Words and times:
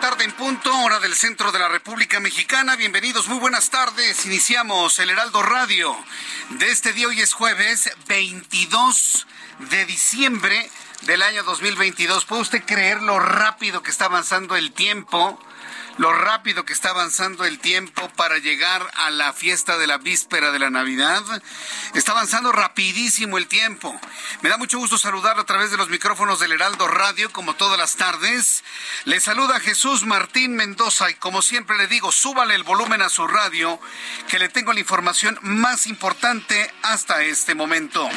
Tarde 0.00 0.24
en 0.24 0.32
punto, 0.32 0.74
hora 0.82 0.98
del 0.98 1.14
centro 1.14 1.52
de 1.52 1.58
la 1.58 1.68
República 1.68 2.20
Mexicana. 2.20 2.74
Bienvenidos, 2.74 3.28
muy 3.28 3.38
buenas 3.38 3.68
tardes. 3.68 4.24
Iniciamos 4.24 4.98
el 4.98 5.10
Heraldo 5.10 5.42
Radio 5.42 5.94
de 6.48 6.70
este 6.70 6.94
día. 6.94 7.08
Hoy 7.08 7.20
es 7.20 7.34
jueves 7.34 7.90
22 8.08 9.26
de 9.70 9.84
diciembre 9.84 10.70
del 11.02 11.20
año 11.20 11.42
2022. 11.42 12.24
¿Puede 12.24 12.40
usted 12.40 12.64
creer 12.64 13.02
lo 13.02 13.18
rápido 13.18 13.82
que 13.82 13.90
está 13.90 14.06
avanzando 14.06 14.56
el 14.56 14.72
tiempo? 14.72 15.38
Lo 16.00 16.14
rápido 16.14 16.64
que 16.64 16.72
está 16.72 16.88
avanzando 16.88 17.44
el 17.44 17.58
tiempo 17.58 18.08
para 18.16 18.38
llegar 18.38 18.90
a 18.94 19.10
la 19.10 19.34
fiesta 19.34 19.76
de 19.76 19.86
la 19.86 19.98
víspera 19.98 20.50
de 20.50 20.58
la 20.58 20.70
Navidad. 20.70 21.22
Está 21.92 22.12
avanzando 22.12 22.52
rapidísimo 22.52 23.36
el 23.36 23.46
tiempo. 23.46 23.94
Me 24.40 24.48
da 24.48 24.56
mucho 24.56 24.78
gusto 24.78 24.96
saludarlo 24.96 25.42
a 25.42 25.44
través 25.44 25.70
de 25.70 25.76
los 25.76 25.90
micrófonos 25.90 26.40
del 26.40 26.52
Heraldo 26.52 26.88
Radio, 26.88 27.30
como 27.32 27.54
todas 27.54 27.78
las 27.78 27.96
tardes. 27.96 28.64
Le 29.04 29.20
saluda 29.20 29.60
Jesús 29.60 30.06
Martín 30.06 30.56
Mendoza 30.56 31.10
y 31.10 31.16
como 31.16 31.42
siempre 31.42 31.76
le 31.76 31.86
digo, 31.86 32.10
súbale 32.12 32.54
el 32.54 32.62
volumen 32.62 33.02
a 33.02 33.10
su 33.10 33.26
radio, 33.26 33.78
que 34.26 34.38
le 34.38 34.48
tengo 34.48 34.72
la 34.72 34.80
información 34.80 35.38
más 35.42 35.86
importante 35.86 36.72
hasta 36.80 37.24
este 37.24 37.54
momento. 37.54 38.08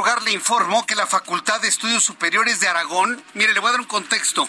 Lugar, 0.00 0.22
le 0.22 0.32
informó 0.32 0.86
que 0.86 0.94
la 0.94 1.06
Facultad 1.06 1.60
de 1.60 1.68
Estudios 1.68 2.02
Superiores 2.02 2.58
de 2.58 2.68
Aragón, 2.68 3.22
mire, 3.34 3.52
le 3.52 3.60
voy 3.60 3.68
a 3.68 3.72
dar 3.72 3.80
un 3.82 3.86
contexto. 3.86 4.48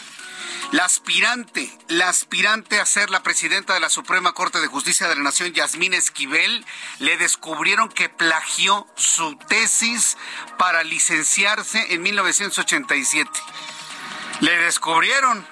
La 0.72 0.86
aspirante, 0.86 1.70
la 1.90 2.08
aspirante 2.08 2.80
a 2.80 2.86
ser 2.86 3.10
la 3.10 3.22
presidenta 3.22 3.74
de 3.74 3.82
la 3.82 3.90
Suprema 3.90 4.32
Corte 4.32 4.62
de 4.62 4.68
Justicia 4.68 5.10
de 5.10 5.16
la 5.18 5.24
Nación, 5.24 5.52
Yasmín 5.52 5.94
Esquivel, 5.94 6.66
le 7.00 7.18
descubrieron 7.18 7.90
que 7.90 8.08
plagió 8.08 8.88
su 8.96 9.36
tesis 9.50 10.16
para 10.58 10.86
licenciarse 10.86 11.94
en 11.94 12.02
1987. 12.02 13.30
Le 14.40 14.58
descubrieron 14.60 15.46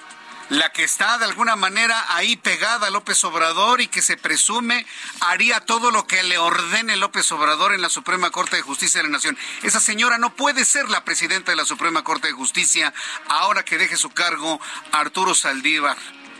la 0.50 0.72
que 0.72 0.82
está 0.82 1.16
de 1.18 1.24
alguna 1.24 1.56
manera 1.56 2.04
ahí 2.08 2.36
pegada 2.36 2.88
a 2.88 2.90
López 2.90 3.22
Obrador 3.24 3.80
y 3.80 3.86
que 3.86 4.02
se 4.02 4.16
presume 4.16 4.84
haría 5.20 5.60
todo 5.60 5.92
lo 5.92 6.06
que 6.06 6.22
le 6.24 6.38
ordene 6.38 6.96
López 6.96 7.30
Obrador 7.32 7.72
en 7.72 7.80
la 7.80 7.88
Suprema 7.88 8.30
Corte 8.30 8.56
de 8.56 8.62
Justicia 8.62 9.00
de 9.00 9.06
la 9.06 9.12
Nación. 9.12 9.38
Esa 9.62 9.80
señora 9.80 10.18
no 10.18 10.34
puede 10.34 10.64
ser 10.64 10.90
la 10.90 11.04
presidenta 11.04 11.52
de 11.52 11.56
la 11.56 11.64
Suprema 11.64 12.02
Corte 12.02 12.26
de 12.26 12.32
Justicia 12.32 12.92
ahora 13.28 13.64
que 13.64 13.78
deje 13.78 13.96
su 13.96 14.10
cargo 14.10 14.60
Arturo 14.92 15.34
Saldívar 15.34 15.96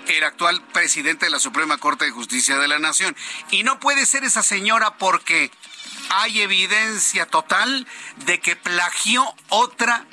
el 0.08 0.24
actual 0.24 0.60
presidente 0.72 1.26
de 1.26 1.30
la 1.30 1.38
Suprema 1.38 1.78
Corte 1.78 2.04
de 2.04 2.10
Justicia 2.10 2.58
de 2.58 2.66
la 2.66 2.80
Nación. 2.80 3.16
Y 3.52 3.62
no 3.62 3.78
puede 3.78 4.06
ser 4.06 4.24
esa 4.24 4.42
señora 4.42 4.96
porque 4.98 5.52
hay 6.08 6.40
evidencia 6.40 7.26
total 7.26 7.86
de 8.24 8.40
que 8.40 8.56
plagió 8.56 9.24
otra 9.50 10.04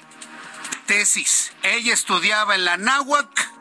tesis. 0.85 1.51
Ella 1.63 1.95
estudiaba 1.95 2.53
en 2.53 2.65
la 2.65 2.77
náhuac 2.77 3.56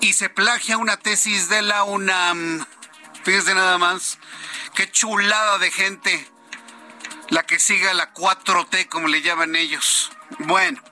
y 0.00 0.12
se 0.14 0.28
plagia 0.28 0.78
una 0.78 0.96
tesis 0.96 1.48
de 1.48 1.62
la 1.62 1.84
UNAM. 1.84 2.66
Fíjese 3.24 3.54
nada 3.54 3.78
más. 3.78 4.18
Qué 4.74 4.90
chulada 4.90 5.58
de 5.58 5.70
gente. 5.70 6.28
La 7.28 7.44
que 7.44 7.58
siga 7.58 7.94
la 7.94 8.12
4T, 8.12 8.88
como 8.88 9.08
le 9.08 9.22
llaman 9.22 9.56
ellos. 9.56 10.10
Bueno, 10.40 10.82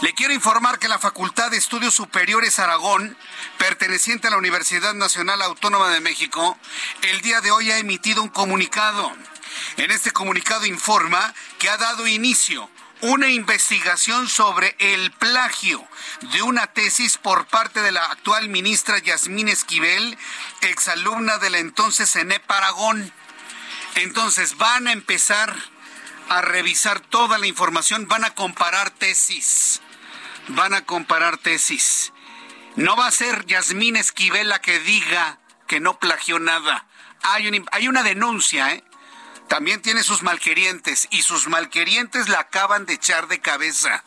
le 0.00 0.12
quiero 0.14 0.32
informar 0.32 0.78
que 0.78 0.88
la 0.88 0.98
Facultad 0.98 1.50
de 1.50 1.56
Estudios 1.56 1.94
Superiores 1.94 2.58
Aragón, 2.58 3.16
perteneciente 3.58 4.28
a 4.28 4.30
la 4.30 4.36
Universidad 4.36 4.94
Nacional 4.94 5.42
Autónoma 5.42 5.90
de 5.90 6.00
México, 6.00 6.58
el 7.02 7.20
día 7.20 7.40
de 7.40 7.50
hoy 7.50 7.70
ha 7.70 7.78
emitido 7.78 8.22
un 8.22 8.28
comunicado. 8.28 9.12
En 9.76 9.90
este 9.90 10.12
comunicado 10.12 10.66
informa 10.66 11.34
que 11.58 11.68
ha 11.68 11.76
dado 11.76 12.06
inicio 12.06 12.70
una 13.02 13.28
investigación 13.28 14.28
sobre 14.28 14.76
el 14.78 15.10
plagio 15.10 15.84
de 16.32 16.42
una 16.42 16.68
tesis 16.68 17.18
por 17.18 17.46
parte 17.46 17.82
de 17.82 17.90
la 17.90 18.04
actual 18.06 18.48
ministra 18.48 18.98
Yasmín 18.98 19.48
Esquivel, 19.48 20.16
exalumna 20.60 21.38
de 21.38 21.50
la 21.50 21.58
entonces 21.58 22.14
ENEP 22.14 22.48
Aragón. 22.48 23.12
Entonces 23.96 24.56
van 24.56 24.86
a 24.86 24.92
empezar 24.92 25.52
a 26.28 26.42
revisar 26.42 27.00
toda 27.00 27.38
la 27.38 27.48
información, 27.48 28.06
van 28.06 28.24
a 28.24 28.34
comparar 28.34 28.90
tesis, 28.90 29.80
van 30.48 30.72
a 30.72 30.84
comparar 30.84 31.38
tesis. 31.38 32.12
No 32.76 32.96
va 32.96 33.08
a 33.08 33.10
ser 33.10 33.46
Yasmín 33.46 33.96
Esquivel 33.96 34.48
la 34.48 34.60
que 34.60 34.78
diga 34.78 35.40
que 35.66 35.80
no 35.80 35.98
plagió 35.98 36.38
nada. 36.38 36.86
Hay, 37.22 37.50
hay 37.72 37.88
una 37.88 38.04
denuncia, 38.04 38.72
¿eh? 38.72 38.84
También 39.52 39.82
tiene 39.82 40.02
sus 40.02 40.22
malquerientes 40.22 41.08
y 41.10 41.20
sus 41.20 41.46
malquerientes 41.46 42.30
la 42.30 42.40
acaban 42.40 42.86
de 42.86 42.94
echar 42.94 43.28
de 43.28 43.42
cabeza. 43.42 44.02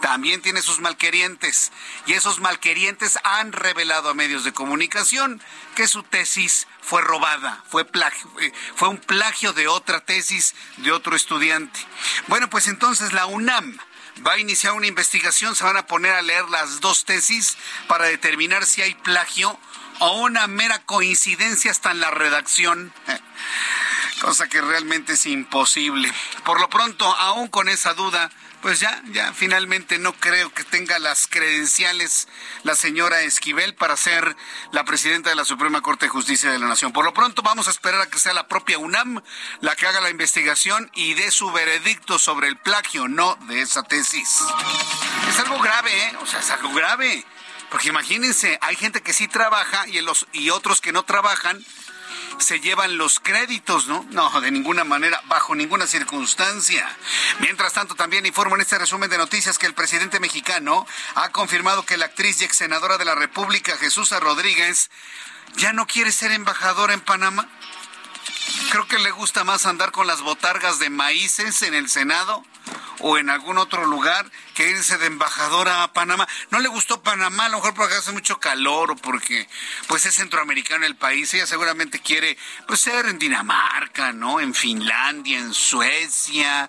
También 0.00 0.42
tiene 0.42 0.62
sus 0.62 0.78
malquerientes 0.78 1.72
y 2.06 2.12
esos 2.12 2.38
malquerientes 2.38 3.18
han 3.24 3.50
revelado 3.50 4.10
a 4.10 4.14
medios 4.14 4.44
de 4.44 4.52
comunicación 4.52 5.42
que 5.74 5.88
su 5.88 6.04
tesis 6.04 6.68
fue 6.80 7.02
robada, 7.02 7.64
fue, 7.68 7.84
plagio, 7.84 8.30
eh, 8.38 8.52
fue 8.76 8.86
un 8.86 8.98
plagio 8.98 9.52
de 9.52 9.66
otra 9.66 10.04
tesis 10.04 10.54
de 10.76 10.92
otro 10.92 11.16
estudiante. 11.16 11.80
Bueno, 12.28 12.48
pues 12.48 12.68
entonces 12.68 13.12
la 13.12 13.26
UNAM 13.26 13.76
va 14.24 14.34
a 14.34 14.38
iniciar 14.38 14.74
una 14.74 14.86
investigación, 14.86 15.56
se 15.56 15.64
van 15.64 15.78
a 15.78 15.88
poner 15.88 16.12
a 16.12 16.22
leer 16.22 16.48
las 16.48 16.80
dos 16.80 17.04
tesis 17.04 17.58
para 17.88 18.04
determinar 18.04 18.64
si 18.64 18.82
hay 18.82 18.94
plagio 18.94 19.58
o 19.98 20.20
una 20.20 20.46
mera 20.46 20.78
coincidencia 20.84 21.72
hasta 21.72 21.90
en 21.90 21.98
la 21.98 22.12
redacción 22.12 22.92
cosa 24.20 24.48
que 24.48 24.60
realmente 24.60 25.14
es 25.14 25.26
imposible. 25.26 26.12
Por 26.44 26.60
lo 26.60 26.68
pronto, 26.68 27.04
aún 27.04 27.48
con 27.48 27.68
esa 27.68 27.94
duda, 27.94 28.30
pues 28.62 28.80
ya, 28.80 29.02
ya 29.12 29.32
finalmente 29.32 29.98
no 29.98 30.12
creo 30.14 30.52
que 30.52 30.64
tenga 30.64 30.98
las 30.98 31.28
credenciales 31.28 32.26
la 32.62 32.74
señora 32.74 33.20
Esquivel 33.20 33.74
para 33.74 33.96
ser 33.96 34.36
la 34.72 34.84
presidenta 34.84 35.30
de 35.30 35.36
la 35.36 35.44
Suprema 35.44 35.82
Corte 35.82 36.06
de 36.06 36.10
Justicia 36.10 36.50
de 36.50 36.58
la 36.58 36.66
Nación. 36.66 36.92
Por 36.92 37.04
lo 37.04 37.14
pronto 37.14 37.42
vamos 37.42 37.68
a 37.68 37.70
esperar 37.70 38.00
a 38.00 38.06
que 38.10 38.18
sea 38.18 38.32
la 38.32 38.48
propia 38.48 38.78
UNAM 38.78 39.22
la 39.60 39.76
que 39.76 39.86
haga 39.86 40.00
la 40.00 40.10
investigación 40.10 40.90
y 40.94 41.14
dé 41.14 41.30
su 41.30 41.52
veredicto 41.52 42.18
sobre 42.18 42.48
el 42.48 42.56
plagio 42.56 43.08
no 43.08 43.36
de 43.42 43.60
esa 43.60 43.82
tesis. 43.82 44.40
Es 45.28 45.38
algo 45.38 45.60
grave, 45.60 45.96
¿eh? 45.96 46.16
O 46.22 46.26
sea, 46.26 46.40
es 46.40 46.50
algo 46.50 46.72
grave. 46.72 47.24
Porque 47.70 47.88
imagínense, 47.88 48.58
hay 48.62 48.76
gente 48.76 49.02
que 49.02 49.12
sí 49.12 49.28
trabaja 49.28 49.86
y, 49.88 50.00
los, 50.00 50.26
y 50.32 50.50
otros 50.50 50.80
que 50.80 50.92
no 50.92 51.04
trabajan 51.04 51.64
se 52.38 52.60
llevan 52.60 52.98
los 52.98 53.20
créditos, 53.20 53.86
¿no? 53.86 54.06
No, 54.10 54.40
de 54.40 54.50
ninguna 54.50 54.84
manera, 54.84 55.20
bajo 55.26 55.54
ninguna 55.54 55.86
circunstancia. 55.86 56.86
Mientras 57.40 57.72
tanto, 57.72 57.94
también 57.94 58.26
informo 58.26 58.56
en 58.56 58.62
este 58.62 58.78
resumen 58.78 59.10
de 59.10 59.18
noticias 59.18 59.58
que 59.58 59.66
el 59.66 59.74
presidente 59.74 60.20
mexicano 60.20 60.86
ha 61.14 61.30
confirmado 61.30 61.84
que 61.84 61.96
la 61.96 62.06
actriz 62.06 62.40
y 62.40 62.44
ex 62.44 62.56
senadora 62.56 62.98
de 62.98 63.04
la 63.04 63.14
República, 63.14 63.76
Jesús 63.76 64.10
Rodríguez, 64.10 64.90
ya 65.56 65.72
no 65.72 65.86
quiere 65.86 66.12
ser 66.12 66.32
embajadora 66.32 66.94
en 66.94 67.00
Panamá. 67.00 67.48
Creo 68.70 68.86
que 68.86 68.98
le 68.98 69.10
gusta 69.10 69.44
más 69.44 69.66
andar 69.66 69.92
con 69.92 70.06
las 70.06 70.22
botargas 70.22 70.78
de 70.78 70.90
maíces 70.90 71.62
en 71.62 71.74
el 71.74 71.88
Senado 71.88 72.44
o 73.00 73.18
en 73.18 73.30
algún 73.30 73.58
otro 73.58 73.86
lugar 73.86 74.30
que 74.54 74.70
irse 74.70 74.98
de 74.98 75.06
embajadora 75.06 75.82
a 75.82 75.92
Panamá. 75.92 76.26
No 76.50 76.60
le 76.60 76.68
gustó 76.68 77.02
Panamá, 77.02 77.46
a 77.46 77.48
lo 77.48 77.58
mejor 77.58 77.74
porque 77.74 77.94
hace 77.94 78.12
mucho 78.12 78.38
calor 78.40 78.92
o 78.92 78.96
porque 78.96 79.48
pues 79.86 80.06
es 80.06 80.14
centroamericano 80.14 80.86
el 80.86 80.96
país. 80.96 81.32
Ella 81.34 81.46
seguramente 81.46 82.00
quiere 82.00 82.36
pues 82.66 82.80
ser 82.80 83.06
en 83.06 83.18
Dinamarca, 83.18 84.12
¿no? 84.12 84.40
En 84.40 84.54
Finlandia, 84.54 85.38
en 85.38 85.52
Suecia. 85.54 86.68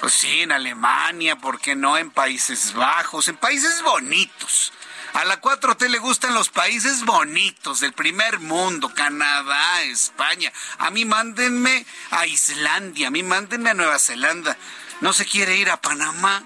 Pues 0.00 0.14
sí, 0.14 0.40
en 0.40 0.52
Alemania, 0.52 1.36
¿por 1.36 1.60
qué 1.60 1.76
no? 1.76 1.96
En 1.96 2.10
Países 2.10 2.74
Bajos, 2.74 3.28
en 3.28 3.36
países 3.36 3.82
bonitos 3.82 4.72
a 5.12 5.26
la 5.26 5.40
4T 5.40 5.88
le 5.88 5.98
gustan 5.98 6.32
los 6.32 6.48
países 6.48 7.04
bonitos 7.04 7.80
del 7.80 7.92
primer 7.92 8.40
mundo, 8.40 8.92
Canadá, 8.94 9.82
España. 9.82 10.50
A 10.78 10.90
mí 10.90 11.04
mándenme 11.04 11.84
a 12.10 12.26
Islandia, 12.26 13.08
a 13.08 13.10
mí 13.10 13.22
mándenme 13.22 13.70
a 13.70 13.74
Nueva 13.74 13.98
Zelanda. 13.98 14.56
No 15.02 15.12
se 15.12 15.26
quiere 15.26 15.56
ir 15.56 15.68
a 15.68 15.80
Panamá. 15.80 16.44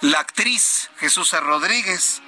La 0.00 0.20
actriz 0.20 0.88
Jesús 1.00 1.32
Rodríguez. 1.32 2.22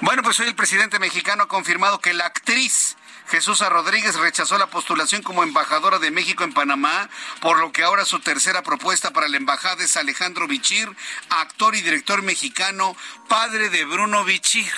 Bueno, 0.00 0.24
pues 0.24 0.40
hoy 0.40 0.48
el 0.48 0.56
presidente 0.56 0.98
mexicano 0.98 1.44
ha 1.44 1.48
confirmado 1.48 2.00
que 2.00 2.12
la 2.12 2.26
actriz 2.26 2.96
Jesús 3.28 3.60
Rodríguez 3.60 4.16
rechazó 4.16 4.58
la 4.58 4.66
postulación 4.66 5.22
como 5.22 5.44
embajadora 5.44 6.00
de 6.00 6.10
México 6.10 6.42
en 6.42 6.52
Panamá, 6.52 7.08
por 7.40 7.60
lo 7.60 7.70
que 7.70 7.84
ahora 7.84 8.04
su 8.04 8.18
tercera 8.18 8.64
propuesta 8.64 9.12
para 9.12 9.28
la 9.28 9.36
embajada 9.36 9.84
es 9.84 9.96
Alejandro 9.96 10.48
Bichir, 10.48 10.88
actor 11.30 11.76
y 11.76 11.82
director 11.82 12.22
mexicano, 12.22 12.96
padre 13.28 13.70
de 13.70 13.84
Bruno 13.84 14.24
Bichir. 14.24 14.72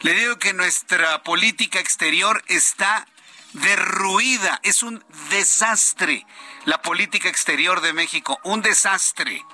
Le 0.00 0.14
digo 0.14 0.40
que 0.40 0.54
nuestra 0.54 1.22
política 1.22 1.78
exterior 1.78 2.42
está 2.48 3.06
derruida, 3.52 4.58
es 4.64 4.82
un 4.82 5.04
desastre 5.30 6.26
la 6.64 6.82
política 6.82 7.28
exterior 7.28 7.80
de 7.80 7.92
México, 7.92 8.38
un 8.44 8.62
desastre. 8.62 9.44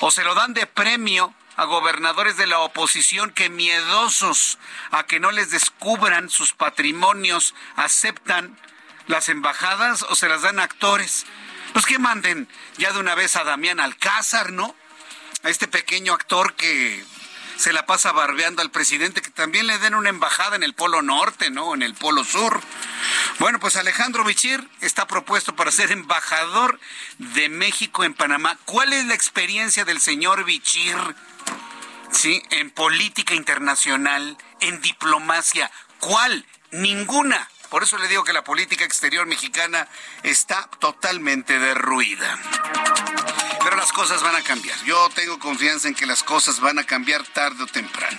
O 0.00 0.10
se 0.10 0.24
lo 0.24 0.34
dan 0.34 0.54
de 0.54 0.66
premio 0.66 1.34
a 1.56 1.64
gobernadores 1.64 2.36
de 2.36 2.46
la 2.46 2.58
oposición 2.60 3.30
que 3.30 3.48
miedosos 3.48 4.58
a 4.90 5.04
que 5.04 5.20
no 5.20 5.30
les 5.30 5.50
descubran 5.50 6.28
sus 6.28 6.52
patrimonios 6.52 7.54
aceptan 7.76 8.58
las 9.06 9.28
embajadas 9.28 10.02
o 10.02 10.14
se 10.14 10.28
las 10.28 10.42
dan 10.42 10.58
a 10.58 10.64
actores. 10.64 11.24
Pues 11.72 11.86
que 11.86 11.98
manden 11.98 12.48
ya 12.76 12.92
de 12.92 12.98
una 12.98 13.14
vez 13.14 13.36
a 13.36 13.44
Damián 13.44 13.80
Alcázar, 13.80 14.52
¿no? 14.52 14.74
A 15.42 15.48
este 15.48 15.68
pequeño 15.68 16.12
actor 16.12 16.54
que 16.54 17.04
se 17.56 17.72
la 17.72 17.86
pasa 17.86 18.12
barbeando 18.12 18.62
al 18.62 18.70
presidente, 18.70 19.22
que 19.22 19.30
también 19.30 19.66
le 19.66 19.78
den 19.78 19.94
una 19.94 20.10
embajada 20.10 20.56
en 20.56 20.62
el 20.62 20.74
Polo 20.74 21.02
Norte, 21.02 21.50
¿no? 21.50 21.74
En 21.74 21.82
el 21.82 21.94
Polo 21.94 22.24
Sur. 22.24 22.60
Bueno, 23.38 23.58
pues 23.60 23.76
Alejandro 23.76 24.24
Bichir 24.24 24.68
está 24.80 25.06
propuesto 25.06 25.56
para 25.56 25.70
ser 25.70 25.92
embajador 25.92 26.78
de 27.18 27.48
México 27.48 28.04
en 28.04 28.14
Panamá. 28.14 28.58
¿Cuál 28.64 28.92
es 28.92 29.06
la 29.06 29.14
experiencia 29.14 29.84
del 29.84 30.00
señor 30.00 30.44
Bichir? 30.44 30.96
Sí, 32.10 32.42
en 32.50 32.70
política 32.70 33.34
internacional, 33.34 34.38
en 34.60 34.80
diplomacia. 34.80 35.70
¿Cuál? 35.98 36.46
Ninguna. 36.70 37.48
Por 37.70 37.82
eso 37.82 37.98
le 37.98 38.08
digo 38.08 38.24
que 38.24 38.32
la 38.32 38.44
política 38.44 38.84
exterior 38.84 39.26
mexicana 39.26 39.88
está 40.22 40.68
totalmente 40.78 41.58
derruida. 41.58 42.38
Pero 43.66 43.78
las 43.78 43.90
cosas 43.90 44.22
van 44.22 44.36
a 44.36 44.42
cambiar. 44.42 44.80
Yo 44.84 45.10
tengo 45.12 45.40
confianza 45.40 45.88
en 45.88 45.96
que 45.96 46.06
las 46.06 46.22
cosas 46.22 46.60
van 46.60 46.78
a 46.78 46.84
cambiar 46.84 47.26
tarde 47.26 47.64
o 47.64 47.66
temprano. 47.66 48.16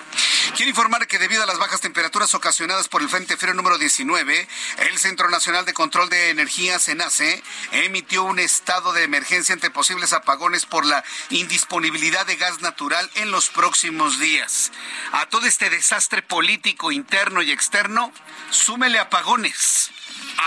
Quiero 0.58 0.70
informar 0.70 1.08
que 1.08 1.20
debido 1.20 1.42
a 1.42 1.46
las 1.46 1.58
bajas 1.58 1.80
temperaturas 1.80 2.36
ocasionadas 2.36 2.90
por 2.90 3.02
el 3.02 3.08
Frente 3.08 3.38
Frío 3.38 3.54
número 3.54 3.78
19, 3.78 4.46
el 4.80 4.98
Centro 4.98 5.30
Nacional 5.30 5.64
de 5.64 5.72
Control 5.72 6.10
de 6.10 6.32
Energía, 6.32 6.80
CENACE, 6.80 7.42
emitió 7.72 8.26
un 8.26 8.40
estado 8.40 8.92
de 8.92 9.04
emergencia 9.04 9.54
ante 9.54 9.70
posibles 9.70 10.12
apagones 10.12 10.66
por 10.66 10.86
la 10.86 11.02
indisponibilidad 11.30 12.26
de 12.26 12.36
gas 12.36 12.60
natural 12.60 13.10
en 13.16 13.32
los 13.32 13.48
próximos 13.48 14.20
días. 14.20 14.74
A 15.14 15.28
todo 15.28 15.46
este 15.46 15.70
desastre 15.70 16.24
político 16.24 16.92
interno 16.92 17.42
y 17.42 17.54
externo, 17.54 18.12
súmele 18.50 19.00
apagones. 19.00 19.92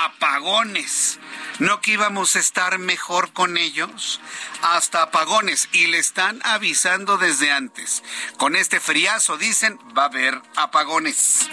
Apagones. 0.05 1.19
¿No 1.61 1.83
que 1.83 1.93
íbamos 1.93 2.37
a 2.37 2.39
estar 2.39 2.79
mejor 2.79 3.35
con 3.35 3.59
ellos? 3.59 4.19
Hasta 4.63 5.03
apagones. 5.03 5.69
Y 5.73 5.89
le 5.89 5.99
están 5.99 6.41
avisando 6.43 7.19
desde 7.19 7.53
antes. 7.53 8.03
Con 8.39 8.57
este 8.57 8.81
friazo, 8.81 9.37
dicen, 9.37 9.79
va 9.97 10.05
a 10.05 10.07
haber 10.07 10.41
apagones. 10.57 11.51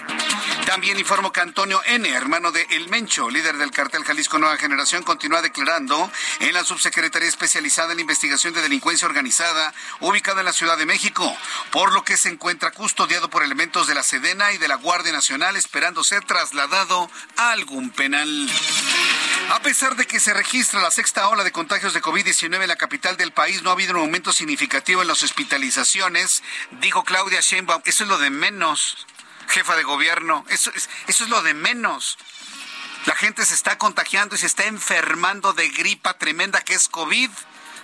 También 0.68 1.00
informo 1.00 1.32
que 1.32 1.40
Antonio 1.40 1.82
N., 1.86 2.10
hermano 2.10 2.52
de 2.52 2.68
El 2.72 2.90
Mencho, 2.90 3.30
líder 3.30 3.56
del 3.56 3.72
cartel 3.72 4.04
Jalisco 4.04 4.38
Nueva 4.38 4.58
Generación, 4.58 5.02
continúa 5.02 5.42
declarando 5.42 6.12
en 6.42 6.54
la 6.54 6.66
subsecretaría 6.66 7.30
especializada 7.30 7.94
en 7.94 8.02
investigación 8.02 8.54
de 8.54 8.62
delincuencia 8.62 9.08
organizada, 9.08 9.74
ubicada 10.02 10.42
en 10.42 10.46
la 10.46 10.52
Ciudad 10.52 10.78
de 10.78 10.86
México, 10.86 11.34
por 11.72 11.94
lo 11.94 12.04
que 12.04 12.18
se 12.18 12.28
encuentra 12.28 12.72
custodiado 12.72 13.30
por 13.30 13.44
elementos 13.44 13.88
de 13.88 13.96
la 13.96 14.04
Sedena 14.04 14.52
y 14.52 14.58
de 14.58 14.68
la 14.68 14.76
Guardia 14.76 15.14
Nacional, 15.14 15.56
esperando 15.56 16.04
ser 16.04 16.26
trasladado 16.26 17.10
a 17.38 17.52
algún 17.52 17.90
penal. 17.90 18.50
A 19.52 19.62
pesar 19.62 19.96
de 19.96 20.06
que 20.06 20.20
se 20.20 20.34
registra 20.34 20.82
la 20.82 20.92
sexta 20.92 21.30
ola 21.30 21.46
de 21.46 21.54
contagios 21.54 21.94
de 21.94 22.02
COVID-19 22.02 22.62
en 22.62 22.68
la 22.68 22.76
capital 22.76 23.16
del 23.16 23.32
país, 23.32 23.64
no 23.64 23.70
ha 23.70 23.74
habido 23.74 23.94
un 23.94 24.02
aumento 24.02 24.34
significativo 24.34 25.02
en 25.02 25.08
las 25.08 25.24
hospitalizaciones, 25.24 26.44
dijo 26.82 27.06
Claudia 27.06 27.40
Sheinbaum. 27.40 27.82
Eso 27.86 28.04
es 28.04 28.10
lo 28.10 28.18
de 28.18 28.32
menos, 28.32 29.08
jefa 29.48 29.76
de 29.76 29.84
gobierno. 29.84 30.46
Eso 30.50 30.72
es, 30.76 30.90
eso 31.08 31.24
es 31.24 31.30
lo 31.30 31.42
de 31.42 31.54
menos. 31.54 32.18
La 33.06 33.16
gente 33.16 33.46
se 33.46 33.54
está 33.54 33.78
contagiando 33.78 34.36
y 34.36 34.40
se 34.40 34.48
está 34.48 34.66
enfermando 34.66 35.54
de 35.54 35.70
gripa 35.70 36.18
tremenda 36.18 36.62
que 36.62 36.74
es 36.74 36.90
COVID, 36.90 37.30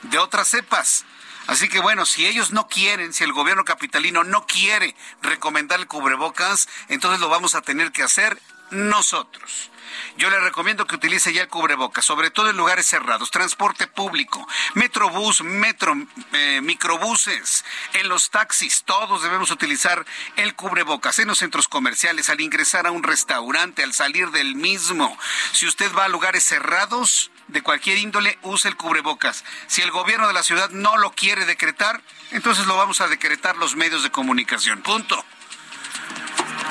de 0.03 0.17
otras 0.17 0.49
cepas. 0.49 1.05
Así 1.47 1.67
que 1.67 1.79
bueno, 1.79 2.05
si 2.05 2.25
ellos 2.25 2.51
no 2.51 2.67
quieren, 2.67 3.13
si 3.13 3.23
el 3.23 3.33
gobierno 3.33 3.65
capitalino 3.65 4.23
no 4.23 4.45
quiere 4.45 4.95
recomendar 5.21 5.79
el 5.79 5.87
cubrebocas, 5.87 6.69
entonces 6.87 7.19
lo 7.19 7.29
vamos 7.29 7.55
a 7.55 7.61
tener 7.61 7.91
que 7.91 8.03
hacer 8.03 8.41
nosotros. 8.69 9.71
Yo 10.17 10.29
le 10.29 10.39
recomiendo 10.39 10.85
que 10.85 10.95
utilice 10.95 11.33
ya 11.33 11.41
el 11.41 11.47
cubrebocas, 11.47 12.05
sobre 12.05 12.31
todo 12.31 12.49
en 12.49 12.57
lugares 12.57 12.85
cerrados, 12.85 13.31
transporte 13.31 13.87
público, 13.87 14.47
metrobús, 14.73 15.41
metro, 15.41 15.95
eh, 16.33 16.61
microbuses, 16.61 17.65
en 17.93 18.09
los 18.09 18.29
taxis, 18.29 18.83
todos 18.83 19.23
debemos 19.23 19.51
utilizar 19.51 20.05
el 20.35 20.55
cubrebocas, 20.55 21.19
en 21.19 21.27
los 21.27 21.39
centros 21.39 21.67
comerciales, 21.67 22.29
al 22.29 22.41
ingresar 22.41 22.87
a 22.87 22.91
un 22.91 23.03
restaurante, 23.03 23.83
al 23.83 23.93
salir 23.93 24.31
del 24.31 24.55
mismo. 24.55 25.17
Si 25.51 25.67
usted 25.67 25.93
va 25.93 26.05
a 26.05 26.09
lugares 26.09 26.43
cerrados, 26.43 27.31
de 27.47 27.61
cualquier 27.61 27.97
índole, 27.97 28.37
use 28.41 28.67
el 28.67 28.77
cubrebocas. 28.77 29.43
Si 29.67 29.81
el 29.81 29.91
gobierno 29.91 30.27
de 30.27 30.33
la 30.33 30.43
ciudad 30.43 30.69
no 30.71 30.97
lo 30.97 31.11
quiere 31.11 31.45
decretar, 31.45 32.01
entonces 32.31 32.65
lo 32.65 32.75
vamos 32.77 33.01
a 33.01 33.07
decretar 33.07 33.57
los 33.57 33.75
medios 33.75 34.03
de 34.03 34.11
comunicación. 34.11 34.81
Punto. 34.81 35.23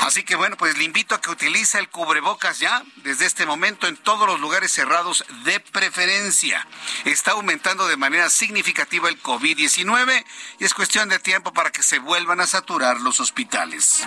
Así 0.02 0.22
que 0.24 0.34
bueno, 0.34 0.56
pues 0.56 0.76
le 0.78 0.82
invito 0.82 1.14
a 1.14 1.20
que 1.20 1.30
utilice 1.30 1.78
el 1.78 1.88
cubrebocas 1.88 2.58
ya 2.58 2.82
desde 2.96 3.24
este 3.24 3.46
momento 3.46 3.86
en 3.86 3.96
todos 3.96 4.26
los 4.26 4.40
lugares 4.40 4.72
cerrados 4.72 5.24
de 5.44 5.60
preferencia. 5.60 6.66
Está 7.04 7.30
aumentando 7.32 7.86
de 7.86 7.96
manera 7.96 8.28
significativa 8.28 9.08
el 9.08 9.22
COVID-19 9.22 10.24
y 10.58 10.64
es 10.64 10.74
cuestión 10.74 11.08
de 11.08 11.20
tiempo 11.20 11.52
para 11.52 11.70
que 11.70 11.84
se 11.84 12.00
vuelvan 12.00 12.40
a 12.40 12.48
saturar 12.48 13.00
los 13.00 13.20
hospitales. 13.20 14.02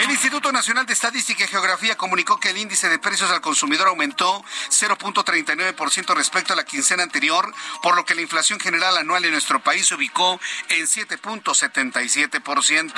El 0.00 0.10
Instituto 0.10 0.50
Nacional 0.50 0.86
de 0.86 0.94
Estadística 0.94 1.44
y 1.44 1.48
Geografía 1.48 1.96
comunicó 1.96 2.40
que 2.40 2.50
el 2.50 2.58
índice 2.58 2.88
de 2.88 2.98
precios 2.98 3.30
al 3.30 3.40
consumidor 3.40 3.86
aumentó 3.86 4.44
0.39% 4.70 6.16
respecto 6.16 6.52
a 6.52 6.56
la 6.56 6.64
quincena 6.64 7.04
anterior, 7.04 7.54
por 7.80 7.94
lo 7.94 8.04
que 8.04 8.16
la 8.16 8.22
inflación 8.22 8.58
general 8.58 8.96
anual 8.96 9.24
en 9.24 9.30
nuestro 9.30 9.62
país 9.62 9.86
se 9.86 9.94
ubicó 9.94 10.40
en 10.68 10.84
7.77%. 10.84 12.92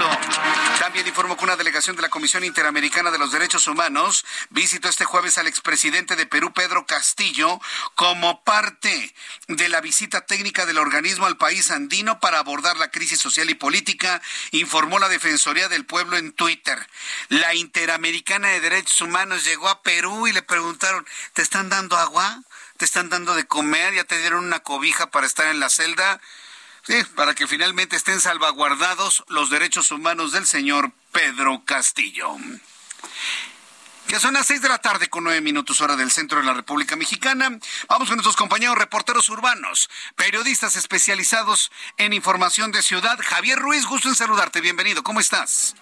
También 0.79 1.07
informó 1.07 1.37
que 1.37 1.45
una 1.45 1.57
delegación 1.57 1.97
de 1.97 2.03
la 2.03 2.09
Comisión 2.09 2.30
Interamericana 2.39 3.11
de 3.11 3.19
los 3.19 3.33
Derechos 3.33 3.67
Humanos 3.67 4.25
visitó 4.51 4.89
este 4.89 5.05
jueves 5.05 5.37
al 5.37 5.49
expresidente 5.49 6.15
de 6.15 6.27
Perú, 6.27 6.53
Pedro 6.53 6.87
Castillo, 6.87 7.61
como 7.97 8.45
parte 8.45 9.15
de 9.49 9.69
la 9.69 9.81
visita 9.81 10.25
técnica 10.27 10.65
del 10.65 10.79
organismo 10.79 11.27
al 11.27 11.37
país 11.37 11.73
andino 11.73 12.21
para 12.21 12.39
abordar 12.39 12.77
la 12.77 12.93
crisis 12.93 13.19
social 13.19 13.51
y 13.51 13.55
política, 13.55 14.23
informó 14.53 15.01
la 15.01 15.09
Defensoría 15.09 15.69
del 15.69 15.85
Pueblo 15.85 16.17
en 16.17 16.33
Twitter. 16.33 16.87
La 17.29 17.55
Interamericana 17.55 18.49
de 18.49 18.61
Derechos 18.61 19.01
Humanos 19.01 19.45
llegó 19.45 19.69
a 19.69 19.83
Perú 19.83 20.29
y 20.29 20.33
le 20.33 20.43
preguntaron, 20.43 21.05
¿te 21.33 21.43
están 21.43 21.69
dando 21.69 21.97
agua? 21.97 22.43
¿Te 22.77 22.85
están 22.85 23.11
dando 23.11 23.35
de 23.35 23.47
comer? 23.47 23.95
¿Ya 23.95 24.05
te 24.05 24.19
dieron 24.19 24.45
una 24.45 24.61
cobija 24.61 25.11
para 25.11 25.27
estar 25.27 25.49
en 25.49 25.59
la 25.59 25.69
celda? 25.69 26.21
Sí, 26.83 26.95
para 27.15 27.35
que 27.35 27.47
finalmente 27.47 27.97
estén 27.97 28.21
salvaguardados 28.21 29.25
los 29.29 29.51
derechos 29.51 29.91
humanos 29.91 30.33
del 30.33 30.47
señor 30.47 30.93
Pedro 31.13 31.63
Castillo. 31.65 32.37
Ya 34.09 34.19
son 34.19 34.35
las 34.35 34.47
seis 34.47 34.61
de 34.61 34.69
la 34.69 34.79
tarde 34.79 35.09
con 35.09 35.23
nueve 35.23 35.41
minutos 35.41 35.81
hora 35.81 35.95
del 35.95 36.11
centro 36.11 36.41
de 36.41 36.45
la 36.45 36.53
República 36.53 36.97
Mexicana. 36.97 37.49
Vamos 37.89 38.09
con 38.09 38.17
nuestros 38.17 38.37
compañeros 38.37 38.77
reporteros 38.77 39.29
urbanos, 39.29 39.89
periodistas 40.17 40.75
especializados 40.77 41.71
en 41.97 42.13
información 42.13 42.73
de 42.73 42.83
ciudad. 42.83 43.19
Javier 43.23 43.59
Ruiz, 43.59 43.87
gusto 43.87 44.09
en 44.09 44.17
saludarte. 44.17 44.61
Bienvenido. 44.61 45.03
¿Cómo 45.05 45.21
estás? 45.21 45.77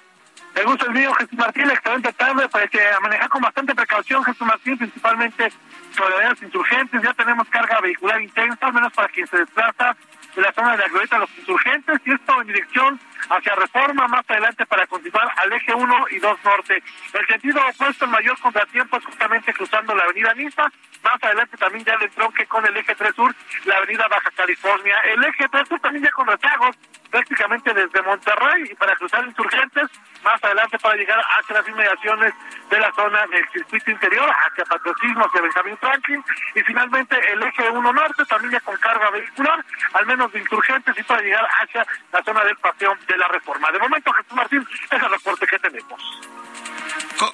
El 0.54 0.66
gusto 0.66 0.87
es 0.87 0.92
mío, 0.92 1.14
Jesús 1.14 1.38
Martín. 1.38 1.70
Excelente 1.70 2.12
tarde. 2.12 2.49
Para 2.49 2.68
que 2.68 2.80
manejar 3.00 3.28
con 3.30 3.40
bastante 3.40 3.75
precaución, 3.75 4.25
Jesús 4.25 4.47
Martín, 4.47 4.76
principalmente 4.76 5.52
sobre 5.97 6.25
las 6.25 6.42
insurgentes. 6.42 7.02
Ya 7.02 7.14
tenemos 7.14 7.49
carga 7.49 7.80
vehicular 7.80 8.20
intensa, 8.20 8.66
al 8.66 8.75
menos 8.75 8.92
para 8.92 9.08
quien 9.08 9.26
se 9.26 9.38
desplaza 9.38 9.97
de 10.35 10.42
la 10.42 10.52
zona 10.52 10.73
de 10.73 10.78
la 10.78 10.88
glorieta 10.88 11.18
los 11.18 11.38
insurgentes. 11.38 12.00
Y 12.04 12.12
esto 12.12 12.40
en 12.40 12.47
dirección 12.47 13.00
hacia 13.30 13.54
Reforma, 13.54 14.08
más 14.08 14.25
adelante 14.28 14.66
para 14.66 14.87
continuar 14.87 15.28
al 15.37 15.52
eje 15.52 15.75
1 15.75 16.06
y 16.11 16.18
2 16.18 16.38
norte. 16.44 16.82
El 17.12 17.26
sentido 17.26 17.61
opuesto, 17.68 18.04
el 18.04 18.11
mayor 18.11 18.38
contratiempo 18.40 18.97
es 18.97 19.04
justamente 19.04 19.52
cruzando 19.52 19.94
la 19.94 20.04
avenida 20.04 20.35
Niza, 20.35 20.70
más 21.02 21.23
adelante 21.23 21.56
también 21.56 21.85
ya 21.85 21.94
el 21.94 22.02
entronque 22.02 22.47
con 22.47 22.64
el 22.66 22.76
eje 22.76 22.94
3 22.94 23.14
sur, 23.14 23.35
la 23.64 23.76
avenida 23.76 24.08
Baja 24.08 24.30
California. 24.37 24.97
El 25.04 25.25
eje 25.25 25.49
3 25.49 25.68
sur 25.68 25.80
también 25.80 26.04
ya 26.04 26.11
con 26.11 26.26
rezagos, 26.26 26.76
prácticamente 27.11 27.73
desde 27.75 28.02
Monterrey 28.02 28.64
y 28.70 28.75
para 28.75 28.94
cruzar 28.97 29.26
insurgentes, 29.26 29.88
más 30.23 30.43
adelante 30.43 30.79
para 30.79 30.97
llegar 30.97 31.21
hacia 31.39 31.57
las 31.57 31.69
inmediaciones 31.69 32.35
de 32.71 32.81
la 32.81 32.93
zona 32.93 33.27
del 33.27 33.49
circuito 33.51 33.91
interior, 33.91 34.31
hacia 34.31 34.65
Patriotismo, 34.65 35.27
hacia 35.27 35.41
Benjamín 35.43 35.77
Franklin, 35.79 36.25
y 36.55 36.61
finalmente 36.63 37.17
el 37.33 37.43
eje 37.43 37.71
1 37.71 37.93
norte 37.93 38.25
también 38.27 38.53
ya 38.53 38.61
con 38.61 38.77
carga 38.77 39.11
vehicular, 39.11 39.65
al 39.93 40.07
menos 40.07 40.33
de 40.33 40.41
insurgentes 40.41 40.99
y 40.99 41.03
para 41.03 41.23
llegar 41.23 41.47
hacia 41.61 41.87
la 42.13 42.23
zona 42.23 42.45
del 42.45 42.57
paseo 42.57 42.95
de 43.07 43.17
la 43.17 43.29
reforma. 43.29 43.71
De 43.71 43.79
momento, 43.79 44.13
Jesús 44.13 44.33
Martín, 44.33 44.67
es 44.91 45.03
el 45.03 45.11
reporte 45.11 45.47
que 45.47 45.59
tenemos. 45.59 46.01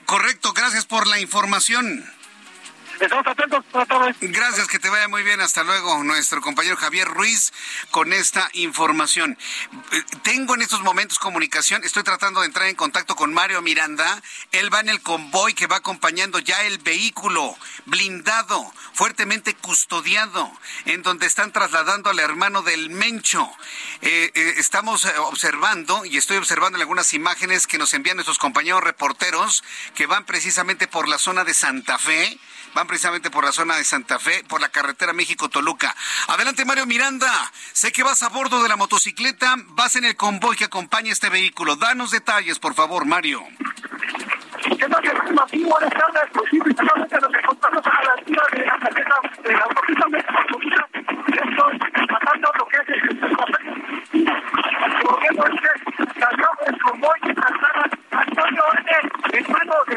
correcto, 0.07 0.53
gracias 0.53 0.87
por 0.87 1.07
la 1.07 1.19
información. 1.19 2.05
Estamos 3.01 3.27
atentos. 3.27 3.65
Gracias, 4.21 4.69
que 4.69 4.79
te 4.79 4.89
vaya 4.89 5.09
muy 5.09 5.23
bien. 5.23 5.41
Hasta 5.41 5.65
luego, 5.65 6.03
nuestro 6.05 6.41
compañero 6.41 6.77
Javier 6.77 7.09
Ruiz 7.09 7.53
con 7.91 8.13
esta 8.13 8.49
información. 8.53 9.37
Eh, 9.93 10.03
tengo 10.23 10.55
en 10.55 10.63
estos 10.63 10.83
momentos 10.83 11.19
comunicación, 11.19 11.83
estoy 11.85 12.03
tratando 12.03 12.41
de 12.41 12.47
entrar 12.47 12.69
en 12.69 12.77
contacto 12.77 13.17
con 13.17 13.35
Mario 13.35 13.63
Miranda. 13.63 14.23
Él 14.53 14.73
va 14.73 14.81
en 14.81 14.89
el 14.89 15.01
convoy 15.01 15.55
que 15.55 15.67
va 15.67 15.77
acompañando 15.77 16.39
ya 16.39 16.63
el 16.65 16.79
vehículo 16.79 17.57
blindado, 17.87 18.73
fuertemente 18.93 19.55
custodiado, 19.55 20.51
en 20.85 21.03
donde 21.03 21.27
están 21.27 21.53
trasladando 21.53 22.11
al 22.11 22.19
hermano 22.21 22.63
del 22.63 22.91
Mencho. 22.91 23.51
Eh, 24.03 24.31
eh, 24.35 24.55
estamos 24.59 25.05
observando, 25.19 26.05
y 26.05 26.17
estoy 26.17 26.37
observando 26.37 26.77
en 26.77 26.83
algunas 26.83 27.13
imágenes 27.15 27.67
que 27.67 27.79
nos 27.79 27.93
envían 27.95 28.17
nuestros 28.17 28.39
compañeros 28.39 28.83
reporteros, 28.83 29.65
que 29.95 30.07
van 30.07 30.25
precisamente 30.25 30.87
por 30.87 31.09
la 31.09 31.19
zona 31.19 31.45
de 31.45 31.55
Santa 31.55 31.99
Fe 31.99 32.39
van 32.75 32.87
precisamente 32.87 33.31
por 33.31 33.45
la 33.45 33.53
zona 33.53 33.77
de 33.77 33.85
Santa 33.85 34.19
Fe, 34.19 34.45
por 34.49 34.61
la 34.61 34.69
carretera 34.69 35.13
México-Toluca. 35.13 35.95
Adelante, 36.29 36.65
Mario 36.65 36.87
Miranda. 36.87 37.31
Sé 37.73 37.93
que 37.93 38.03
vas 38.03 38.23
a 38.23 38.29
bordo 38.29 38.63
de 38.63 38.69
la 38.69 38.77
motocicleta, 38.77 39.55
vas 39.69 39.97
en 39.97 40.05
el 40.05 40.17
convoy 40.17 40.57
que 40.57 40.65
acompaña 40.65 41.13
este 41.13 41.29
vehículo. 41.29 41.77
Danos 41.77 42.11
detalles, 42.11 42.59
por 42.59 42.75
favor, 42.75 43.05
Mario. 43.05 43.43
¿Qué 44.63 44.89
tal, 44.89 45.35
Martín? 45.35 45.69
Buenas 45.69 45.91
tardes. 45.91 46.31
Pues 46.33 46.51
sí, 46.51 46.59
principalmente 46.59 47.17
nos 47.21 47.35
encontramos 47.35 47.87
a 47.87 48.05
la 48.05 48.13
altura 48.13 48.43
de 48.53 48.67
la 48.67 48.79
tarjeta 48.79 49.15
de 49.43 49.53
la 49.53 49.65
autopista 49.65 50.09
México-Toluca. 50.09 50.89
Esto 51.29 51.71
pasando 52.09 52.53
lo 52.59 52.67
que 52.67 52.77
es 52.77 52.89
el 52.89 53.15
Corriendo 55.05 55.45
este, 55.47 55.69
salió 56.21 56.49
el 56.67 56.79
convoy 56.81 57.21
que 57.21 57.35
trasladaba 57.35 57.91
Antonio 58.11 58.63
Orne, 58.71 59.11
hermano 59.33 59.75
de 59.89 59.97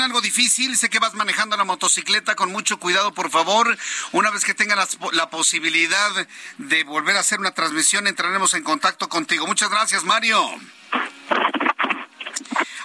algo 0.00 0.20
difícil. 0.20 0.76
Sé 0.76 0.88
que 0.88 0.98
vas 0.98 1.14
manejando 1.14 1.56
la 1.56 1.64
motocicleta 1.64 2.34
con 2.36 2.52
mucho 2.52 2.78
cuidado, 2.78 3.12
por 3.12 3.30
favor. 3.30 3.76
Una 4.12 4.30
vez 4.30 4.44
que 4.44 4.54
tengan 4.54 4.78
la, 5.12 5.30
posibilidad 5.30 6.10
de 6.58 6.84
volver 6.84 7.16
a 7.16 7.20
hacer 7.20 7.40
una 7.40 7.52
transmisión, 7.52 8.06
entraremos 8.06 8.54
en 8.54 8.62
contacto 8.62 9.08
contigo. 9.08 9.46
Muchas 9.46 9.70
gracias, 9.70 10.04
Mario. 10.04 10.44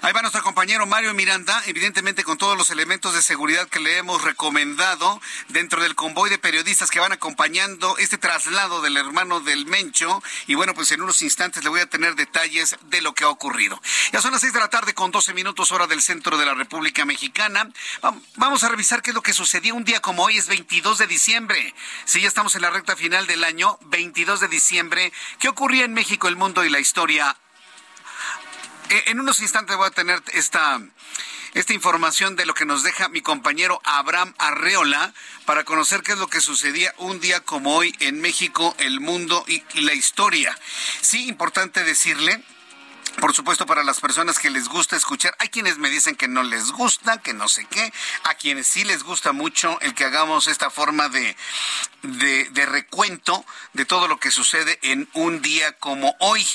Ahí 0.06 0.14
va 0.14 0.22
nuestro 0.22 0.44
compañero 0.44 0.86
Mario 0.86 1.16
Miranda, 1.16 1.64
evidentemente 1.66 2.24
con 2.24 2.38
todos 2.38 2.56
los 2.56 2.70
elementos 2.70 3.16
de 3.16 3.24
seguridad 3.24 3.68
que 3.68 3.80
le 3.80 3.98
hemos 3.98 4.22
recomendado 4.22 5.20
dentro 5.48 5.82
del 5.82 5.96
convoy 5.96 6.30
de 6.30 6.38
periodistas 6.38 6.92
que 6.92 7.00
van 7.00 7.12
acompañando 7.12 7.98
este 7.98 8.20
traslado 8.20 8.84
del 8.84 8.98
hermano 8.98 9.40
del 9.40 9.66
Mencho. 9.66 10.22
Y 10.46 10.54
bueno, 10.54 10.76
pues 10.76 10.92
en 10.92 11.02
unos 11.02 11.24
instantes 11.24 11.64
le 11.64 11.72
voy 11.72 11.80
a 11.80 11.90
tener 11.90 12.14
detalles 12.14 12.76
de 12.84 13.02
lo 13.02 13.16
que 13.16 13.24
ha 13.24 13.30
ocurrido. 13.30 13.82
Ya 14.14 14.22
son 14.22 14.32
las 14.32 14.42
seis 14.42 14.54
de 14.54 14.60
la 14.60 14.70
tarde 14.70 14.94
con 14.94 15.10
12 15.10 15.34
minutos 15.34 15.72
hora 15.72 15.88
del 15.88 16.04
centro 16.04 16.38
de 16.38 16.46
la 16.46 16.54
República 16.54 17.04
Mexicana. 17.04 17.68
Vamos 18.36 18.64
a 18.64 18.70
revisar 18.70 19.02
qué 19.02 19.10
es 19.10 19.16
lo 19.16 19.24
que 19.24 19.34
sucedió 19.34 19.74
un 19.74 19.86
día 19.86 20.02
como 20.02 20.26
hoy, 20.26 20.38
es 20.38 20.46
22 20.46 21.00
de 21.00 21.08
diciembre. 21.08 21.74
Si 22.06 22.22
ya 22.22 22.28
estamos 22.28 22.54
en 22.54 22.62
la 22.62 22.70
recta 22.70 22.96
final 22.96 23.26
del 23.26 23.44
año, 23.44 23.80
22 23.88 24.40
de 24.40 24.50
diciembre. 24.50 25.12
¿Qué 25.40 25.50
ocurría 25.50 25.84
en 25.84 25.96
México, 25.96 26.28
el 26.28 26.36
mundo 26.36 26.64
y 26.64 26.70
la 26.70 26.80
historia 26.80 27.36
en 28.90 29.20
unos 29.20 29.42
instantes 29.42 29.76
voy 29.78 29.88
a 29.88 29.92
tener 29.92 30.22
esta, 30.34 30.82
esta 31.54 31.74
información 31.74 32.36
de 32.36 32.46
lo 32.46 32.54
que 32.54 32.66
nos 32.66 32.84
deja 32.84 33.10
mi 33.10 33.22
compañero 33.22 33.82
Abraham 33.84 34.34
Arreola 34.38 35.14
para 35.46 35.64
conocer 35.64 36.02
qué 36.04 36.14
es 36.14 36.18
lo 36.18 36.28
que 36.28 36.42
sucedía 36.42 36.94
un 36.98 37.20
día 37.20 37.40
como 37.42 37.76
hoy 37.76 37.96
en 38.00 38.22
México, 38.22 38.76
el 38.80 39.00
mundo 39.00 39.44
y 39.48 39.64
la 39.82 39.94
historia. 39.94 40.58
Sí, 41.02 41.28
importante 41.28 41.84
decirle 41.84 42.44
por 43.20 43.34
supuesto, 43.34 43.66
para 43.66 43.84
las 43.84 44.00
personas 44.00 44.40
que 44.40 44.50
les 44.50 44.68
gusta 44.68 44.96
escuchar, 44.96 45.36
hay 45.40 45.50
quienes 45.50 45.78
me 45.78 45.90
dicen 45.90 46.16
que 46.16 46.28
no 46.28 46.44
les 46.44 46.72
gusta, 46.72 47.22
que 47.22 47.34
no 47.34 47.48
sé 47.48 47.66
qué, 47.66 47.94
a 48.24 48.36
quienes 48.36 48.68
sí 48.68 48.84
les 48.84 49.04
gusta 49.04 49.32
mucho 49.32 49.80
el 49.82 49.94
que 49.94 50.06
hagamos 50.06 50.48
esta 50.48 50.70
forma 50.70 51.10
de, 51.10 51.36
de, 52.04 52.66
recuento 52.66 53.46
de 53.74 53.86
todo 53.86 54.08
lo 54.08 54.20
que 54.20 54.32
sucede 54.32 54.80
en 54.82 55.08
un 55.14 55.42
día 55.42 55.74
como 55.74 56.16
hoy. 56.20 56.46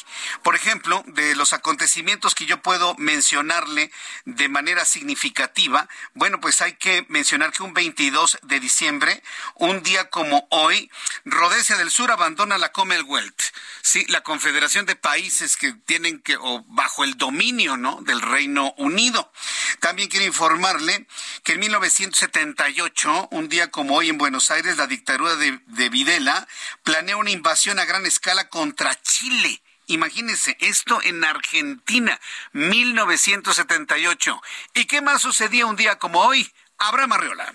Por 0.42 0.54
ejemplo, 0.54 1.02
de 1.06 1.34
los 1.34 1.52
acontecimientos 1.52 2.34
que 2.34 2.46
yo 2.46 2.60
puedo 2.62 2.94
mencionarle 2.96 3.90
de 4.24 4.48
manera 4.48 4.84
significativa, 4.84 5.88
bueno, 6.14 6.40
pues 6.40 6.60
hay 6.60 6.74
que 6.74 7.06
mencionar 7.08 7.52
que 7.52 7.62
un 7.62 7.74
22 7.74 8.38
de 8.42 8.60
diciembre, 8.60 9.22
un 9.54 9.82
día 9.82 10.10
como 10.10 10.46
hoy, 10.50 10.90
Rhodesia 11.24 11.76
del 11.76 11.90
Sur 11.90 12.10
abandona 12.10 12.58
la 12.58 12.72
Commonwealth, 12.72 13.42
sí, 13.82 14.04
la 14.08 14.22
Confederación 14.22 14.86
de 14.86 14.96
Países 14.96 15.56
que 15.56 15.72
tienen 15.72 16.20
que 16.20 16.36
bajo 16.66 17.04
el 17.04 17.16
dominio 17.16 17.76
¿no? 17.76 18.00
del 18.02 18.20
Reino 18.20 18.74
Unido. 18.76 19.32
También 19.80 20.08
quiero 20.08 20.26
informarle 20.26 21.06
que 21.44 21.52
en 21.52 21.60
1978, 21.60 23.28
un 23.30 23.48
día 23.48 23.70
como 23.70 23.96
hoy 23.96 24.08
en 24.08 24.18
Buenos 24.18 24.50
Aires, 24.50 24.76
la 24.76 24.86
dictadura 24.86 25.36
de, 25.36 25.60
de 25.66 25.88
Videla 25.88 26.46
planea 26.82 27.16
una 27.16 27.30
invasión 27.30 27.78
a 27.78 27.84
gran 27.84 28.06
escala 28.06 28.48
contra 28.48 29.00
Chile. 29.02 29.62
Imagínense, 29.86 30.56
esto 30.60 31.00
en 31.02 31.24
Argentina, 31.24 32.20
1978. 32.52 34.40
¿Y 34.74 34.84
qué 34.84 35.00
más 35.00 35.22
sucedía 35.22 35.66
un 35.66 35.74
día 35.74 35.98
como 35.98 36.20
hoy? 36.20 36.52
Abraham 36.78 37.14
Arreola. 37.14 37.52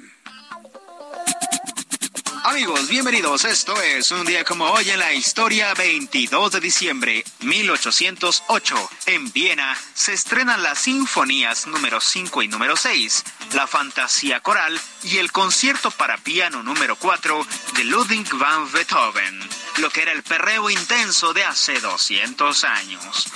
Amigos, 2.47 2.87
bienvenidos. 2.87 3.43
Esto 3.43 3.81
es 3.81 4.11
un 4.11 4.23
día 4.23 4.43
como 4.43 4.65
hoy 4.65 4.91
en 4.91 4.99
la 4.99 5.11
historia 5.11 5.73
22 5.73 6.51
de 6.51 6.59
diciembre 6.59 7.25
1808. 7.39 8.89
En 9.07 9.31
Viena 9.31 9.75
se 9.95 10.13
estrenan 10.13 10.61
las 10.61 10.77
sinfonías 10.77 11.65
número 11.65 11.99
5 11.99 12.43
y 12.43 12.47
número 12.47 12.77
6, 12.77 13.23
la 13.53 13.65
fantasía 13.65 14.41
coral 14.41 14.79
y 15.01 15.17
el 15.17 15.31
concierto 15.31 15.89
para 15.89 16.17
piano 16.17 16.61
número 16.61 16.95
4 16.97 17.47
de 17.77 17.83
Ludwig 17.85 18.31
van 18.35 18.71
Beethoven, 18.71 19.39
lo 19.77 19.89
que 19.89 20.03
era 20.03 20.11
el 20.11 20.21
perreo 20.21 20.69
intenso 20.69 21.33
de 21.33 21.45
hace 21.45 21.79
200 21.79 22.63
años. 22.65 23.27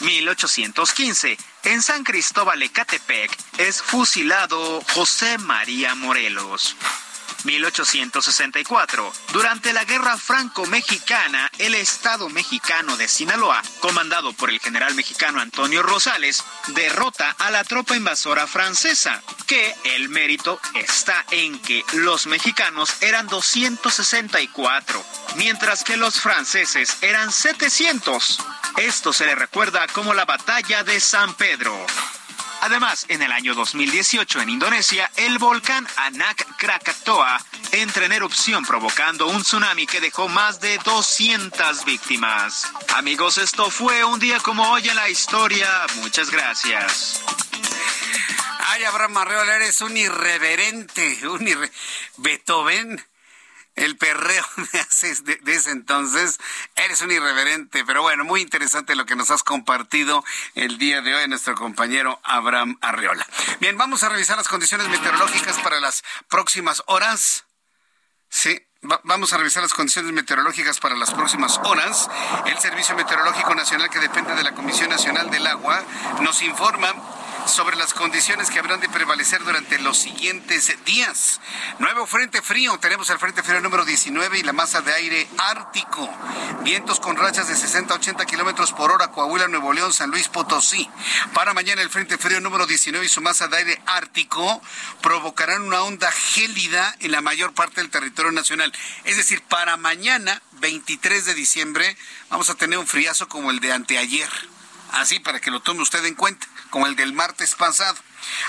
1815, 0.00 1.38
en 1.62 1.80
San 1.80 2.02
Cristóbal 2.02 2.60
Ecatepec, 2.60 3.30
es 3.58 3.80
fusilado 3.80 4.82
José 4.94 5.38
María 5.38 5.94
Morelos. 5.94 6.74
1864. 7.48 9.10
Durante 9.32 9.72
la 9.72 9.84
Guerra 9.84 10.18
Franco-Mexicana, 10.18 11.50
el 11.58 11.74
Estado 11.74 12.28
mexicano 12.28 12.98
de 12.98 13.08
Sinaloa, 13.08 13.62
comandado 13.80 14.34
por 14.34 14.50
el 14.50 14.60
general 14.60 14.94
mexicano 14.94 15.40
Antonio 15.40 15.82
Rosales, 15.82 16.44
derrota 16.68 17.34
a 17.38 17.50
la 17.50 17.64
tropa 17.64 17.96
invasora 17.96 18.46
francesa, 18.46 19.22
que 19.46 19.74
el 19.84 20.10
mérito 20.10 20.60
está 20.74 21.24
en 21.30 21.58
que 21.60 21.82
los 21.94 22.26
mexicanos 22.26 23.00
eran 23.00 23.26
264, 23.28 25.02
mientras 25.36 25.84
que 25.84 25.96
los 25.96 26.20
franceses 26.20 26.98
eran 27.00 27.32
700. 27.32 28.40
Esto 28.76 29.14
se 29.14 29.24
le 29.24 29.34
recuerda 29.34 29.86
como 29.88 30.12
la 30.12 30.26
batalla 30.26 30.84
de 30.84 31.00
San 31.00 31.34
Pedro. 31.34 31.86
Además, 32.60 33.06
en 33.08 33.22
el 33.22 33.32
año 33.32 33.54
2018 33.54 34.40
en 34.40 34.50
Indonesia, 34.50 35.10
el 35.16 35.38
volcán 35.38 35.86
Anak 35.96 36.56
Krakatoa 36.56 37.38
entra 37.72 38.06
en 38.06 38.12
erupción 38.12 38.64
provocando 38.64 39.28
un 39.28 39.42
tsunami 39.42 39.86
que 39.86 40.00
dejó 40.00 40.28
más 40.28 40.60
de 40.60 40.78
200 40.78 41.84
víctimas. 41.84 42.70
Amigos, 42.96 43.38
esto 43.38 43.70
fue 43.70 44.04
un 44.04 44.18
día 44.18 44.40
como 44.40 44.70
hoy 44.70 44.88
en 44.88 44.96
la 44.96 45.08
historia. 45.08 45.68
Muchas 46.02 46.30
gracias. 46.30 47.22
Ay, 48.66 48.84
Abraham 48.84 49.16
Arreola, 49.18 49.56
eres 49.56 49.80
un 49.80 49.96
irreverente, 49.96 51.26
un 51.28 51.46
irre... 51.46 51.70
Beethoven 52.16 53.07
el 53.78 53.96
perreo 53.96 54.44
de, 54.72 55.36
de, 55.36 55.54
ese 55.54 55.70
entonces. 55.70 56.38
Eres 56.76 57.02
un 57.02 57.10
irreverente, 57.10 57.84
pero 57.84 58.02
bueno, 58.02 58.24
muy 58.24 58.40
interesante 58.40 58.94
lo 58.94 59.06
que 59.06 59.16
nos 59.16 59.30
has 59.30 59.42
compartido 59.42 60.24
el 60.54 60.78
día 60.78 61.00
de 61.00 61.14
hoy 61.14 61.28
nuestro 61.28 61.54
compañero 61.54 62.20
Abraham 62.22 62.78
Arreola. 62.80 63.26
Bien, 63.60 63.76
vamos 63.76 64.02
a 64.02 64.08
revisar 64.08 64.36
las 64.36 64.48
condiciones 64.48 64.88
meteorológicas 64.88 65.58
para 65.58 65.80
las 65.80 66.02
próximas 66.28 66.82
horas. 66.86 67.44
Sí, 68.30 68.60
vamos 68.82 69.32
a 69.32 69.38
revisar 69.38 69.62
las 69.62 69.74
condiciones 69.74 70.12
meteorológicas 70.12 70.78
para 70.80 70.96
las 70.96 71.12
próximas 71.12 71.58
horas. 71.64 72.08
El 72.46 72.58
Servicio 72.58 72.94
Meteorológico 72.94 73.54
Nacional, 73.54 73.90
que 73.90 73.98
depende 73.98 74.34
de 74.34 74.42
la 74.42 74.54
Comisión 74.54 74.90
Nacional 74.90 75.30
del 75.30 75.46
Agua, 75.46 75.82
nos 76.20 76.42
informa 76.42 76.94
sobre 77.48 77.76
las 77.76 77.94
condiciones 77.94 78.50
que 78.50 78.58
habrán 78.58 78.80
de 78.80 78.88
prevalecer 78.88 79.42
durante 79.42 79.78
los 79.78 79.98
siguientes 79.98 80.72
días. 80.84 81.40
Nuevo 81.78 82.06
frente 82.06 82.42
frío, 82.42 82.78
tenemos 82.78 83.08
el 83.10 83.18
frente 83.18 83.42
frío 83.42 83.60
número 83.60 83.84
19 83.84 84.38
y 84.38 84.42
la 84.42 84.52
masa 84.52 84.82
de 84.82 84.92
aire 84.92 85.26
ártico. 85.38 86.08
Vientos 86.62 87.00
con 87.00 87.16
rachas 87.16 87.48
de 87.48 87.56
60 87.56 87.94
a 87.94 87.96
80 87.96 88.26
kilómetros 88.26 88.72
por 88.72 88.92
hora, 88.92 89.10
Coahuila, 89.10 89.48
Nuevo 89.48 89.72
León, 89.72 89.92
San 89.92 90.10
Luis 90.10 90.28
Potosí. 90.28 90.88
Para 91.32 91.54
mañana 91.54 91.80
el 91.80 91.90
frente 91.90 92.18
frío 92.18 92.40
número 92.40 92.66
19 92.66 93.06
y 93.06 93.08
su 93.08 93.22
masa 93.22 93.48
de 93.48 93.56
aire 93.56 93.82
ártico 93.86 94.60
provocarán 95.00 95.62
una 95.62 95.82
onda 95.82 96.10
gélida 96.10 96.94
en 97.00 97.12
la 97.12 97.22
mayor 97.22 97.54
parte 97.54 97.80
del 97.80 97.90
territorio 97.90 98.32
nacional. 98.32 98.72
Es 99.04 99.16
decir, 99.16 99.42
para 99.42 99.76
mañana, 99.76 100.42
23 100.60 101.24
de 101.24 101.34
diciembre, 101.34 101.96
vamos 102.28 102.50
a 102.50 102.54
tener 102.56 102.78
un 102.78 102.86
friazo 102.86 103.28
como 103.28 103.50
el 103.50 103.60
de 103.60 103.72
anteayer. 103.72 104.30
Así 104.92 105.20
para 105.20 105.40
que 105.40 105.50
lo 105.50 105.60
tome 105.60 105.82
usted 105.82 106.04
en 106.04 106.14
cuenta 106.14 106.46
como 106.70 106.86
el 106.86 106.96
del 106.96 107.12
martes 107.12 107.54
pasado. 107.54 107.96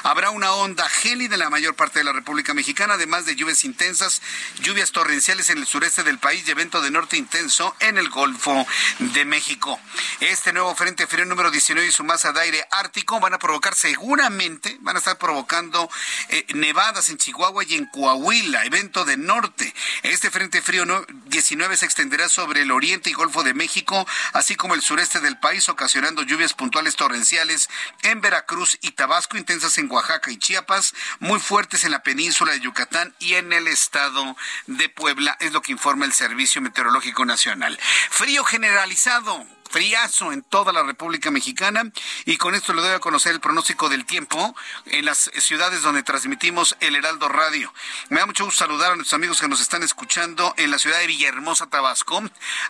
Habrá 0.03 0.29
una 0.29 0.51
onda 0.53 0.87
gélida 0.87 1.35
en 1.35 1.39
la 1.39 1.49
mayor 1.49 1.75
parte 1.75 1.99
de 1.99 2.05
la 2.05 2.13
República 2.13 2.53
Mexicana, 2.53 2.95
además 2.95 3.25
de 3.25 3.35
lluvias 3.35 3.63
intensas, 3.65 4.21
lluvias 4.61 4.91
torrenciales 4.91 5.49
en 5.49 5.57
el 5.57 5.67
sureste 5.67 6.03
del 6.03 6.19
país 6.19 6.43
y 6.47 6.51
evento 6.51 6.81
de 6.81 6.91
norte 6.91 7.17
intenso 7.17 7.75
en 7.79 7.97
el 7.97 8.09
Golfo 8.09 8.65
de 8.99 9.25
México. 9.25 9.79
Este 10.19 10.53
nuevo 10.53 10.73
frente 10.75 11.07
frío 11.07 11.25
número 11.25 11.51
19 11.51 11.87
y 11.87 11.91
su 11.91 12.03
masa 12.03 12.31
de 12.31 12.41
aire 12.41 12.67
ártico 12.71 13.19
van 13.19 13.33
a 13.33 13.39
provocar 13.39 13.75
seguramente, 13.75 14.77
van 14.81 14.95
a 14.95 14.99
estar 14.99 15.17
provocando 15.17 15.89
eh, 16.29 16.45
nevadas 16.53 17.09
en 17.09 17.17
Chihuahua 17.17 17.63
y 17.63 17.75
en 17.75 17.85
Coahuila, 17.85 18.65
evento 18.65 19.05
de 19.05 19.17
norte. 19.17 19.73
Este 20.03 20.31
frente 20.31 20.61
frío 20.61 20.85
19 21.25 21.77
se 21.77 21.85
extenderá 21.85 22.29
sobre 22.29 22.61
el 22.61 22.71
oriente 22.71 23.09
y 23.09 23.13
Golfo 23.13 23.43
de 23.43 23.53
México, 23.53 24.07
así 24.33 24.55
como 24.55 24.75
el 24.75 24.81
sureste 24.81 25.19
del 25.19 25.39
país, 25.39 25.69
ocasionando 25.69 26.23
lluvias 26.23 26.53
puntuales 26.53 26.95
torrenciales 26.95 27.69
en 28.03 28.21
Veracruz 28.21 28.77
y 28.81 28.91
Tabasco, 28.91 29.37
intensas 29.37 29.68
en 29.77 29.91
Oaxaca 29.91 30.31
y 30.31 30.37
Chiapas, 30.37 30.93
muy 31.19 31.39
fuertes 31.39 31.83
en 31.83 31.91
la 31.91 32.03
península 32.03 32.53
de 32.53 32.61
Yucatán 32.61 33.13
y 33.19 33.35
en 33.35 33.53
el 33.53 33.67
estado 33.67 34.35
de 34.67 34.89
Puebla, 34.89 35.37
es 35.39 35.53
lo 35.53 35.61
que 35.61 35.71
informa 35.71 36.05
el 36.05 36.13
Servicio 36.13 36.61
Meteorológico 36.61 37.25
Nacional. 37.25 37.77
Frío 38.09 38.43
generalizado 38.43 39.45
friazo 39.69 40.33
en 40.33 40.41
toda 40.41 40.73
la 40.73 40.83
República 40.83 41.31
Mexicana 41.31 41.83
y 42.25 42.37
con 42.37 42.55
esto 42.55 42.73
le 42.73 42.81
doy 42.81 42.91
a 42.91 42.99
conocer 42.99 43.33
el 43.33 43.39
pronóstico 43.39 43.89
del 43.89 44.05
tiempo 44.05 44.55
en 44.85 45.05
las 45.05 45.31
ciudades 45.39 45.81
donde 45.81 46.03
transmitimos 46.03 46.75
el 46.79 46.95
Heraldo 46.95 47.29
Radio. 47.29 47.73
Me 48.09 48.19
da 48.19 48.25
mucho 48.25 48.45
gusto 48.45 48.59
saludar 48.59 48.91
a 48.91 48.95
nuestros 48.95 49.13
amigos 49.13 49.39
que 49.39 49.47
nos 49.47 49.61
están 49.61 49.83
escuchando 49.83 50.53
en 50.57 50.71
la 50.71 50.79
ciudad 50.79 50.99
de 50.99 51.07
Villahermosa, 51.07 51.67
Tabasco. 51.67 52.21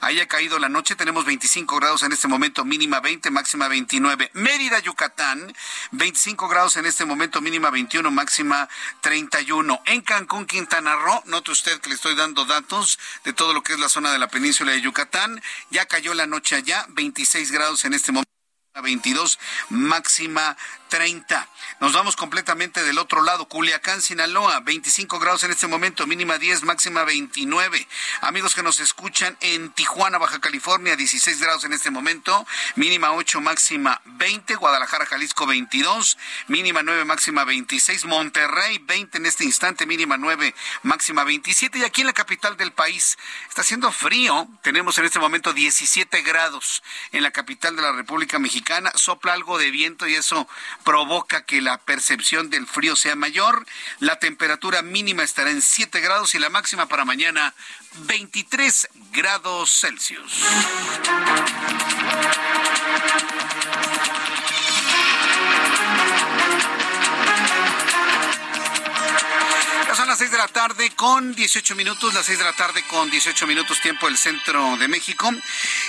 Ahí 0.01 0.19
ha 0.19 0.27
caído 0.27 0.59
la 0.59 0.69
noche, 0.69 0.95
tenemos 0.95 1.25
25 1.25 1.77
grados 1.77 2.03
en 2.03 2.11
este 2.11 2.27
momento, 2.27 2.65
mínima 2.65 2.99
20, 2.99 3.31
máxima 3.31 3.67
29. 3.67 4.31
Mérida, 4.33 4.79
Yucatán, 4.79 5.53
25 5.91 6.47
grados 6.47 6.75
en 6.77 6.85
este 6.85 7.05
momento, 7.05 7.41
mínima 7.41 7.69
21, 7.69 8.11
máxima 8.11 8.67
31. 9.01 9.81
En 9.85 10.01
Cancún, 10.01 10.45
Quintana 10.45 10.95
Roo, 10.95 11.23
note 11.25 11.51
usted 11.51 11.79
que 11.79 11.89
le 11.89 11.95
estoy 11.95 12.15
dando 12.15 12.45
datos 12.45 12.99
de 13.23 13.33
todo 13.33 13.53
lo 13.53 13.63
que 13.63 13.73
es 13.73 13.79
la 13.79 13.89
zona 13.89 14.11
de 14.11 14.19
la 14.19 14.27
península 14.27 14.73
de 14.73 14.81
Yucatán. 14.81 15.41
Ya 15.69 15.85
cayó 15.85 16.13
la 16.13 16.27
noche 16.27 16.55
allá, 16.55 16.85
26 16.93 17.51
grados 17.51 17.85
en 17.85 17.93
este 17.93 18.11
momento. 18.11 18.29
22, 18.81 19.39
máxima 19.69 20.55
30. 20.89 21.47
Nos 21.79 21.93
vamos 21.93 22.15
completamente 22.15 22.83
del 22.83 22.97
otro 22.97 23.21
lado. 23.21 23.47
Culiacán, 23.47 24.01
Sinaloa, 24.01 24.59
25 24.59 25.19
grados 25.19 25.43
en 25.43 25.51
este 25.51 25.67
momento, 25.67 26.05
mínima 26.07 26.37
10, 26.37 26.63
máxima 26.63 27.03
29. 27.05 27.87
Amigos 28.21 28.55
que 28.55 28.63
nos 28.63 28.79
escuchan 28.79 29.37
en 29.39 29.71
Tijuana, 29.71 30.17
Baja 30.17 30.39
California, 30.39 30.95
16 30.95 31.39
grados 31.39 31.63
en 31.63 31.73
este 31.73 31.91
momento, 31.91 32.45
mínima 32.75 33.13
8, 33.13 33.39
máxima 33.39 34.01
20. 34.05 34.55
Guadalajara, 34.55 35.05
Jalisco, 35.05 35.45
22, 35.45 36.17
mínima 36.47 36.83
9, 36.83 37.05
máxima 37.05 37.45
26. 37.45 38.05
Monterrey, 38.05 38.79
20 38.79 39.19
en 39.19 39.25
este 39.25 39.45
instante, 39.45 39.85
mínima 39.85 40.17
9, 40.17 40.53
máxima 40.83 41.23
27. 41.23 41.77
Y 41.77 41.83
aquí 41.83 42.01
en 42.01 42.07
la 42.07 42.13
capital 42.13 42.57
del 42.57 42.73
país 42.73 43.17
está 43.47 43.61
haciendo 43.61 43.91
frío. 43.91 44.47
Tenemos 44.63 44.97
en 44.97 45.05
este 45.05 45.19
momento 45.19 45.53
17 45.53 46.21
grados 46.23 46.83
en 47.11 47.23
la 47.23 47.31
capital 47.31 47.75
de 47.75 47.83
la 47.83 47.91
República 47.91 48.39
Mexicana. 48.39 48.91
Sopla 48.95 49.33
algo 49.33 49.57
de 49.57 49.71
viento 49.71 50.07
y 50.07 50.15
eso 50.15 50.47
provoca 50.83 51.45
que 51.45 51.61
la 51.61 51.77
percepción 51.77 52.49
del 52.49 52.67
frío 52.67 52.95
sea 52.95 53.15
mayor. 53.15 53.65
La 53.99 54.19
temperatura 54.19 54.81
mínima 54.81 55.23
estará 55.23 55.51
en 55.51 55.61
7 55.61 55.99
grados 55.99 56.35
y 56.35 56.39
la 56.39 56.49
máxima 56.49 56.87
para 56.87 57.05
mañana 57.05 57.53
23 58.05 58.89
grados 59.11 59.71
Celsius. 59.79 60.43
Las 70.09 70.17
6 70.17 70.31
de 70.31 70.37
la 70.39 70.47
tarde 70.47 70.89
con 70.95 71.35
18 71.35 71.75
minutos, 71.75 72.15
las 72.15 72.25
6 72.25 72.39
de 72.39 72.43
la 72.43 72.53
tarde 72.53 72.83
con 72.87 73.11
18 73.11 73.45
minutos 73.45 73.79
tiempo 73.79 74.07
del 74.07 74.17
centro 74.17 74.75
de 74.77 74.87
México. 74.87 75.29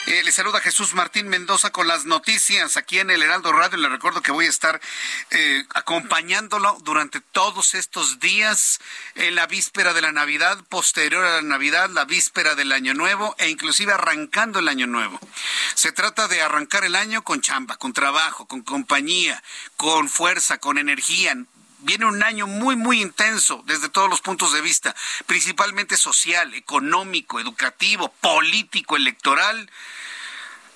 Eh, 0.05 0.21
le 0.23 0.31
saluda 0.31 0.61
Jesús 0.61 0.93
Martín 0.93 1.27
Mendoza 1.29 1.71
con 1.71 1.89
las 1.89 2.05
noticias 2.05 2.77
aquí 2.77 2.99
en 2.99 3.09
el 3.09 3.23
Heraldo 3.23 3.51
Radio. 3.51 3.79
Le 3.79 3.89
recuerdo 3.89 4.21
que 4.21 4.31
voy 4.31 4.45
a 4.45 4.51
estar 4.51 4.79
eh, 5.31 5.65
acompañándolo 5.75 6.77
durante 6.83 7.23
todos 7.23 7.75
estos 7.75 8.21
días 8.21 8.81
en 9.15 9.37
la 9.37 9.47
víspera 9.47 9.95
de 9.95 10.03
la 10.03 10.13
Navidad, 10.13 10.63
posterior 10.69 11.25
a 11.25 11.37
la 11.37 11.43
Navidad, 11.43 11.89
la 11.89 12.05
víspera 12.05 12.55
del 12.55 12.73
Año 12.73 12.93
Nuevo 12.93 13.35
e 13.39 13.49
inclusive 13.49 13.95
arrancando 13.95 14.59
el 14.59 14.69
Año 14.69 14.87
Nuevo. 14.87 15.19
Se 15.75 15.93
trata 15.93 16.29
de 16.29 16.43
arrancar 16.43 16.85
el 16.85 16.95
año 16.95 17.23
con 17.23 17.41
chamba, 17.41 17.79
con 17.79 17.95
trabajo, 17.95 18.47
con 18.47 18.61
compañía, 18.61 19.43
con 19.79 20.11
fuerza, 20.11 20.59
con 20.59 20.77
energía 20.77 21.39
viene 21.83 22.07
un 22.07 22.23
año 22.23 22.47
muy, 22.47 22.77
muy 22.77 23.01
intenso 23.01 23.63
desde 23.67 23.89
todos 23.89 24.09
los 24.09 24.21
puntos 24.21 24.53
de 24.53 24.61
vista, 24.61 24.95
principalmente 25.27 25.97
social, 25.97 26.55
económico, 26.55 27.41
educativo, 27.41 28.13
político, 28.21 28.97
electoral. 28.97 29.71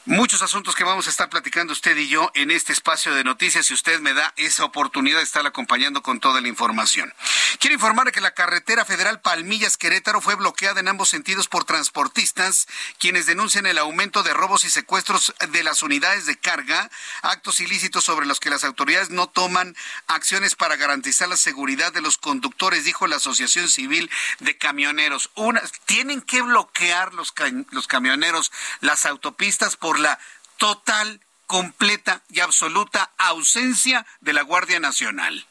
Muchos 0.07 0.43
asuntos 0.43 0.75
que 0.75 0.85
vamos 0.85 1.07
a 1.07 1.11
estar 1.11 1.31
platicando 1.31 1.73
usted 1.73 1.97
y 1.97 2.09
yo 2.09 2.31
en 2.35 2.51
este 2.51 2.75
espacio 2.75 3.15
de 3.15 3.25
noticias 3.25 3.65
si 3.65 3.73
usted 3.73 4.01
me 4.01 4.13
da 4.13 4.35
esa 4.37 4.67
oportunidad 4.67 5.17
de 5.17 5.25
estar 5.25 5.47
acompañando 5.47 6.03
con 6.03 6.21
toda 6.21 6.43
la 6.43 6.49
información. 6.49 7.15
Quiero 7.59 7.73
informar 7.73 8.13
que 8.13 8.21
la 8.21 8.35
carretera 8.35 8.85
federal 8.85 9.23
Palmillas 9.23 9.79
Querétaro 9.79 10.21
fue 10.21 10.35
bloqueada 10.35 10.81
en 10.81 10.89
ambos 10.89 11.09
sentidos 11.09 11.49
por 11.49 11.65
transportistas 11.65 12.67
quienes 12.99 13.25
denuncian 13.25 13.65
el 13.65 13.79
aumento 13.79 14.23
de 14.23 14.35
robos 14.35 14.67
y 14.67 14.71
secuestros 14.71 15.35
de 15.51 15.65
las 15.65 15.83
unidades 15.83 16.27
de 16.27 16.37
carga, 16.37 16.91
actos 17.23 17.61
ilícitos 17.61 18.05
sobre 18.05 18.27
los 18.27 18.41
que 18.41 18.51
las 18.51 18.65
autoridades 18.65 19.09
no 19.09 19.31
toman 19.31 19.75
acciones 20.07 20.55
para 20.55 20.77
garantizar 20.77 21.29
la 21.29 21.39
seguridad 21.39 21.95
de 21.95 22.03
los 22.03 22.19
conductores, 22.19 22.85
dijo 22.85 23.07
la 23.07 23.17
Asociación 23.17 23.71
Civil 23.71 24.11
de 24.41 24.59
Camioneros. 24.59 25.31
Una, 25.35 25.63
tienen 25.87 26.21
que 26.21 26.43
bloquear 26.43 27.15
los, 27.15 27.33
los 27.71 27.87
camioneros 27.87 28.53
las 28.81 29.07
autopistas 29.07 29.77
por 29.77 29.94
la 29.99 30.19
total 30.57 31.21
completa 31.47 32.23
y 32.31 32.41
absoluta 32.41 33.13
ausencia 33.19 34.07
de 34.21 34.33
la 34.33 34.43
Guardia 34.43 34.81
Nacional. 34.81 35.47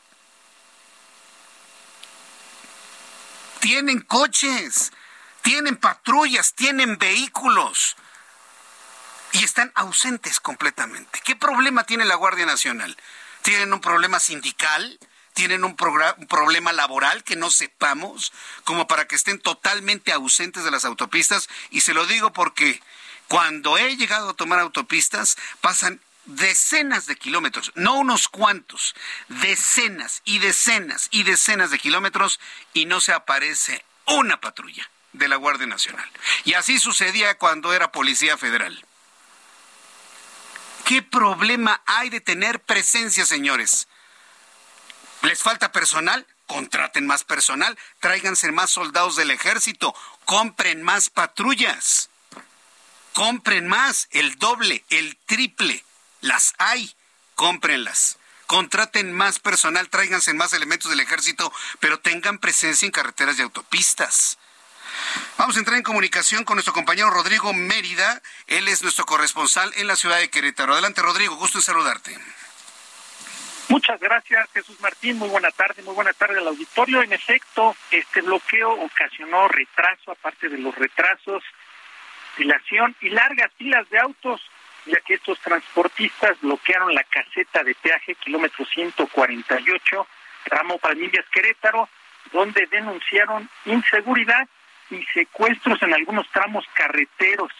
Tienen 3.60 4.02
coches, 4.02 4.92
tienen 5.42 5.78
patrullas, 5.78 6.54
tienen 6.54 6.98
vehículos 6.98 7.96
y 9.32 9.44
están 9.44 9.72
ausentes 9.76 10.40
completamente. 10.40 11.22
¿Qué 11.24 11.36
problema 11.36 11.86
tiene 11.86 12.06
la 12.06 12.16
Guardia 12.16 12.46
Nacional? 12.46 12.98
¿Tienen 13.42 13.74
un 13.74 13.82
problema 13.82 14.20
sindical? 14.20 15.00
¿Tienen 15.34 15.64
un, 15.64 15.76
un, 16.18 16.28
problema 16.28 16.74
laboral 16.74 17.24
que 17.24 17.36
no 17.36 17.50
sepamos 17.50 18.32
como 18.64 18.88
para 18.88 19.08
que 19.08 19.16
estén 19.16 19.40
totalmente 19.40 20.12
ausentes 20.12 20.64
de 20.64 20.72
las 20.72 20.86
autopistas? 20.86 21.50
Y 21.72 21.82
se 21.82 21.94
lo 21.94 22.06
digo 22.06 22.32
porque 22.32 22.82
cuando 23.34 23.80
he 23.80 23.98
llegado 23.98 24.30
a 24.30 24.34
tomar 24.36 24.60
autopistas 24.60 25.40
pasan 25.60 26.00
decenas 26.26 27.08
de 27.08 27.16
kilómetros, 27.16 27.72
no 27.74 27.96
unos 27.96 28.28
cuantos, 28.28 28.94
decenas 29.28 30.22
y 30.24 30.38
decenas 30.38 31.08
y 31.10 31.24
decenas 31.24 31.72
de 31.72 31.80
kilómetros 31.80 32.40
y 32.74 32.86
no 32.86 33.02
se 33.02 33.12
aparece 33.12 33.84
una 34.06 34.40
patrulla 34.40 34.88
de 35.14 35.28
la 35.28 35.38
Guardia 35.38 35.66
Nacional. 35.66 36.08
Y 36.46 36.54
así 36.54 36.78
sucedía 36.78 37.40
cuando 37.40 37.74
era 37.74 37.92
Policía 37.92 38.38
Federal. 38.38 38.86
¿Qué 40.86 41.02
problema 41.02 41.82
hay 41.88 42.12
de 42.12 42.22
tener 42.22 42.60
presencia, 42.60 43.26
señores? 43.26 43.88
¿Les 45.24 45.42
falta 45.42 45.72
personal? 45.72 46.28
Contraten 46.46 47.08
más 47.08 47.24
personal, 47.24 47.80
tráiganse 48.00 48.52
más 48.52 48.70
soldados 48.70 49.16
del 49.16 49.32
ejército, 49.32 49.96
compren 50.26 50.84
más 50.84 51.10
patrullas, 51.10 52.12
compren 53.14 53.68
más, 53.68 54.08
el 54.12 54.36
doble, 54.38 54.84
el 54.90 55.18
triple, 55.26 55.84
las 56.22 56.54
hay, 56.58 56.94
cómprenlas. 57.36 58.18
Contraten 58.48 59.14
más 59.14 59.40
personal, 59.40 59.90
tráiganse 59.90 60.34
más 60.34 60.54
elementos 60.54 60.92
del 60.92 61.00
ejército, 61.00 61.52
pero 61.80 62.00
tengan 62.00 62.38
presencia 62.40 62.86
en 62.86 62.92
carreteras 62.92 63.40
y 63.40 63.42
autopistas. 63.42 64.38
Vamos 65.38 65.56
a 65.56 65.60
entrar 65.60 65.78
en 65.78 65.84
comunicación 65.84 66.44
con 66.44 66.56
nuestro 66.56 66.74
compañero 66.74 67.10
Rodrigo 67.10 67.54
Mérida. 67.54 68.22
Él 68.48 68.68
es 68.68 68.84
nuestro 68.84 69.06
corresponsal 69.06 69.72
en 69.78 69.88
la 69.88 69.96
ciudad 69.96 70.20
de 70.20 70.30
Querétaro. 70.30 70.74
Adelante, 70.74 71.02
Rodrigo, 71.02 71.36
gusto 71.36 71.58
en 71.58 71.64
saludarte. 71.64 72.18
Muchas 73.70 74.00
gracias, 74.00 74.50
Jesús 74.54 74.80
Martín. 74.82 75.18
Muy 75.18 75.30
buena 75.30 75.50
tarde, 75.52 75.82
muy 75.82 75.96
buena 75.96 76.14
tarde 76.14 76.38
al 76.38 76.48
auditorio. 76.48 77.02
En 77.02 77.14
efecto, 77.14 77.76
este 77.90 78.22
bloqueo 78.22 78.72
ocasionó 78.72 79.48
retraso, 79.48 80.12
aparte 80.12 80.50
de 80.50 80.58
los 80.58 80.76
retrasos, 80.76 81.44
y 82.38 83.10
largas 83.10 83.52
filas 83.58 83.90
de 83.90 84.00
autos, 84.00 84.42
ya 84.86 85.00
que 85.02 85.16
estos 85.16 85.40
transportistas 85.40 86.40
bloquearon 86.42 86.94
la 86.94 87.04
caseta 87.04 87.64
de 87.64 87.76
peaje 87.76 88.16
kilómetro 88.16 88.66
148, 88.66 90.08
tramo 90.46 90.78
Palmillas 90.78 91.26
Querétaro, 91.32 91.88
donde 92.32 92.68
denunciaron 92.68 93.50
inseguridad 93.66 94.48
y 94.90 95.04
secuestros 95.14 95.82
en 95.84 95.94
algunos 95.94 96.28
tramos 96.32 96.66
carreteros. 96.74 97.52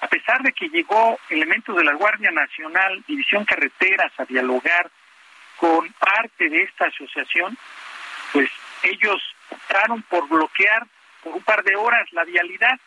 A 0.00 0.06
pesar 0.06 0.42
de 0.42 0.52
que 0.52 0.68
llegó 0.68 1.18
elementos 1.30 1.76
de 1.76 1.84
la 1.84 1.94
Guardia 1.94 2.30
Nacional, 2.30 3.02
División 3.06 3.44
Carreteras, 3.44 4.12
a 4.18 4.24
dialogar 4.24 4.90
con 5.56 5.92
parte 5.94 6.48
de 6.48 6.62
esta 6.62 6.86
asociación, 6.86 7.56
pues 8.32 8.48
ellos 8.82 9.20
optaron 9.50 10.02
por 10.02 10.28
bloquear 10.28 10.86
por 11.22 11.34
un 11.34 11.42
par 11.42 11.62
de 11.64 11.76
horas 11.76 12.06
la 12.12 12.24
vialidad. 12.24 12.78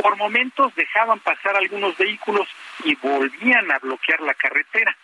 Por 0.00 0.16
momentos 0.16 0.74
dejaban 0.74 1.18
pasar 1.20 1.56
algunos 1.56 1.96
vehículos 1.96 2.48
y 2.84 2.94
volvían 2.96 3.70
a 3.70 3.78
bloquear 3.78 4.20
la 4.20 4.34
carretera. 4.34 4.96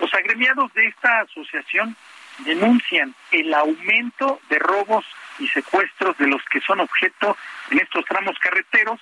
Los 0.00 0.12
agremiados 0.14 0.72
de 0.74 0.86
esta 0.86 1.20
asociación 1.20 1.96
denuncian 2.38 3.14
el 3.30 3.52
aumento 3.52 4.40
de 4.48 4.58
robos 4.58 5.04
y 5.38 5.48
secuestros 5.48 6.16
de 6.18 6.28
los 6.28 6.42
que 6.44 6.60
son 6.60 6.80
objeto 6.80 7.36
en 7.70 7.80
estos 7.80 8.04
tramos 8.04 8.38
carreteros 8.38 9.00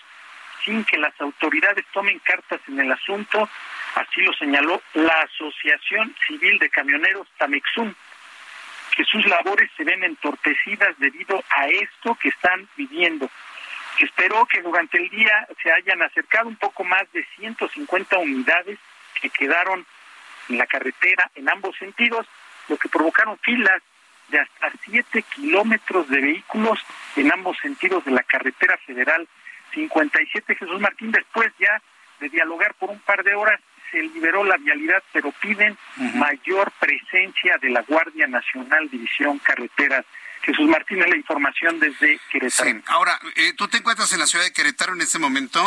sin 0.64 0.84
que 0.84 0.98
las 0.98 1.18
autoridades 1.20 1.84
tomen 1.92 2.18
cartas 2.20 2.60
en 2.66 2.80
el 2.80 2.90
asunto, 2.90 3.48
así 3.94 4.20
lo 4.22 4.32
señaló 4.32 4.82
la 4.94 5.20
Asociación 5.20 6.14
Civil 6.26 6.58
de 6.58 6.68
Camioneros 6.70 7.28
Tamexum, 7.38 7.94
que 8.96 9.04
sus 9.04 9.24
labores 9.26 9.70
se 9.76 9.84
ven 9.84 10.02
entorpecidas 10.02 10.98
debido 10.98 11.42
a 11.50 11.68
esto 11.68 12.16
que 12.20 12.30
están 12.30 12.68
viviendo. 12.76 13.30
Esperó 14.04 14.46
que 14.46 14.62
durante 14.62 14.98
el 14.98 15.08
día 15.10 15.46
se 15.62 15.72
hayan 15.72 16.02
acercado 16.02 16.48
un 16.48 16.56
poco 16.56 16.84
más 16.84 17.10
de 17.12 17.24
150 17.36 18.18
unidades 18.18 18.78
que 19.20 19.30
quedaron 19.30 19.86
en 20.48 20.58
la 20.58 20.66
carretera 20.66 21.30
en 21.34 21.48
ambos 21.48 21.76
sentidos, 21.76 22.26
lo 22.68 22.76
que 22.76 22.88
provocaron 22.88 23.38
filas 23.38 23.82
de 24.28 24.40
hasta 24.40 24.72
7 24.84 25.22
kilómetros 25.34 26.08
de 26.08 26.20
vehículos 26.20 26.78
en 27.16 27.32
ambos 27.32 27.56
sentidos 27.58 28.04
de 28.04 28.10
la 28.10 28.22
carretera 28.22 28.76
federal 28.78 29.26
57 29.72 30.54
Jesús 30.54 30.80
Martín. 30.80 31.12
Después 31.12 31.52
ya 31.58 31.80
de 32.20 32.28
dialogar 32.28 32.74
por 32.74 32.90
un 32.90 32.98
par 33.00 33.22
de 33.22 33.34
horas 33.34 33.60
se 33.90 34.02
liberó 34.02 34.42
la 34.44 34.56
vialidad, 34.56 35.02
pero 35.12 35.30
piden 35.32 35.76
mayor 36.14 36.72
presencia 36.80 37.56
de 37.58 37.70
la 37.70 37.82
Guardia 37.82 38.26
Nacional 38.26 38.88
División 38.90 39.38
Carreteras. 39.38 40.04
Jesús 40.46 40.68
Martín 40.68 41.02
es 41.02 41.08
la 41.08 41.16
información 41.16 41.80
desde 41.80 42.20
Querétaro. 42.30 42.70
Sí. 42.70 42.82
Ahora, 42.86 43.20
eh, 43.34 43.52
¿tú 43.54 43.66
te 43.66 43.78
encuentras 43.78 44.12
en 44.12 44.20
la 44.20 44.28
ciudad 44.28 44.44
de 44.44 44.52
Querétaro 44.52 44.94
en 44.94 45.00
este 45.02 45.18
momento? 45.18 45.60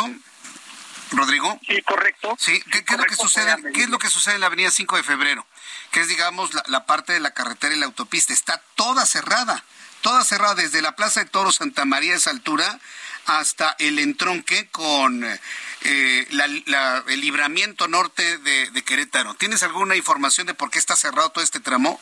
Rodrigo. 1.10 1.60
Sí, 1.66 1.82
correcto. 1.82 2.34
Sí, 2.38 2.62
¿qué, 2.70 2.78
es 2.78 2.98
lo 2.98 3.04
que 3.04 3.16
sucede? 3.16 3.56
¿Qué 3.74 3.82
es 3.82 3.90
lo 3.90 3.98
que 3.98 4.08
sucede 4.08 4.36
en 4.36 4.40
la 4.40 4.46
Avenida 4.46 4.70
5 4.70 4.96
de 4.96 5.02
Febrero? 5.02 5.46
Que 5.90 6.00
es, 6.00 6.08
digamos, 6.08 6.50
la, 6.68 6.86
parte 6.86 7.12
de 7.12 7.20
la 7.20 7.34
carretera 7.34 7.74
y 7.74 7.78
la 7.78 7.86
autopista 7.86 8.32
está 8.32 8.62
toda 8.74 9.04
cerrada, 9.04 9.64
toda 10.00 10.24
cerrada 10.24 10.54
desde 10.54 10.80
la 10.80 10.96
Plaza 10.96 11.20
de 11.20 11.26
Toro 11.28 11.52
Santa 11.52 11.84
María 11.84 12.14
a 12.14 12.16
esa 12.16 12.30
altura 12.30 12.78
hasta 13.26 13.76
el 13.80 13.98
entronque 13.98 14.68
con 14.70 15.24
eh, 15.24 16.26
el 16.30 17.20
libramiento 17.20 17.86
norte 17.86 18.38
de, 18.38 18.70
de 18.70 18.82
Querétaro. 18.82 19.34
¿Tienes 19.34 19.62
alguna 19.62 19.96
información 19.96 20.46
de 20.46 20.54
por 20.54 20.70
qué 20.70 20.78
está 20.78 20.96
cerrado 20.96 21.30
todo 21.30 21.44
este 21.44 21.60
tramo? 21.60 22.00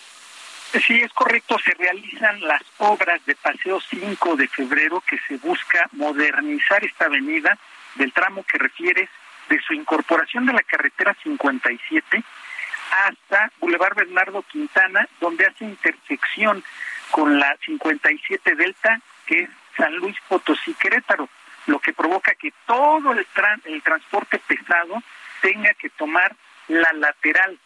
Sí, 0.73 1.01
es 1.01 1.13
correcto. 1.13 1.59
Se 1.59 1.73
realizan 1.75 2.41
las 2.41 2.63
obras 2.79 3.25
de 3.27 3.35
Paseo 3.35 3.81
5 3.81 4.37
de 4.37 4.49
febrero 4.49 5.01
que 5.01 5.19
se 5.27 5.37
busca 5.39 5.89
modernizar 5.93 6.85
esta 6.85 7.07
avenida 7.07 7.59
del 7.95 8.13
tramo 8.13 8.45
que 8.45 8.59
refieres 8.59 9.09
de 9.49 9.61
su 9.63 9.73
incorporación 9.73 10.47
de 10.47 10.53
la 10.53 10.63
carretera 10.63 11.17
57 11.23 12.23
hasta 12.91 13.51
Boulevard 13.61 13.97
Bernardo 13.97 14.43
Quintana, 14.43 15.09
donde 15.21 15.47
hace 15.47 15.65
intersección 15.65 16.63
con 17.11 17.39
la 17.39 17.57
57 17.65 18.55
Delta, 18.55 19.01
que 19.27 19.41
es 19.41 19.51
San 19.77 19.95
Luis 19.97 20.17
Potosí 20.29 20.75
Querétaro, 20.75 21.29
lo 21.67 21.79
que 21.79 21.93
provoca 21.93 22.35
que 22.35 22.53
todo 22.67 23.13
el, 23.13 23.27
el 23.65 23.83
transporte 23.83 24.39
pesado 24.47 25.03
tenga 25.41 25.73
que 25.75 25.91
tomar 25.91 26.35
la 26.69 26.93
lateral, 26.95 27.59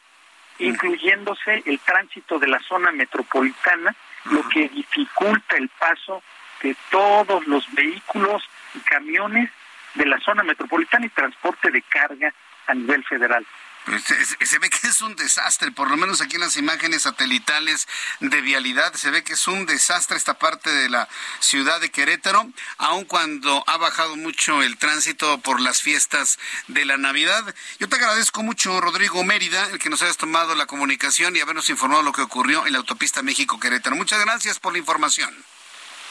incluyéndose 0.62 1.62
el 1.66 1.78
tránsito 1.80 2.38
de 2.38 2.48
la 2.48 2.58
zona 2.60 2.92
metropolitana, 2.92 3.94
lo 4.26 4.48
que 4.48 4.68
dificulta 4.68 5.56
el 5.56 5.68
paso 5.68 6.22
de 6.62 6.76
todos 6.90 7.46
los 7.46 7.70
vehículos 7.74 8.42
y 8.74 8.78
camiones 8.80 9.50
de 9.94 10.06
la 10.06 10.18
zona 10.20 10.42
metropolitana 10.42 11.06
y 11.06 11.10
transporte 11.10 11.70
de 11.70 11.82
carga 11.82 12.32
a 12.66 12.74
nivel 12.74 13.04
federal. 13.04 13.44
Pues, 13.84 14.04
se, 14.04 14.58
ve 14.58 14.70
que 14.70 14.86
es 14.86 15.00
un 15.00 15.16
desastre, 15.16 15.72
por 15.72 15.90
lo 15.90 15.96
menos 15.96 16.20
aquí 16.20 16.36
en 16.36 16.42
las 16.42 16.56
imágenes 16.56 17.02
satelitales 17.02 17.88
de 18.20 18.40
vialidad, 18.40 18.94
se 18.94 19.10
ve 19.10 19.24
que 19.24 19.32
es 19.32 19.48
un 19.48 19.66
desastre 19.66 20.16
esta 20.16 20.38
parte 20.38 20.70
de 20.70 20.88
la 20.88 21.08
ciudad 21.40 21.80
de 21.80 21.90
Querétaro, 21.90 22.48
aun 22.78 23.04
cuando 23.04 23.64
ha 23.66 23.76
bajado 23.78 24.16
mucho 24.16 24.62
el 24.62 24.78
tránsito 24.78 25.40
por 25.40 25.60
las 25.60 25.82
fiestas 25.82 26.38
de 26.68 26.84
la 26.84 26.96
Navidad. 26.96 27.54
Yo 27.80 27.88
te 27.88 27.96
agradezco 27.96 28.42
mucho, 28.42 28.80
Rodrigo 28.80 29.24
Mérida, 29.24 29.68
el 29.70 29.80
que 29.80 29.90
nos 29.90 30.02
hayas 30.02 30.16
tomado 30.16 30.54
la 30.54 30.66
comunicación 30.66 31.34
y 31.34 31.40
habernos 31.40 31.68
informado 31.68 32.02
lo 32.02 32.12
que 32.12 32.22
ocurrió 32.22 32.66
en 32.66 32.74
la 32.74 32.78
autopista 32.78 33.22
México-Querétaro. 33.22 33.96
Muchas 33.96 34.20
gracias 34.20 34.60
por 34.60 34.72
la 34.72 34.78
información. 34.78 35.34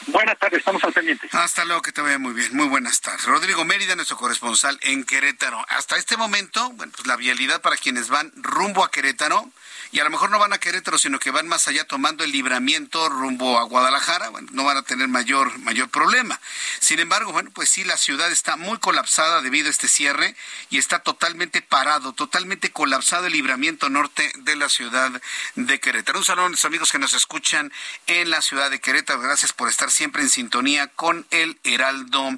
Buenas 0.06 0.38
tardes, 0.38 0.58
estamos 0.58 0.82
al 0.84 0.92
pendiente. 0.92 1.28
Hasta 1.32 1.64
luego, 1.64 1.82
que 1.82 1.92
te 1.92 2.00
vaya 2.00 2.18
muy 2.18 2.32
bien. 2.32 2.54
Muy 2.56 2.68
buenas 2.68 3.00
tardes. 3.00 3.24
Rodrigo 3.24 3.64
Mérida, 3.64 3.94
nuestro 3.94 4.16
corresponsal 4.16 4.78
en 4.82 5.04
Querétaro. 5.04 5.64
Hasta 5.68 5.96
este 5.96 6.16
momento, 6.16 6.70
bueno, 6.70 6.92
pues 6.94 7.06
la 7.06 7.16
vialidad 7.16 7.60
para 7.60 7.76
quienes 7.76 8.08
van 8.08 8.32
rumbo 8.36 8.84
a 8.84 8.90
Querétaro 8.90 9.50
y 9.92 10.00
a 10.00 10.04
lo 10.04 10.10
mejor 10.10 10.30
no 10.30 10.38
van 10.38 10.54
a 10.54 10.58
Querétaro, 10.58 10.96
sino 10.96 11.18
que 11.18 11.30
van 11.30 11.46
más 11.46 11.68
allá 11.68 11.84
tomando 11.84 12.24
el 12.24 12.32
libramiento 12.32 13.10
rumbo 13.10 13.58
a 13.58 13.64
Guadalajara, 13.64 14.30
bueno, 14.30 14.48
no 14.52 14.64
van 14.64 14.78
a 14.78 14.82
tener 14.82 15.06
mayor, 15.06 15.58
mayor 15.58 15.90
problema. 15.90 16.40
Sin 16.80 16.98
embargo, 16.98 17.30
bueno, 17.30 17.50
pues 17.52 17.68
sí, 17.68 17.84
la 17.84 17.98
ciudad 17.98 18.32
está 18.32 18.56
muy 18.56 18.78
colapsada 18.78 19.42
debido 19.42 19.68
a 19.68 19.70
este 19.70 19.88
cierre 19.88 20.34
y 20.70 20.78
está 20.78 21.00
totalmente 21.00 21.60
parado, 21.60 22.14
totalmente 22.14 22.72
colapsado 22.72 23.26
el 23.26 23.34
libramiento 23.34 23.90
norte 23.90 24.32
de 24.38 24.56
la 24.56 24.70
ciudad 24.70 25.10
de 25.56 25.78
Querétaro. 25.78 26.18
Un 26.18 26.24
saludo 26.24 26.46
a 26.46 26.50
los 26.50 26.64
amigos 26.64 26.90
que 26.90 26.98
nos 26.98 27.12
escuchan 27.12 27.70
en 28.06 28.30
la 28.30 28.40
ciudad 28.40 28.70
de 28.70 28.80
Querétaro. 28.80 29.20
Gracias 29.20 29.52
por 29.52 29.68
estar 29.68 29.90
siempre 29.90 30.22
en 30.22 30.30
sintonía 30.30 30.86
con 30.86 31.26
el 31.30 31.58
Heraldo 31.64 32.30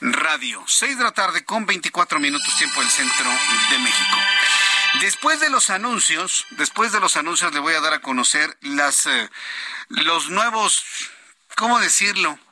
Radio. 0.00 0.64
Seis 0.66 0.98
de 0.98 1.04
la 1.04 1.12
tarde 1.12 1.44
con 1.44 1.66
24 1.66 2.18
minutos 2.18 2.58
tiempo 2.58 2.80
del 2.80 2.90
centro 2.90 3.30
de 3.70 3.78
México. 3.78 4.16
Después 5.00 5.40
de 5.40 5.50
los 5.50 5.70
anuncios, 5.70 6.46
después 6.52 6.92
de 6.92 7.00
los 7.00 7.16
anuncios 7.16 7.52
le 7.52 7.60
voy 7.60 7.74
a 7.74 7.80
dar 7.80 7.92
a 7.92 8.00
conocer 8.00 8.56
las 8.62 9.06
eh, 9.06 9.30
los 9.88 10.30
nuevos, 10.30 10.84
¿cómo 11.56 11.78
decirlo? 11.78 12.38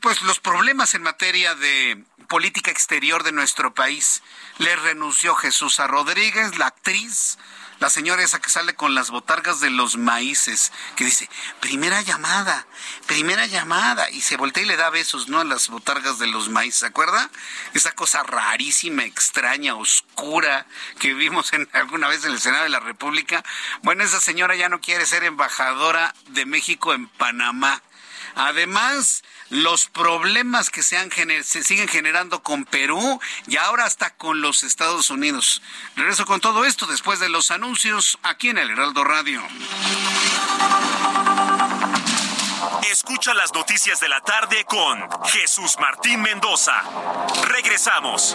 Pues 0.00 0.22
los 0.22 0.38
problemas 0.38 0.94
en 0.94 1.02
materia 1.02 1.54
de 1.54 2.04
política 2.28 2.70
exterior 2.70 3.22
de 3.22 3.32
nuestro 3.32 3.74
país. 3.74 4.22
Le 4.58 4.74
renunció 4.76 5.34
Jesús 5.34 5.80
a 5.80 5.86
Rodríguez, 5.86 6.58
la 6.58 6.66
actriz 6.66 7.38
la 7.82 7.90
señora 7.90 8.22
esa 8.22 8.40
que 8.40 8.48
sale 8.48 8.76
con 8.76 8.94
las 8.94 9.10
botargas 9.10 9.58
de 9.58 9.68
los 9.68 9.96
maíces, 9.96 10.70
que 10.94 11.04
dice, 11.04 11.28
primera 11.58 12.00
llamada, 12.00 12.64
primera 13.08 13.46
llamada, 13.46 14.08
y 14.08 14.20
se 14.20 14.36
voltea 14.36 14.62
y 14.62 14.66
le 14.66 14.76
da 14.76 14.88
besos, 14.88 15.26
¿no? 15.28 15.40
A 15.40 15.44
las 15.44 15.66
botargas 15.66 16.20
de 16.20 16.28
los 16.28 16.48
maíces, 16.48 16.78
¿se 16.78 16.86
acuerda? 16.86 17.28
Esa 17.74 17.90
cosa 17.90 18.22
rarísima, 18.22 19.02
extraña, 19.02 19.74
oscura 19.74 20.64
que 21.00 21.12
vimos 21.12 21.52
en, 21.54 21.68
alguna 21.72 22.06
vez 22.06 22.24
en 22.24 22.30
el 22.30 22.40
Senado 22.40 22.62
de 22.62 22.68
la 22.68 22.78
República. 22.78 23.42
Bueno, 23.82 24.04
esa 24.04 24.20
señora 24.20 24.54
ya 24.54 24.68
no 24.68 24.80
quiere 24.80 25.04
ser 25.04 25.24
embajadora 25.24 26.14
de 26.28 26.46
México 26.46 26.94
en 26.94 27.08
Panamá. 27.08 27.82
Además, 28.34 29.22
los 29.50 29.86
problemas 29.86 30.70
que 30.70 30.82
se, 30.82 30.96
han 30.96 31.10
se 31.10 31.62
siguen 31.62 31.88
generando 31.88 32.42
con 32.42 32.64
Perú 32.64 33.20
y 33.46 33.56
ahora 33.56 33.84
hasta 33.84 34.10
con 34.10 34.40
los 34.40 34.62
Estados 34.62 35.10
Unidos. 35.10 35.62
Regreso 35.96 36.24
con 36.26 36.40
todo 36.40 36.64
esto 36.64 36.86
después 36.86 37.20
de 37.20 37.28
los 37.28 37.50
anuncios 37.50 38.18
aquí 38.22 38.48
en 38.48 38.58
el 38.58 38.70
Heraldo 38.70 39.04
Radio. 39.04 39.42
Escucha 42.90 43.34
las 43.34 43.52
noticias 43.52 44.00
de 44.00 44.08
la 44.08 44.20
tarde 44.20 44.64
con 44.64 45.08
Jesús 45.26 45.76
Martín 45.78 46.22
Mendoza. 46.22 46.82
Regresamos. 47.48 48.34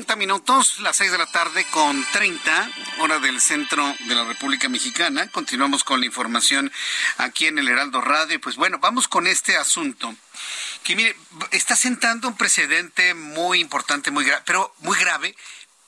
30 0.00 0.16
minutos, 0.16 0.80
las 0.80 0.96
6 0.96 1.12
de 1.12 1.18
la 1.18 1.26
tarde 1.26 1.66
con 1.72 2.06
30, 2.12 2.70
hora 3.00 3.18
del 3.18 3.38
centro 3.38 3.94
de 4.08 4.14
la 4.14 4.24
República 4.24 4.66
Mexicana. 4.70 5.30
Continuamos 5.30 5.84
con 5.84 6.00
la 6.00 6.06
información 6.06 6.72
aquí 7.18 7.48
en 7.48 7.58
el 7.58 7.68
Heraldo 7.68 8.00
Radio. 8.00 8.40
Pues 8.40 8.56
bueno, 8.56 8.78
vamos 8.78 9.08
con 9.08 9.26
este 9.26 9.58
asunto 9.58 10.14
que 10.84 10.96
mire, 10.96 11.14
está 11.50 11.76
sentando 11.76 12.28
un 12.28 12.36
precedente 12.38 13.12
muy 13.12 13.60
importante, 13.60 14.10
muy 14.10 14.24
grave, 14.24 14.42
pero 14.46 14.74
muy 14.78 14.98
grave, 14.98 15.36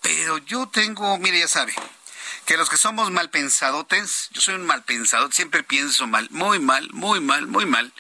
pero 0.03 0.37
yo 0.37 0.69
tengo, 0.69 1.17
mire, 1.17 1.39
ya 1.39 1.49
sabe, 1.49 1.75
que 2.45 2.59
los 2.59 2.69
que 2.69 2.77
somos 2.77 3.11
mal 3.11 3.31
pensadotes, 3.31 4.29
yo 4.33 4.43
soy 4.43 4.57
un 4.57 4.67
mal 4.67 4.85
pensado, 4.85 5.33
siempre 5.33 5.63
pienso 5.63 6.07
mal, 6.07 6.29
muy 6.29 6.59
mal, 6.59 6.87
muy 6.93 7.21
mal, 7.21 7.47
muy 7.47 7.65
mal. 7.65 7.91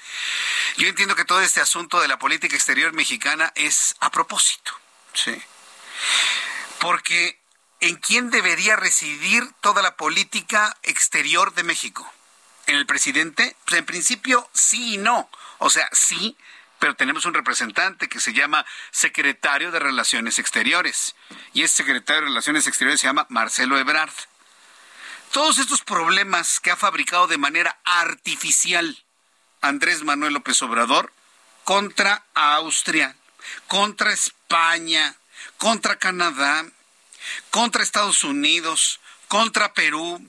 Yo 0.76 0.88
entiendo 0.88 1.16
que 1.16 1.24
todo 1.24 1.40
este 1.40 1.62
asunto 1.62 2.02
de 2.02 2.08
la 2.08 2.18
política 2.18 2.54
exterior 2.54 2.92
mexicana 2.92 3.50
es 3.54 3.94
a 4.00 4.10
propósito. 4.10 4.72
Sí. 5.14 5.42
Porque 6.80 7.40
¿en 7.80 7.96
quién 7.96 8.30
debería 8.30 8.76
residir 8.76 9.44
toda 9.60 9.82
la 9.82 9.96
política 9.96 10.76
exterior 10.82 11.54
de 11.54 11.64
México? 11.64 12.10
¿En 12.66 12.76
el 12.76 12.86
presidente? 12.86 13.56
Pues 13.64 13.78
en 13.78 13.86
principio 13.86 14.48
sí 14.52 14.94
y 14.94 14.98
no. 14.98 15.28
O 15.58 15.70
sea, 15.70 15.88
sí, 15.92 16.36
pero 16.78 16.94
tenemos 16.94 17.26
un 17.26 17.34
representante 17.34 18.08
que 18.08 18.20
se 18.20 18.32
llama 18.32 18.66
secretario 18.90 19.70
de 19.70 19.78
Relaciones 19.78 20.38
Exteriores. 20.38 21.14
Y 21.52 21.62
ese 21.62 21.76
secretario 21.76 22.22
de 22.22 22.28
Relaciones 22.28 22.66
Exteriores 22.66 23.00
se 23.00 23.06
llama 23.06 23.26
Marcelo 23.28 23.78
Ebrard. 23.78 24.12
Todos 25.32 25.58
estos 25.58 25.82
problemas 25.82 26.60
que 26.60 26.70
ha 26.70 26.76
fabricado 26.76 27.26
de 27.26 27.38
manera 27.38 27.78
artificial 27.84 29.02
Andrés 29.60 30.02
Manuel 30.02 30.34
López 30.34 30.60
Obrador 30.62 31.12
contra 31.64 32.24
Austria, 32.34 33.16
contra 33.68 34.12
España, 34.12 35.16
contra 35.58 35.98
Canadá, 35.98 36.64
contra 37.50 37.82
Estados 37.82 38.24
Unidos, 38.24 39.00
contra 39.28 39.72
Perú, 39.72 40.20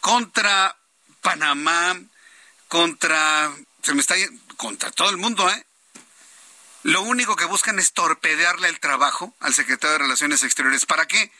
contra 0.00 0.76
Panamá, 1.22 1.96
contra 2.68 3.52
se 3.82 3.94
me 3.94 4.00
está 4.00 4.16
contra 4.56 4.90
todo 4.90 5.10
el 5.10 5.16
mundo, 5.16 5.48
¿eh? 5.48 5.66
Lo 6.82 7.02
único 7.02 7.34
que 7.36 7.44
buscan 7.44 7.78
es 7.78 7.92
torpedearle 7.92 8.68
el 8.68 8.80
trabajo 8.80 9.34
al 9.40 9.54
secretario 9.54 9.92
de 9.92 9.98
Relaciones 9.98 10.42
Exteriores. 10.44 10.86
¿Para 10.86 11.06
qué? 11.06 11.32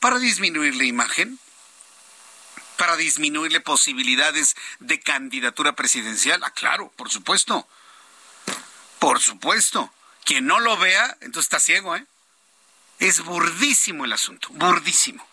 Para 0.00 0.18
disminuir 0.18 0.74
la 0.76 0.84
imagen, 0.84 1.38
para 2.78 2.96
disminuirle 2.96 3.60
posibilidades 3.60 4.54
de 4.80 5.00
candidatura 5.00 5.74
presidencial. 5.74 6.42
Ah, 6.42 6.52
claro, 6.52 6.90
por 6.96 7.10
supuesto. 7.10 7.68
Por 8.98 9.20
supuesto. 9.20 9.92
Quien 10.24 10.46
no 10.46 10.60
lo 10.60 10.76
vea, 10.78 11.18
entonces 11.20 11.44
está 11.44 11.60
ciego, 11.60 11.96
¿eh? 11.96 12.06
Es 12.98 13.20
burdísimo 13.22 14.04
el 14.04 14.12
asunto, 14.12 14.48
burdísimo. 14.50 15.26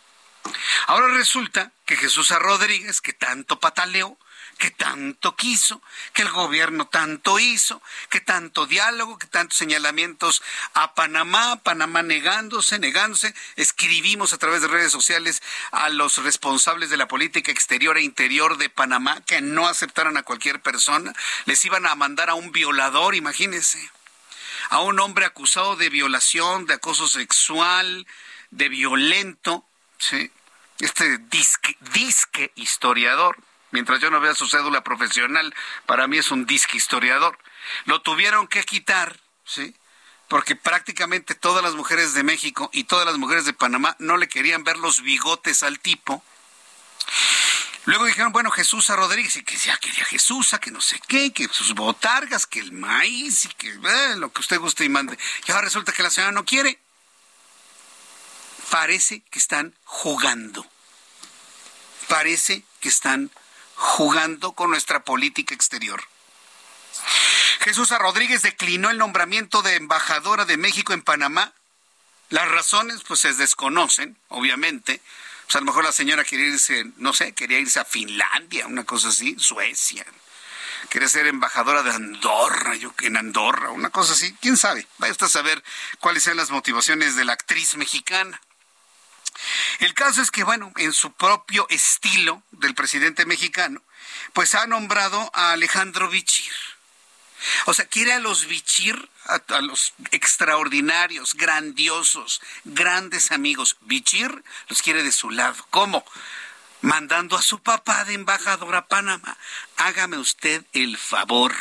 Ahora 0.87 1.07
resulta 1.09 1.71
que 1.85 1.95
Jesús. 1.95 2.29
Rodríguez, 2.29 3.01
que 3.01 3.13
tanto 3.13 3.59
pataleó, 3.59 4.17
que 4.57 4.71
tanto 4.71 5.35
quiso, 5.35 5.81
que 6.13 6.21
el 6.21 6.29
gobierno 6.29 6.87
tanto 6.87 7.39
hizo, 7.39 7.81
que 8.09 8.21
tanto 8.21 8.65
diálogo, 8.65 9.17
que 9.17 9.27
tantos 9.27 9.57
señalamientos 9.57 10.41
a 10.73 10.93
Panamá, 10.93 11.61
Panamá 11.63 12.03
negándose, 12.03 12.79
negándose. 12.79 13.33
Escribimos 13.55 14.33
a 14.33 14.37
través 14.37 14.61
de 14.61 14.67
redes 14.67 14.91
sociales 14.91 15.41
a 15.71 15.89
los 15.89 16.17
responsables 16.17 16.89
de 16.89 16.97
la 16.97 17.07
política 17.07 17.51
exterior 17.51 17.97
e 17.97 18.03
interior 18.03 18.57
de 18.57 18.69
Panamá 18.69 19.21
que 19.21 19.41
no 19.41 19.67
aceptaran 19.67 20.17
a 20.17 20.23
cualquier 20.23 20.61
persona. 20.61 21.13
Les 21.45 21.63
iban 21.65 21.85
a 21.85 21.95
mandar 21.95 22.29
a 22.29 22.35
un 22.35 22.51
violador, 22.51 23.15
imagínense 23.15 23.91
a 24.69 24.81
un 24.81 24.99
hombre 24.99 25.25
acusado 25.25 25.75
de 25.75 25.89
violación, 25.89 26.65
de 26.65 26.75
acoso 26.75 27.07
sexual, 27.07 28.07
de 28.51 28.69
violento, 28.69 29.65
¿sí? 29.97 30.31
Este 30.79 31.17
disque, 31.29 31.77
disque 31.93 32.51
historiador, 32.55 33.37
mientras 33.71 33.99
yo 33.99 34.09
no 34.09 34.19
vea 34.19 34.35
su 34.35 34.47
cédula 34.47 34.83
profesional, 34.83 35.53
para 35.85 36.07
mí 36.07 36.17
es 36.17 36.31
un 36.31 36.45
disque 36.45 36.77
historiador. 36.77 37.37
Lo 37.85 38.01
tuvieron 38.01 38.47
que 38.47 38.63
quitar, 38.63 39.19
¿sí? 39.45 39.75
Porque 40.27 40.55
prácticamente 40.55 41.35
todas 41.35 41.63
las 41.63 41.75
mujeres 41.75 42.13
de 42.13 42.23
México 42.23 42.69
y 42.73 42.85
todas 42.85 43.05
las 43.05 43.17
mujeres 43.17 43.45
de 43.45 43.53
Panamá 43.53 43.95
no 43.99 44.17
le 44.17 44.27
querían 44.27 44.63
ver 44.63 44.77
los 44.77 45.01
bigotes 45.01 45.63
al 45.63 45.79
tipo. 45.79 46.23
Luego 47.85 48.05
dijeron, 48.05 48.31
bueno, 48.31 48.51
Jesús 48.51 48.89
a 48.91 48.95
Rodríguez, 48.95 49.35
y 49.37 49.43
que 49.43 49.57
ya 49.57 49.75
quería 49.77 50.05
Jesús, 50.05 50.53
a 50.53 50.59
que 50.59 50.69
no 50.69 50.81
sé 50.81 51.01
qué, 51.07 51.33
que 51.33 51.47
sus 51.51 51.73
botargas, 51.73 52.45
que 52.45 52.59
el 52.59 52.71
maíz, 52.71 53.45
y 53.45 53.49
que 53.49 53.69
eh, 53.69 54.15
lo 54.17 54.31
que 54.31 54.41
usted 54.41 54.59
guste 54.59 54.85
y 54.85 54.89
mande. 54.89 55.17
Y 55.47 55.51
ahora 55.51 55.65
resulta 55.65 55.91
que 55.91 56.03
la 56.03 56.11
señora 56.11 56.31
no 56.31 56.45
quiere. 56.45 56.79
Parece 58.69 59.21
que 59.31 59.39
están 59.39 59.75
jugando. 59.83 60.65
Parece 62.07 62.63
que 62.79 62.89
están 62.89 63.31
jugando 63.75 64.51
con 64.51 64.69
nuestra 64.69 65.03
política 65.03 65.55
exterior. 65.55 66.03
Jesús 67.61 67.89
Rodríguez 67.89 68.43
declinó 68.43 68.91
el 68.91 68.97
nombramiento 68.99 69.63
de 69.63 69.75
embajadora 69.75 70.45
de 70.45 70.57
México 70.57 70.93
en 70.93 71.01
Panamá. 71.01 71.53
Las 72.29 72.47
razones, 72.47 73.01
pues, 73.07 73.21
se 73.21 73.33
desconocen, 73.33 74.17
obviamente 74.29 75.01
pues, 75.51 75.57
a 75.57 75.65
lo 75.65 75.65
mejor 75.65 75.83
la 75.83 75.91
señora 75.91 76.23
quería 76.23 76.45
irse, 76.45 76.85
no 76.95 77.11
sé, 77.11 77.33
quería 77.33 77.59
irse 77.59 77.81
a 77.81 77.83
Finlandia, 77.83 78.67
una 78.67 78.85
cosa 78.85 79.09
así, 79.09 79.35
Suecia. 79.37 80.05
quería 80.89 81.09
ser 81.09 81.27
embajadora 81.27 81.83
de 81.83 81.91
Andorra, 81.91 82.73
yo 82.77 82.93
en 83.01 83.17
Andorra, 83.17 83.71
una 83.71 83.89
cosa 83.89 84.13
así, 84.13 84.33
quién 84.39 84.55
sabe. 84.55 84.87
Vaya 84.97 85.11
usted 85.11 85.25
a 85.25 85.29
saber 85.29 85.61
cuáles 85.99 86.23
sean 86.23 86.37
las 86.37 86.51
motivaciones 86.51 87.17
de 87.17 87.25
la 87.25 87.33
actriz 87.33 87.75
mexicana. 87.75 88.39
El 89.79 89.93
caso 89.93 90.21
es 90.21 90.31
que, 90.31 90.45
bueno, 90.45 90.71
en 90.77 90.93
su 90.93 91.11
propio 91.11 91.67
estilo 91.69 92.41
del 92.51 92.73
presidente 92.73 93.25
mexicano, 93.25 93.83
pues 94.31 94.55
ha 94.55 94.67
nombrado 94.67 95.31
a 95.33 95.51
Alejandro 95.51 96.07
Bichir. 96.07 96.53
O 97.65 97.73
sea, 97.73 97.83
quiere 97.87 98.13
a 98.13 98.19
los 98.19 98.45
Bichir, 98.45 99.09
a, 99.25 99.61
los 99.61 99.93
extraordinarios, 100.11 101.35
grandiosos, 101.35 102.41
grandes 102.63 103.31
amigos. 103.31 103.77
Bichir 103.81 104.43
los 104.67 104.81
quiere 104.81 105.03
de 105.03 105.11
su 105.11 105.29
lado. 105.29 105.65
¿Cómo? 105.69 106.05
Mandando 106.81 107.37
a 107.37 107.41
su 107.41 107.59
papá 107.59 108.03
de 108.05 108.13
embajador 108.13 108.75
a 108.75 108.87
Panamá. 108.87 109.37
Hágame 109.77 110.17
usted 110.17 110.63
el 110.73 110.97
favor. 110.97 111.53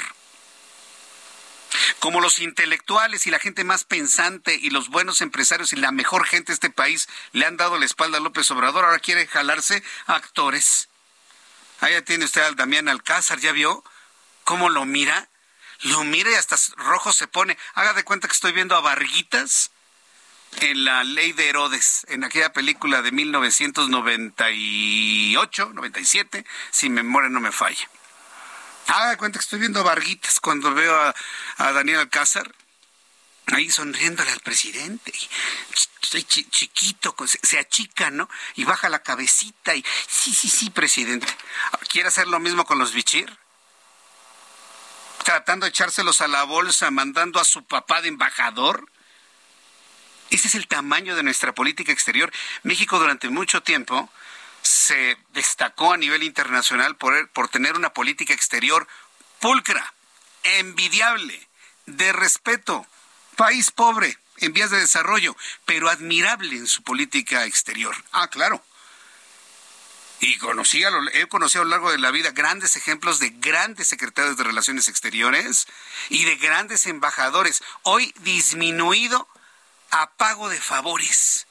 Como 2.00 2.20
los 2.20 2.38
intelectuales 2.40 3.26
y 3.26 3.30
la 3.30 3.38
gente 3.38 3.62
más 3.62 3.84
pensante 3.84 4.56
y 4.60 4.70
los 4.70 4.88
buenos 4.88 5.20
empresarios 5.20 5.72
y 5.72 5.76
la 5.76 5.92
mejor 5.92 6.26
gente 6.26 6.50
de 6.50 6.54
este 6.54 6.70
país 6.70 7.08
le 7.32 7.46
han 7.46 7.56
dado 7.56 7.78
la 7.78 7.84
espalda 7.84 8.18
a 8.18 8.20
López 8.20 8.50
Obrador, 8.50 8.84
ahora 8.84 8.98
quiere 8.98 9.26
jalarse 9.26 9.82
actores. 10.06 10.88
Ahí 11.80 12.00
tiene 12.02 12.24
usted 12.24 12.42
al 12.42 12.56
Damián 12.56 12.88
Alcázar, 12.88 13.38
¿ya 13.38 13.52
vio 13.52 13.84
cómo 14.44 14.68
lo 14.68 14.84
mira? 14.84 15.28
Lo 15.82 16.04
mira 16.04 16.30
y 16.30 16.34
hasta 16.34 16.56
rojo 16.76 17.12
se 17.12 17.26
pone. 17.26 17.58
Haga 17.74 17.94
de 17.94 18.04
cuenta 18.04 18.28
que 18.28 18.34
estoy 18.34 18.52
viendo 18.52 18.76
a 18.76 18.80
Varguitas 18.80 19.72
en 20.60 20.84
la 20.84 21.02
ley 21.04 21.32
de 21.32 21.48
Herodes, 21.48 22.04
en 22.08 22.24
aquella 22.24 22.52
película 22.52 23.00
de 23.02 23.12
1998, 23.12 25.70
97, 25.72 26.44
si 26.70 26.90
memoria 26.90 27.30
no 27.30 27.40
me 27.40 27.52
falla. 27.52 27.88
Haga 28.88 29.10
de 29.10 29.16
cuenta 29.16 29.38
que 29.38 29.44
estoy 29.44 29.60
viendo 29.60 29.78
a 29.80 29.84
Varguitas 29.84 30.40
cuando 30.40 30.74
veo 30.74 30.94
a, 30.94 31.14
Daniel 31.72 32.00
Alcázar 32.00 32.54
ahí 33.46 33.70
sonriéndole 33.70 34.32
al 34.32 34.40
presidente. 34.40 35.14
Chiquito, 36.00 37.14
se, 37.42 37.58
achica, 37.58 38.10
¿no? 38.10 38.28
Y 38.56 38.64
baja 38.64 38.88
la 38.88 39.02
cabecita 39.02 39.76
y 39.76 39.84
sí, 40.08 40.34
sí, 40.34 40.48
sí, 40.48 40.70
presidente. 40.70 41.28
¿Quiere 41.88 42.08
hacer 42.08 42.26
lo 42.26 42.40
mismo 42.40 42.64
con 42.64 42.78
los 42.78 42.92
bichir? 42.92 43.38
Tratando 45.24 45.64
de 45.64 45.70
echárselos 45.70 46.20
a 46.20 46.28
la 46.28 46.44
bolsa, 46.44 46.90
mandando 46.90 47.40
a 47.40 47.44
su 47.44 47.64
papá 47.64 48.00
de 48.02 48.08
embajador. 48.08 48.90
Ese 50.30 50.48
es 50.48 50.54
el 50.54 50.66
tamaño 50.66 51.16
de 51.16 51.22
nuestra 51.22 51.54
política 51.54 51.92
exterior. 51.92 52.32
México 52.62 52.98
durante 52.98 53.28
mucho 53.28 53.62
tiempo 53.62 54.10
se 54.62 55.16
destacó 55.32 55.92
a 55.92 55.96
nivel 55.96 56.22
internacional 56.22 56.96
por, 56.96 57.28
por 57.30 57.48
tener 57.48 57.76
una 57.76 57.92
política 57.92 58.34
exterior 58.34 58.86
pulcra, 59.40 59.92
envidiable, 60.42 61.48
de 61.86 62.12
respeto, 62.12 62.86
país 63.36 63.70
pobre, 63.70 64.18
en 64.38 64.52
vías 64.52 64.70
de 64.70 64.80
desarrollo, 64.80 65.36
pero 65.64 65.88
admirable 65.88 66.56
en 66.56 66.66
su 66.66 66.82
política 66.82 67.44
exterior. 67.44 67.94
Ah, 68.12 68.28
claro. 68.28 68.62
Y 70.20 70.36
conocí 70.36 70.82
he 71.14 71.26
conocido 71.28 71.62
a 71.62 71.64
lo 71.64 71.70
largo 71.70 71.90
de 71.90 71.98
la 71.98 72.10
vida 72.10 72.30
grandes 72.30 72.76
ejemplos 72.76 73.20
de 73.20 73.30
grandes 73.30 73.88
secretarios 73.88 74.36
de 74.36 74.44
Relaciones 74.44 74.86
Exteriores 74.88 75.66
y 76.10 76.24
de 76.24 76.36
grandes 76.36 76.84
embajadores, 76.86 77.62
hoy 77.82 78.12
disminuido 78.20 79.26
a 79.90 80.10
pago 80.10 80.50
de 80.50 80.60
favores. 80.60 81.46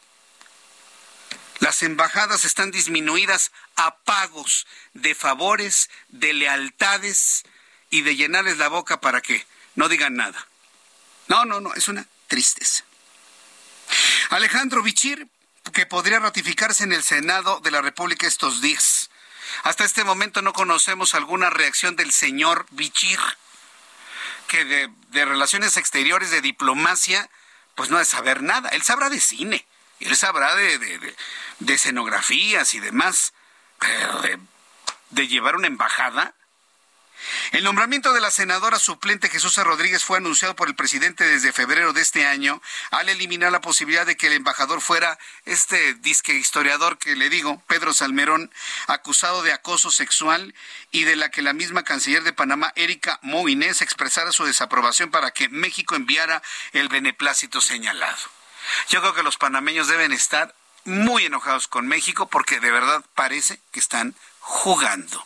Las 1.60 1.82
embajadas 1.82 2.45
están 2.45 2.69
disminuidas 2.69 3.51
a 3.75 3.97
pagos 3.97 4.67
de 4.93 5.15
favores, 5.15 5.89
de 6.10 6.34
lealtades 6.34 7.43
y 7.89 8.03
de 8.03 8.15
llenarles 8.15 8.60
la 8.60 8.69
boca 8.69 9.01
para 9.01 9.21
que 9.21 9.45
no 9.75 9.89
digan 9.89 10.15
nada. 10.15 10.47
No, 11.27 11.43
no, 11.43 11.60
no, 11.60 11.73
es 11.73 11.88
una 11.88 12.05
tristeza. 12.27 12.84
Alejandro 14.29 14.84
Bichir, 14.84 15.27
que 15.71 15.86
podría 15.86 16.19
ratificarse 16.19 16.84
en 16.84 16.93
el 16.93 17.03
Senado 17.03 17.60
de 17.62 17.71
la 17.71 17.82
República 17.82 18.27
estos 18.27 18.62
días. 18.62 19.10
Hasta 19.63 19.84
este 19.84 20.03
momento 20.03 20.41
no 20.41 20.53
conocemos 20.53 21.15
alguna 21.15 21.49
reacción 21.49 21.95
del 21.95 22.12
señor 22.12 22.65
Bichir, 22.71 23.19
que 24.47 24.65
de, 24.65 25.25
relaciones 25.25 25.77
exteriores, 25.77 26.32
de 26.32 26.41
diplomacia, 26.41 27.29
pues 27.75 27.89
no 27.89 27.97
de 27.97 28.05
saber 28.05 28.41
nada. 28.41 28.69
Él 28.69 28.82
sabrá 28.82 29.10
de 29.10 29.19
cine, 29.19 29.65
él 29.99 30.15
sabrá 30.15 30.55
de, 30.55 30.77
de, 30.77 31.15
de 31.60 31.73
escenografías 31.73 32.73
y 32.73 32.79
demás, 32.79 33.34
de 35.10 35.27
llevar 35.27 35.55
una 35.55 35.67
embajada, 35.67 36.34
el 37.51 37.63
nombramiento 37.63 38.13
de 38.13 38.21
la 38.21 38.32
senadora 38.32 38.79
suplente 38.79 39.29
Jesús 39.29 39.58
Rodríguez 39.58 40.03
fue 40.03 40.17
anunciado 40.17 40.55
por 40.55 40.67
el 40.67 40.75
presidente 40.75 41.23
desde 41.23 41.51
febrero 41.51 41.93
de 41.93 42.01
este 42.01 42.25
año 42.25 42.62
al 42.91 43.10
eliminar 43.10 43.51
la 43.51 43.62
posibilidad 43.62 44.05
de 44.05 44.17
que 44.17 44.27
el 44.27 44.34
embajador 44.34 44.82
fuera 44.82 45.17
este 45.45 45.93
disque 45.95 46.34
historiador 46.34 46.97
que 46.97 47.15
le 47.15 47.29
digo, 47.29 47.62
Pedro 47.67 47.93
Salmerón, 47.93 48.51
acusado 48.88 49.43
de 49.43 49.53
acoso 49.53 49.91
sexual 49.91 50.53
y 50.91 51.03
de 51.03 51.15
la 51.15 51.29
que 51.29 51.41
la 51.41 51.53
misma 51.53 51.84
canciller 51.84 52.23
de 52.23 52.34
Panamá, 52.34 52.71
Erika 52.75 53.19
Moines, 53.21 53.82
expresara 53.82 54.32
su 54.32 54.45
desaprobación 54.45 55.12
para 55.12 55.32
que 55.32 55.49
México 55.49 55.95
enviara 55.95 56.41
el 56.73 56.88
beneplácito 56.88 57.62
señalado. 57.62 58.17
Yo 58.89 59.01
creo 59.01 59.13
que 59.13 59.23
los 59.23 59.38
panameños 59.38 59.88
deben 59.88 60.13
estar 60.13 60.55
muy 60.86 61.25
enojados 61.25 61.67
con 61.67 61.88
México 61.88 62.27
porque 62.27 62.60
de 62.60 62.71
verdad 62.71 63.03
parece 63.15 63.60
que 63.71 63.79
están 63.79 64.15
jugando. 64.39 65.25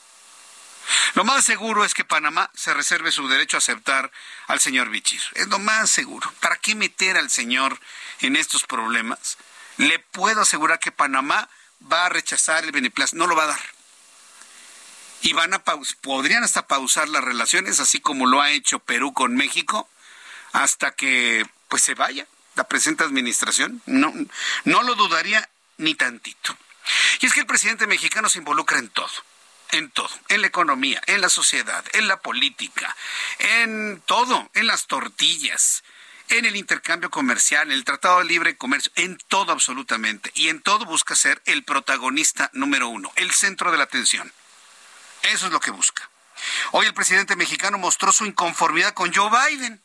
Lo 1.16 1.24
más 1.24 1.46
seguro 1.46 1.86
es 1.86 1.94
que 1.94 2.04
Panamá 2.04 2.50
se 2.56 2.74
reserve 2.74 3.12
su 3.12 3.28
derecho 3.28 3.58
a 3.58 3.60
aceptar 3.60 4.12
al 4.48 4.60
señor 4.60 4.90
Bichir. 4.90 5.22
Es 5.36 5.48
lo 5.48 5.60
más 5.60 5.90
seguro. 5.90 6.32
¿Para 6.40 6.58
qué 6.58 6.76
meter 6.76 7.18
al 7.18 7.30
señor 7.30 7.80
en 8.20 8.36
estos 8.36 8.64
problemas? 8.64 9.38
Le 9.78 10.00
puedo 10.00 10.42
asegurar 10.42 10.80
que 10.80 10.92
Panamá 10.92 11.50
va 11.92 12.06
a 12.06 12.10
rechazar 12.10 12.64
el 12.64 12.72
beneplácito, 12.72 13.18
no 13.18 13.28
lo 13.28 13.36
va 13.36 13.44
a 13.44 13.48
dar. 13.48 13.60
Y 15.22 15.34
van 15.34 15.54
a 15.54 15.64
podrían 16.02 16.44
hasta 16.44 16.68
pausar 16.68 17.08
las 17.08 17.24
relaciones, 17.24 17.80
así 17.80 18.00
como 18.00 18.26
lo 18.26 18.42
ha 18.42 18.52
hecho 18.52 18.80
Perú 18.80 19.14
con 19.14 19.36
México, 19.36 19.90
hasta 20.52 20.92
que 20.92 21.46
pues 21.70 21.82
se 21.82 21.94
vaya 21.96 22.28
la 22.56 22.66
presente 22.66 23.04
administración. 23.04 23.82
No, 23.86 24.14
no 24.66 24.84
lo 24.84 24.96
dudaría 24.96 25.50
ni 25.78 25.96
tantito. 25.96 26.58
Y 27.22 27.26
es 27.26 27.34
que 27.34 27.40
el 27.40 27.46
presidente 27.46 27.88
mexicano 27.88 28.28
se 28.28 28.40
involucra 28.40 28.80
en 28.80 28.90
todo 28.90 29.12
en 29.74 29.90
todo, 29.90 30.10
en 30.30 30.42
la 30.42 30.48
economía, 30.48 31.02
en 31.08 31.22
la 31.22 31.30
sociedad, 31.30 31.84
en 31.94 32.08
la 32.08 32.22
política, 32.22 32.96
en 33.40 34.02
todo, 34.06 34.50
en 34.54 34.68
las 34.68 34.88
tortillas, 34.88 35.84
en 36.30 36.46
el 36.46 36.56
intercambio 36.56 37.10
comercial, 37.10 37.68
en 37.68 37.74
el 37.74 37.84
Tratado 37.84 38.20
de 38.20 38.26
Libre 38.26 38.56
Comercio, 38.56 38.92
en 38.96 39.18
todo 39.28 39.52
absolutamente. 39.52 40.32
Y 40.36 40.50
en 40.50 40.62
todo 40.62 40.86
busca 40.86 41.16
ser 41.16 41.42
el 41.46 41.64
protagonista 41.64 42.50
número 42.54 42.88
uno, 42.88 43.12
el 43.16 43.32
centro 43.32 43.72
de 43.72 43.78
la 43.78 43.84
atención. 43.84 44.32
Eso 45.24 45.48
es 45.48 45.52
lo 45.52 45.60
que 45.60 45.72
busca. 45.72 46.10
Hoy 46.72 46.86
el 46.86 46.94
presidente 46.94 47.36
mexicano 47.36 47.78
mostró 47.78 48.12
su 48.12 48.26
inconformidad 48.26 48.94
con 48.94 49.14
Joe 49.14 49.30
Biden. 49.30 49.82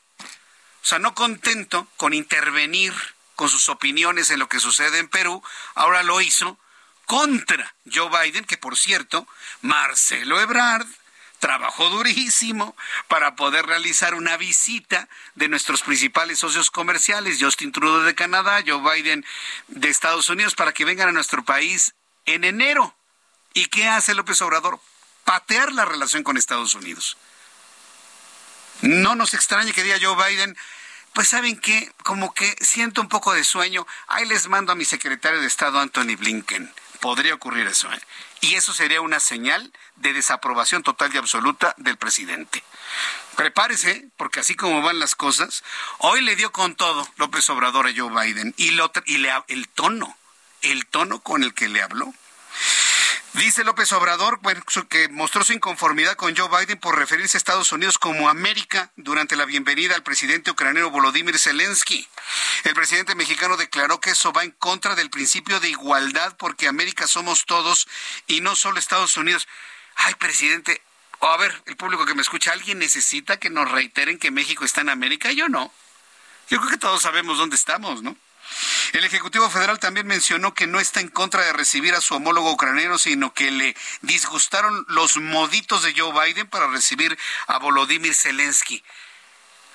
O 0.82 0.86
sea, 0.88 0.98
no 0.98 1.14
contento 1.14 1.88
con 1.96 2.12
intervenir 2.12 2.94
con 3.36 3.48
sus 3.48 3.68
opiniones 3.68 4.30
en 4.30 4.38
lo 4.38 4.48
que 4.48 4.60
sucede 4.60 4.98
en 4.98 5.08
Perú, 5.08 5.42
ahora 5.74 6.02
lo 6.02 6.20
hizo 6.20 6.58
contra 7.08 7.74
Joe 7.90 8.10
Biden, 8.10 8.44
que 8.44 8.58
por 8.58 8.76
cierto, 8.76 9.26
Marcelo 9.62 10.38
Ebrard 10.42 10.86
trabajó 11.38 11.88
durísimo 11.88 12.76
para 13.08 13.34
poder 13.34 13.64
realizar 13.64 14.14
una 14.14 14.36
visita 14.36 15.08
de 15.34 15.48
nuestros 15.48 15.80
principales 15.80 16.38
socios 16.38 16.70
comerciales, 16.70 17.38
Justin 17.40 17.72
Trudeau 17.72 18.02
de 18.02 18.14
Canadá, 18.14 18.62
Joe 18.64 18.82
Biden 18.82 19.24
de 19.68 19.88
Estados 19.88 20.28
Unidos, 20.28 20.54
para 20.54 20.72
que 20.72 20.84
vengan 20.84 21.08
a 21.08 21.12
nuestro 21.12 21.42
país 21.46 21.94
en 22.26 22.44
enero. 22.44 22.94
¿Y 23.54 23.66
qué 23.66 23.88
hace 23.88 24.14
López 24.14 24.42
Obrador? 24.42 24.78
Patear 25.24 25.72
la 25.72 25.86
relación 25.86 26.22
con 26.22 26.36
Estados 26.36 26.74
Unidos. 26.74 27.16
No 28.82 29.14
nos 29.14 29.32
extrañe 29.32 29.72
que 29.72 29.82
diga 29.82 29.96
Joe 29.98 30.28
Biden, 30.28 30.58
pues 31.14 31.28
saben 31.28 31.58
que 31.58 31.90
como 32.04 32.34
que 32.34 32.54
siento 32.60 33.00
un 33.00 33.08
poco 33.08 33.32
de 33.32 33.44
sueño, 33.44 33.86
ahí 34.08 34.26
les 34.26 34.46
mando 34.48 34.72
a 34.72 34.76
mi 34.76 34.84
secretario 34.84 35.40
de 35.40 35.46
Estado 35.46 35.80
Anthony 35.80 36.14
Blinken 36.18 36.70
podría 37.00 37.34
ocurrir 37.34 37.66
eso. 37.66 37.92
¿eh? 37.92 38.00
Y 38.40 38.54
eso 38.54 38.72
sería 38.72 39.00
una 39.00 39.20
señal 39.20 39.72
de 39.96 40.12
desaprobación 40.12 40.82
total 40.82 41.14
y 41.14 41.18
absoluta 41.18 41.74
del 41.78 41.96
presidente. 41.96 42.62
Prepárese, 43.36 44.08
porque 44.16 44.40
así 44.40 44.54
como 44.54 44.82
van 44.82 44.98
las 44.98 45.14
cosas, 45.14 45.62
hoy 45.98 46.20
le 46.22 46.36
dio 46.36 46.52
con 46.52 46.74
todo 46.74 47.08
López 47.16 47.48
Obrador 47.50 47.86
a 47.86 47.92
Joe 47.96 48.10
Biden 48.10 48.54
y, 48.56 48.70
lo, 48.72 48.90
y 49.06 49.24
el 49.48 49.68
tono, 49.68 50.16
el 50.62 50.86
tono 50.86 51.20
con 51.20 51.42
el 51.42 51.54
que 51.54 51.68
le 51.68 51.82
habló 51.82 52.12
Dice 53.38 53.62
López 53.62 53.92
Obrador 53.92 54.40
que 54.88 55.08
mostró 55.10 55.44
su 55.44 55.52
inconformidad 55.52 56.16
con 56.16 56.36
Joe 56.36 56.48
Biden 56.48 56.76
por 56.80 56.98
referirse 56.98 57.36
a 57.36 57.38
Estados 57.38 57.70
Unidos 57.70 57.96
como 57.96 58.28
América 58.28 58.90
durante 58.96 59.36
la 59.36 59.44
bienvenida 59.44 59.94
al 59.94 60.02
presidente 60.02 60.50
ucraniano 60.50 60.90
Volodymyr 60.90 61.38
Zelensky. 61.38 62.08
El 62.64 62.74
presidente 62.74 63.14
mexicano 63.14 63.56
declaró 63.56 64.00
que 64.00 64.10
eso 64.10 64.32
va 64.32 64.42
en 64.42 64.50
contra 64.50 64.96
del 64.96 65.08
principio 65.08 65.60
de 65.60 65.68
igualdad 65.68 66.36
porque 66.36 66.66
América 66.66 67.06
somos 67.06 67.46
todos 67.46 67.86
y 68.26 68.40
no 68.40 68.56
solo 68.56 68.80
Estados 68.80 69.16
Unidos. 69.16 69.46
Ay, 69.94 70.14
presidente, 70.14 70.82
O 71.20 71.28
a 71.28 71.36
ver, 71.36 71.62
el 71.66 71.76
público 71.76 72.06
que 72.06 72.14
me 72.14 72.22
escucha, 72.22 72.50
¿alguien 72.50 72.80
necesita 72.80 73.38
que 73.38 73.50
nos 73.50 73.70
reiteren 73.70 74.18
que 74.18 74.32
México 74.32 74.64
está 74.64 74.80
en 74.80 74.88
América? 74.88 75.30
Yo 75.30 75.48
no. 75.48 75.72
Yo 76.50 76.58
creo 76.58 76.70
que 76.70 76.78
todos 76.78 77.02
sabemos 77.02 77.38
dónde 77.38 77.54
estamos, 77.54 78.02
¿no? 78.02 78.16
El 78.92 79.04
Ejecutivo 79.04 79.50
Federal 79.50 79.78
también 79.78 80.06
mencionó 80.06 80.54
que 80.54 80.66
no 80.66 80.80
está 80.80 81.00
en 81.00 81.08
contra 81.08 81.42
de 81.42 81.52
recibir 81.52 81.94
a 81.94 82.00
su 82.00 82.14
homólogo 82.14 82.52
ucraniano, 82.52 82.98
sino 82.98 83.34
que 83.34 83.50
le 83.50 83.76
disgustaron 84.02 84.84
los 84.88 85.18
moditos 85.18 85.82
de 85.82 85.94
Joe 85.96 86.12
Biden 86.12 86.48
para 86.48 86.68
recibir 86.68 87.18
a 87.46 87.58
Volodymyr 87.58 88.14
Zelensky. 88.14 88.82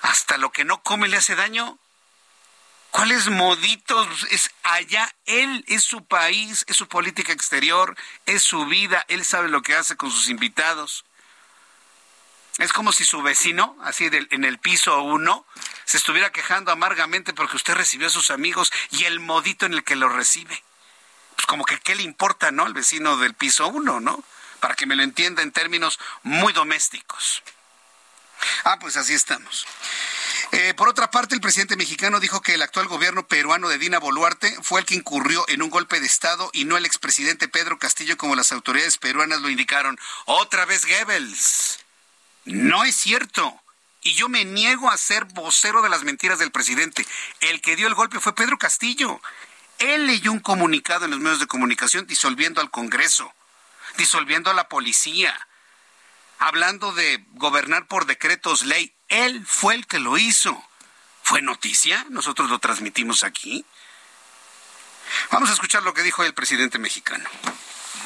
Hasta 0.02 0.36
lo 0.36 0.50
que 0.52 0.64
no 0.64 0.82
come 0.82 1.08
le 1.08 1.16
hace 1.16 1.36
daño. 1.36 1.78
¿Cuáles 2.90 3.28
moditos? 3.28 4.06
Es 4.30 4.50
allá, 4.62 5.12
él 5.26 5.64
es 5.66 5.82
su 5.82 6.04
país, 6.04 6.64
es 6.68 6.76
su 6.76 6.86
política 6.86 7.32
exterior, 7.32 7.96
es 8.26 8.42
su 8.42 8.66
vida, 8.66 9.04
él 9.08 9.24
sabe 9.24 9.48
lo 9.48 9.62
que 9.62 9.74
hace 9.74 9.96
con 9.96 10.10
sus 10.10 10.28
invitados. 10.28 11.04
Es 12.58 12.72
como 12.72 12.92
si 12.92 13.04
su 13.04 13.20
vecino, 13.22 13.76
así 13.82 14.08
en 14.12 14.44
el 14.44 14.58
piso 14.58 15.02
uno, 15.02 15.44
se 15.84 15.96
estuviera 15.96 16.30
quejando 16.30 16.70
amargamente 16.70 17.32
porque 17.34 17.56
usted 17.56 17.74
recibió 17.74 18.06
a 18.06 18.10
sus 18.10 18.30
amigos 18.30 18.72
y 18.90 19.04
el 19.04 19.18
modito 19.18 19.66
en 19.66 19.74
el 19.74 19.82
que 19.82 19.96
lo 19.96 20.08
recibe. 20.08 20.62
Pues 21.34 21.46
como 21.46 21.64
que 21.64 21.80
qué 21.80 21.96
le 21.96 22.04
importa, 22.04 22.52
¿no? 22.52 22.64
Al 22.64 22.74
vecino 22.74 23.16
del 23.16 23.34
piso 23.34 23.66
uno, 23.66 24.00
¿no? 24.00 24.22
Para 24.60 24.76
que 24.76 24.86
me 24.86 24.94
lo 24.94 25.02
entienda 25.02 25.42
en 25.42 25.50
términos 25.50 25.98
muy 26.22 26.52
domésticos. 26.52 27.42
Ah, 28.64 28.78
pues 28.78 28.96
así 28.96 29.14
estamos. 29.14 29.66
Eh, 30.52 30.74
por 30.74 30.88
otra 30.88 31.10
parte, 31.10 31.34
el 31.34 31.40
presidente 31.40 31.76
mexicano 31.76 32.20
dijo 32.20 32.40
que 32.40 32.54
el 32.54 32.62
actual 32.62 32.86
gobierno 32.86 33.26
peruano 33.26 33.68
de 33.68 33.78
Dina 33.78 33.98
Boluarte 33.98 34.56
fue 34.62 34.80
el 34.80 34.86
que 34.86 34.94
incurrió 34.94 35.44
en 35.48 35.62
un 35.62 35.70
golpe 35.70 35.98
de 35.98 36.06
Estado 36.06 36.50
y 36.52 36.64
no 36.64 36.76
el 36.76 36.86
expresidente 36.86 37.48
Pedro 37.48 37.78
Castillo 37.78 38.16
como 38.16 38.36
las 38.36 38.52
autoridades 38.52 38.98
peruanas 38.98 39.40
lo 39.40 39.50
indicaron. 39.50 39.98
Otra 40.26 40.64
vez 40.66 40.86
Goebbels. 40.86 41.83
No 42.44 42.84
es 42.84 42.96
cierto. 42.96 43.60
Y 44.02 44.14
yo 44.14 44.28
me 44.28 44.44
niego 44.44 44.90
a 44.90 44.98
ser 44.98 45.24
vocero 45.24 45.80
de 45.82 45.88
las 45.88 46.04
mentiras 46.04 46.38
del 46.38 46.50
presidente. 46.50 47.06
El 47.40 47.60
que 47.60 47.76
dio 47.76 47.86
el 47.86 47.94
golpe 47.94 48.20
fue 48.20 48.34
Pedro 48.34 48.58
Castillo. 48.58 49.20
Él 49.78 50.06
leyó 50.06 50.30
un 50.30 50.40
comunicado 50.40 51.06
en 51.06 51.10
los 51.10 51.20
medios 51.20 51.40
de 51.40 51.46
comunicación 51.46 52.06
disolviendo 52.06 52.60
al 52.60 52.70
Congreso, 52.70 53.32
disolviendo 53.96 54.50
a 54.50 54.54
la 54.54 54.68
policía, 54.68 55.48
hablando 56.38 56.92
de 56.92 57.24
gobernar 57.32 57.86
por 57.86 58.06
decretos 58.06 58.64
ley. 58.64 58.94
Él 59.08 59.44
fue 59.46 59.74
el 59.74 59.86
que 59.86 59.98
lo 59.98 60.18
hizo. 60.18 60.62
¿Fue 61.22 61.40
noticia? 61.40 62.04
Nosotros 62.10 62.50
lo 62.50 62.58
transmitimos 62.58 63.24
aquí. 63.24 63.64
Vamos 65.30 65.48
a 65.48 65.54
escuchar 65.54 65.82
lo 65.82 65.94
que 65.94 66.02
dijo 66.02 66.22
el 66.22 66.34
presidente 66.34 66.78
mexicano. 66.78 67.28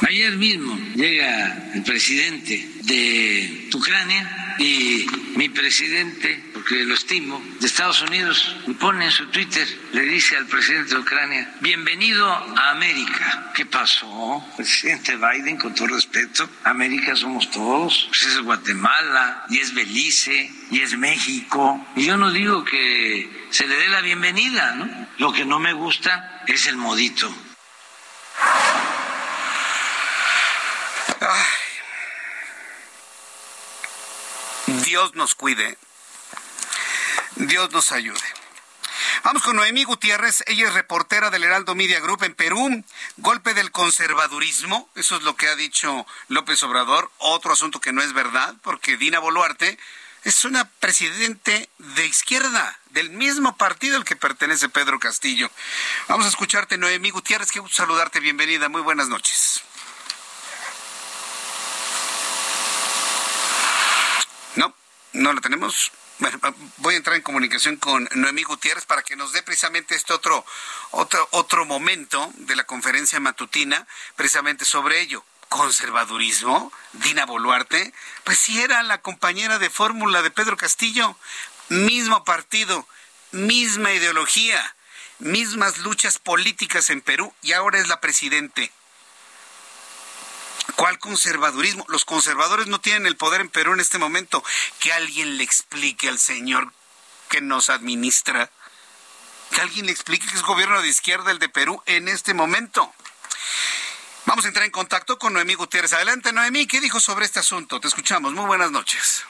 Ayer 0.07 0.37
mismo 0.37 0.79
llega 0.95 1.73
el 1.75 1.83
presidente 1.83 2.69
de 2.83 3.69
Ucrania 3.75 4.55
y 4.59 5.05
mi 5.35 5.49
presidente, 5.49 6.51
porque 6.55 6.85
lo 6.85 6.95
estimo, 6.95 7.43
de 7.59 7.67
Estados 7.67 8.03
Unidos, 8.03 8.57
pone 8.79 9.07
en 9.07 9.11
su 9.11 9.27
Twitter, 9.27 9.67
le 9.93 10.03
dice 10.03 10.37
al 10.37 10.47
presidente 10.47 10.95
de 10.95 11.01
Ucrania, 11.01 11.53
bienvenido 11.61 12.31
a 12.31 12.71
América. 12.71 13.53
¿Qué 13.55 13.67
pasó? 13.67 14.45
Presidente 14.57 15.17
Biden, 15.17 15.57
con 15.57 15.75
todo 15.75 15.89
respeto, 15.89 16.49
América 16.65 17.17
somos 17.17 17.51
todos. 17.51 18.07
Pues 18.09 18.23
es 18.23 18.41
Guatemala, 18.41 19.47
y 19.51 19.59
es 19.59 19.75
Belice, 19.75 20.51
y 20.71 20.81
es 20.81 20.97
México. 20.97 21.85
Y 21.97 22.05
yo 22.05 22.17
no 22.17 22.31
digo 22.31 22.65
que 22.65 23.49
se 23.51 23.67
le 23.67 23.77
dé 23.77 23.89
la 23.89 24.01
bienvenida, 24.01 24.75
¿no? 24.77 25.09
Lo 25.19 25.33
que 25.33 25.45
no 25.45 25.59
me 25.59 25.73
gusta 25.73 26.45
es 26.47 26.67
el 26.69 26.77
modito 26.77 27.33
Dios 34.89 35.15
nos 35.15 35.35
cuide. 35.35 35.77
Dios 37.37 37.71
nos 37.73 37.93
ayude. 37.93 38.23
Vamos 39.23 39.43
con 39.43 39.57
Noemí 39.57 39.85
Gutiérrez, 39.85 40.43
ella 40.47 40.69
es 40.69 40.73
reportera 40.73 41.29
del 41.29 41.45
Heraldo 41.45 41.75
Media 41.75 42.01
Group 42.01 42.23
en 42.25 42.35
Perú. 42.35 42.83
Golpe 43.19 43.53
del 43.53 43.71
conservadurismo, 43.71 44.89
eso 44.95 45.17
es 45.17 45.25
lo 45.25 45.37
que 45.37 45.47
ha 45.49 45.57
dicho 45.57 46.07
López 46.29 46.63
Obrador. 46.63 47.11
Otro 47.19 47.53
asunto 47.53 47.83
que 47.83 47.93
no 47.93 48.01
es 48.01 48.15
verdad, 48.15 48.55
porque 48.63 48.97
Dina 48.97 49.19
Boluarte 49.19 49.79
es 50.25 50.47
una 50.47 50.65
presidente 50.65 51.69
de 51.77 52.07
izquierda, 52.07 52.81
del 52.87 53.11
mismo 53.11 53.59
partido 53.59 53.99
al 53.99 54.07
que 54.07 54.17
pertenece 54.17 54.71
Pedro 54.71 54.99
Castillo. 54.99 55.51
Vamos 56.09 56.25
a 56.25 56.31
escucharte, 56.31 56.79
Noemí 56.79 57.11
Gutiérrez, 57.11 57.53
qué 57.53 57.61
gusto 57.61 57.77
saludarte, 57.77 58.21
bienvenida, 58.21 58.71
muy 58.71 58.81
buenas 58.81 59.09
noches. 59.09 59.63
No 65.13 65.33
lo 65.33 65.41
tenemos. 65.41 65.93
Bueno, 66.19 66.39
voy 66.79 66.95
a 66.95 66.97
entrar 66.97 67.15
en 67.15 67.23
comunicación 67.23 67.77
con 67.77 68.09
Noemí 68.15 68.43
Gutiérrez 68.43 68.85
para 68.87 69.03
que 69.03 69.15
nos 69.15 69.33
dé 69.33 69.43
precisamente 69.43 69.95
este 69.95 70.13
otro, 70.13 70.45
otro, 70.91 71.29
otro 71.31 71.65
momento 71.65 72.33
de 72.35 72.57
la 72.57 72.65
conferencia 72.65 73.21
matutina, 73.21 73.87
precisamente 74.17 74.65
sobre 74.65 75.01
ello. 75.01 75.25
Conservadurismo, 75.49 76.73
Dina 76.93 77.25
Boluarte, 77.25 77.95
pues 78.25 78.39
si 78.39 78.61
era 78.61 78.83
la 78.83 79.01
compañera 79.01 79.59
de 79.59 79.71
fórmula 79.71 80.23
de 80.23 80.31
Pedro 80.31 80.57
Castillo, 80.57 81.17
mismo 81.69 82.23
partido, 82.25 82.87
misma 83.31 83.93
ideología, 83.93 84.77
mismas 85.21 85.79
luchas 85.79 86.19
políticas 86.19 86.91
en 86.91 87.01
Perú 87.01 87.33
y 87.43 87.53
ahora 87.53 87.79
es 87.79 87.89
la 87.89 88.01
presidente. 88.01 88.73
¿Cuál 90.77 90.99
conservadurismo? 90.99 91.85
Los 91.89 92.05
conservadores 92.05 92.67
no 92.67 92.81
tienen 92.81 93.07
el 93.07 93.17
poder 93.17 93.41
en 93.41 93.49
Perú 93.49 93.73
en 93.73 93.81
este 93.81 93.99
momento. 93.99 94.43
Que 94.81 94.93
alguien 94.93 95.37
le 95.37 95.45
explique 95.45 96.09
al 96.09 96.19
señor 96.19 96.73
que 97.29 97.41
nos 97.41 97.71
administra. 97.71 98.51
Que 99.51 99.61
alguien 99.61 99.87
le 99.87 99.93
explique 99.93 100.27
que 100.27 100.35
es 100.35 100.43
gobierno 100.43 100.81
de 100.83 100.89
izquierda 100.89 101.31
el 101.31 101.39
de 101.39 101.49
Perú 101.49 101.83
en 101.87 102.09
este 102.09 102.35
momento. 102.35 102.93
Vamos 104.27 104.45
a 104.45 104.49
entrar 104.49 104.67
en 104.67 104.71
contacto 104.71 105.19
con 105.19 105.33
Noemí 105.33 105.55
Gutiérrez. 105.55 105.95
Adelante, 105.95 106.33
Noemí, 106.33 106.67
¿qué 106.67 106.81
dijo 106.81 107.01
sobre 107.01 107.25
este 107.25 107.41
asunto? 107.41 107.81
Te 107.81 107.89
escuchamos. 107.89 108.35
Muy 108.35 108.45
buenas 108.45 108.71
noches. 108.71 109.25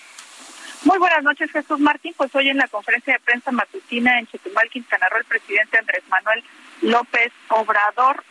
Muy 0.83 0.99
buenas 0.99 1.23
noches, 1.23 1.51
Jesús 1.51 1.79
Martín. 1.81 2.15
Pues 2.17 2.35
hoy 2.35 2.49
en 2.49 2.57
la 2.57 2.69
conferencia 2.69 3.13
de 3.13 3.21
prensa 3.21 3.53
matutina 3.53 4.19
en 4.19 4.27
Chetumal, 4.27 4.69
Quintana 4.71 5.09
Roo, 5.09 5.19
el 5.19 5.25
presidente 5.25 5.79
Andrés 5.79 6.03
Manuel 6.09 6.45
López 6.83 7.33
Obrador 7.49 8.25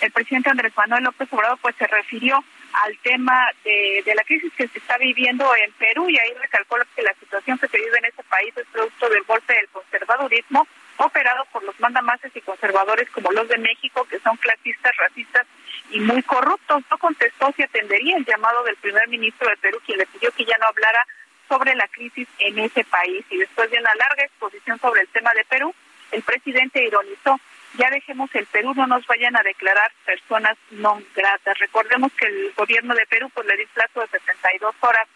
el 0.00 0.12
presidente 0.12 0.50
Andrés 0.50 0.72
Manuel 0.76 1.04
López 1.04 1.28
Obrador 1.32 1.58
pues 1.60 1.76
se 1.76 1.86
refirió 1.86 2.42
al 2.84 2.96
tema 2.98 3.48
de, 3.64 4.02
la 4.14 4.24
crisis 4.24 4.52
que 4.56 4.68
se 4.68 4.78
está 4.78 4.96
viviendo 4.98 5.44
en 5.56 5.72
Perú 5.72 6.08
y 6.08 6.18
ahí 6.18 6.32
recalcó 6.40 6.76
que 6.94 7.02
la 7.02 7.14
situación 7.14 7.58
que 7.58 7.68
se 7.68 7.78
vive 7.78 7.98
en 7.98 8.04
ese 8.06 8.22
país 8.24 8.56
es 8.56 8.66
producto 8.72 9.08
del 9.08 9.22
golpe 9.24 9.54
del 9.54 9.68
conservadurismo 9.68 10.66
operado 10.98 11.44
por 11.52 11.62
los 11.64 11.78
mandamases 11.80 12.34
y 12.34 12.40
conservadores 12.40 13.08
como 13.10 13.32
los 13.32 13.48
de 13.48 13.58
México, 13.58 14.04
que 14.04 14.20
son 14.20 14.36
clasistas, 14.36 14.96
racistas 14.96 15.46
y 15.90 16.00
muy 16.00 16.22
corruptos. 16.22 16.82
No 16.90 16.98
contestó 16.98 17.52
si 17.56 17.62
atendería 17.62 18.16
el 18.16 18.24
llamado 18.24 18.62
del 18.64 18.76
primer 18.76 19.08
ministro 19.08 19.48
de 19.48 19.56
Perú, 19.56 19.78
quien 19.84 19.98
le 19.98 20.06
pidió 20.06 20.30
que 20.32 20.44
ya 20.44 20.56
no 20.58 20.66
hablara 20.66 21.06
sobre 21.48 21.74
la 21.74 21.88
crisis 21.88 22.28
en 22.38 22.58
ese 22.58 22.84
país. 22.84 23.24
Y 23.30 23.38
después 23.38 23.70
de 23.70 23.78
una 23.78 23.94
larga 23.94 24.24
exposición 24.24 24.78
sobre 24.78 25.00
el 25.00 25.08
tema 25.08 25.30
de 25.34 25.44
Perú, 25.44 25.74
el 26.12 26.22
presidente 26.22 26.84
ironizó 26.84 27.40
ya 27.74 27.90
dejemos 27.90 28.30
el 28.34 28.46
Perú, 28.46 28.72
no 28.74 28.86
nos 28.86 29.06
vayan 29.06 29.36
a 29.36 29.42
declarar 29.42 29.92
personas 30.04 30.56
no 30.70 31.00
gratas. 31.14 31.58
Recordemos 31.58 32.12
que 32.12 32.26
el 32.26 32.52
gobierno 32.56 32.94
de 32.94 33.06
Perú 33.06 33.30
pues 33.32 33.46
le 33.46 33.56
dio 33.56 33.66
plazo 33.74 34.00
de 34.00 34.06
72 34.08 34.74
horas 34.80 35.06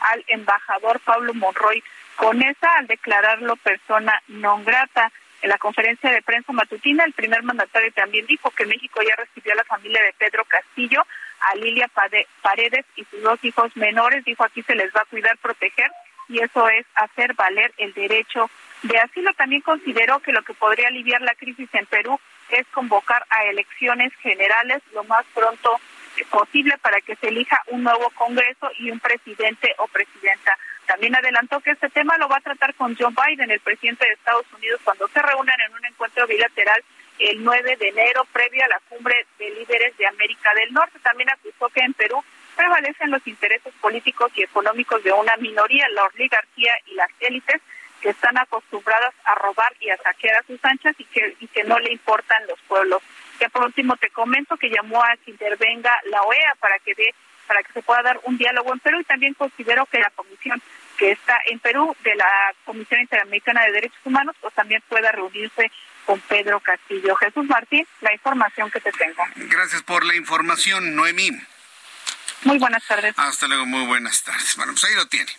al 0.00 0.24
embajador 0.28 1.00
Pablo 1.00 1.34
Monroy 1.34 1.82
con 2.16 2.40
esa 2.42 2.74
al 2.78 2.86
declararlo 2.86 3.56
persona 3.56 4.22
no 4.28 4.62
grata. 4.62 5.10
En 5.42 5.50
la 5.50 5.58
conferencia 5.58 6.10
de 6.10 6.22
prensa 6.22 6.52
matutina, 6.52 7.04
el 7.04 7.12
primer 7.12 7.42
mandatario 7.42 7.92
también 7.92 8.24
dijo 8.26 8.50
que 8.50 8.64
México 8.64 9.00
ya 9.02 9.14
recibió 9.16 9.52
a 9.52 9.56
la 9.56 9.64
familia 9.64 10.00
de 10.02 10.14
Pedro 10.14 10.44
Castillo, 10.46 11.02
a 11.40 11.54
Lilia 11.56 11.90
Paredes 12.40 12.86
y 12.96 13.04
sus 13.04 13.22
dos 13.22 13.44
hijos 13.44 13.76
menores. 13.76 14.24
Dijo 14.24 14.44
aquí 14.44 14.62
se 14.62 14.74
les 14.74 14.90
va 14.94 15.00
a 15.00 15.10
cuidar, 15.10 15.36
proteger 15.38 15.90
y 16.28 16.40
eso 16.40 16.68
es 16.68 16.86
hacer 16.94 17.34
valer 17.34 17.72
el 17.76 17.92
derecho 17.92 18.48
de 18.84 18.98
asilo. 18.98 19.32
También 19.34 19.62
consideró 19.62 20.20
que 20.20 20.32
lo 20.32 20.42
que 20.42 20.54
podría 20.54 20.88
aliviar 20.88 21.20
la 21.22 21.34
crisis 21.34 21.68
en 21.72 21.86
Perú 21.86 22.18
es 22.50 22.66
convocar 22.68 23.24
a 23.30 23.44
elecciones 23.44 24.12
generales 24.16 24.82
lo 24.92 25.04
más 25.04 25.24
pronto 25.34 25.80
posible 26.30 26.76
para 26.78 27.00
que 27.00 27.16
se 27.16 27.28
elija 27.28 27.60
un 27.68 27.82
nuevo 27.82 28.10
Congreso 28.10 28.70
y 28.78 28.90
un 28.90 29.00
presidente 29.00 29.74
o 29.78 29.88
presidenta. 29.88 30.56
También 30.86 31.16
adelantó 31.16 31.60
que 31.60 31.72
este 31.72 31.88
tema 31.88 32.16
lo 32.18 32.28
va 32.28 32.36
a 32.36 32.40
tratar 32.40 32.74
con 32.74 32.94
Joe 32.94 33.10
Biden, 33.10 33.50
el 33.50 33.60
presidente 33.60 34.04
de 34.04 34.12
Estados 34.12 34.46
Unidos, 34.56 34.80
cuando 34.84 35.08
se 35.08 35.20
reúnan 35.20 35.56
en 35.66 35.72
un 35.72 35.84
encuentro 35.86 36.26
bilateral 36.26 36.84
el 37.18 37.42
9 37.42 37.76
de 37.76 37.88
enero, 37.88 38.26
previo 38.32 38.64
a 38.64 38.68
la 38.68 38.80
cumbre 38.88 39.26
de 39.38 39.50
líderes 39.50 39.96
de 39.96 40.06
América 40.06 40.52
del 40.54 40.72
Norte. 40.72 40.98
También 41.00 41.30
acusó 41.30 41.68
que 41.70 41.80
en 41.80 41.94
Perú 41.94 42.22
prevalecen 42.54 43.10
los 43.10 43.26
intereses 43.26 43.72
políticos 43.80 44.30
y 44.34 44.42
económicos 44.42 45.02
de 45.02 45.12
una 45.12 45.36
minoría, 45.36 45.88
la 45.90 46.04
oligarquía 46.04 46.72
y 46.86 46.94
las 46.94 47.10
élites, 47.20 47.60
que 48.04 48.10
están 48.10 48.36
acostumbradas 48.36 49.14
a 49.24 49.34
robar 49.36 49.74
y 49.80 49.88
a 49.88 49.96
saquear 49.96 50.36
a 50.36 50.46
sus 50.46 50.62
anchas 50.62 50.94
y 50.98 51.04
que, 51.06 51.36
y 51.40 51.46
que 51.46 51.64
no 51.64 51.78
le 51.78 51.90
importan 51.90 52.46
los 52.46 52.60
pueblos. 52.68 53.02
Que 53.38 53.48
por 53.48 53.64
último 53.64 53.96
te 53.96 54.10
comento 54.10 54.58
que 54.58 54.68
llamó 54.68 55.02
a 55.02 55.16
que 55.24 55.30
intervenga 55.30 55.90
la 56.10 56.20
OEA 56.20 56.54
para 56.60 56.78
que 56.80 56.94
dé 56.94 57.14
para 57.46 57.62
que 57.62 57.72
se 57.72 57.82
pueda 57.82 58.02
dar 58.02 58.20
un 58.24 58.36
diálogo 58.36 58.74
en 58.74 58.80
Perú 58.80 59.00
y 59.00 59.04
también 59.04 59.32
considero 59.34 59.86
que 59.86 60.00
la 60.00 60.10
comisión 60.10 60.60
que 60.98 61.12
está 61.12 61.38
en 61.46 61.58
Perú 61.60 61.96
de 62.04 62.14
la 62.14 62.28
Comisión 62.66 63.00
Interamericana 63.00 63.64
de 63.64 63.72
Derechos 63.72 64.00
Humanos 64.04 64.36
pues 64.38 64.52
también 64.52 64.82
pueda 64.86 65.10
reunirse 65.10 65.70
con 66.04 66.20
Pedro 66.20 66.60
Castillo. 66.60 67.16
Jesús 67.16 67.46
Martín, 67.46 67.86
la 68.02 68.12
información 68.12 68.70
que 68.70 68.80
te 68.80 68.92
tengo. 68.92 69.22
Gracias 69.36 69.82
por 69.82 70.04
la 70.04 70.14
información, 70.14 70.94
Noemí. 70.94 71.30
Muy 72.42 72.58
buenas 72.58 72.86
tardes. 72.86 73.14
Hasta 73.16 73.48
luego, 73.48 73.64
muy 73.64 73.86
buenas 73.86 74.22
tardes. 74.22 74.56
Bueno, 74.56 74.72
pues 74.72 74.84
ahí 74.84 74.94
lo 74.94 75.06
tiene. 75.06 75.32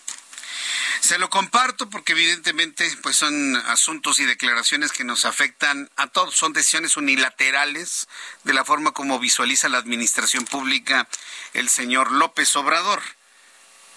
Se 1.00 1.18
lo 1.20 1.30
comparto 1.30 1.90
porque 1.90 2.14
evidentemente 2.14 2.90
pues 3.02 3.16
son 3.16 3.56
asuntos 3.56 4.20
y 4.20 4.26
declaraciones 4.26 4.92
que 4.92 5.04
nos 5.04 5.26
afectan 5.26 5.90
a 5.96 6.08
todos, 6.08 6.36
son 6.36 6.54
decisiones 6.54 6.98
unilaterales 6.98 8.08
de 8.44 8.54
la 8.54 8.66
forma 8.66 8.92
como 8.92 9.20
visualiza 9.20 9.70
la 9.70 9.78
administración 9.78 10.46
pública 10.46 11.08
el 11.54 11.70
señor 11.70 12.12
López 12.12 12.56
Obrador. 12.56 13.02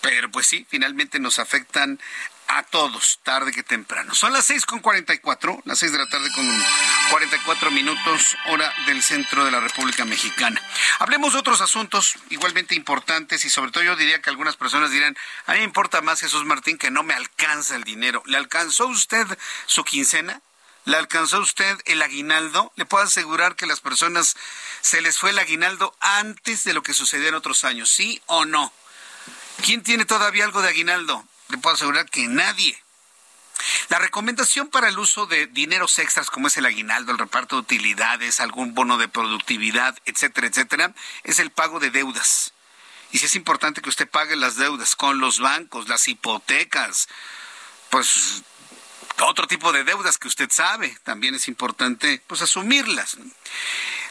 Pero 0.00 0.30
pues 0.30 0.46
sí, 0.46 0.66
finalmente 0.68 1.18
nos 1.18 1.38
afectan 1.38 2.00
a 2.48 2.62
todos, 2.62 3.20
tarde 3.22 3.52
que 3.52 3.62
temprano. 3.62 4.14
Son 4.14 4.32
las 4.32 4.46
seis 4.46 4.64
con 4.64 4.80
cuarenta 4.80 5.12
y 5.12 5.18
cuatro, 5.18 5.60
las 5.64 5.78
seis 5.78 5.92
de 5.92 5.98
la 5.98 6.08
tarde 6.08 6.32
con 6.32 6.64
cuarenta 7.10 7.36
y 7.36 7.40
cuatro 7.40 7.70
minutos, 7.70 8.36
hora 8.46 8.72
del 8.86 9.02
centro 9.02 9.44
de 9.44 9.50
la 9.50 9.60
República 9.60 10.04
Mexicana. 10.04 10.60
Hablemos 10.98 11.34
de 11.34 11.40
otros 11.40 11.60
asuntos 11.60 12.14
igualmente 12.30 12.74
importantes 12.74 13.44
y 13.44 13.50
sobre 13.50 13.70
todo 13.70 13.84
yo 13.84 13.96
diría 13.96 14.22
que 14.22 14.30
algunas 14.30 14.56
personas 14.56 14.90
dirán, 14.90 15.16
a 15.46 15.52
mí 15.52 15.58
me 15.58 15.64
importa 15.64 16.00
más 16.00 16.20
Jesús 16.20 16.44
Martín 16.44 16.78
que 16.78 16.90
no 16.90 17.02
me 17.02 17.14
alcanza 17.14 17.76
el 17.76 17.84
dinero. 17.84 18.22
¿Le 18.26 18.38
alcanzó 18.38 18.86
usted 18.86 19.26
su 19.66 19.84
quincena? 19.84 20.40
¿Le 20.86 20.96
alcanzó 20.96 21.40
usted 21.40 21.78
el 21.84 22.00
aguinaldo? 22.00 22.72
Le 22.76 22.86
puedo 22.86 23.04
asegurar 23.04 23.56
que 23.56 23.66
las 23.66 23.80
personas 23.80 24.36
se 24.80 25.02
les 25.02 25.18
fue 25.18 25.30
el 25.30 25.38
aguinaldo 25.38 25.94
antes 26.00 26.64
de 26.64 26.72
lo 26.72 26.82
que 26.82 26.94
sucedió 26.94 27.28
en 27.28 27.34
otros 27.34 27.64
años, 27.64 27.90
¿sí 27.90 28.22
o 28.24 28.46
no? 28.46 28.72
¿Quién 29.62 29.82
tiene 29.82 30.06
todavía 30.06 30.44
algo 30.44 30.62
de 30.62 30.68
aguinaldo? 30.68 31.26
Le 31.48 31.58
puedo 31.58 31.74
asegurar 31.74 32.08
que 32.10 32.26
nadie. 32.26 32.78
La 33.88 33.98
recomendación 33.98 34.68
para 34.68 34.88
el 34.88 34.98
uso 34.98 35.26
de 35.26 35.46
dineros 35.46 35.98
extras 35.98 36.30
como 36.30 36.46
es 36.46 36.56
el 36.56 36.66
aguinaldo, 36.66 37.12
el 37.12 37.18
reparto 37.18 37.56
de 37.56 37.62
utilidades, 37.62 38.40
algún 38.40 38.74
bono 38.74 38.98
de 38.98 39.08
productividad, 39.08 39.98
etcétera, 40.04 40.46
etcétera, 40.46 40.94
es 41.24 41.38
el 41.38 41.50
pago 41.50 41.80
de 41.80 41.90
deudas. 41.90 42.52
Y 43.10 43.18
si 43.18 43.26
es 43.26 43.34
importante 43.34 43.80
que 43.80 43.88
usted 43.88 44.08
pague 44.08 44.36
las 44.36 44.56
deudas 44.56 44.94
con 44.94 45.18
los 45.18 45.40
bancos, 45.40 45.88
las 45.88 46.06
hipotecas, 46.08 47.08
pues 47.90 48.42
otro 49.20 49.46
tipo 49.46 49.72
de 49.72 49.84
deudas 49.84 50.18
que 50.18 50.28
usted 50.28 50.50
sabe, 50.50 50.96
también 51.02 51.34
es 51.34 51.48
importante 51.48 52.22
pues 52.26 52.42
asumirlas. 52.42 53.16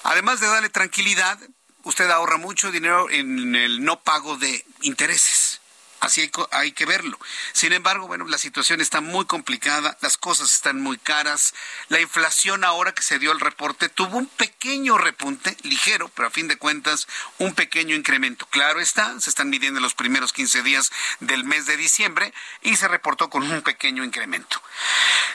Además 0.03 0.39
de 0.39 0.47
darle 0.47 0.69
tranquilidad, 0.69 1.39
usted 1.83 2.09
ahorra 2.09 2.37
mucho 2.37 2.71
dinero 2.71 3.09
en 3.09 3.55
el 3.55 3.83
no 3.83 4.01
pago 4.01 4.37
de 4.37 4.65
intereses. 4.81 5.61
Así 5.99 6.29
hay, 6.51 6.71
que 6.73 6.85
verlo. 6.85 7.17
Sin 7.53 7.73
embargo, 7.73 8.05
bueno, 8.05 8.27
la 8.27 8.37
situación 8.37 8.81
está 8.81 9.01
muy 9.01 9.25
complicada, 9.25 9.97
las 10.01 10.15
cosas 10.17 10.53
están 10.53 10.79
muy 10.79 10.97
caras. 10.99 11.55
La 11.89 11.99
inflación 11.99 12.63
ahora 12.63 12.93
que 12.93 13.01
se 13.01 13.17
dio 13.17 13.31
el 13.31 13.39
reporte 13.39 13.89
tuvo 13.89 14.17
un 14.17 14.27
pequeño 14.27 14.99
repunte, 14.99 15.57
ligero, 15.63 16.09
pero 16.09 16.27
a 16.27 16.31
fin 16.31 16.47
de 16.47 16.57
cuentas 16.57 17.07
un 17.39 17.55
pequeño 17.55 17.95
incremento. 17.95 18.45
Claro 18.51 18.79
está, 18.79 19.19
se 19.19 19.31
están 19.31 19.49
midiendo 19.49 19.79
los 19.79 19.95
primeros 19.95 20.33
15 20.33 20.61
días 20.61 20.91
del 21.19 21.43
mes 21.43 21.65
de 21.65 21.77
diciembre 21.77 22.31
y 22.61 22.75
se 22.75 22.87
reportó 22.87 23.31
con 23.31 23.49
un 23.49 23.63
pequeño 23.63 24.03
incremento. 24.03 24.61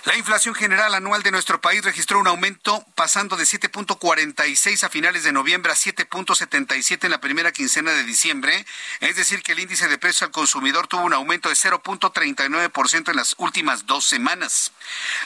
La 0.04 0.16
inflación 0.16 0.54
general 0.54 0.94
anual 0.94 1.24
de 1.24 1.32
nuestro 1.32 1.60
país 1.60 1.84
registró 1.84 2.20
un 2.20 2.28
aumento 2.28 2.84
pasando 2.94 3.36
de 3.36 3.44
7.46 3.44 4.84
a 4.84 4.88
finales 4.88 5.24
de 5.24 5.32
noviembre 5.32 5.72
a 5.72 5.76
7.77 5.76 7.04
en 7.04 7.10
la 7.10 7.20
primera 7.20 7.50
quincena 7.50 7.92
de 7.92 8.04
diciembre, 8.04 8.64
es 9.00 9.16
decir, 9.16 9.42
que 9.42 9.52
el 9.52 9.60
índice 9.60 9.88
de 9.88 9.98
precios 9.98 10.22
al 10.22 10.30
consumidor 10.30 10.51
consumidor 10.52 10.86
tuvo 10.86 11.04
un 11.04 11.14
aumento 11.14 11.48
de 11.48 11.54
0.39% 11.54 13.08
en 13.08 13.16
las 13.16 13.34
últimas 13.38 13.86
dos 13.86 14.04
semanas. 14.04 14.70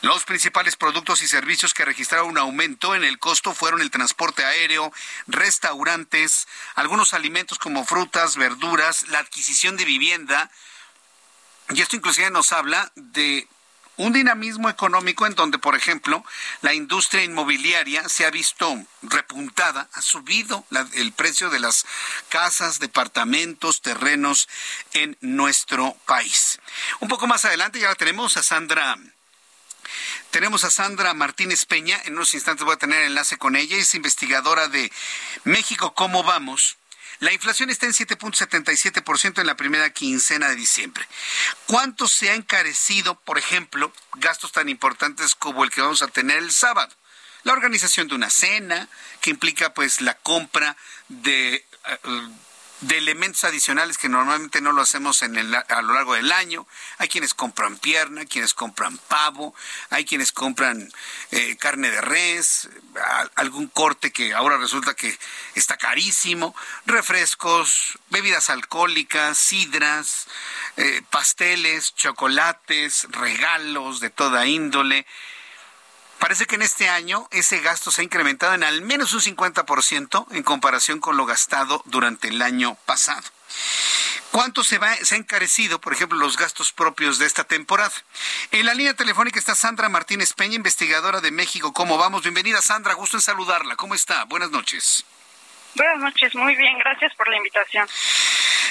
Los 0.02 0.22
principales 0.22 0.76
productos 0.76 1.20
y 1.20 1.26
servicios 1.26 1.74
que 1.74 1.84
registraron 1.84 2.28
un 2.28 2.38
aumento 2.38 2.94
en 2.94 3.02
el 3.02 3.18
costo 3.18 3.52
fueron 3.52 3.80
el 3.80 3.90
transporte 3.90 4.44
aéreo, 4.44 4.92
restaurantes, 5.26 6.46
algunos 6.76 7.12
alimentos 7.12 7.58
como 7.58 7.84
frutas, 7.84 8.36
verduras, 8.36 9.08
la 9.08 9.18
adquisición 9.18 9.76
de 9.76 9.84
vivienda. 9.84 10.48
Y 11.70 11.80
esto 11.80 11.96
inclusive 11.96 12.30
nos 12.30 12.52
habla 12.52 12.92
de 12.94 13.48
un 13.97 14.12
dinamismo 14.12 14.68
económico 14.68 15.26
en 15.26 15.34
donde, 15.34 15.59
por 15.59 15.74
ejemplo, 15.74 16.24
la 16.62 16.74
industria 16.74 17.24
inmobiliaria 17.24 18.09
se 18.09 18.26
ha 18.26 18.30
visto 18.30 18.84
repuntada, 19.03 19.88
ha 19.92 20.03
subido 20.03 20.64
el 20.94 21.12
precio 21.12 21.51
de 21.51 21.61
las 21.61 21.86
casas, 22.28 22.78
departamentos, 22.78 23.80
terrenos 23.80 24.49
en 24.92 25.16
nuestro 25.20 25.97
país. 26.07 26.59
Un 27.01 27.09
poco 27.09 27.26
más 27.26 27.44
adelante 27.44 27.80
ya 27.80 27.94
tenemos 27.94 28.36
a 28.36 28.42
Sandra 28.42 28.97
tenemos 30.30 30.64
a 30.64 30.70
Sandra 30.70 31.14
Martínez 31.14 31.64
Peña, 31.64 31.99
en 32.05 32.14
unos 32.14 32.34
instantes 32.34 32.64
voy 32.64 32.74
a 32.74 32.78
tener 32.78 33.03
enlace 33.03 33.38
con 33.38 33.57
ella, 33.57 33.76
es 33.76 33.94
investigadora 33.94 34.68
de 34.68 34.92
México, 35.44 35.94
¿cómo 35.94 36.24
vamos? 36.24 36.76
La 37.20 37.32
inflación 37.32 37.70
está 37.70 37.86
en 37.86 37.92
7.77% 37.92 39.40
en 39.40 39.46
la 39.46 39.56
primera 39.56 39.90
quincena 39.90 40.48
de 40.48 40.56
diciembre. 40.56 41.06
¿Cuánto 41.66 42.08
se 42.08 42.30
ha 42.30 42.34
encarecido, 42.34 43.18
por 43.20 43.38
ejemplo, 43.38 43.92
gastos 44.14 44.52
tan 44.52 44.68
importantes 44.68 45.34
como 45.34 45.64
el 45.64 45.70
que 45.70 45.80
vamos 45.80 46.02
a 46.02 46.08
tener 46.08 46.38
el 46.38 46.52
sábado? 46.52 46.94
La 47.44 47.52
organización 47.52 48.08
de 48.08 48.16
una 48.16 48.28
cena, 48.28 48.88
que 49.20 49.30
implica 49.30 49.72
pues 49.72 50.00
la 50.00 50.14
compra 50.14 50.76
de... 51.08 51.64
De 52.80 52.98
elementos 52.98 53.44
adicionales 53.44 53.96
que 53.96 54.08
normalmente 54.08 54.60
no 54.60 54.70
lo 54.70 54.82
hacemos 54.82 55.22
en 55.22 55.36
a 55.36 55.82
lo 55.82 55.94
largo 55.94 56.14
del 56.14 56.30
año. 56.30 56.66
Hay 56.98 57.08
quienes 57.08 57.32
compran 57.32 57.78
pierna, 57.78 58.26
quienes 58.26 58.52
compran 58.52 58.98
pavo, 58.98 59.54
hay 59.90 60.04
quienes 60.04 60.30
compran 60.30 60.92
eh, 61.30 61.56
carne 61.56 61.90
de 61.90 62.00
res, 62.02 62.68
algún 63.34 63.68
corte 63.68 64.12
que 64.12 64.34
ahora 64.34 64.58
resulta 64.58 64.94
que 64.94 65.18
está 65.54 65.76
carísimo, 65.78 66.54
refrescos, 66.84 67.98
bebidas 68.10 68.50
alcohólicas, 68.50 69.38
sidras, 69.38 70.26
eh, 70.76 71.02
pasteles, 71.10 71.94
chocolates, 71.94 73.06
regalos 73.10 74.00
de 74.00 74.10
toda 74.10 74.46
índole. 74.46 75.06
Parece 76.18 76.46
que 76.46 76.56
en 76.56 76.62
este 76.62 76.88
año 76.88 77.28
ese 77.30 77.60
gasto 77.60 77.90
se 77.90 78.00
ha 78.00 78.04
incrementado 78.04 78.54
en 78.54 78.64
al 78.64 78.82
menos 78.82 79.12
un 79.14 79.20
50% 79.20 80.26
en 80.30 80.42
comparación 80.42 80.98
con 80.98 81.16
lo 81.16 81.26
gastado 81.26 81.82
durante 81.86 82.28
el 82.28 82.42
año 82.42 82.76
pasado. 82.86 83.22
¿Cuánto 84.32 84.64
se, 84.64 84.78
va, 84.78 84.94
se 84.96 85.14
ha 85.14 85.18
encarecido, 85.18 85.80
por 85.80 85.92
ejemplo, 85.92 86.18
los 86.18 86.36
gastos 86.36 86.72
propios 86.72 87.18
de 87.18 87.26
esta 87.26 87.44
temporada? 87.44 87.92
En 88.50 88.66
la 88.66 88.74
línea 88.74 88.94
telefónica 88.94 89.38
está 89.38 89.54
Sandra 89.54 89.88
Martínez 89.88 90.32
Peña, 90.34 90.56
investigadora 90.56 91.20
de 91.20 91.30
México. 91.30 91.72
¿Cómo 91.72 91.96
vamos? 91.96 92.22
Bienvenida, 92.22 92.60
Sandra. 92.60 92.94
Gusto 92.94 93.16
en 93.16 93.22
saludarla. 93.22 93.76
¿Cómo 93.76 93.94
está? 93.94 94.24
Buenas 94.24 94.50
noches. 94.50 95.04
Buenas 95.76 95.98
noches. 95.98 96.34
Muy 96.34 96.56
bien. 96.56 96.78
Gracias 96.78 97.14
por 97.14 97.28
la 97.28 97.36
invitación. 97.36 97.86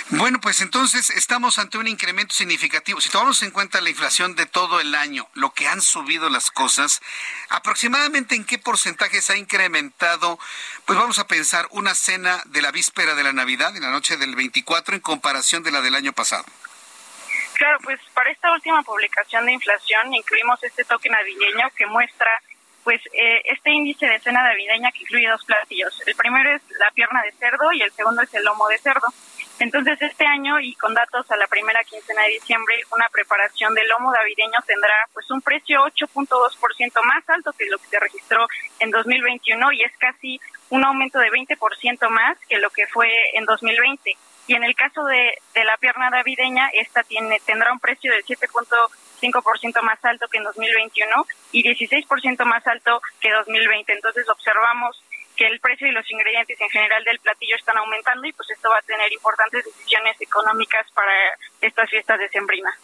Bueno, 0.09 0.39
pues 0.39 0.61
entonces 0.61 1.09
estamos 1.09 1.57
ante 1.57 1.79
un 1.79 1.87
incremento 1.87 2.35
significativo. 2.35 3.01
Si 3.01 3.09
tomamos 3.09 3.41
en 3.41 3.49
cuenta 3.49 3.81
la 3.81 3.89
inflación 3.89 4.35
de 4.35 4.45
todo 4.45 4.79
el 4.79 4.93
año, 4.93 5.27
lo 5.33 5.51
que 5.51 5.67
han 5.67 5.81
subido 5.81 6.29
las 6.29 6.51
cosas, 6.51 7.01
aproximadamente 7.49 8.35
en 8.35 8.45
qué 8.45 8.59
porcentaje 8.59 9.21
se 9.21 9.33
ha 9.33 9.37
incrementado, 9.37 10.37
pues 10.85 10.99
vamos 10.99 11.17
a 11.17 11.25
pensar 11.25 11.67
una 11.71 11.95
cena 11.95 12.41
de 12.45 12.61
la 12.61 12.71
víspera 12.71 13.15
de 13.15 13.23
la 13.23 13.33
Navidad, 13.33 13.75
en 13.75 13.81
la 13.81 13.89
noche 13.89 14.17
del 14.17 14.35
24, 14.35 14.93
en 14.93 15.01
comparación 15.01 15.63
de 15.63 15.71
la 15.71 15.81
del 15.81 15.95
año 15.95 16.13
pasado. 16.13 16.45
Claro, 17.53 17.79
pues 17.83 17.99
para 18.13 18.29
esta 18.29 18.51
última 18.51 18.83
publicación 18.83 19.45
de 19.45 19.53
inflación 19.53 20.13
incluimos 20.13 20.61
este 20.63 20.83
toque 20.83 21.09
navideño 21.09 21.69
que 21.75 21.87
muestra 21.87 22.29
pues 22.85 23.01
eh, 23.13 23.41
este 23.45 23.71
índice 23.71 24.05
de 24.05 24.19
cena 24.19 24.43
navideña 24.43 24.91
que 24.91 25.01
incluye 25.01 25.27
dos 25.27 25.43
platillos. 25.43 26.01
El 26.05 26.15
primero 26.15 26.55
es 26.55 26.61
la 26.79 26.91
pierna 26.91 27.23
de 27.23 27.31
cerdo 27.31 27.71
y 27.73 27.81
el 27.81 27.91
segundo 27.91 28.21
es 28.21 28.33
el 28.35 28.45
lomo 28.45 28.67
de 28.67 28.77
cerdo. 28.77 29.07
Entonces 29.57 29.99
este 30.01 30.25
año 30.25 30.59
y 30.59 30.75
con 30.75 30.93
datos 30.93 31.29
a 31.31 31.35
la 31.35 31.47
primera 31.47 31.83
quincena 31.83 32.21
de 32.21 32.33
diciembre, 32.33 32.75
una 32.91 33.07
preparación 33.09 33.73
del 33.73 33.87
lomo 33.87 34.13
navideño 34.13 34.59
tendrá 34.67 34.93
pues 35.13 35.29
un 35.31 35.41
precio 35.41 35.83
8.2% 35.85 37.03
más 37.05 37.27
alto 37.27 37.53
que 37.57 37.65
lo 37.65 37.79
que 37.79 37.87
se 37.87 37.99
registró 37.99 38.45
en 38.79 38.91
2021 38.91 39.71
y 39.71 39.81
es 39.81 39.97
casi 39.97 40.39
un 40.69 40.85
aumento 40.85 41.17
de 41.17 41.31
20% 41.31 42.09
más 42.09 42.37
que 42.47 42.59
lo 42.59 42.69
que 42.69 42.85
fue 42.87 43.09
en 43.33 43.45
2020. 43.45 44.15
Y 44.47 44.53
en 44.53 44.63
el 44.63 44.75
caso 44.75 45.03
de, 45.05 45.39
de 45.55 45.63
la 45.63 45.75
pierna 45.77 46.11
navideña, 46.11 46.69
esta 46.73 47.01
tiene, 47.01 47.41
tendrá 47.47 47.73
un 47.73 47.79
precio 47.79 48.11
del 48.11 48.23
7.2% 48.23 48.67
5% 49.31 49.81
más 49.81 50.03
alto 50.03 50.27
que 50.27 50.37
en 50.37 50.43
2021 50.43 51.25
y 51.51 51.63
16% 51.63 52.45
más 52.45 52.65
alto 52.67 53.01
que 53.19 53.31
2020. 53.31 53.93
Entonces 53.93 54.27
observamos 54.29 55.01
que 55.35 55.47
el 55.47 55.59
precio 55.59 55.87
y 55.87 55.91
los 55.91 56.09
ingredientes 56.09 56.59
en 56.59 56.69
general 56.69 57.03
del 57.03 57.19
platillo 57.19 57.55
están 57.55 57.77
aumentando 57.77 58.25
y 58.27 58.33
pues 58.33 58.49
esto 58.49 58.69
va 58.69 58.77
a 58.77 58.81
tener 58.81 59.11
importantes 59.11 59.65
decisiones 59.65 60.15
económicas 60.21 60.85
para 60.93 61.11
estas 61.61 61.89
fiestas 61.89 62.19
decembrinas. 62.19 62.75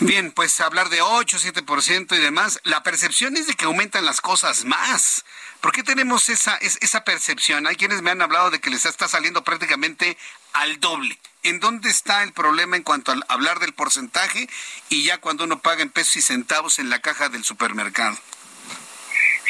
Bien, 0.00 0.30
pues 0.30 0.60
hablar 0.60 0.90
de 0.90 1.02
8, 1.02 1.38
7% 1.38 2.16
y 2.16 2.20
demás, 2.20 2.60
la 2.62 2.84
percepción 2.84 3.36
es 3.36 3.48
de 3.48 3.54
que 3.54 3.64
aumentan 3.64 4.06
las 4.06 4.20
cosas 4.20 4.64
más. 4.64 5.24
¿Por 5.60 5.72
qué 5.72 5.82
tenemos 5.82 6.28
esa, 6.28 6.54
es, 6.58 6.78
esa 6.80 7.02
percepción? 7.02 7.66
Hay 7.66 7.74
quienes 7.74 8.00
me 8.00 8.12
han 8.12 8.22
hablado 8.22 8.50
de 8.50 8.60
que 8.60 8.70
les 8.70 8.86
está 8.86 9.08
saliendo 9.08 9.42
prácticamente 9.42 10.16
al 10.52 10.80
doble. 10.80 11.18
¿En 11.42 11.60
dónde 11.60 11.88
está 11.88 12.22
el 12.22 12.32
problema 12.32 12.76
en 12.76 12.82
cuanto 12.82 13.12
a 13.12 13.16
hablar 13.28 13.58
del 13.58 13.72
porcentaje 13.72 14.48
y 14.88 15.04
ya 15.04 15.18
cuando 15.18 15.44
uno 15.44 15.60
paga 15.60 15.82
en 15.82 15.90
pesos 15.90 16.16
y 16.16 16.22
centavos 16.22 16.78
en 16.78 16.90
la 16.90 17.00
caja 17.00 17.28
del 17.28 17.44
supermercado? 17.44 18.16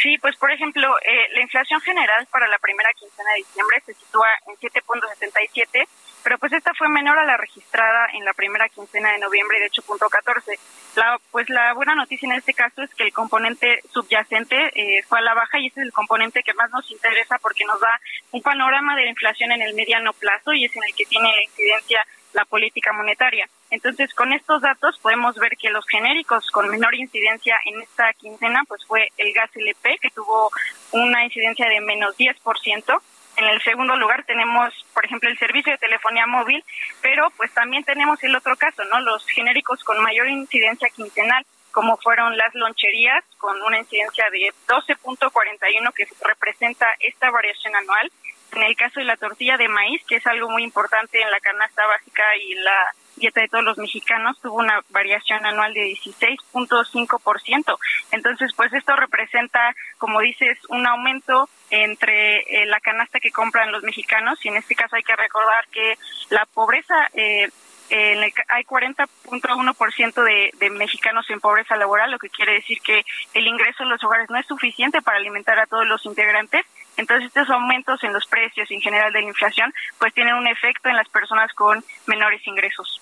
Sí, 0.02 0.16
pues 0.18 0.36
por 0.36 0.52
ejemplo, 0.52 0.96
eh, 1.00 1.28
la 1.32 1.42
inflación 1.42 1.80
general 1.80 2.26
para 2.30 2.46
la 2.46 2.58
primera 2.58 2.90
quincena 2.94 3.30
de 3.32 3.38
diciembre 3.38 3.82
se 3.84 3.94
sitúa 3.94 4.28
en 4.46 4.54
7.77, 4.56 5.88
pero 6.28 6.38
pues 6.40 6.52
esta 6.52 6.74
fue 6.74 6.90
menor 6.90 7.18
a 7.18 7.24
la 7.24 7.38
registrada 7.38 8.08
en 8.12 8.22
la 8.22 8.34
primera 8.34 8.68
quincena 8.68 9.12
de 9.12 9.18
noviembre 9.18 9.60
de 9.60 9.70
8.14. 9.70 10.58
La, 10.94 11.18
pues 11.30 11.48
la 11.48 11.72
buena 11.72 11.94
noticia 11.94 12.26
en 12.26 12.36
este 12.36 12.52
caso 12.52 12.82
es 12.82 12.94
que 12.94 13.04
el 13.04 13.14
componente 13.14 13.80
subyacente 13.94 14.72
eh, 14.74 15.02
fue 15.08 15.20
a 15.20 15.22
la 15.22 15.32
baja 15.32 15.58
y 15.58 15.68
ese 15.68 15.80
es 15.80 15.86
el 15.86 15.92
componente 15.94 16.42
que 16.42 16.52
más 16.52 16.70
nos 16.70 16.90
interesa 16.90 17.38
porque 17.40 17.64
nos 17.64 17.80
da 17.80 17.98
un 18.32 18.42
panorama 18.42 18.94
de 18.94 19.04
la 19.04 19.08
inflación 19.08 19.52
en 19.52 19.62
el 19.62 19.72
mediano 19.72 20.12
plazo 20.12 20.52
y 20.52 20.66
es 20.66 20.76
en 20.76 20.82
el 20.86 20.94
que 20.94 21.06
tiene 21.06 21.34
la 21.34 21.42
incidencia 21.44 22.04
la 22.34 22.44
política 22.44 22.92
monetaria. 22.92 23.48
Entonces, 23.70 24.12
con 24.12 24.30
estos 24.34 24.60
datos 24.60 24.98
podemos 24.98 25.34
ver 25.36 25.56
que 25.56 25.70
los 25.70 25.86
genéricos 25.86 26.50
con 26.50 26.68
menor 26.68 26.94
incidencia 26.94 27.56
en 27.64 27.80
esta 27.80 28.12
quincena, 28.12 28.64
pues 28.68 28.84
fue 28.84 29.08
el 29.16 29.32
gas 29.32 29.50
LP, 29.54 29.98
que 29.98 30.10
tuvo 30.10 30.50
una 30.92 31.24
incidencia 31.24 31.66
de 31.70 31.80
menos 31.80 32.18
10%. 32.18 33.00
En 33.38 33.44
el 33.46 33.62
segundo 33.62 33.96
lugar 33.96 34.24
tenemos, 34.24 34.74
por 34.92 35.04
ejemplo, 35.04 35.30
el 35.30 35.38
servicio 35.38 35.72
de 35.72 35.78
telefonía 35.78 36.26
móvil, 36.26 36.64
pero 37.00 37.30
pues 37.36 37.52
también 37.54 37.84
tenemos 37.84 38.22
el 38.24 38.34
otro 38.34 38.56
caso, 38.56 38.82
¿no? 38.84 38.98
Los 39.00 39.24
genéricos 39.28 39.84
con 39.84 40.02
mayor 40.02 40.28
incidencia 40.28 40.88
quincenal, 40.90 41.46
como 41.70 41.96
fueron 41.98 42.36
las 42.36 42.52
loncherías, 42.56 43.24
con 43.38 43.62
una 43.62 43.78
incidencia 43.78 44.24
de 44.30 44.52
12.41 44.66 45.92
que 45.94 46.08
representa 46.26 46.88
esta 46.98 47.30
variación 47.30 47.76
anual, 47.76 48.10
en 48.56 48.62
el 48.62 48.76
caso 48.76 48.98
de 48.98 49.06
la 49.06 49.16
tortilla 49.16 49.56
de 49.56 49.68
maíz, 49.68 50.02
que 50.04 50.16
es 50.16 50.26
algo 50.26 50.50
muy 50.50 50.64
importante 50.64 51.20
en 51.20 51.30
la 51.30 51.38
canasta 51.38 51.86
básica 51.86 52.24
y 52.42 52.54
la 52.54 52.92
dieta 53.14 53.40
de 53.40 53.48
todos 53.48 53.64
los 53.64 53.78
mexicanos, 53.78 54.40
tuvo 54.40 54.56
una 54.56 54.80
variación 54.88 55.44
anual 55.46 55.74
de 55.74 55.92
16.5%. 55.92 57.78
Entonces, 58.12 58.52
pues 58.56 58.72
esto 58.72 58.96
representa, 58.96 59.74
como 59.98 60.20
dices, 60.20 60.58
un 60.68 60.86
aumento 60.86 61.48
entre 61.70 62.40
eh, 62.40 62.66
la 62.66 62.80
canasta 62.80 63.20
que 63.20 63.30
compran 63.30 63.72
los 63.72 63.82
mexicanos 63.82 64.38
y 64.44 64.48
en 64.48 64.56
este 64.56 64.74
caso 64.74 64.96
hay 64.96 65.02
que 65.02 65.16
recordar 65.16 65.66
que 65.68 65.98
la 66.30 66.46
pobreza 66.46 66.94
eh, 67.14 67.48
hay 67.90 68.64
40.1% 68.64 70.22
de, 70.22 70.50
de 70.58 70.70
mexicanos 70.70 71.28
en 71.30 71.40
pobreza 71.40 71.76
laboral, 71.76 72.10
lo 72.10 72.18
que 72.18 72.28
quiere 72.28 72.54
decir 72.54 72.80
que 72.82 73.04
el 73.34 73.46
ingreso 73.46 73.82
en 73.82 73.88
los 73.88 74.02
hogares 74.04 74.28
no 74.28 74.38
es 74.38 74.46
suficiente 74.46 75.00
para 75.00 75.16
alimentar 75.16 75.58
a 75.58 75.66
todos 75.66 75.86
los 75.86 76.04
integrantes. 76.04 76.66
Entonces, 76.98 77.28
estos 77.28 77.48
aumentos 77.48 78.02
en 78.04 78.12
los 78.12 78.26
precios 78.26 78.70
en 78.70 78.80
general 78.80 79.12
de 79.12 79.22
la 79.22 79.28
inflación, 79.28 79.72
pues 79.98 80.12
tienen 80.12 80.34
un 80.34 80.46
efecto 80.48 80.88
en 80.88 80.96
las 80.96 81.08
personas 81.08 81.52
con 81.54 81.82
menores 82.06 82.46
ingresos. 82.46 83.00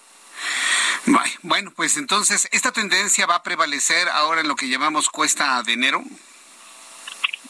Bueno, 1.42 1.70
pues 1.74 1.96
entonces, 1.96 2.48
¿esta 2.50 2.72
tendencia 2.72 3.26
va 3.26 3.36
a 3.36 3.42
prevalecer 3.42 4.08
ahora 4.08 4.40
en 4.40 4.48
lo 4.48 4.56
que 4.56 4.68
llamamos 4.68 5.08
cuesta 5.08 5.62
de 5.62 5.74
enero? 5.74 6.02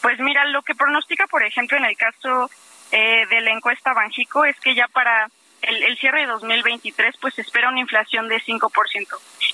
Pues 0.01 0.19
mira, 0.19 0.45
lo 0.45 0.61
que 0.61 0.75
pronostica, 0.75 1.27
por 1.27 1.43
ejemplo, 1.43 1.77
en 1.77 1.85
el 1.85 1.97
caso 1.97 2.49
eh, 2.91 3.25
de 3.29 3.41
la 3.41 3.51
encuesta 3.51 3.93
Banjico 3.93 4.45
es 4.45 4.59
que 4.59 4.75
ya 4.75 4.87
para 4.87 5.27
el, 5.61 5.97
cierre 5.97 6.21
de 6.21 6.27
2023 6.27 7.15
pues 7.19 7.33
se 7.33 7.41
espera 7.41 7.69
una 7.69 7.79
inflación 7.79 8.27
de 8.27 8.39
5%. 8.39 8.69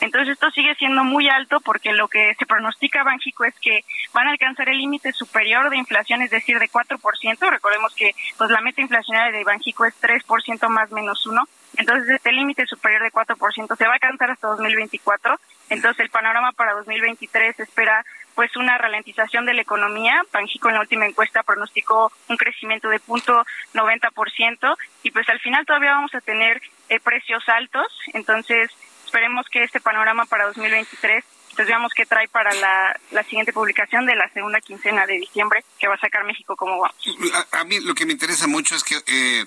Entonces 0.01 0.33
esto 0.33 0.51
sigue 0.51 0.75
siendo 0.75 1.03
muy 1.03 1.29
alto 1.29 1.59
porque 1.61 1.93
lo 1.93 2.07
que 2.07 2.35
se 2.37 2.45
pronostica 2.45 3.03
Banjico 3.03 3.45
es 3.45 3.55
que 3.59 3.83
van 4.13 4.27
a 4.27 4.31
alcanzar 4.31 4.69
el 4.69 4.77
límite 4.77 5.13
superior 5.13 5.69
de 5.69 5.77
inflación, 5.77 6.21
es 6.21 6.31
decir, 6.31 6.59
de 6.59 6.69
4%. 6.69 7.49
Recordemos 7.49 7.93
que 7.95 8.13
pues 8.37 8.49
la 8.49 8.61
meta 8.61 8.81
inflacionaria 8.81 9.37
de 9.37 9.43
Banjico 9.43 9.85
es 9.85 9.93
3% 10.01 10.67
más 10.69 10.91
menos 10.91 11.25
1. 11.25 11.41
Entonces 11.77 12.09
este 12.09 12.31
límite 12.31 12.65
superior 12.67 13.01
de 13.01 13.11
4% 13.11 13.77
se 13.77 13.85
va 13.85 13.91
a 13.91 13.93
alcanzar 13.93 14.31
hasta 14.31 14.47
2024. 14.47 15.39
Entonces 15.69 15.99
el 16.01 16.09
panorama 16.09 16.51
para 16.51 16.73
2023 16.73 17.59
espera 17.59 18.05
pues 18.36 18.55
una 18.55 18.77
ralentización 18.77 19.45
de 19.45 19.53
la 19.53 19.61
economía. 19.61 20.21
Banjico 20.31 20.69
en 20.69 20.75
la 20.75 20.81
última 20.81 21.05
encuesta 21.05 21.43
pronosticó 21.43 22.11
un 22.29 22.38
crecimiento 22.38 22.89
de 22.89 22.99
punto 22.99 23.45
90% 23.73 24.75
y 25.03 25.11
pues 25.11 25.27
al 25.29 25.39
final 25.39 25.65
todavía 25.65 25.93
vamos 25.93 26.13
a 26.15 26.21
tener 26.21 26.61
eh, 26.89 26.99
precios 26.99 27.47
altos. 27.47 27.88
Entonces 28.13 28.71
esperemos 29.05 29.47
que 29.49 29.63
este 29.63 29.79
panorama 29.79 30.25
para 30.25 30.45
2023 30.45 31.23
pues 31.56 31.68
veamos 31.68 31.93
qué 31.93 32.06
trae 32.06 32.28
para 32.28 32.54
la, 32.54 33.24
siguiente 33.24 33.54
publicación 33.54 34.06
de 34.06 34.16
la 34.16 34.30
segunda 34.34 34.60
quincena 34.62 35.06
de 35.06 35.14
diciembre 35.14 35.64
que 35.80 35.88
va 35.88 35.95
a 35.95 35.99
sacar 35.99 36.24
México 36.24 36.56
como 36.56 36.80
vamos. 36.80 36.95
A, 37.51 37.64
mí 37.64 37.80
lo 37.80 37.95
que 37.95 38.06
me 38.06 38.14
interesa 38.14 38.47
mucho 38.47 38.76
es 38.76 38.84
que 38.84 38.95
eh, 38.95 39.45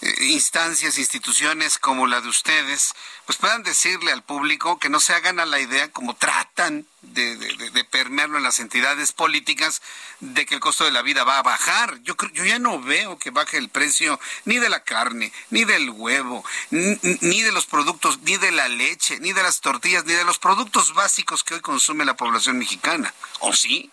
eh, 0.00 0.14
instancias, 0.20 0.98
instituciones 0.98 1.78
como 1.78 2.06
la 2.06 2.20
de 2.20 2.28
ustedes, 2.28 2.94
pues 3.26 3.38
puedan 3.38 3.62
decirle 3.62 4.12
al 4.12 4.22
público 4.22 4.78
que 4.78 4.88
no 4.88 5.00
se 5.00 5.14
hagan 5.14 5.40
a 5.40 5.46
la 5.46 5.60
idea 5.60 5.90
como 5.90 6.14
tratan 6.14 6.86
de, 7.02 7.36
de, 7.36 7.84
permearlo 7.84 8.38
en 8.38 8.44
las 8.44 8.58
entidades 8.58 9.12
políticas 9.12 9.82
de 10.20 10.46
que 10.46 10.54
el 10.54 10.60
costo 10.60 10.84
de 10.84 10.90
la 10.90 11.02
vida 11.02 11.24
va 11.24 11.38
a 11.38 11.42
bajar. 11.42 12.00
Yo, 12.02 12.14
yo 12.32 12.44
ya 12.44 12.58
no 12.58 12.80
veo 12.80 13.18
que 13.18 13.30
baje 13.30 13.56
el 13.56 13.68
precio 13.68 14.18
ni 14.44 14.58
de 14.58 14.68
la 14.68 14.82
carne, 14.82 15.32
ni 15.50 15.64
del 15.64 15.90
huevo, 15.90 16.44
ni, 16.70 17.42
de 17.42 17.52
los 17.52 17.66
productos, 17.66 18.20
ni 18.22 18.36
de 18.36 18.50
la 18.50 18.68
leche, 18.68 19.20
ni 19.20 19.32
de 19.32 19.42
las 19.42 19.60
tortillas, 19.60 20.04
ni 20.04 20.14
de 20.14 20.24
los 20.24 20.38
productos 20.38 20.92
básicos 20.94 21.37
que 21.42 21.54
hoy 21.54 21.60
consume 21.60 22.04
la 22.04 22.14
población 22.14 22.58
mexicana. 22.58 23.12
¿O 23.40 23.52
sí? 23.52 23.90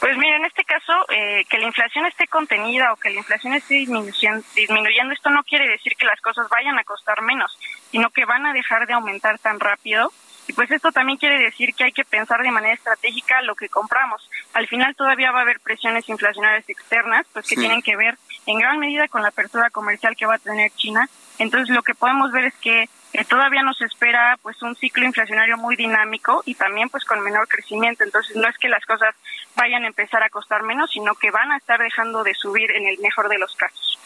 Pues 0.00 0.16
mira, 0.16 0.36
en 0.36 0.44
este 0.44 0.64
caso, 0.64 0.92
eh, 1.10 1.44
que 1.48 1.58
la 1.58 1.66
inflación 1.66 2.06
esté 2.06 2.26
contenida 2.26 2.92
o 2.92 2.96
que 2.96 3.10
la 3.10 3.18
inflación 3.18 3.54
esté 3.54 3.74
disminuyendo, 3.74 4.44
disminuyendo, 4.54 5.14
esto 5.14 5.30
no 5.30 5.44
quiere 5.44 5.68
decir 5.68 5.92
que 5.96 6.06
las 6.06 6.20
cosas 6.20 6.48
vayan 6.48 6.76
a 6.78 6.84
costar 6.84 7.22
menos, 7.22 7.56
sino 7.92 8.10
que 8.10 8.24
van 8.24 8.44
a 8.44 8.52
dejar 8.52 8.86
de 8.86 8.94
aumentar 8.94 9.38
tan 9.38 9.60
rápido 9.60 10.12
y 10.48 10.52
pues 10.54 10.70
esto 10.70 10.90
también 10.90 11.18
quiere 11.18 11.38
decir 11.38 11.74
que 11.74 11.84
hay 11.84 11.92
que 11.92 12.04
pensar 12.04 12.42
de 12.42 12.50
manera 12.50 12.74
estratégica 12.74 13.42
lo 13.42 13.54
que 13.54 13.68
compramos. 13.68 14.28
Al 14.54 14.66
final 14.66 14.94
todavía 14.96 15.30
va 15.30 15.40
a 15.40 15.42
haber 15.42 15.60
presiones 15.60 16.08
inflacionarias 16.08 16.68
externas, 16.68 17.26
pues 17.32 17.46
que 17.46 17.56
tienen 17.56 17.82
que 17.82 17.96
ver 17.96 18.18
en 18.46 18.58
gran 18.58 18.78
medida 18.78 19.06
con 19.08 19.22
la 19.22 19.28
apertura 19.28 19.70
comercial 19.70 20.16
que 20.16 20.26
va 20.26 20.34
a 20.34 20.38
tener 20.38 20.72
China. 20.72 21.08
Entonces 21.38 21.74
lo 21.74 21.82
que 21.82 21.94
podemos 21.94 22.32
ver 22.32 22.46
es 22.46 22.54
que 22.54 22.88
todavía 23.28 23.62
nos 23.62 23.80
espera 23.80 24.38
pues 24.42 24.60
un 24.62 24.74
ciclo 24.76 25.04
inflacionario 25.04 25.56
muy 25.58 25.76
dinámico 25.76 26.42
y 26.46 26.54
también 26.54 26.88
pues 26.88 27.04
con 27.04 27.20
menor 27.20 27.46
crecimiento. 27.48 28.04
Entonces 28.04 28.36
no 28.36 28.48
es 28.48 28.56
que 28.58 28.68
las 28.68 28.84
cosas 28.86 29.14
vayan 29.56 29.84
a 29.84 29.88
empezar 29.88 30.22
a 30.22 30.30
costar 30.30 30.62
menos, 30.62 30.90
sino 30.90 31.14
que 31.14 31.30
van 31.30 31.52
a 31.52 31.56
estar 31.56 31.80
dejando 31.80 32.24
de 32.24 32.34
subir 32.34 32.70
en 32.70 32.86
el 32.86 32.98
mejor 32.98 33.28
de 33.28 33.38
los 33.38 33.54
casos. 33.56 33.98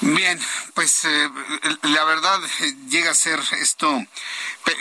Bien, 0.00 0.38
pues 0.74 1.04
eh, 1.04 1.28
la 1.82 2.04
verdad 2.04 2.38
eh, 2.60 2.74
llega 2.88 3.10
a 3.10 3.14
ser 3.14 3.40
esto 3.60 4.00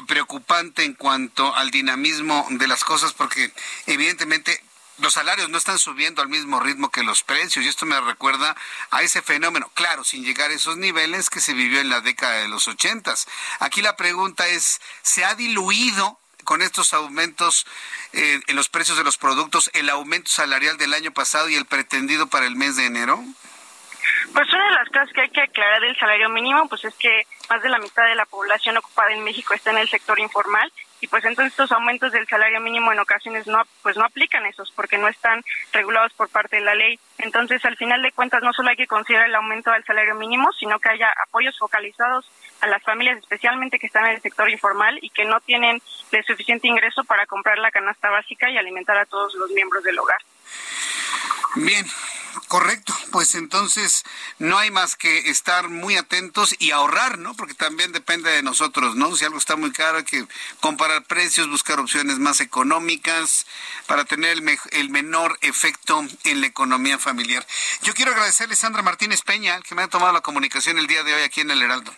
preocupante 0.07 0.84
en 0.84 0.93
cuanto 0.93 1.55
al 1.55 1.72
dinamismo 1.72 2.45
de 2.51 2.68
las 2.68 2.84
cosas 2.84 3.13
porque 3.13 3.51
evidentemente 3.88 4.61
los 5.00 5.14
salarios 5.14 5.50
no 5.50 5.58
están 5.58 5.78
subiendo 5.78 6.22
al 6.22 6.30
mismo 6.30 6.60
ritmo 6.60 6.89
que 6.89 7.04
los 7.04 7.24
precios 7.24 7.64
y 7.64 7.68
esto 7.68 7.86
me 7.86 8.00
recuerda 8.02 8.56
a 8.91 9.02
ese 9.02 9.22
fenómeno, 9.22 9.70
claro, 9.74 10.04
sin 10.04 10.24
llegar 10.24 10.50
a 10.50 10.56
esos 10.56 10.78
niveles 10.78 11.30
que 11.30 11.39
se 11.39 11.54
vivió 11.54 11.80
en 11.80 11.89
la 11.89 12.02
década 12.02 12.38
de 12.38 12.48
los 12.48 12.68
ochentas. 12.68 13.28
Aquí 13.60 13.82
la 13.82 13.95
pregunta 13.95 14.48
es, 14.48 14.82
¿se 15.02 15.24
ha 15.24 15.36
diluido 15.36 16.20
con 16.43 16.62
estos 16.62 16.93
aumentos 16.93 17.68
eh, 18.14 18.39
en 18.48 18.56
los 18.56 18.70
precios 18.70 18.98
de 18.98 19.04
los 19.04 19.18
productos 19.18 19.70
el 19.74 19.89
aumento 19.89 20.30
salarial 20.30 20.78
del 20.78 20.93
año 20.93 21.12
pasado 21.12 21.50
y 21.50 21.56
el 21.56 21.66
pretendido 21.66 22.28
para 22.28 22.45
el 22.45 22.56
mes 22.56 22.76
de 22.76 22.86
enero? 22.86 23.24
Pues 24.34 24.48
una 24.54 24.68
de 24.68 24.74
las 24.76 24.88
cosas 24.88 25.10
que 25.14 25.22
hay 25.22 25.30
que 25.30 25.41
aclarar 25.41 25.82
del 25.82 25.98
salario 25.98 26.30
mínimo, 26.30 26.68
pues 26.70 26.86
es 26.86 26.93
que 26.95 27.28
más 27.50 27.62
de 27.62 27.70
la 27.70 27.80
mitad 27.80 28.06
de 28.06 28.16
la 28.16 28.26
población 28.26 28.78
ocupada 28.78 29.12
en 29.12 29.24
México 29.24 29.54
está 29.54 29.72
en 29.72 29.78
el 29.78 29.89
sector 29.89 30.20
informal 30.20 30.72
y 31.00 31.08
pues 31.08 31.24
entonces 31.26 31.54
estos 31.54 31.72
aumentos 31.72 32.12
del 32.12 32.28
salario 32.28 32.60
mínimo 32.60 32.91
en 32.91 33.00
ocasiones 33.00 33.45
no 33.48 33.62
pues 33.84 33.95
no 33.98 34.06
aplican 34.06 34.45
esos 34.45 34.72
porque 34.72 34.98
no 34.98 35.08
están 35.08 35.43
regulados 35.72 36.14
por 36.14 36.30
parte 36.30 36.58
de 36.58 36.64
la 36.64 36.76
ley. 36.76 37.00
Entonces, 37.20 37.64
al 37.66 37.78
final 37.78 38.02
de 38.02 38.12
cuentas 38.12 38.41
no 38.43 38.54
solo 38.54 38.70
hay 38.70 38.76
que 38.76 38.88
considerar 38.88 39.28
el 39.28 39.36
aumento 39.36 39.72
del 39.72 39.84
salario 39.84 40.16
mínimo, 40.16 40.52
sino 40.54 40.80
que 40.80 40.89
haya 40.89 41.14
apoyos 41.28 41.58
focalizados 41.58 42.30
a 42.62 42.68
las 42.68 42.82
familias 42.84 43.20
especialmente 43.20 43.80
que 43.80 43.88
están 43.88 44.06
en 44.06 44.16
el 44.16 44.22
sector 44.22 44.50
informal 44.50 44.98
y 45.02 45.10
que 45.10 45.26
no 45.26 45.39
tienen 45.41 45.82
el 46.12 46.26
suficiente 46.26 46.68
ingreso 46.68 47.04
para 47.04 47.26
comprar 47.26 47.58
la 47.60 47.72
canasta 47.72 48.10
básica 48.10 48.50
y 48.50 48.58
alimentar 48.58 48.98
a 48.98 49.06
todos 49.06 49.36
los 49.36 49.52
miembros 49.52 49.84
del 49.84 50.00
hogar. 50.00 50.20
Bien, 51.56 51.86
Correcto, 52.48 52.95
pues 53.12 53.36
entonces 53.36 54.06
no 54.39 54.58
hay 54.58 54.72
más 54.72 54.95
que 54.95 55.30
estar 55.30 55.68
muy 55.68 55.98
atentos 55.98 56.56
y 56.60 56.72
ahorrar, 56.72 57.18
¿no? 57.18 57.34
Porque 57.36 57.54
también 57.54 57.91
depende 57.91 58.32
de 58.32 58.41
nosotros, 58.41 58.95
¿no? 58.95 59.14
Si 59.18 59.26
algo 59.26 59.38
está 59.38 59.58
muy 59.58 59.74
caro 59.74 59.98
hay 59.98 60.06
que 60.06 60.26
comparar 60.62 61.04
precios, 61.04 61.50
buscar 61.50 61.82
opciones 61.82 62.20
más 62.20 62.39
económicas 62.39 63.45
para 63.86 64.06
tener 64.06 64.38
el, 64.72 64.89
menor 64.89 65.38
efecto 65.41 66.06
en 66.24 66.39
la 66.39 66.48
economía 66.48 66.98
familiar. 66.98 67.45
Yo 67.82 67.93
quiero 67.93 68.12
agradecerle 68.12 68.54
a 68.54 68.58
Sandra 68.58 68.82
Martínez 68.82 69.24
Peña, 69.24 69.60
que 69.62 69.76
me 69.76 69.84
ha 69.84 69.89
tomado 69.89 70.14
la 70.14 70.22
comunicación 70.22 70.78
el 70.78 70.88
día 70.88 71.04
de 71.04 71.16
hoy 71.16 71.24
aquí 71.24 71.41
en 71.41 71.52
el 71.52 71.62
Heraldo. 71.62 71.93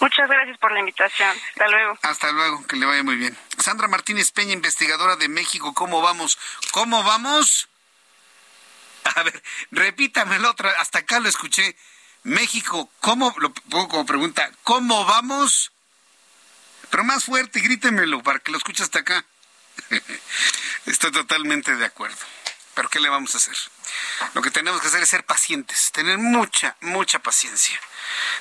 Muchas 0.00 0.28
gracias 0.28 0.58
por 0.58 0.72
la 0.72 0.80
invitación. 0.80 1.36
Hasta 1.50 1.68
luego. 1.68 1.98
Hasta 2.02 2.32
luego, 2.32 2.66
que 2.66 2.76
le 2.76 2.86
vaya 2.86 3.04
muy 3.04 3.16
bien. 3.16 3.38
Sandra 3.58 3.86
Martínez 3.86 4.32
Peña, 4.32 4.52
investigadora 4.52 5.14
de 5.14 5.28
México, 5.28 5.72
¿cómo 5.72 6.02
vamos? 6.02 6.36
¿Cómo 6.72 7.04
vamos? 7.04 7.68
A 9.14 9.22
ver, 9.22 9.42
repítamelo 9.70 10.50
otra, 10.50 10.70
hasta 10.80 11.00
acá 11.00 11.20
lo 11.20 11.28
escuché. 11.28 11.76
México, 12.24 12.90
¿cómo? 13.00 13.34
Lo 13.38 13.52
pongo 13.52 13.88
como 13.88 14.06
pregunta, 14.06 14.50
¿cómo 14.64 15.04
vamos? 15.04 15.72
Pero 16.90 17.04
más 17.04 17.24
fuerte, 17.24 17.60
grítemelo 17.60 18.22
para 18.22 18.40
que 18.40 18.50
lo 18.50 18.58
escuche 18.58 18.82
hasta 18.82 19.00
acá. 19.00 19.24
Estoy 20.86 21.12
totalmente 21.12 21.76
de 21.76 21.84
acuerdo. 21.84 22.16
Pero 22.74 22.88
¿qué 22.90 23.00
le 23.00 23.08
vamos 23.08 23.34
a 23.34 23.38
hacer? 23.38 23.56
Lo 24.34 24.42
que 24.42 24.50
tenemos 24.50 24.80
que 24.80 24.88
hacer 24.88 25.02
es 25.02 25.08
ser 25.08 25.24
pacientes, 25.24 25.92
tener 25.92 26.18
mucha, 26.18 26.76
mucha 26.80 27.20
paciencia, 27.20 27.80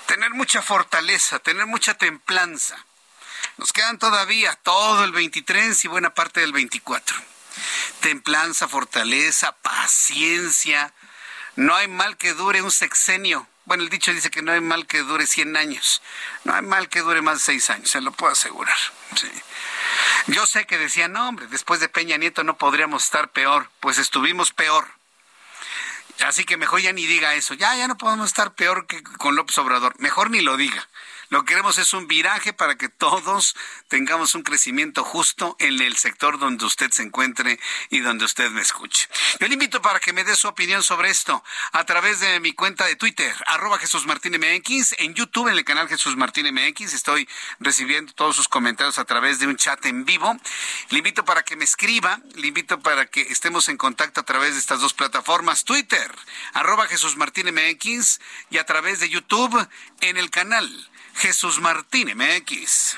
tener 0.07 0.32
mucha 0.32 0.61
fortaleza, 0.61 1.39
tener 1.39 1.66
mucha 1.66 1.93
templanza. 1.93 2.76
Nos 3.57 3.72
quedan 3.72 3.97
todavía 3.97 4.53
todo 4.55 5.05
el 5.05 5.11
23 5.11 5.86
y 5.86 5.88
buena 5.88 6.13
parte 6.13 6.41
del 6.41 6.51
24. 6.51 7.35
Templanza, 8.01 8.68
fortaleza, 8.68 9.53
paciencia. 9.58 10.93
No 11.56 11.76
hay 11.76 11.88
mal 11.88 12.18
que 12.18 12.34
dure 12.34 12.62
un 12.62 12.72
sexenio. 12.72 13.47
Bueno, 13.66 13.84
el 13.84 13.89
dicho 13.89 14.14
dice 14.14 14.30
que 14.30 14.41
no 14.41 14.51
hay 14.51 14.62
mal 14.62 14.86
que 14.86 14.99
dure 14.99 15.26
100 15.26 15.58
años. 15.58 16.01
No 16.43 16.53
hay 16.53 16.62
mal 16.62 16.88
que 16.88 17.01
dure 17.01 17.22
más 17.22 17.39
de 17.39 17.43
6 17.53 17.70
años, 17.72 17.89
se 17.89 18.01
lo 18.01 18.12
puedo 18.12 18.32
asegurar. 18.32 18.78
Yo 20.28 20.45
sé 20.45 20.66
que 20.66 20.78
decían, 20.78 21.14
no, 21.14 21.28
hombre, 21.28 21.47
después 21.47 21.80
de 21.80 21.89
Peña 21.89 22.18
Nieto 22.18 22.43
no 22.43 22.58
podríamos 22.58 23.03
estar 23.03 23.32
peor. 23.32 23.70
Pues 23.80 23.97
estuvimos 23.97 24.51
peor. 24.51 24.88
Así 26.26 26.45
que 26.45 26.58
mejor 26.58 26.82
ya 26.82 26.93
ni 26.93 27.06
diga 27.06 27.36
eso. 27.36 27.53
Ya, 27.53 27.76
ya 27.76 27.88
no 27.88 27.97
podemos 27.97 28.28
estar 28.28 28.53
peor 28.53 28.88
que 28.88 29.03
con 29.03 29.36
López 29.36 29.58
Obrador. 29.58 29.93
Mejor 29.99 30.30
ni 30.30 30.41
lo 30.41 30.58
diga. 30.58 30.88
Lo 31.30 31.43
que 31.43 31.49
queremos 31.55 31.78
es 31.78 31.93
un 31.93 32.07
viraje 32.07 32.53
para 32.53 32.76
que 32.76 32.89
todos 32.89 33.55
tengamos 33.88 34.36
un 34.36 34.43
crecimiento 34.43 35.03
justo 35.03 35.55
en 35.59 35.80
el 35.82 35.95
sector 35.95 36.38
donde 36.38 36.65
usted 36.65 36.91
se 36.91 37.03
encuentre 37.03 37.59
y 37.89 37.99
donde 37.99 38.26
usted 38.26 38.51
me 38.51 38.61
escuche. 38.61 39.07
Yo 39.39 39.47
le 39.47 39.53
invito 39.53 39.82
para 39.82 39.99
que 39.99 40.13
me 40.13 40.23
dé 40.23 40.36
su 40.36 40.47
opinión 40.47 40.84
sobre 40.84 41.09
esto 41.09 41.43
a 41.71 41.84
través 41.86 42.19
de 42.19 42.39
mi 42.39 42.53
cuenta 42.53 42.86
de 42.86 42.95
Twitter, 42.95 43.34
arroba 43.47 43.80
Jesús 43.80 44.05
Martín 44.05 44.34
MX, 44.34 44.95
en 44.99 45.13
YouTube, 45.13 45.47
en 45.47 45.57
el 45.57 45.63
canal 45.63 45.88
Jesús 45.88 46.15
Martín 46.15 46.53
MX. 46.53 46.93
Estoy 46.93 47.28
recibiendo 47.59 48.13
todos 48.13 48.36
sus 48.36 48.47
comentarios 48.47 48.99
a 48.99 49.05
través 49.05 49.39
de 49.39 49.47
un 49.47 49.55
chat 49.55 49.84
en 49.86 50.05
vivo. 50.05 50.38
Le 50.89 50.97
invito 50.99 51.26
para 51.26 51.43
que 51.43 51.55
me 51.55 51.63
escriba, 51.63 52.19
le 52.36 52.47
invito 52.47 52.80
para 52.82 53.05
que 53.05 53.21
estemos 53.21 53.69
en 53.69 53.78
contacto 53.78 54.21
a 54.21 54.23
través 54.23 54.53
de 54.53 54.59
estas 54.59 54.82
dos 54.82 54.93
plataformas, 54.93 55.63
Twitter, 55.63 56.13
arroba 56.53 56.88
Jesús 56.88 57.15
Martín 57.17 57.47
MX, 57.53 58.19
y 58.49 58.57
a 58.57 58.65
través 58.65 58.99
de 58.99 59.09
YouTube 59.09 59.67
en 60.01 60.17
el 60.17 60.30
canal 60.30 60.89
Jesús 61.16 61.59
Martín 61.61 62.09
MX. 62.16 62.97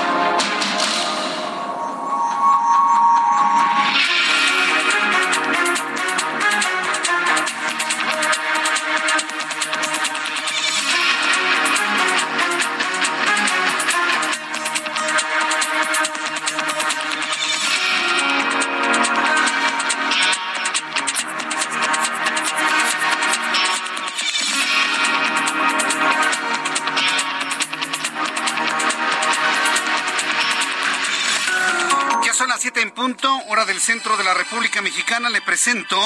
Centro 33.91 34.15
de 34.15 34.23
la 34.23 34.33
República 34.33 34.81
Mexicana, 34.81 35.29
le 35.29 35.41
presento 35.41 35.99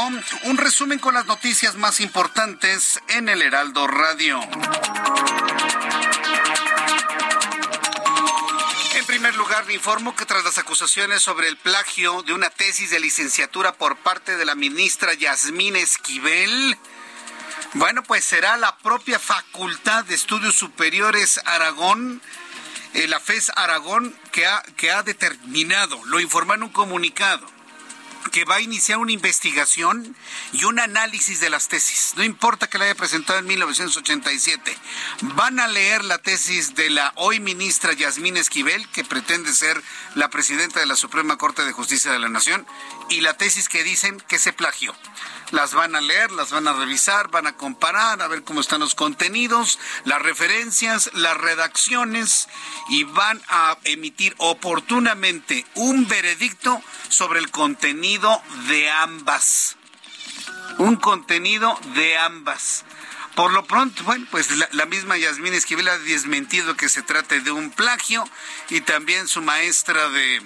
un 0.46 0.58
resumen 0.58 0.98
con 0.98 1.14
las 1.14 1.28
noticias 1.28 1.76
más 1.76 2.00
importantes 2.00 3.00
en 3.10 3.30
el 3.30 3.44
Heraldo 3.44 3.86
Radio. 3.86 4.42
En 8.96 9.06
primer 9.06 9.36
lugar, 9.36 9.68
le 9.68 9.76
informo 9.76 10.16
que 10.16 10.26
tras 10.26 10.44
las 10.44 10.58
acusaciones 10.58 11.22
sobre 11.22 11.48
el 11.48 11.58
plagio 11.58 12.24
de 12.24 12.34
una 12.34 12.50
tesis 12.50 12.90
de 12.90 13.00
licenciatura 13.00 13.74
por 13.74 13.98
parte 13.98 14.36
de 14.36 14.46
la 14.46 14.56
ministra 14.56 15.14
Yasmín 15.14 15.76
Esquivel, 15.76 16.80
bueno, 17.74 18.02
pues 18.02 18.26
será 18.26 18.58
la 18.58 18.76
propia 18.80 19.20
Facultad 19.20 20.06
de 20.06 20.16
Estudios 20.16 20.56
Superiores 20.56 21.40
Aragón 21.46 22.20
eh, 22.96 23.08
la 23.10 23.20
FES 23.20 23.52
Aragón 23.58 24.18
que 24.32 24.48
ha, 24.48 24.64
que 24.78 24.90
ha 24.90 25.04
determinado, 25.04 26.00
lo 26.06 26.22
informó 26.22 26.54
en 26.54 26.64
un 26.64 26.70
comunicado, 26.70 27.46
que 28.32 28.46
va 28.46 28.56
a 28.56 28.62
iniciar 28.62 28.98
una 28.98 29.12
investigación 29.12 30.16
y 30.52 30.64
un 30.64 30.80
análisis 30.80 31.40
de 31.40 31.50
las 31.50 31.68
tesis. 31.68 32.14
No 32.18 32.24
importa 32.24 32.68
que 32.68 32.78
la 32.78 32.86
haya 32.86 32.96
presentado 32.96 33.40
en 33.40 33.46
1987. 33.46 34.78
Van 35.22 35.60
a 35.60 35.68
leer 35.68 36.04
la 36.04 36.18
tesis 36.18 36.76
de 36.76 36.90
la 36.90 37.14
hoy 37.16 37.40
ministra 37.40 37.94
Yasmín 37.94 38.38
Esquivel, 38.38 38.88
que 38.90 39.04
pretende 39.04 39.54
ser 39.54 39.82
la 40.16 40.30
presidenta 40.30 40.80
de 40.80 40.86
la 40.86 40.96
Suprema 40.96 41.38
Corte 41.38 41.64
de 41.66 41.72
Justicia 41.72 42.12
de 42.12 42.20
la 42.20 42.30
Nación, 42.30 42.66
y 43.10 43.22
la 43.22 43.36
tesis 43.36 43.70
que 43.70 43.84
dicen 43.84 44.22
que 44.28 44.40
se 44.40 44.54
plagió 44.54 44.96
las 45.52 45.74
van 45.74 45.96
a 45.96 46.02
leer, 46.02 46.32
las 46.32 46.52
van 46.52 46.68
a 46.68 46.74
revisar, 46.74 47.30
van 47.30 47.48
a 47.48 47.56
comparar, 47.56 48.22
a 48.22 48.28
ver 48.28 48.44
cómo 48.44 48.62
están 48.62 48.80
los 48.80 48.96
contenidos, 48.96 49.80
las 50.04 50.22
referencias, 50.22 51.12
las 51.14 51.38
redacciones 51.38 52.48
y 52.90 53.04
van 53.04 53.42
a 53.50 53.78
emitir 53.84 54.36
oportunamente 54.38 55.66
un 55.76 56.08
veredicto 56.08 56.82
sobre 57.10 57.40
el 57.40 57.52
contenido 57.52 58.15
de 58.68 58.90
ambas. 58.90 59.76
Un 60.78 60.96
contenido 60.96 61.78
de 61.96 62.18
ambas. 62.18 62.86
Por 63.36 63.52
lo 63.52 63.66
pronto, 63.66 64.04
bueno, 64.04 64.26
pues 64.32 64.50
la, 64.72 64.86
misma 64.86 65.18
Yasmín 65.18 65.54
Esquivel 65.54 65.90
ha 65.90 65.98
desmentido 66.00 66.78
que 66.78 66.88
se 66.88 67.02
trate 67.02 67.42
de 67.42 67.52
un 67.52 67.70
plagio 67.70 68.24
y 68.70 68.80
también 68.82 69.28
su 69.28 69.42
maestra 69.42 70.08
de, 70.10 70.42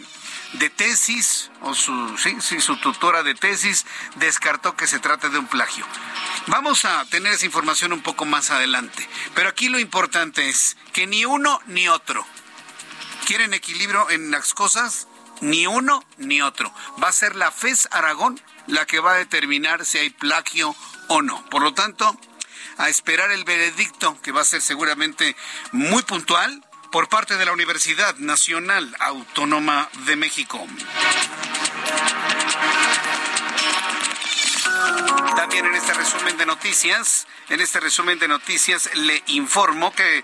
de 0.54 0.70
tesis, 0.72 1.52
o 1.62 1.76
su, 1.76 2.18
sí, 2.18 2.60
su 2.60 2.78
tutora 2.78 3.22
de 3.22 3.36
tesis, 3.36 3.86
descartó 4.16 4.76
que 4.76 4.88
se 4.88 4.98
trate 4.98 5.30
de 5.30 5.38
un 5.38 5.46
plagio. 5.46 5.86
Vamos 6.48 6.84
a 6.86 7.06
tener 7.06 7.34
esa 7.34 7.46
información 7.46 7.94
un 7.94 8.02
poco 8.02 8.26
más 8.26 8.50
adelante, 8.50 9.08
pero 9.36 9.50
aquí 9.50 9.70
lo 9.70 9.78
importante 9.78 10.50
es 10.50 10.76
que 10.92 11.06
ni 11.06 11.26
uno 11.26 11.62
ni 11.68 11.88
otro. 11.88 12.26
¿Quieren 13.28 13.54
equilibrio 13.54 14.10
en 14.10 14.32
las 14.32 14.56
cosas? 14.56 15.09
Ni 15.42 15.68
uno 15.68 16.04
ni 16.18 16.42
otro. 16.42 16.74
Va 17.02 17.10
a 17.10 17.14
ser 17.14 17.36
la 17.36 17.52
FES 17.52 17.88
Aragón 17.92 18.40
la 18.68 18.86
que 18.86 19.00
va 19.00 19.14
a 19.14 19.18
determinar 19.18 19.86
si 19.86 19.98
hay 19.98 20.10
plagio 20.10 20.76
o 21.08 21.22
no. 21.22 21.44
Por 21.50 21.62
lo 21.62 21.74
tanto, 21.74 22.18
a 22.78 22.90
esperar 22.90 23.32
el 23.32 23.44
veredicto, 23.44 24.20
que 24.22 24.32
va 24.32 24.42
a 24.42 24.46
ser 24.46 24.62
seguramente 24.62 25.36
muy 25.72 26.02
puntual, 26.04 26.64
por 26.92 27.08
parte 27.08 27.38
de 27.38 27.46
la 27.46 27.52
Universidad 27.52 28.16
Nacional 28.18 28.96
Autónoma 29.00 29.90
de 30.06 30.16
México. 30.16 30.66
También 35.36 35.66
en 35.66 35.76
este 35.76 35.94
resumen 35.94 36.38
de 36.38 36.46
noticias, 36.46 37.28
en 37.50 37.62
este 37.62 37.80
resumen 37.80 38.18
de 38.18 38.28
noticias 38.28 38.90
le 38.96 39.24
informo 39.28 39.94
que 39.94 40.24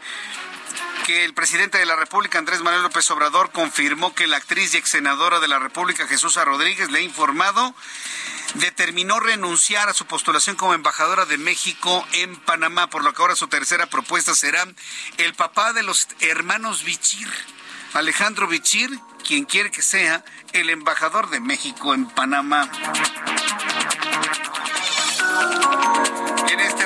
que 1.05 1.23
el 1.23 1.35
presidente 1.35 1.77
de 1.77 1.85
la 1.85 1.95
República, 1.95 2.39
Andrés 2.39 2.61
Manuel 2.61 2.81
López 2.81 3.09
Obrador, 3.11 3.51
confirmó 3.51 4.15
que 4.15 4.25
la 4.25 4.37
actriz 4.37 4.73
y 4.73 4.77
ex 4.77 4.89
senadora 4.89 5.39
de 5.39 5.47
la 5.47 5.59
República, 5.59 6.07
Jesús 6.07 6.35
Rodríguez, 6.35 6.89
le 6.89 6.97
ha 6.97 7.01
informado, 7.01 7.75
determinó 8.55 9.19
renunciar 9.19 9.87
a 9.87 9.93
su 9.93 10.05
postulación 10.07 10.55
como 10.55 10.73
embajadora 10.73 11.25
de 11.25 11.37
México 11.37 12.03
en 12.13 12.35
Panamá, 12.37 12.89
por 12.89 13.03
lo 13.03 13.13
que 13.13 13.21
ahora 13.21 13.35
su 13.35 13.47
tercera 13.47 13.85
propuesta 13.85 14.33
será 14.33 14.65
el 15.17 15.35
papá 15.35 15.73
de 15.73 15.83
los 15.83 16.07
hermanos 16.21 16.83
Bichir, 16.83 17.29
Alejandro 17.93 18.47
Bichir, 18.47 18.99
quien 19.23 19.45
quiere 19.45 19.69
que 19.69 19.83
sea 19.83 20.25
el 20.53 20.71
embajador 20.71 21.29
de 21.29 21.39
México 21.39 21.93
en 21.93 22.07
Panamá. 22.07 22.67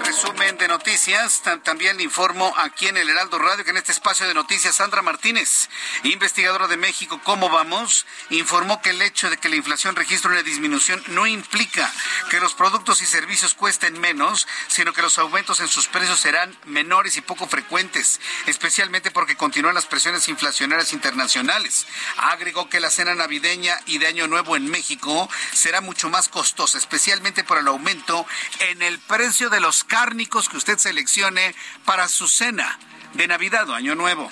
En 0.10 0.16
resumen 0.16 0.58
de 0.58 0.68
noticias, 0.68 1.44
también 1.64 1.98
le 1.98 2.04
informo 2.04 2.52
aquí 2.58 2.88
en 2.88 2.98
el 2.98 3.08
Heraldo 3.10 3.38
Radio 3.38 3.64
que 3.64 3.70
en 3.70 3.78
este 3.78 3.92
espacio 3.92 4.28
de 4.28 4.34
noticias 4.34 4.78
Sandra 4.78 5.04
Martínez, 5.04 5.70
investigadora 6.02 6.68
de 6.68 6.78
México, 6.78 7.22
¿cómo 7.24 7.48
vamos? 7.48 8.08
Informó 8.32 8.82
que 8.82 8.90
el 8.90 9.04
hecho 9.04 9.30
de 9.30 9.38
que 9.38 9.50
la 9.50 9.58
inflación 9.58 9.96
registre 9.96 10.32
una 10.32 10.42
disminución 10.42 11.04
no 11.10 11.28
implica 11.28 11.94
que 12.32 12.40
los 12.40 12.56
productos 12.56 13.04
y 13.04 13.06
servicios 13.06 13.54
cuesten 13.54 14.00
menos, 14.00 14.48
sino 14.68 14.94
que 14.94 15.04
los 15.04 15.20
aumentos 15.20 15.60
en 15.60 15.68
sus 15.68 15.88
precios 15.88 16.20
serán 16.20 16.58
menores 16.66 17.16
y 17.18 17.22
poco 17.22 17.46
frecuentes, 17.46 18.20
especialmente 18.48 19.12
porque 19.12 19.38
continúan 19.38 19.76
las 19.76 19.86
presiones 19.86 20.28
inflacionarias 20.28 20.92
internacionales. 20.92 21.86
Agregó 22.18 22.68
que 22.68 22.80
la 22.80 22.90
cena 22.90 23.14
navideña 23.14 23.80
y 23.86 24.00
de 24.00 24.08
Año 24.08 24.26
Nuevo 24.26 24.56
en 24.56 24.72
México 24.72 25.30
será 25.54 25.82
mucho 25.82 26.10
más 26.10 26.30
costosa, 26.30 26.80
especialmente 26.80 27.44
por 27.44 27.60
el 27.60 27.68
aumento 27.68 28.26
en 28.60 28.82
el 28.82 28.98
precio 28.98 29.52
de 29.52 29.60
los 29.60 29.84
cárnicos 30.00 30.48
que 30.48 30.56
usted 30.56 30.78
seleccione 30.78 31.54
para 31.84 32.08
su 32.08 32.30
cena 32.30 32.80
de 33.16 33.28
Navidad 33.28 33.70
o 33.70 33.76
Año 33.76 33.96
Nuevo 33.96 34.32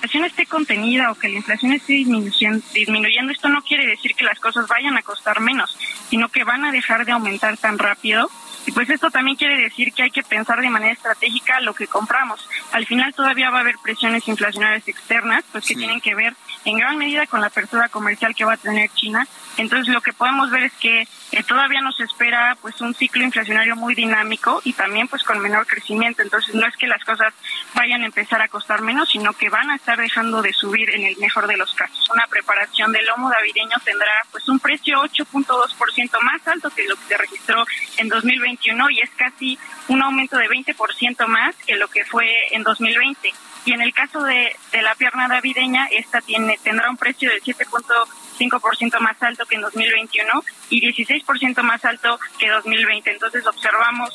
la 0.00 0.06
inflación 0.06 0.24
esté 0.24 0.46
contenida 0.46 1.10
o 1.10 1.14
que 1.14 1.28
la 1.28 1.36
inflación 1.36 1.72
esté 1.72 1.92
disminuyendo, 1.92 2.64
disminuyendo, 2.72 3.32
esto 3.32 3.50
no 3.50 3.60
quiere 3.60 3.86
decir 3.86 4.14
que 4.14 4.24
las 4.24 4.40
cosas 4.40 4.66
vayan 4.66 4.96
a 4.96 5.02
costar 5.02 5.40
menos, 5.40 5.76
sino 6.08 6.30
que 6.30 6.42
van 6.42 6.64
a 6.64 6.72
dejar 6.72 7.04
de 7.04 7.12
aumentar 7.12 7.58
tan 7.58 7.78
rápido. 7.78 8.30
Y 8.66 8.72
pues 8.72 8.88
esto 8.88 9.10
también 9.10 9.36
quiere 9.36 9.60
decir 9.60 9.92
que 9.92 10.04
hay 10.04 10.10
que 10.10 10.22
pensar 10.22 10.60
de 10.62 10.70
manera 10.70 10.94
estratégica 10.94 11.60
lo 11.60 11.74
que 11.74 11.86
compramos. 11.86 12.48
Al 12.72 12.86
final 12.86 13.12
todavía 13.12 13.50
va 13.50 13.58
a 13.58 13.60
haber 13.60 13.76
presiones 13.82 14.26
inflacionarias 14.26 14.88
externas, 14.88 15.44
pues 15.52 15.66
que 15.66 15.74
tienen 15.74 16.00
que 16.00 16.14
ver 16.14 16.34
en 16.64 16.78
gran 16.78 16.96
medida 16.98 17.26
con 17.26 17.40
la 17.40 17.48
apertura 17.48 17.88
comercial 17.88 18.34
que 18.34 18.44
va 18.44 18.54
a 18.54 18.56
tener 18.56 18.90
China. 18.90 19.26
Entonces 19.56 19.92
lo 19.92 20.00
que 20.00 20.12
podemos 20.12 20.50
ver 20.50 20.64
es 20.64 20.72
que 20.74 21.06
eh, 21.32 21.42
todavía 21.42 21.80
nos 21.80 21.98
espera 22.00 22.56
pues 22.60 22.80
un 22.80 22.94
ciclo 22.94 23.22
inflacionario 23.22 23.76
muy 23.76 23.94
dinámico 23.94 24.60
y 24.64 24.72
también 24.72 25.08
pues 25.08 25.22
con 25.22 25.38
menor 25.40 25.66
crecimiento. 25.66 26.22
Entonces 26.22 26.54
no 26.54 26.66
es 26.66 26.76
que 26.76 26.86
las 26.86 27.04
cosas 27.04 27.34
vayan 27.74 28.02
a 28.02 28.06
empezar 28.06 28.40
a 28.42 28.48
costar 28.48 28.82
menos, 28.82 29.08
sino 29.10 29.32
que 29.32 29.48
van 29.48 29.70
a 29.70 29.76
estar 29.76 29.98
dejando 29.98 30.42
de 30.42 30.52
subir 30.52 30.90
en 30.90 31.04
el 31.04 31.16
mejor 31.18 31.46
de 31.46 31.56
los 31.56 31.74
casos. 31.74 32.08
Una 32.10 32.26
preparación 32.26 32.92
del 32.92 33.06
lomo 33.06 33.30
navideño 33.30 33.76
tendrá 33.84 34.12
pues 34.30 34.48
un 34.48 34.58
precio 34.60 35.02
8.2% 35.02 36.20
más 36.22 36.46
alto 36.48 36.70
que 36.70 36.86
lo 36.86 36.96
que 36.96 37.04
se 37.08 37.16
registró 37.16 37.64
en 37.96 38.08
2021 38.08 38.90
y 38.90 39.00
es 39.00 39.10
casi 39.10 39.58
un 39.88 40.02
aumento 40.02 40.36
de 40.36 40.48
20% 40.48 41.26
más 41.26 41.54
que 41.66 41.76
lo 41.76 41.88
que 41.88 42.04
fue 42.04 42.26
en 42.52 42.62
2020. 42.62 43.32
Y 43.66 43.72
en 43.72 43.82
el 43.82 43.92
caso 43.92 44.22
de, 44.22 44.56
de 44.72 44.82
la 44.82 44.94
pierna 44.94 45.28
navideña, 45.28 45.86
esta 45.90 46.20
tiene 46.22 46.49
tendrá 46.58 46.90
un 46.90 46.96
precio 46.96 47.30
de 47.30 47.40
7.5% 47.42 49.00
más 49.00 49.22
alto 49.22 49.46
que 49.46 49.56
en 49.56 49.62
2021 49.62 50.44
y 50.70 50.80
16% 50.80 51.62
más 51.62 51.84
alto 51.84 52.18
que 52.38 52.48
2020. 52.48 53.12
Entonces 53.12 53.46
observamos. 53.46 54.14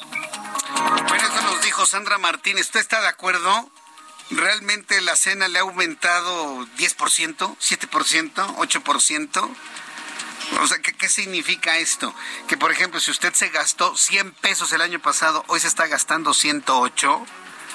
Bueno, 1.08 1.28
eso 1.28 1.42
nos 1.42 1.62
dijo 1.64 1.86
Sandra 1.86 2.18
Martínez. 2.18 2.62
¿Usted 2.62 2.80
está 2.80 3.02
de 3.02 3.08
acuerdo? 3.08 3.70
¿Realmente 4.32 5.00
la 5.02 5.16
cena 5.16 5.48
le 5.48 5.60
ha 5.60 5.62
aumentado 5.62 6.66
10%, 6.78 7.58
7%, 7.58 8.56
8%? 8.56 9.56
O 10.62 10.68
sea, 10.68 10.80
¿qué, 10.80 10.94
¿qué, 10.94 11.10
significa 11.10 11.78
esto? 11.78 12.14
Que, 12.48 12.58
por 12.58 12.72
ejemplo, 12.72 13.00
si 13.00 13.12
usted 13.12 13.34
se 13.34 13.50
gastó 13.50 13.96
100 13.96 14.32
pesos 14.34 14.72
el 14.74 14.82
año 14.82 15.00
pasado, 15.00 15.44
hoy 15.48 15.60
se 15.60 15.68
está 15.68 15.88
gastando 15.88 16.34
108. 16.34 17.26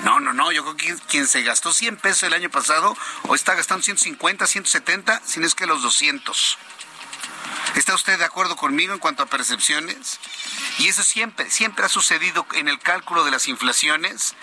No, 0.05 0.18
no, 0.18 0.32
no, 0.32 0.51
yo 0.51 0.62
creo 0.62 0.76
que 0.76 1.03
quien 1.09 1.26
se 1.26 1.42
gastó 1.42 1.72
100 1.72 1.96
pesos 1.98 2.22
el 2.24 2.32
año 2.32 2.51
pasado, 2.51 2.96
hoy 3.28 3.36
está 3.36 3.55
gastando 3.55 3.82
150, 3.82 4.46
170, 4.46 5.22
si 5.24 5.40
no 5.40 5.46
es 5.46 5.55
que 5.55 5.66
los 5.66 5.82
200. 5.82 6.59
¿Está 7.76 7.94
usted 7.94 8.18
de 8.18 8.24
acuerdo 8.24 8.57
conmigo 8.57 8.94
en 8.94 8.98
cuanto 8.98 9.22
a 9.22 9.26
percepciones? 9.26 10.18
Y 10.78 10.88
eso 10.88 11.03
siempre, 11.03 11.51
siempre 11.51 11.84
ha 11.84 11.88
sucedido 11.88 12.46
en 12.55 12.68
el 12.68 12.78
cálculo 12.78 13.24
de 13.24 13.30
las 13.30 13.46
inflaciones, 13.46 14.34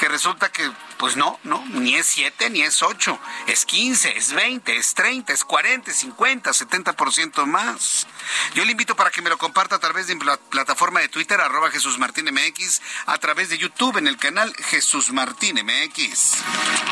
que 0.00 0.08
resulta 0.08 0.50
que 0.50 0.66
pues 0.96 1.16
no, 1.16 1.38
no, 1.44 1.62
ni 1.72 1.94
es 1.94 2.06
7 2.06 2.48
ni 2.48 2.62
es 2.62 2.82
8, 2.82 3.20
es 3.48 3.66
15, 3.66 4.16
es 4.16 4.32
20, 4.32 4.74
es 4.74 4.94
30, 4.94 5.30
es 5.30 5.44
40, 5.44 5.90
es 5.90 5.98
50, 5.98 6.50
70% 6.52 7.44
más. 7.44 8.06
Yo 8.54 8.64
le 8.64 8.70
invito 8.70 8.96
para 8.96 9.10
que 9.10 9.20
me 9.20 9.28
lo 9.28 9.36
comparta 9.36 9.76
a 9.76 9.78
través 9.78 10.06
de 10.06 10.14
la 10.24 10.38
plataforma 10.38 11.00
de 11.00 11.08
Twitter, 11.08 11.38
arroba 11.38 11.70
Jesús 11.70 11.98
Martín 11.98 12.32
MX, 12.32 12.80
a 13.04 13.18
través 13.18 13.50
de 13.50 13.58
YouTube 13.58 13.98
en 13.98 14.06
el 14.06 14.16
canal 14.16 14.54
Jesús 14.70 15.12
Martín 15.12 15.56
MX. 15.56 16.36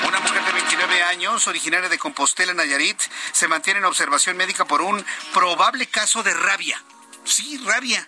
Una 0.07 0.21
mujer 0.21 0.45
de 0.45 0.53
29 0.53 1.03
años, 1.05 1.49
originaria 1.49 1.89
de 1.89 1.99
Compostela, 1.99 2.53
Nayarit, 2.53 3.01
se 3.33 3.49
mantiene 3.49 3.79
en 3.79 3.87
observación 3.87 4.37
médica 4.37 4.67
por 4.67 4.83
un 4.83 5.03
probable 5.33 5.87
caso 5.87 6.23
de 6.23 6.35
rabia. 6.35 6.85
Sí, 7.25 7.57
rabia 7.65 8.07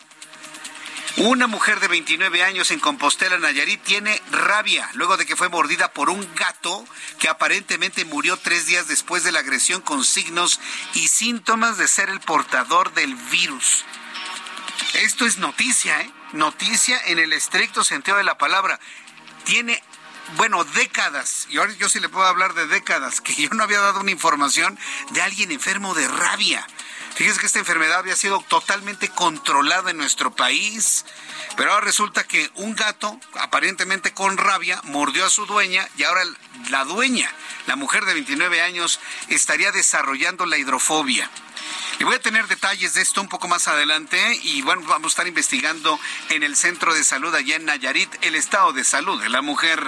una 1.16 1.46
mujer 1.46 1.80
de 1.80 1.88
29 1.88 2.42
años 2.42 2.70
en 2.70 2.80
Compostela, 2.80 3.38
Nayarit, 3.38 3.82
tiene 3.82 4.20
rabia 4.30 4.88
luego 4.94 5.16
de 5.16 5.26
que 5.26 5.36
fue 5.36 5.48
mordida 5.48 5.92
por 5.92 6.10
un 6.10 6.26
gato 6.34 6.84
que 7.18 7.28
aparentemente 7.28 8.04
murió 8.04 8.36
tres 8.36 8.66
días 8.66 8.88
después 8.88 9.24
de 9.24 9.32
la 9.32 9.40
agresión 9.40 9.80
con 9.80 10.04
signos 10.04 10.60
y 10.94 11.08
síntomas 11.08 11.78
de 11.78 11.88
ser 11.88 12.10
el 12.10 12.20
portador 12.20 12.94
del 12.94 13.14
virus. 13.14 13.84
Esto 14.94 15.26
es 15.26 15.38
noticia, 15.38 16.00
¿eh? 16.00 16.10
Noticia 16.32 17.00
en 17.06 17.18
el 17.18 17.32
estricto 17.32 17.84
sentido 17.84 18.16
de 18.16 18.24
la 18.24 18.38
palabra. 18.38 18.78
Tiene 19.44 19.82
bueno, 20.36 20.64
décadas, 20.64 21.46
y 21.50 21.58
ahora 21.58 21.72
yo 21.74 21.88
sí 21.88 21.98
le 21.98 22.08
puedo 22.08 22.26
hablar 22.26 22.54
de 22.54 22.66
décadas, 22.66 23.20
que 23.22 23.34
yo 23.34 23.48
no 23.50 23.64
había 23.64 23.80
dado 23.80 24.00
una 24.00 24.10
información 24.10 24.78
de 25.10 25.22
alguien 25.22 25.50
enfermo 25.50 25.94
de 25.94 26.06
rabia. 26.08 26.66
Fíjense 27.14 27.40
que 27.40 27.46
esta 27.46 27.58
enfermedad 27.58 27.98
había 27.98 28.16
sido 28.16 28.40
totalmente 28.48 29.08
controlada 29.08 29.90
en 29.90 29.98
nuestro 29.98 30.30
país, 30.30 31.04
pero 31.56 31.72
ahora 31.72 31.84
resulta 31.84 32.24
que 32.24 32.50
un 32.54 32.74
gato, 32.74 33.18
aparentemente 33.38 34.12
con 34.14 34.38
rabia, 34.38 34.80
mordió 34.84 35.26
a 35.26 35.30
su 35.30 35.44
dueña 35.46 35.86
y 35.96 36.04
ahora 36.04 36.22
la 36.70 36.84
dueña, 36.84 37.30
la 37.66 37.76
mujer 37.76 38.04
de 38.04 38.14
29 38.14 38.62
años, 38.62 39.00
estaría 39.28 39.72
desarrollando 39.72 40.46
la 40.46 40.56
hidrofobia. 40.56 41.30
Y 41.98 42.04
voy 42.04 42.14
a 42.14 42.20
tener 42.20 42.46
detalles 42.46 42.94
de 42.94 43.02
esto 43.02 43.20
un 43.20 43.28
poco 43.28 43.46
más 43.46 43.68
adelante 43.68 44.18
y 44.42 44.62
bueno, 44.62 44.82
vamos 44.86 45.06
a 45.06 45.12
estar 45.12 45.26
investigando 45.26 45.98
en 46.30 46.42
el 46.42 46.56
centro 46.56 46.94
de 46.94 47.04
salud 47.04 47.34
allá 47.34 47.56
en 47.56 47.66
Nayarit 47.66 48.10
el 48.22 48.36
estado 48.36 48.72
de 48.72 48.84
salud 48.84 49.20
de 49.20 49.28
la 49.28 49.42
mujer. 49.42 49.80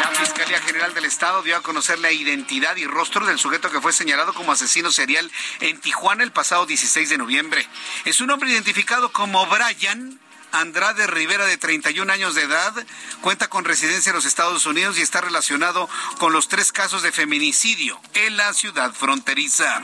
La 0.00 0.08
Fiscalía 0.18 0.60
General 0.60 0.92
del 0.94 1.04
Estado 1.04 1.42
dio 1.42 1.56
a 1.56 1.62
conocer 1.62 1.98
la 2.00 2.10
identidad 2.10 2.76
y 2.76 2.86
rostro 2.86 3.24
del 3.24 3.38
sujeto 3.38 3.70
que 3.70 3.80
fue 3.80 3.92
señalado 3.92 4.34
como 4.34 4.52
asesino 4.52 4.90
serial 4.90 5.30
en 5.60 5.80
Tijuana 5.80 6.24
el 6.24 6.32
pasado 6.32 6.66
16 6.66 7.10
de 7.10 7.18
noviembre. 7.18 7.68
Es 8.04 8.20
un 8.20 8.30
hombre 8.30 8.50
identificado 8.50 9.12
como 9.12 9.46
Brian 9.46 10.21
Andrade 10.52 11.06
Rivera, 11.06 11.46
de 11.46 11.56
31 11.56 12.12
años 12.12 12.34
de 12.34 12.42
edad, 12.42 12.74
cuenta 13.20 13.48
con 13.48 13.64
residencia 13.64 14.10
en 14.10 14.16
los 14.16 14.24
Estados 14.24 14.66
Unidos 14.66 14.98
y 14.98 15.02
está 15.02 15.20
relacionado 15.20 15.88
con 16.18 16.32
los 16.32 16.48
tres 16.48 16.72
casos 16.72 17.02
de 17.02 17.12
feminicidio 17.12 18.00
en 18.14 18.36
la 18.36 18.52
ciudad 18.52 18.92
fronteriza. 18.92 19.82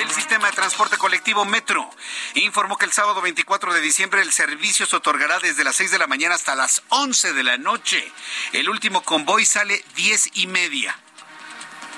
El 0.00 0.10
sistema 0.10 0.48
de 0.48 0.56
transporte 0.56 0.96
colectivo 0.96 1.44
Metro 1.44 1.88
informó 2.34 2.76
que 2.76 2.84
el 2.84 2.92
sábado 2.92 3.22
24 3.22 3.72
de 3.74 3.80
diciembre 3.80 4.22
el 4.22 4.32
servicio 4.32 4.86
se 4.86 4.96
otorgará 4.96 5.38
desde 5.38 5.64
las 5.64 5.76
6 5.76 5.92
de 5.92 5.98
la 5.98 6.06
mañana 6.06 6.34
hasta 6.34 6.56
las 6.56 6.82
11 6.88 7.32
de 7.32 7.42
la 7.44 7.58
noche. 7.58 8.10
El 8.52 8.68
último 8.68 9.02
convoy 9.02 9.44
sale 9.44 9.84
10 9.94 10.30
y 10.34 10.46
media. 10.48 10.98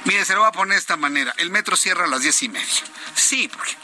Mire, 0.06 0.24
se 0.24 0.34
lo 0.34 0.40
voy 0.40 0.48
a 0.48 0.52
poner 0.52 0.74
de 0.74 0.80
esta 0.80 0.96
manera. 0.96 1.34
El 1.36 1.50
metro 1.50 1.76
cierra 1.76 2.04
a 2.04 2.08
las 2.08 2.22
10 2.22 2.44
y 2.44 2.48
media. 2.48 2.84
Sí, 3.14 3.48
porque 3.48 3.76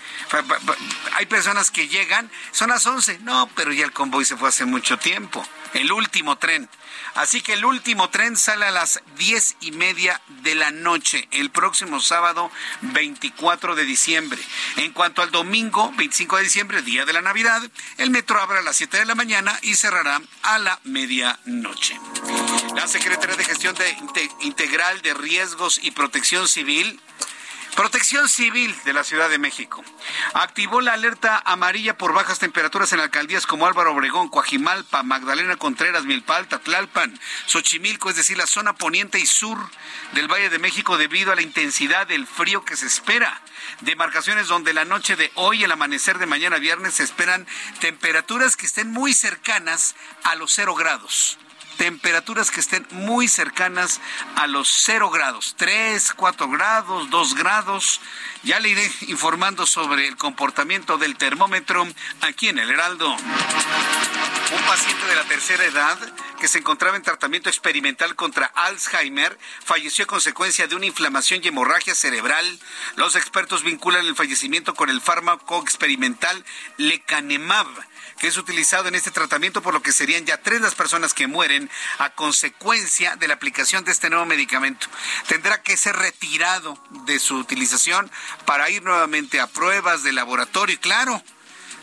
hay 1.14 1.26
personas 1.26 1.70
que 1.70 1.88
llegan, 1.88 2.30
son 2.52 2.70
las 2.70 2.86
11, 2.86 3.18
no, 3.20 3.50
pero 3.54 3.72
ya 3.72 3.84
el 3.84 3.92
convoy 3.92 4.24
se 4.24 4.36
fue 4.36 4.48
hace 4.48 4.64
mucho 4.64 4.98
tiempo, 4.98 5.46
el 5.74 5.92
último 5.92 6.38
tren. 6.38 6.68
Así 7.14 7.42
que 7.42 7.54
el 7.54 7.64
último 7.64 8.08
tren 8.08 8.36
sale 8.36 8.66
a 8.66 8.70
las 8.70 9.02
diez 9.18 9.56
y 9.60 9.72
media 9.72 10.20
de 10.42 10.54
la 10.54 10.70
noche, 10.70 11.28
el 11.32 11.50
próximo 11.50 12.00
sábado 12.00 12.50
24 12.80 13.74
de 13.74 13.84
diciembre. 13.84 14.40
En 14.76 14.92
cuanto 14.92 15.22
al 15.22 15.30
domingo 15.30 15.92
25 15.96 16.36
de 16.36 16.44
diciembre, 16.44 16.82
día 16.82 17.04
de 17.04 17.12
la 17.12 17.20
Navidad, 17.20 17.60
el 17.98 18.10
metro 18.10 18.40
abre 18.40 18.60
a 18.60 18.62
las 18.62 18.76
7 18.76 18.98
de 18.98 19.04
la 19.04 19.14
mañana 19.14 19.58
y 19.62 19.74
cerrará 19.74 20.22
a 20.42 20.58
la 20.58 20.80
medianoche. 20.84 21.98
La 22.74 22.86
Secretaría 22.88 23.36
de 23.36 23.44
Gestión 23.44 23.74
Integral 24.40 25.02
de 25.02 25.14
Riesgos 25.14 25.78
y 25.82 25.90
Protección 25.90 26.48
Civil 26.48 27.00
Protección 27.76 28.28
Civil 28.28 28.76
de 28.84 28.92
la 28.92 29.02
Ciudad 29.02 29.30
de 29.30 29.38
México 29.38 29.82
activó 30.34 30.82
la 30.82 30.92
alerta 30.92 31.42
amarilla 31.46 31.96
por 31.96 32.12
bajas 32.12 32.38
temperaturas 32.38 32.92
en 32.92 33.00
alcaldías 33.00 33.46
como 33.46 33.66
Álvaro 33.66 33.92
Obregón, 33.92 34.28
Coajimalpa, 34.28 35.02
Magdalena 35.02 35.56
Contreras, 35.56 36.04
Milpalta, 36.04 36.58
Tlalpan, 36.58 37.18
Xochimilco, 37.46 38.10
es 38.10 38.16
decir, 38.16 38.36
la 38.36 38.46
zona 38.46 38.74
poniente 38.74 39.18
y 39.18 39.26
sur 39.26 39.58
del 40.12 40.30
Valle 40.30 40.50
de 40.50 40.58
México 40.58 40.98
debido 40.98 41.32
a 41.32 41.34
la 41.34 41.42
intensidad 41.42 42.06
del 42.06 42.26
frío 42.26 42.62
que 42.64 42.76
se 42.76 42.86
espera. 42.86 43.40
Demarcaciones 43.80 44.48
donde 44.48 44.74
la 44.74 44.84
noche 44.84 45.16
de 45.16 45.32
hoy 45.36 45.64
el 45.64 45.72
amanecer 45.72 46.18
de 46.18 46.26
mañana 46.26 46.58
viernes 46.58 46.94
se 46.94 47.04
esperan 47.04 47.46
temperaturas 47.80 48.56
que 48.56 48.66
estén 48.66 48.90
muy 48.90 49.14
cercanas 49.14 49.94
a 50.24 50.34
los 50.34 50.52
cero 50.52 50.74
grados 50.74 51.38
temperaturas 51.82 52.52
que 52.52 52.60
estén 52.60 52.86
muy 52.92 53.26
cercanas 53.26 54.00
a 54.36 54.46
los 54.46 54.68
cero 54.68 55.10
grados, 55.10 55.56
3, 55.58 56.12
4 56.14 56.48
grados, 56.48 57.10
2 57.10 57.34
grados. 57.34 58.00
Ya 58.44 58.60
le 58.60 58.68
iré 58.68 58.88
informando 59.08 59.66
sobre 59.66 60.06
el 60.06 60.16
comportamiento 60.16 60.96
del 60.96 61.16
termómetro 61.16 61.84
aquí 62.20 62.50
en 62.50 62.60
el 62.60 62.70
Heraldo. 62.70 63.10
Un 63.10 64.62
paciente 64.68 65.06
de 65.06 65.16
la 65.16 65.24
tercera 65.24 65.64
edad 65.64 65.98
que 66.42 66.48
se 66.48 66.58
encontraba 66.58 66.96
en 66.96 67.04
tratamiento 67.04 67.48
experimental 67.48 68.16
contra 68.16 68.46
Alzheimer 68.46 69.38
falleció 69.64 70.02
a 70.02 70.08
consecuencia 70.08 70.66
de 70.66 70.74
una 70.74 70.86
inflamación 70.86 71.40
y 71.40 71.46
hemorragia 71.46 71.94
cerebral. 71.94 72.58
Los 72.96 73.14
expertos 73.14 73.62
vinculan 73.62 74.04
el 74.04 74.16
fallecimiento 74.16 74.74
con 74.74 74.90
el 74.90 75.00
fármaco 75.00 75.62
experimental 75.62 76.44
lecanemab 76.78 77.68
que 78.18 78.26
es 78.26 78.36
utilizado 78.36 78.88
en 78.88 78.96
este 78.96 79.12
tratamiento, 79.12 79.62
por 79.62 79.72
lo 79.72 79.82
que 79.82 79.92
serían 79.92 80.26
ya 80.26 80.42
tres 80.42 80.60
las 80.60 80.74
personas 80.74 81.14
que 81.14 81.28
mueren 81.28 81.70
a 81.98 82.10
consecuencia 82.10 83.14
de 83.14 83.28
la 83.28 83.34
aplicación 83.34 83.84
de 83.84 83.92
este 83.92 84.10
nuevo 84.10 84.26
medicamento. 84.26 84.88
Tendrá 85.28 85.62
que 85.62 85.76
ser 85.76 85.94
retirado 85.94 86.76
de 87.06 87.20
su 87.20 87.36
utilización 87.36 88.10
para 88.46 88.68
ir 88.68 88.82
nuevamente 88.82 89.40
a 89.40 89.46
pruebas 89.46 90.02
de 90.02 90.12
laboratorio 90.12 90.78
claro, 90.80 91.22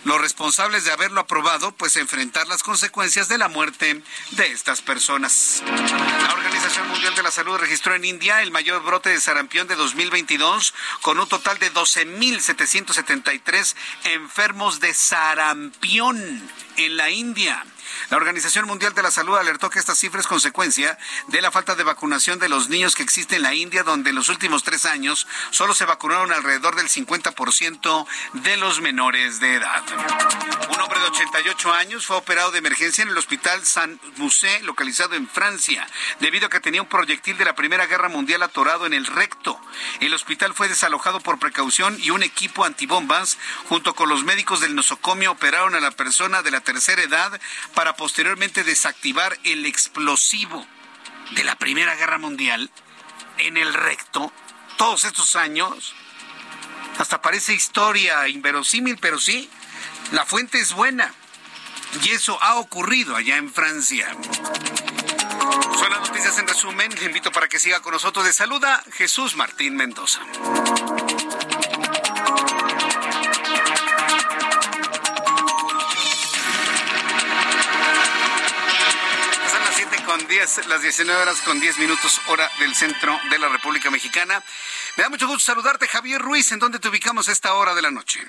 los 0.03 0.21
responsables 0.21 0.85
de 0.85 0.91
haberlo 0.91 1.21
aprobado, 1.21 1.71
pues 1.71 1.95
enfrentar 1.95 2.47
las 2.47 2.63
consecuencias 2.63 3.27
de 3.27 3.37
la 3.37 3.47
muerte 3.47 4.01
de 4.31 4.47
estas 4.47 4.81
personas. 4.81 5.61
La 5.65 6.33
Organización 6.33 6.89
Mundial 6.89 7.13
de 7.15 7.23
la 7.23 7.31
Salud 7.31 7.57
registró 7.57 7.95
en 7.95 8.05
India 8.05 8.41
el 8.41 8.51
mayor 8.51 8.83
brote 8.83 9.09
de 9.09 9.19
sarampión 9.19 9.67
de 9.67 9.75
2022, 9.75 10.73
con 11.01 11.19
un 11.19 11.27
total 11.27 11.57
de 11.59 11.73
12.773 11.73 13.75
enfermos 14.05 14.79
de 14.79 14.93
sarampión 14.93 16.49
en 16.77 16.97
la 16.97 17.09
India. 17.09 17.65
La 18.09 18.17
Organización 18.17 18.65
Mundial 18.65 18.95
de 18.95 19.03
la 19.03 19.11
Salud 19.11 19.37
alertó 19.37 19.69
que 19.69 19.77
esta 19.77 19.93
cifra 19.93 20.19
es 20.19 20.25
consecuencia 20.25 20.97
de 21.27 21.41
la 21.41 21.51
falta 21.51 21.75
de 21.75 21.83
vacunación 21.83 22.39
de 22.39 22.49
los 22.49 22.67
niños 22.67 22.95
que 22.95 23.03
existe 23.03 23.35
en 23.35 23.43
la 23.43 23.53
India, 23.53 23.83
donde 23.83 24.09
en 24.09 24.15
los 24.15 24.29
últimos 24.29 24.63
tres 24.63 24.85
años 24.85 25.27
solo 25.51 25.75
se 25.75 25.85
vacunaron 25.85 26.31
alrededor 26.31 26.75
del 26.75 26.89
50% 26.89 28.07
de 28.33 28.57
los 28.57 28.81
menores 28.81 29.39
de 29.39 29.53
edad. 29.53 29.83
Un 30.73 30.81
hombre 30.81 30.99
de 30.99 31.05
88 31.05 31.71
años 31.71 32.07
fue 32.07 32.15
operado 32.15 32.49
de 32.49 32.57
emergencia 32.57 33.03
en 33.03 33.09
el 33.09 33.17
hospital 33.17 33.63
San 33.63 33.99
Musée, 34.17 34.63
localizado 34.63 35.13
en 35.13 35.29
Francia, 35.29 35.87
debido 36.19 36.47
a 36.47 36.49
que 36.49 36.59
tenía 36.59 36.81
un 36.81 36.89
proyectil 36.89 37.37
de 37.37 37.45
la 37.45 37.53
Primera 37.53 37.85
Guerra 37.85 38.09
Mundial 38.09 38.41
atorado 38.41 38.87
en 38.87 38.93
el 38.93 39.05
recto. 39.05 39.61
El 39.99 40.15
hospital 40.15 40.55
fue 40.55 40.67
desalojado 40.67 41.19
por 41.19 41.37
precaución 41.37 41.95
y 41.99 42.09
un 42.09 42.23
equipo 42.23 42.65
antibombas, 42.65 43.37
junto 43.67 43.93
con 43.93 44.09
los 44.09 44.23
médicos 44.23 44.61
del 44.61 44.73
nosocomio, 44.73 45.33
operaron 45.33 45.75
a 45.75 45.79
la 45.79 45.91
persona 45.91 46.41
de 46.41 46.49
la 46.49 46.61
tercera 46.61 47.03
edad 47.03 47.39
para 47.75 47.98
posteriormente 47.99 48.63
desactivar 48.63 49.37
el 49.43 49.65
explosivo 49.65 50.65
de 51.31 51.43
la 51.43 51.57
Primera 51.57 51.95
Guerra 51.95 52.17
Mundial 52.17 52.71
en 53.39 53.57
el 53.57 53.73
recto 53.73 54.31
todos 54.77 55.03
estos 55.03 55.35
años. 55.35 55.93
Hasta 56.97 57.21
parece 57.21 57.53
historia 57.53 58.25
inverosímil, 58.29 58.97
pero 59.01 59.19
sí, 59.19 59.49
la 60.13 60.25
fuente 60.25 60.61
es 60.61 60.71
buena. 60.71 61.13
Y 62.01 62.11
eso 62.11 62.41
ha 62.41 62.55
ocurrido 62.55 63.17
allá 63.17 63.35
en 63.35 63.51
Francia. 63.51 64.15
Son 65.77 65.89
las 65.91 65.99
noticias 65.99 66.39
en 66.39 66.47
resumen. 66.47 66.95
Le 66.99 67.05
invito 67.05 67.33
para 67.33 67.49
que 67.49 67.59
siga 67.59 67.81
con 67.81 67.91
nosotros. 67.91 68.23
De 68.23 68.31
saluda 68.31 68.81
Jesús 68.93 69.35
Martín 69.35 69.75
Mendoza. 69.75 70.21
10, 80.29 80.67
las 80.67 80.83
19 80.83 81.23
horas 81.23 81.41
con 81.41 81.59
10 81.59 81.79
minutos 81.79 82.21
hora 82.27 82.47
del 82.59 82.75
centro 82.75 83.19
de 83.31 83.39
la 83.39 83.49
República 83.49 83.89
Mexicana. 83.89 84.41
Me 84.95 85.03
da 85.03 85.09
mucho 85.09 85.25
gusto 85.25 85.39
saludarte, 85.39 85.87
Javier 85.87 86.21
Ruiz. 86.21 86.51
¿En 86.51 86.59
dónde 86.59 86.77
te 86.77 86.87
ubicamos 86.87 87.27
esta 87.27 87.55
hora 87.55 87.73
de 87.73 87.81
la 87.81 87.89
noche? 87.89 88.21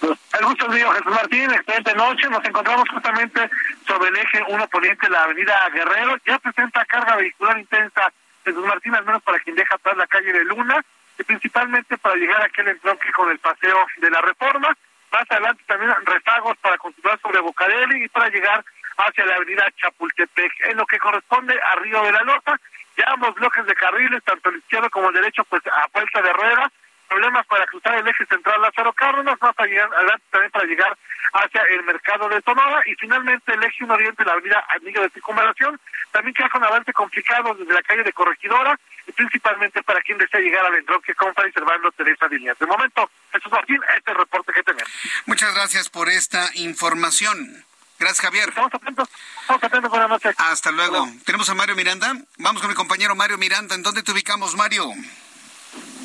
El 0.00 0.44
gusto 0.46 0.66
mío, 0.68 0.90
Jesús 0.92 1.12
Martín. 1.12 1.50
Excelente 1.52 1.94
noche. 1.94 2.30
Nos 2.30 2.42
encontramos 2.46 2.88
justamente 2.88 3.50
sobre 3.86 4.08
el 4.08 4.16
eje 4.16 4.42
1 4.48 4.68
poniente 4.68 5.10
la 5.10 5.24
avenida 5.24 5.68
Guerrero. 5.68 6.16
Ya 6.26 6.38
presenta 6.38 6.82
carga 6.86 7.16
vehicular 7.16 7.58
intensa, 7.58 8.10
Jesús 8.42 8.64
Martín, 8.64 8.94
al 8.94 9.04
menos 9.04 9.22
para 9.22 9.38
quien 9.40 9.54
deja 9.54 9.74
atrás 9.74 9.98
la 9.98 10.06
calle 10.06 10.32
de 10.32 10.44
Luna, 10.46 10.82
y 11.18 11.24
principalmente 11.24 11.98
para 11.98 12.16
llegar 12.16 12.40
a 12.40 12.46
aquel 12.46 12.68
entronque 12.68 13.12
con 13.12 13.30
el 13.30 13.38
paseo 13.38 13.86
de 13.98 14.10
la 14.10 14.22
Reforma. 14.22 14.74
Más 15.12 15.30
adelante 15.30 15.62
también 15.66 15.92
rezagos 16.06 16.56
para 16.62 16.78
continuar 16.78 17.20
sobre 17.20 17.40
Bocarelli 17.40 18.04
y 18.04 18.08
para 18.08 18.30
llegar 18.30 18.64
hacia 18.96 19.26
la 19.26 19.36
avenida 19.36 19.66
Chapultepec. 19.76 20.52
En 20.70 20.76
lo 20.76 20.86
que 20.86 20.98
corresponde 20.98 21.54
a 21.60 21.76
Río 21.76 22.02
de 22.02 22.12
la 22.12 22.22
Lota, 22.22 22.58
ya 22.96 23.04
ambos 23.08 23.34
bloques 23.34 23.66
de 23.66 23.74
carriles, 23.74 24.22
tanto 24.24 24.50
el 24.50 24.58
izquierdo 24.58 24.90
como 24.90 25.08
el 25.08 25.14
derecho, 25.14 25.44
pues 25.44 25.62
a 25.66 25.86
vuelta 25.92 26.22
de 26.22 26.32
rueda, 26.32 26.70
problemas 27.08 27.46
para 27.46 27.66
cruzar 27.66 27.94
el 27.96 28.08
eje 28.08 28.26
central 28.26 28.60
Lázaro 28.60 28.92
Cárdenas, 28.92 29.36
más 29.40 29.54
adelante 29.58 30.24
también 30.30 30.50
para 30.50 30.64
llegar 30.64 30.96
hacia 31.32 31.62
el 31.70 31.82
mercado 31.84 32.28
de 32.28 32.40
Sonora 32.42 32.82
y 32.86 32.94
finalmente 32.94 33.52
el 33.52 33.62
eje 33.62 33.84
1 33.84 33.94
oriente, 33.94 34.24
la 34.24 34.32
avenida 34.32 34.64
Anillo 34.68 35.02
de 35.02 35.10
Circunvalación, 35.10 35.80
también 36.12 36.34
que 36.34 36.44
un 36.54 36.64
avance 36.64 36.92
complicado 36.92 37.54
desde 37.54 37.72
la 37.72 37.82
calle 37.82 38.04
de 38.04 38.12
Corregidora 38.12 38.78
y 39.06 39.12
principalmente 39.12 39.82
para 39.82 40.00
quien 40.00 40.18
desea 40.18 40.40
llegar 40.40 40.64
al 40.64 40.76
entronque 40.76 41.14
con 41.14 41.34
Fray 41.34 41.52
Servando 41.52 41.90
Teresa 41.92 42.28
Díaz. 42.28 42.58
De 42.58 42.66
momento, 42.66 43.10
Jesús 43.32 43.50
Martín, 43.50 43.80
este 43.88 43.98
es 43.98 44.08
el 44.08 44.14
reporte 44.14 44.52
que 44.52 44.62
tenemos. 44.62 44.90
Muchas 45.26 45.54
gracias 45.54 45.90
por 45.90 46.08
esta 46.08 46.50
información. 46.54 47.64
Gracias, 47.98 48.20
Javier. 48.20 48.48
Estamos 48.48 48.74
atentos. 48.74 49.08
Estamos 49.40 49.64
atentos. 49.64 49.90
Buenas 49.90 50.08
noches. 50.08 50.34
Hasta 50.38 50.70
luego. 50.70 51.08
Tenemos 51.24 51.48
a 51.48 51.54
Mario 51.54 51.76
Miranda. 51.76 52.14
Vamos 52.38 52.60
con 52.60 52.70
mi 52.70 52.74
compañero 52.74 53.14
Mario 53.14 53.38
Miranda. 53.38 53.74
¿En 53.74 53.82
dónde 53.82 54.02
te 54.02 54.12
ubicamos, 54.12 54.56
Mario? 54.56 54.92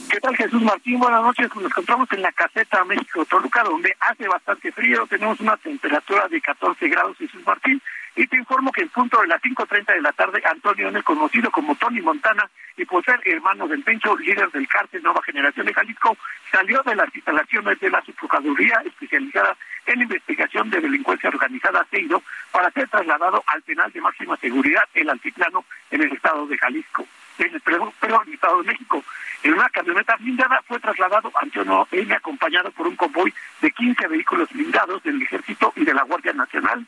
¿Qué 0.10 0.20
tal, 0.20 0.36
Jesús 0.36 0.64
Martín? 0.64 0.98
Buenas 0.98 1.22
noches. 1.22 1.56
Nos 1.56 1.66
encontramos 1.66 2.12
en 2.12 2.24
la 2.24 2.32
caseta 2.32 2.84
México-Toluca, 2.84 3.64
donde 3.64 3.96
hace 4.00 4.28
bastante 4.28 4.72
frío. 4.72 5.06
Tenemos 5.06 5.40
una 5.40 5.56
temperatura 5.58 6.28
de 6.28 6.42
14 6.42 6.90
grados, 6.90 7.16
Jesús 7.18 7.46
Martín. 7.46 7.80
Y 8.16 8.26
te 8.26 8.38
informo 8.38 8.72
que 8.72 8.82
en 8.82 8.90
punto 8.90 9.22
de 9.22 9.28
las 9.28 9.40
5.30 9.40 9.94
de 9.94 10.02
la 10.02 10.12
tarde, 10.14 10.42
Antonio 10.50 10.90
N., 10.90 11.04
conocido 11.04 11.52
como 11.52 11.76
Tony 11.76 12.02
Montana, 12.02 12.50
y 12.76 12.86
por 12.86 13.06
ser 13.06 13.22
hermano 13.24 13.68
del 13.68 13.84
Pencho, 13.84 14.18
líder 14.18 14.50
del 14.50 14.68
cártel 14.68 15.04
Nueva 15.04 15.22
Generación 15.22 15.68
de 15.68 15.76
Jalisco, 15.76 16.18
salió 16.52 16.82
de 16.82 16.96
las 16.96 17.16
instalaciones 17.16 17.80
de 17.80 17.92
la 17.92 18.02
subprocuraduría 18.02 18.82
especializada 18.86 19.56
en 19.86 20.02
investigación 20.02 20.72
de 20.72 20.82
delincuencia 20.82 21.30
organizada 21.30 21.86
CEIDO 21.92 22.24
para 22.52 22.72
ser 22.72 22.90
trasladado 22.90 23.44
al 23.46 23.62
penal 23.62 23.92
de 23.92 24.02
máxima 24.02 24.36
seguridad, 24.38 24.84
el 24.96 25.08
Altiplano, 25.08 25.66
en 25.92 26.02
el 26.02 26.12
estado 26.14 26.48
de 26.48 26.58
Jalisco. 26.58 27.06
En 27.40 27.54
el, 27.54 27.62
perdón, 27.62 27.92
el 28.02 28.34
estado 28.34 28.62
de 28.62 28.72
México. 28.72 29.04
En 29.44 29.54
una 29.54 29.70
camioneta 29.70 30.16
blindada 30.18 30.62
fue 30.68 30.80
trasladado 30.80 31.32
Antonio 31.42 31.88
N. 31.92 32.14
acompañado 32.14 32.72
por 32.72 32.88
un 32.88 32.96
convoy 32.96 33.34
de 33.62 33.72
15 33.72 34.08
vehículos 34.08 34.50
blindados 34.50 35.02
del 35.04 35.22
Ejército 35.22 35.74
y 35.76 35.86
de 35.86 35.94
la 35.94 36.04
Guardia 36.04 36.34
Nacional 36.34 36.86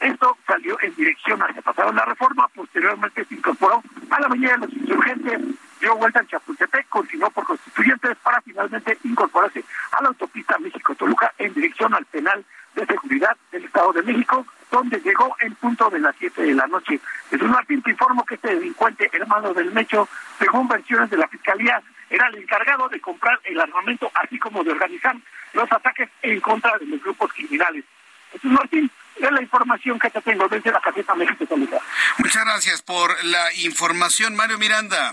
esto 0.00 0.36
salió 0.46 0.76
en 0.82 0.94
dirección 0.96 1.40
hacia 1.42 1.62
pasado 1.62 1.92
la 1.92 2.04
reforma, 2.04 2.48
posteriormente 2.48 3.24
se 3.24 3.34
incorporó 3.34 3.82
a 4.10 4.20
la 4.20 4.26
avenida 4.26 4.52
de 4.52 4.58
los 4.58 4.72
insurgentes, 4.72 5.40
dio 5.80 5.96
vuelta 5.96 6.20
en 6.20 6.26
Chapultepec, 6.26 6.88
continuó 6.88 7.30
por 7.30 7.46
constituyentes 7.46 8.16
para 8.22 8.40
finalmente 8.42 8.98
incorporarse 9.04 9.64
a 9.92 10.02
la 10.02 10.08
autopista 10.08 10.58
México-Toluca 10.58 11.32
en 11.38 11.54
dirección 11.54 11.94
al 11.94 12.04
penal 12.06 12.44
de 12.74 12.86
seguridad 12.86 13.36
del 13.52 13.64
Estado 13.64 13.92
de 13.92 14.02
México, 14.02 14.46
donde 14.70 14.98
llegó 15.00 15.34
en 15.40 15.54
punto 15.54 15.88
de 15.90 16.00
las 16.00 16.14
7 16.18 16.42
de 16.42 16.54
la 16.54 16.66
noche. 16.66 17.00
Jesús 17.30 17.48
Martín 17.48 17.82
te 17.82 17.90
informó 17.90 18.24
que 18.24 18.34
este 18.34 18.54
delincuente, 18.54 19.08
hermano 19.12 19.54
del 19.54 19.72
Mecho, 19.72 20.08
según 20.38 20.68
versiones 20.68 21.10
de 21.10 21.16
la 21.16 21.28
Fiscalía, 21.28 21.82
era 22.10 22.28
el 22.28 22.36
encargado 22.36 22.88
de 22.88 23.00
comprar 23.00 23.38
el 23.44 23.60
armamento, 23.60 24.10
así 24.14 24.38
como 24.38 24.62
de 24.64 24.72
organizar 24.72 25.16
los 25.52 25.70
ataques 25.70 26.08
en 26.22 26.40
contra 26.40 26.76
de 26.78 26.86
los 26.86 27.02
grupos 27.02 27.32
criminales. 27.32 27.84
Jesús 28.32 28.50
Martín, 28.50 28.90
es 29.16 29.30
la 29.30 29.42
información 29.42 29.98
que 29.98 30.10
te 30.10 30.20
tengo 30.20 30.48
desde 30.48 30.72
la 30.72 30.80
caseta 30.80 31.14
México 31.14 31.46
Solidaria. 31.48 31.80
Muchas 32.18 32.44
gracias 32.44 32.82
por 32.82 33.24
la 33.24 33.52
información, 33.54 34.34
Mario 34.34 34.58
Miranda. 34.58 35.12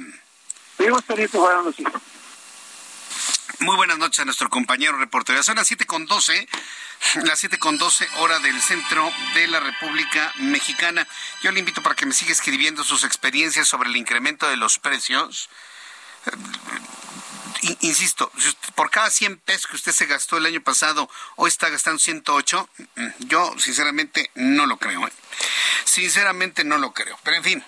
buenas 1.40 1.66
noches. 1.66 1.86
Muy 3.60 3.76
buenas 3.76 3.98
noches 3.98 4.20
a 4.20 4.26
nuestro 4.26 4.50
compañero 4.50 4.98
reportero. 4.98 5.44
Son 5.44 5.56
las 5.56 5.68
7 5.68 5.86
con 5.86 6.06
12, 6.06 6.48
las 7.24 7.40
7 7.40 7.60
con 7.60 7.78
12 7.78 8.08
hora 8.18 8.40
del 8.40 8.60
centro 8.62 9.12
de 9.36 9.48
la 9.48 9.60
República 9.60 10.34
Mexicana. 10.38 11.08
Yo 11.44 11.52
le 11.52 11.60
invito 11.60 11.82
para 11.82 11.96
que 11.96 12.06
me 12.06 12.14
siga 12.14 12.32
escribiendo 12.32 12.84
sus 12.84 13.04
experiencias 13.04 13.68
sobre 13.68 13.90
el 13.90 13.98
incremento 13.98 14.48
de 14.50 14.58
los 14.58 14.80
precios 14.80 15.50
insisto, 17.82 18.32
por 18.76 18.90
cada 18.90 19.10
100 19.10 19.38
pesos 19.38 19.68
que 19.68 19.76
usted 19.76 19.92
se 19.92 20.06
gastó 20.06 20.38
el 20.38 20.46
año 20.46 20.62
pasado, 20.62 21.10
hoy 21.36 21.50
está 21.50 21.70
gastando 21.70 22.00
108, 22.00 22.70
mm, 22.96 23.08
yo 23.20 23.54
sinceramente 23.58 24.32
no 24.36 24.66
lo 24.66 24.78
creo. 24.78 25.08
¿eh? 25.08 25.12
Sinceramente 25.86 26.64
no 26.64 26.78
lo 26.78 26.94
creo. 26.94 27.18
Pero 27.24 27.38
en 27.38 27.44
fin, 27.44 27.64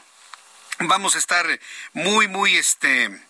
vamos 0.79 1.15
a 1.15 1.19
estar 1.19 1.47
muy, 1.93 2.27
muy, 2.27 2.57
este 2.57 3.05
eh, 3.05 3.21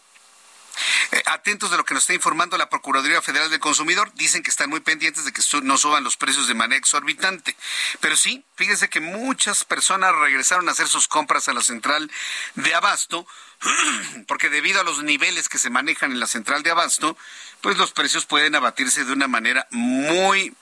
atentos 1.25 1.71
de 1.71 1.77
lo 1.77 1.85
que 1.85 1.93
nos 1.93 2.03
está 2.03 2.13
informando 2.13 2.57
la 2.57 2.69
Procuraduría 2.69 3.21
Federal 3.21 3.49
del 3.49 3.59
Consumidor. 3.59 4.11
Dicen 4.15 4.43
que 4.43 4.49
están 4.49 4.69
muy 4.69 4.79
pendientes 4.79 5.25
de 5.25 5.33
que 5.33 5.41
no 5.63 5.77
suban 5.77 6.03
los 6.03 6.17
precios 6.17 6.47
de 6.47 6.53
manera 6.53 6.77
exorbitante. 6.77 7.55
Pero 7.99 8.15
sí, 8.15 8.43
fíjense 8.55 8.89
que 8.89 8.99
muchas 8.99 9.63
personas 9.65 10.15
regresaron 10.15 10.67
a 10.69 10.71
hacer 10.71 10.87
sus 10.87 11.07
compras 11.07 11.47
a 11.47 11.53
la 11.53 11.61
central 11.61 12.11
de 12.55 12.73
abasto, 12.73 13.27
porque 14.27 14.49
debido 14.49 14.81
a 14.81 14.83
los 14.83 15.03
niveles 15.03 15.49
que 15.49 15.57
se 15.57 15.69
manejan 15.69 16.11
en 16.11 16.19
la 16.19 16.27
central 16.27 16.63
de 16.63 16.71
abasto, 16.71 17.17
pues 17.61 17.77
los 17.77 17.91
precios 17.91 18.25
pueden 18.25 18.55
abatirse 18.55 19.05
de 19.05 19.13
una 19.13 19.27
manera 19.27 19.67
muy 19.71 20.53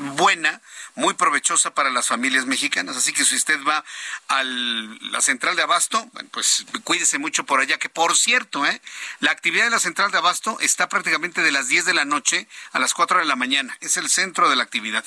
buena 0.00 0.62
muy 0.94 1.14
provechosa 1.14 1.74
para 1.74 1.90
las 1.90 2.08
familias 2.08 2.46
mexicanas. 2.46 2.96
Así 2.96 3.12
que 3.12 3.24
si 3.24 3.36
usted 3.36 3.60
va 3.64 3.84
a 4.28 4.42
la 4.42 5.20
central 5.20 5.56
de 5.56 5.62
Abasto, 5.62 6.10
pues 6.30 6.64
cuídese 6.84 7.18
mucho 7.18 7.44
por 7.44 7.60
allá. 7.60 7.78
Que 7.78 7.88
por 7.88 8.16
cierto, 8.16 8.64
¿eh? 8.66 8.80
la 9.20 9.30
actividad 9.30 9.64
de 9.64 9.70
la 9.70 9.78
central 9.78 10.10
de 10.10 10.18
Abasto 10.18 10.58
está 10.60 10.88
prácticamente 10.88 11.42
de 11.42 11.52
las 11.52 11.68
10 11.68 11.84
de 11.84 11.94
la 11.94 12.04
noche 12.04 12.48
a 12.72 12.78
las 12.78 12.94
4 12.94 13.20
de 13.20 13.26
la 13.26 13.36
mañana. 13.36 13.76
Es 13.80 13.96
el 13.96 14.08
centro 14.08 14.48
de 14.48 14.56
la 14.56 14.62
actividad. 14.62 15.04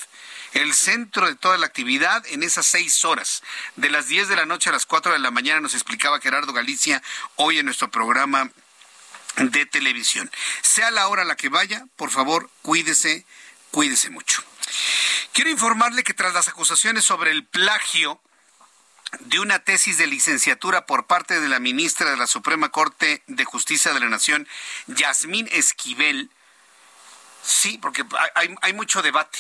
El 0.54 0.74
centro 0.74 1.26
de 1.26 1.36
toda 1.36 1.58
la 1.58 1.66
actividad 1.66 2.24
en 2.28 2.44
esas 2.44 2.68
seis 2.68 3.04
horas. 3.04 3.41
De 3.76 3.89
las 3.89 4.08
10 4.08 4.28
de 4.28 4.36
la 4.36 4.46
noche 4.46 4.70
a 4.70 4.74
las 4.74 4.86
4 4.86 5.14
de 5.14 5.20
la 5.20 5.32
mañana 5.32 5.60
nos 5.60 5.74
explicaba 5.74 6.22
Gerardo 6.22 6.54
Galicia 6.54 7.02
hoy 7.36 7.58
en 7.58 7.66
nuestro 7.66 7.89
programa 7.89 8.52
de 9.38 9.66
televisión. 9.66 10.30
Sea 10.62 10.91
la 10.91 11.08
hora 11.08 11.24
a 11.24 11.26
la 11.26 11.36
que 11.36 11.50
vaya, 11.50 11.86
por 11.96 12.12
favor, 12.12 12.52
cuídese, 12.62 13.26
cuídese 13.72 14.12
mucho. 14.12 14.44
Quiero 15.34 15.49
informarle 15.49 16.03
que 16.03 16.14
tras 16.14 16.34
las 16.34 16.47
acusaciones 16.47 17.03
sobre 17.03 17.32
el 17.32 17.45
plagio 17.45 18.22
de 19.20 19.39
una 19.39 19.59
tesis 19.59 19.97
de 19.97 20.07
licenciatura 20.07 20.86
por 20.86 21.05
parte 21.05 21.39
de 21.39 21.47
la 21.47 21.59
ministra 21.59 22.09
de 22.11 22.18
la 22.18 22.28
Suprema 22.28 22.70
Corte 22.70 23.24
de 23.28 23.45
Justicia 23.45 23.93
de 23.93 23.99
la 23.99 24.09
Nación, 24.09 24.47
Yasmín 24.88 25.47
Esquivel, 25.51 26.30
sí, 27.43 27.78
porque 27.78 28.05
hay, 28.61 28.74
mucho 28.74 29.01
debate. 29.01 29.39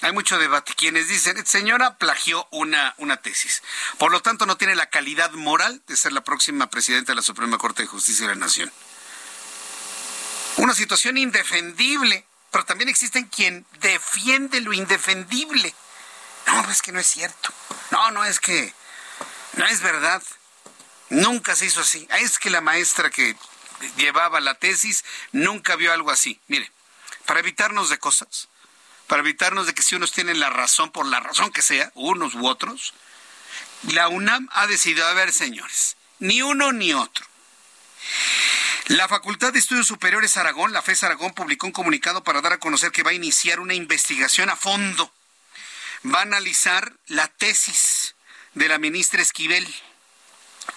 Hay 0.00 0.12
mucho 0.12 0.38
debate. 0.38 0.74
Quienes 0.76 1.08
dicen, 1.08 1.44
señora 1.46 1.96
plagió 1.96 2.46
una, 2.50 2.94
una 2.98 3.16
tesis. 3.16 3.62
Por 3.98 4.12
lo 4.12 4.20
tanto, 4.20 4.46
no 4.46 4.56
tiene 4.56 4.74
la 4.74 4.90
calidad 4.90 5.30
moral 5.32 5.82
de 5.86 5.96
ser 5.96 6.12
la 6.12 6.24
próxima 6.24 6.68
presidenta 6.68 7.12
de 7.12 7.16
la 7.16 7.22
Suprema 7.22 7.58
Corte 7.58 7.82
de 7.82 7.88
Justicia 7.88 8.26
de 8.26 8.34
la 8.34 8.40
Nación. 8.40 8.72
Una 10.56 10.74
situación 10.74 11.16
indefendible 11.16 12.26
pero 12.54 12.66
también 12.66 12.88
existen 12.88 13.24
quien 13.24 13.66
defiende 13.80 14.60
lo 14.60 14.72
indefendible. 14.72 15.74
No, 16.46 16.70
es 16.70 16.82
que 16.82 16.92
no 16.92 17.00
es 17.00 17.06
cierto. 17.08 17.52
No, 17.90 18.12
no 18.12 18.24
es 18.24 18.38
que 18.38 18.72
no 19.54 19.66
es 19.66 19.80
verdad. 19.80 20.22
Nunca 21.10 21.56
se 21.56 21.66
hizo 21.66 21.80
así. 21.80 22.06
Ah, 22.12 22.18
es 22.20 22.38
que 22.38 22.50
la 22.50 22.60
maestra 22.60 23.10
que 23.10 23.34
llevaba 23.96 24.40
la 24.40 24.54
tesis 24.54 25.04
nunca 25.32 25.74
vio 25.74 25.92
algo 25.92 26.12
así. 26.12 26.40
Mire, 26.46 26.70
para 27.26 27.40
evitarnos 27.40 27.90
de 27.90 27.98
cosas, 27.98 28.46
para 29.08 29.22
evitarnos 29.22 29.66
de 29.66 29.74
que 29.74 29.82
si 29.82 29.96
unos 29.96 30.12
tienen 30.12 30.38
la 30.38 30.50
razón 30.50 30.92
por 30.92 31.06
la 31.06 31.18
razón 31.18 31.50
que 31.50 31.60
sea, 31.60 31.90
unos 31.96 32.36
u 32.36 32.46
otros, 32.46 32.94
la 33.90 34.06
UNAM 34.06 34.48
ha 34.52 34.68
decidido, 34.68 35.04
a 35.08 35.14
ver, 35.14 35.32
señores, 35.32 35.96
ni 36.20 36.40
uno 36.40 36.70
ni 36.70 36.94
otro. 36.94 37.26
La 38.88 39.08
Facultad 39.08 39.54
de 39.54 39.58
Estudios 39.58 39.86
Superiores 39.86 40.36
Aragón, 40.36 40.74
la 40.74 40.82
FES 40.82 41.04
Aragón, 41.04 41.32
publicó 41.32 41.66
un 41.66 41.72
comunicado 41.72 42.22
para 42.22 42.42
dar 42.42 42.52
a 42.52 42.58
conocer 42.58 42.92
que 42.92 43.02
va 43.02 43.12
a 43.12 43.14
iniciar 43.14 43.58
una 43.58 43.72
investigación 43.72 44.50
a 44.50 44.56
fondo. 44.56 45.10
Va 46.04 46.18
a 46.18 46.22
analizar 46.22 46.92
la 47.06 47.28
tesis 47.28 48.14
de 48.52 48.68
la 48.68 48.76
ministra 48.76 49.22
Esquivel 49.22 49.66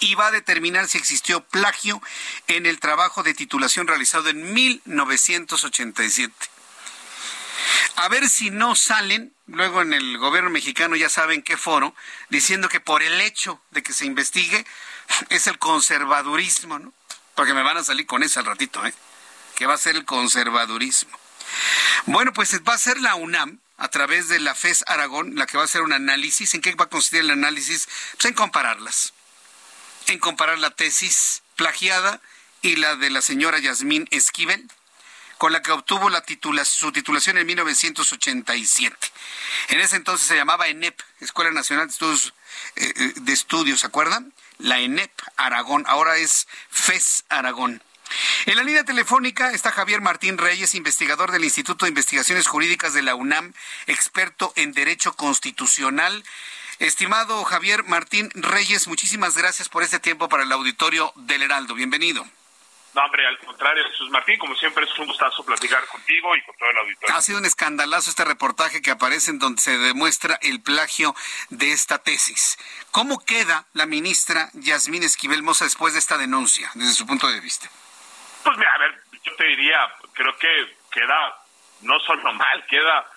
y 0.00 0.14
va 0.14 0.28
a 0.28 0.30
determinar 0.30 0.88
si 0.88 0.96
existió 0.96 1.44
plagio 1.44 2.00
en 2.46 2.64
el 2.64 2.80
trabajo 2.80 3.22
de 3.22 3.34
titulación 3.34 3.86
realizado 3.86 4.30
en 4.30 4.54
1987. 4.54 6.32
A 7.96 8.08
ver 8.08 8.26
si 8.30 8.48
no 8.48 8.74
salen, 8.74 9.34
luego 9.46 9.82
en 9.82 9.92
el 9.92 10.16
gobierno 10.16 10.48
mexicano 10.48 10.96
ya 10.96 11.10
saben 11.10 11.42
qué 11.42 11.58
foro, 11.58 11.94
diciendo 12.30 12.70
que 12.70 12.80
por 12.80 13.02
el 13.02 13.20
hecho 13.20 13.60
de 13.70 13.82
que 13.82 13.92
se 13.92 14.06
investigue 14.06 14.64
es 15.28 15.46
el 15.46 15.58
conservadurismo, 15.58 16.78
¿no? 16.78 16.94
Porque 17.38 17.54
me 17.54 17.62
van 17.62 17.76
a 17.76 17.84
salir 17.84 18.04
con 18.04 18.24
eso 18.24 18.40
al 18.40 18.46
ratito, 18.46 18.84
¿eh? 18.84 18.92
que 19.54 19.66
va 19.66 19.74
a 19.74 19.78
ser 19.78 19.94
el 19.94 20.04
conservadurismo. 20.04 21.16
Bueno, 22.06 22.32
pues 22.32 22.52
va 22.68 22.74
a 22.74 22.78
ser 22.78 23.00
la 23.00 23.14
UNAM, 23.14 23.60
a 23.76 23.86
través 23.86 24.26
de 24.26 24.40
la 24.40 24.56
FES 24.56 24.82
Aragón, 24.88 25.36
la 25.36 25.46
que 25.46 25.56
va 25.56 25.62
a 25.62 25.66
hacer 25.66 25.82
un 25.82 25.92
análisis. 25.92 26.54
¿En 26.54 26.60
qué 26.60 26.74
va 26.74 26.86
a 26.86 26.88
consistir 26.88 27.20
el 27.20 27.30
análisis? 27.30 27.88
Pues 28.14 28.24
en 28.24 28.34
compararlas. 28.34 29.12
En 30.08 30.18
comparar 30.18 30.58
la 30.58 30.70
tesis 30.70 31.44
plagiada 31.54 32.20
y 32.60 32.74
la 32.74 32.96
de 32.96 33.08
la 33.08 33.22
señora 33.22 33.60
Yasmín 33.60 34.08
Esquivel, 34.10 34.68
con 35.38 35.52
la 35.52 35.62
que 35.62 35.70
obtuvo 35.70 36.10
la 36.10 36.24
su 36.64 36.90
titulación 36.90 37.38
en 37.38 37.46
1987. 37.46 39.12
En 39.68 39.78
ese 39.78 39.94
entonces 39.94 40.26
se 40.26 40.34
llamaba 40.34 40.66
ENEP, 40.66 41.00
Escuela 41.20 41.52
Nacional 41.52 41.86
de 41.86 41.92
Estudios, 41.92 42.34
eh, 42.74 42.92
eh, 42.96 43.12
de 43.14 43.32
Estudios 43.32 43.78
¿se 43.78 43.86
acuerdan? 43.86 44.34
La 44.58 44.80
ENEP 44.80 45.10
Aragón, 45.36 45.84
ahora 45.86 46.16
es 46.16 46.46
FES 46.70 47.24
Aragón. 47.28 47.82
En 48.46 48.56
la 48.56 48.62
línea 48.62 48.84
telefónica 48.84 49.52
está 49.52 49.70
Javier 49.70 50.00
Martín 50.00 50.38
Reyes, 50.38 50.74
investigador 50.74 51.30
del 51.30 51.44
Instituto 51.44 51.84
de 51.84 51.90
Investigaciones 51.90 52.46
Jurídicas 52.46 52.94
de 52.94 53.02
la 53.02 53.14
UNAM, 53.14 53.52
experto 53.86 54.52
en 54.56 54.72
Derecho 54.72 55.12
Constitucional. 55.12 56.24
Estimado 56.78 57.44
Javier 57.44 57.84
Martín 57.84 58.30
Reyes, 58.34 58.88
muchísimas 58.88 59.36
gracias 59.36 59.68
por 59.68 59.82
este 59.82 59.98
tiempo 59.98 60.28
para 60.28 60.44
el 60.44 60.52
auditorio 60.52 61.12
del 61.16 61.42
Heraldo. 61.42 61.74
Bienvenido. 61.74 62.26
No, 62.98 63.04
hombre, 63.04 63.24
al 63.24 63.38
contrario, 63.38 63.84
Jesús 63.84 64.10
Martín, 64.10 64.40
como 64.40 64.56
siempre 64.56 64.84
es 64.84 64.98
un 64.98 65.06
gustazo 65.06 65.46
platicar 65.46 65.86
contigo 65.86 66.34
y 66.34 66.42
con 66.42 66.56
todo 66.56 66.68
el 66.68 66.78
auditorio. 66.78 67.14
Ha 67.14 67.22
sido 67.22 67.38
un 67.38 67.44
escandalazo 67.44 68.10
este 68.10 68.24
reportaje 68.24 68.82
que 68.82 68.90
aparece 68.90 69.30
en 69.30 69.38
donde 69.38 69.62
se 69.62 69.78
demuestra 69.78 70.36
el 70.42 70.60
plagio 70.60 71.14
de 71.50 71.70
esta 71.70 71.98
tesis. 71.98 72.58
¿Cómo 72.90 73.24
queda 73.24 73.66
la 73.72 73.86
ministra 73.86 74.50
Yasmín 74.54 75.04
Esquivel 75.04 75.44
Moza 75.44 75.64
después 75.64 75.92
de 75.92 76.00
esta 76.00 76.18
denuncia, 76.18 76.72
desde 76.74 76.92
su 76.92 77.06
punto 77.06 77.28
de 77.28 77.38
vista? 77.38 77.70
Pues 78.42 78.58
mira, 78.58 78.72
a 78.74 78.78
ver, 78.78 79.00
yo 79.22 79.36
te 79.36 79.44
diría, 79.44 79.78
creo 80.12 80.36
que 80.36 80.76
queda 80.90 81.38
no 81.82 82.00
solo 82.00 82.32
mal, 82.32 82.66
queda 82.66 83.08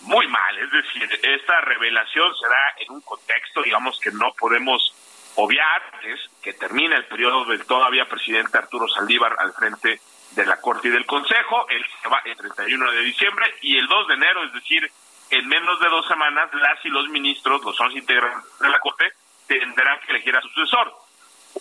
muy 0.00 0.28
mal. 0.28 0.58
Es 0.58 0.70
decir, 0.72 1.20
esta 1.22 1.58
revelación 1.62 2.34
se 2.36 2.48
da 2.48 2.74
en 2.80 2.90
un 2.90 3.00
contexto, 3.00 3.62
digamos, 3.62 3.98
que 3.98 4.10
no 4.10 4.34
podemos 4.34 4.94
obviar 5.36 5.82
es 6.04 6.20
que 6.42 6.52
termina 6.54 6.96
el 6.96 7.06
periodo 7.06 7.44
del 7.44 7.64
todavía 7.64 8.08
presidente 8.08 8.58
Arturo 8.58 8.88
Saldívar 8.88 9.36
al 9.38 9.52
frente 9.52 10.00
de 10.34 10.46
la 10.46 10.60
Corte 10.60 10.88
y 10.88 10.90
del 10.90 11.06
Consejo, 11.06 11.66
él 11.68 11.84
se 12.00 12.08
va 12.08 12.20
el 12.24 12.36
31 12.36 12.90
de 12.90 13.00
diciembre 13.02 13.54
y 13.60 13.76
el 13.76 13.86
2 13.86 14.08
de 14.08 14.14
enero, 14.14 14.44
es 14.44 14.52
decir, 14.52 14.90
en 15.30 15.48
menos 15.48 15.80
de 15.80 15.88
dos 15.88 16.06
semanas, 16.06 16.50
las 16.54 16.84
y 16.84 16.88
los 16.88 17.08
ministros, 17.08 17.62
los 17.64 17.78
11 17.80 17.98
integrantes 17.98 18.58
de 18.58 18.68
la 18.68 18.78
Corte, 18.78 19.12
tendrán 19.46 20.00
que 20.00 20.12
elegir 20.12 20.36
a 20.36 20.42
su 20.42 20.48
sucesor. 20.48 20.94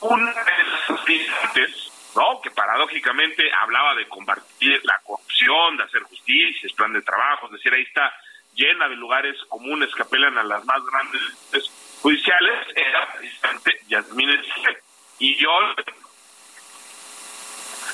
Una 0.01 0.31
de 0.31 0.63
las 0.63 1.05
dirigentes, 1.05 2.11
¿no? 2.15 2.41
que 2.41 2.51
paradójicamente 2.51 3.49
hablaba 3.61 3.95
de 3.95 4.07
combatir 4.07 4.81
la 4.83 4.99
corrupción, 5.03 5.77
de 5.77 5.83
hacer 5.83 6.03
justicia, 6.03 6.69
plan 6.75 6.93
de 6.93 7.01
trabajo, 7.01 7.47
es 7.47 7.53
decir, 7.53 7.73
ahí 7.73 7.83
está 7.83 8.13
llena 8.53 8.87
de 8.89 8.95
lugares 8.95 9.37
comunes 9.47 9.93
que 9.95 10.01
apelan 10.01 10.37
a 10.37 10.43
las 10.43 10.63
más 10.65 10.83
grandes 10.85 11.21
judiciales 12.01 12.67
era 12.75 13.13
precisamente 13.13 13.79
Yasmín 13.87 14.29
Y 15.19 15.35
yo, 15.35 15.49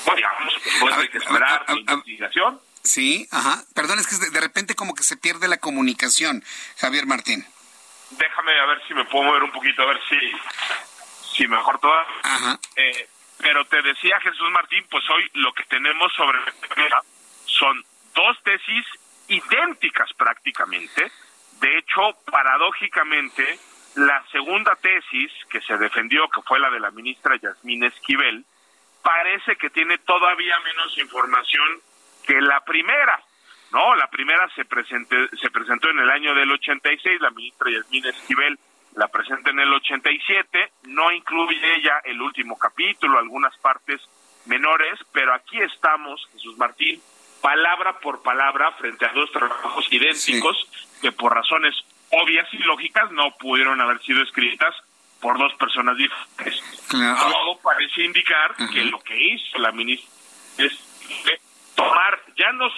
bueno, 0.04 0.16
digamos, 0.16 0.54
pues 0.80 0.94
hay 0.94 1.08
que 1.08 1.18
esperar 1.18 1.64
la 1.68 1.74
investigación. 1.74 2.60
Sí, 2.82 3.28
ajá. 3.30 3.62
Perdón, 3.74 3.98
es 3.98 4.06
que 4.06 4.30
de 4.30 4.40
repente 4.40 4.74
como 4.74 4.94
que 4.94 5.02
se 5.02 5.16
pierde 5.16 5.48
la 5.48 5.58
comunicación, 5.58 6.44
Javier 6.78 7.06
Martín. 7.06 7.44
Déjame 8.10 8.58
a 8.58 8.66
ver 8.66 8.82
si 8.88 8.94
me 8.94 9.04
puedo 9.04 9.24
mover 9.24 9.42
un 9.42 9.52
poquito, 9.52 9.82
a 9.82 9.86
ver 9.86 10.00
si, 10.08 11.36
si 11.36 11.46
mejor 11.46 11.78
toda. 11.80 12.06
Ajá. 12.22 12.58
Eh, 12.76 13.08
pero 13.38 13.64
te 13.66 13.82
decía 13.82 14.18
Jesús 14.20 14.50
Martín, 14.50 14.84
pues 14.90 15.04
hoy 15.10 15.30
lo 15.34 15.52
que 15.52 15.64
tenemos 15.64 16.12
sobre 16.14 16.38
la 16.38 17.02
son 17.44 17.84
dos 18.14 18.42
tesis 18.42 18.86
idénticas 19.28 20.12
prácticamente. 20.14 21.12
De 21.60 21.78
hecho, 21.78 22.16
paradójicamente, 22.30 23.58
la 23.98 24.24
segunda 24.30 24.76
tesis 24.76 25.32
que 25.50 25.60
se 25.60 25.76
defendió, 25.76 26.28
que 26.28 26.42
fue 26.42 26.60
la 26.60 26.70
de 26.70 26.80
la 26.80 26.90
ministra 26.90 27.36
Yasmín 27.36 27.84
Esquivel, 27.84 28.44
parece 29.02 29.56
que 29.56 29.70
tiene 29.70 29.98
todavía 29.98 30.58
menos 30.60 30.96
información 30.98 31.80
que 32.24 32.40
la 32.40 32.60
primera. 32.64 33.20
No, 33.72 33.94
la 33.96 34.08
primera 34.08 34.48
se, 34.54 34.64
se 34.64 35.50
presentó 35.50 35.90
en 35.90 35.98
el 35.98 36.10
año 36.10 36.34
del 36.34 36.50
86, 36.52 37.20
la 37.20 37.30
ministra 37.30 37.70
Yasmín 37.70 38.06
Esquivel 38.06 38.58
la 38.94 39.08
presenta 39.08 39.50
en 39.50 39.60
el 39.60 39.72
87, 39.72 40.72
no 40.84 41.12
incluye 41.12 41.76
ella 41.76 42.00
el 42.04 42.20
último 42.20 42.58
capítulo, 42.58 43.18
algunas 43.18 43.56
partes 43.58 44.00
menores, 44.46 44.98
pero 45.12 45.34
aquí 45.34 45.60
estamos, 45.60 46.26
Jesús 46.32 46.56
Martín, 46.56 47.00
palabra 47.40 48.00
por 48.00 48.22
palabra 48.22 48.72
frente 48.72 49.06
a 49.06 49.12
dos 49.12 49.30
trabajos 49.30 49.86
idénticos 49.92 50.56
que 51.00 51.12
por 51.12 51.34
razones 51.34 51.74
obvias 52.10 52.48
y 52.52 52.58
lógicas 52.58 53.10
no 53.12 53.30
pudieron 53.38 53.80
haber 53.80 54.00
sido 54.02 54.22
escritas 54.22 54.74
por 55.20 55.38
dos 55.38 55.52
personas 55.54 55.96
diferentes. 55.96 56.62
Todo 56.88 57.58
parece 57.62 58.02
indicar 58.02 58.54
que 58.72 58.84
lo 58.84 59.00
que 59.00 59.16
hizo 59.16 59.58
la 59.58 59.72
ministra 59.72 60.08
es 60.58 60.72
tomar 61.74 62.20
ya 62.36 62.52
no 62.52 62.68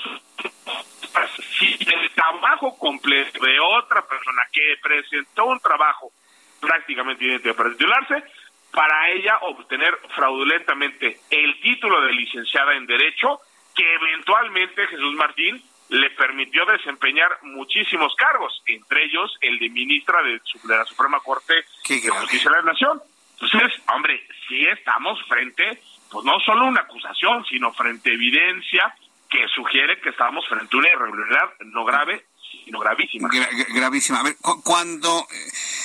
si 1.58 1.76
el 1.80 2.10
trabajo 2.12 2.76
completo 2.78 3.44
de 3.44 3.58
otra 3.60 4.06
persona 4.06 4.42
que 4.52 4.76
presentó 4.82 5.46
un 5.46 5.60
trabajo 5.60 6.12
prácticamente 6.60 7.24
idéntico 7.24 7.56
para 7.56 7.70
titularse, 7.70 8.22
para 8.70 9.10
ella 9.10 9.38
obtener 9.42 9.98
fraudulentamente 10.14 11.20
el 11.30 11.60
título 11.60 12.00
de 12.02 12.12
licenciada 12.12 12.74
en 12.74 12.86
Derecho, 12.86 13.40
que 13.74 13.94
eventualmente 13.94 14.86
Jesús 14.86 15.14
Martín 15.14 15.62
le 15.90 16.10
permitió 16.10 16.64
desempeñar 16.66 17.38
muchísimos 17.42 18.14
cargos, 18.14 18.62
entre 18.66 19.04
ellos 19.04 19.36
el 19.40 19.58
de 19.58 19.68
ministra 19.70 20.22
de, 20.22 20.40
la 20.64 20.84
Suprema 20.84 21.18
Corte 21.20 21.54
de 21.88 22.10
Justicia 22.10 22.50
de 22.50 22.56
la 22.56 22.62
Nación. 22.62 23.00
Entonces, 23.40 23.82
hombre, 23.92 24.24
si 24.48 24.66
estamos 24.66 25.18
frente, 25.26 25.82
pues 26.10 26.24
no 26.24 26.38
solo 26.40 26.66
una 26.66 26.82
acusación, 26.82 27.44
sino 27.46 27.72
frente 27.72 28.10
a 28.10 28.14
evidencia 28.14 28.94
que 29.28 29.48
sugiere 29.48 30.00
que 30.00 30.10
estamos 30.10 30.46
frente 30.48 30.76
a 30.76 30.78
una 30.78 30.88
irregularidad 30.88 31.50
no 31.66 31.84
grave, 31.84 32.24
sino 32.64 32.78
gravísima. 32.80 33.28
gravísima. 33.74 34.20
A 34.20 34.22
ver, 34.22 34.36
cuando 34.64 35.26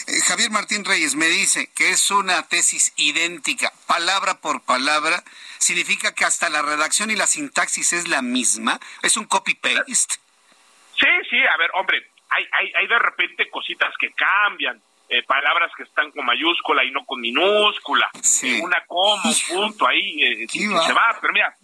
eh, 0.07 0.21
Javier 0.27 0.51
Martín 0.51 0.85
Reyes 0.85 1.15
me 1.15 1.27
dice 1.27 1.69
que 1.75 1.89
es 1.89 2.11
una 2.11 2.47
tesis 2.47 2.93
idéntica, 2.97 3.71
palabra 3.87 4.39
por 4.41 4.63
palabra, 4.63 5.23
significa 5.59 6.13
que 6.13 6.25
hasta 6.25 6.49
la 6.49 6.61
redacción 6.61 7.11
y 7.11 7.15
la 7.15 7.27
sintaxis 7.27 7.93
es 7.93 8.07
la 8.07 8.21
misma, 8.21 8.79
es 9.01 9.17
un 9.17 9.25
copy-paste. 9.25 10.15
Sí, 10.99 11.07
sí, 11.29 11.37
a 11.37 11.57
ver, 11.57 11.69
hombre, 11.73 12.11
hay, 12.29 12.45
hay, 12.51 12.71
hay 12.73 12.87
de 12.87 12.99
repente 12.99 13.49
cositas 13.49 13.93
que 13.99 14.11
cambian, 14.11 14.81
eh, 15.07 15.21
palabras 15.23 15.71
que 15.77 15.83
están 15.83 16.09
con 16.11 16.25
mayúscula 16.25 16.83
y 16.83 16.91
no 16.91 17.05
con 17.05 17.21
minúscula, 17.21 18.09
sí. 18.21 18.59
una 18.61 18.83
coma, 18.87 19.23
un 19.23 19.55
punto 19.55 19.87
ahí, 19.87 20.23
eh, 20.23 20.47
se 20.47 20.93
va, 20.93 21.15
pero 21.21 21.31
mira, 21.31 21.55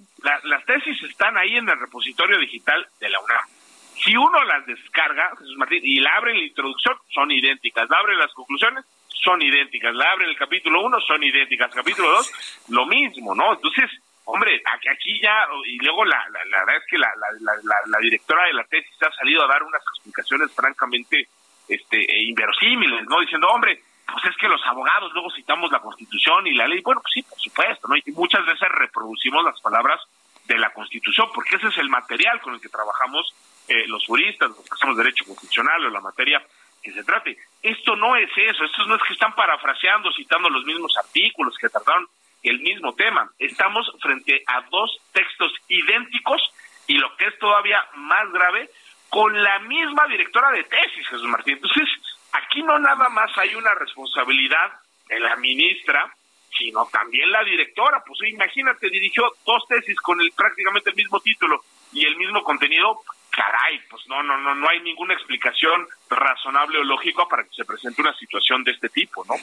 las 0.43 0.65
tesis 0.65 1.01
están 1.03 1.37
ahí 1.37 1.57
en 1.57 1.67
el 1.67 1.79
repositorio 1.79 2.37
digital 2.37 2.87
de 2.99 3.09
la 3.09 3.19
UNAM. 3.19 3.60
Si 3.95 4.15
uno 4.15 4.43
las 4.45 4.65
descarga, 4.65 5.29
Jesús 5.37 5.57
Martín, 5.57 5.81
y 5.83 5.99
la 5.99 6.15
abre 6.15 6.31
en 6.31 6.39
la 6.39 6.45
introducción, 6.45 6.95
son 7.13 7.31
idénticas. 7.31 7.89
La 7.89 7.97
abre 7.97 8.15
las 8.15 8.33
conclusiones, 8.33 8.85
son 9.07 9.41
idénticas. 9.41 9.93
La 9.93 10.11
abre 10.11 10.25
el 10.25 10.37
capítulo 10.37 10.81
1, 10.83 11.01
son 11.01 11.23
idénticas. 11.23 11.73
Capítulo 11.73 12.09
2, 12.11 12.31
lo 12.69 12.85
mismo, 12.85 13.35
¿no? 13.35 13.53
Entonces, 13.53 13.89
hombre, 14.25 14.61
aquí 14.65 15.19
ya, 15.21 15.45
y 15.65 15.77
luego 15.77 16.05
la, 16.05 16.23
la, 16.29 16.59
verdad 16.59 16.77
es 16.77 16.83
que 16.89 16.97
la, 16.97 17.11
la, 17.39 17.99
directora 17.99 18.45
de 18.45 18.53
la 18.53 18.63
tesis 18.63 18.95
ha 19.03 19.11
salido 19.11 19.43
a 19.43 19.47
dar 19.47 19.63
unas 19.63 19.81
explicaciones 19.93 20.51
francamente 20.53 21.27
este, 21.67 21.97
e 21.97 22.23
inverosímiles, 22.23 23.07
¿no? 23.07 23.19
Diciendo, 23.19 23.47
hombre, 23.49 23.79
pues 24.11 24.25
es 24.25 24.37
que 24.37 24.47
los 24.47 24.61
abogados 24.65 25.11
luego 25.13 25.29
citamos 25.31 25.71
la 25.71 25.79
Constitución 25.79 26.47
y 26.47 26.53
la 26.53 26.67
ley. 26.67 26.81
Bueno, 26.81 27.01
pues 27.01 27.13
sí, 27.13 27.23
por 27.23 27.39
supuesto, 27.39 27.87
¿no? 27.87 27.95
Y 27.95 28.03
muchas 28.11 28.45
veces 28.45 28.67
reproducimos 28.69 29.43
las 29.43 29.59
palabras 29.61 30.01
de 30.45 30.57
la 30.57 30.71
Constitución, 30.71 31.29
porque 31.33 31.55
ese 31.55 31.67
es 31.67 31.77
el 31.77 31.89
material 31.89 32.41
con 32.41 32.53
el 32.53 32.61
que 32.61 32.69
trabajamos 32.69 33.33
eh, 33.67 33.87
los 33.87 34.05
juristas, 34.05 34.49
los 34.49 34.59
que 34.59 34.73
hacemos 34.73 34.97
derecho 34.97 35.25
constitucional 35.25 35.85
o 35.85 35.89
la 35.89 36.01
materia 36.01 36.41
que 36.81 36.91
se 36.91 37.03
trate. 37.03 37.37
Esto 37.61 37.95
no 37.95 38.15
es 38.15 38.29
eso, 38.35 38.65
esto 38.65 38.85
no 38.85 38.95
es 38.95 39.01
que 39.03 39.13
están 39.13 39.35
parafraseando, 39.35 40.11
citando 40.11 40.49
los 40.49 40.65
mismos 40.65 40.95
artículos 40.97 41.57
que 41.57 41.69
trataron 41.69 42.07
el 42.43 42.59
mismo 42.59 42.93
tema. 42.95 43.29
Estamos 43.37 43.91
frente 44.01 44.43
a 44.47 44.61
dos 44.69 44.99
textos 45.11 45.53
idénticos 45.67 46.41
y 46.87 46.97
lo 46.97 47.15
que 47.17 47.27
es 47.27 47.37
todavía 47.39 47.83
más 47.95 48.31
grave, 48.31 48.69
con 49.09 49.41
la 49.43 49.59
misma 49.59 50.07
directora 50.07 50.51
de 50.51 50.63
tesis, 50.63 51.07
Jesús 51.07 51.27
Martín. 51.27 51.55
Entonces, 51.55 51.87
aquí 52.31 52.63
no 52.63 52.79
nada 52.79 53.09
más 53.09 53.29
hay 53.37 53.53
una 53.55 53.73
responsabilidad 53.75 54.71
de 55.07 55.19
la 55.19 55.35
ministra, 55.35 56.11
sino 56.57 56.87
también 56.87 57.31
la 57.31 57.43
directora. 57.43 58.03
Pues 58.05 58.21
imagínate, 58.29 58.89
dirigió 58.89 59.23
dos 59.45 59.67
tesis 59.67 59.99
con 60.01 60.19
el 60.21 60.31
prácticamente 60.31 60.89
el 60.89 60.95
mismo 60.95 61.19
título 61.19 61.61
y 61.93 62.05
el 62.05 62.15
mismo 62.17 62.43
contenido. 62.43 63.01
Caray, 63.31 63.79
pues 63.89 64.05
no, 64.07 64.21
no, 64.23 64.37
no, 64.39 64.53
no 64.55 64.69
hay 64.69 64.81
ninguna 64.81 65.13
explicación 65.13 65.87
razonable 66.09 66.79
o 66.79 66.83
lógica 66.83 67.25
para 67.29 67.45
que 67.45 67.55
se 67.55 67.63
presente 67.63 68.01
una 68.01 68.13
situación 68.17 68.61
de 68.65 68.71
este 68.71 68.89
tipo, 68.89 69.23
¿no? 69.25 69.35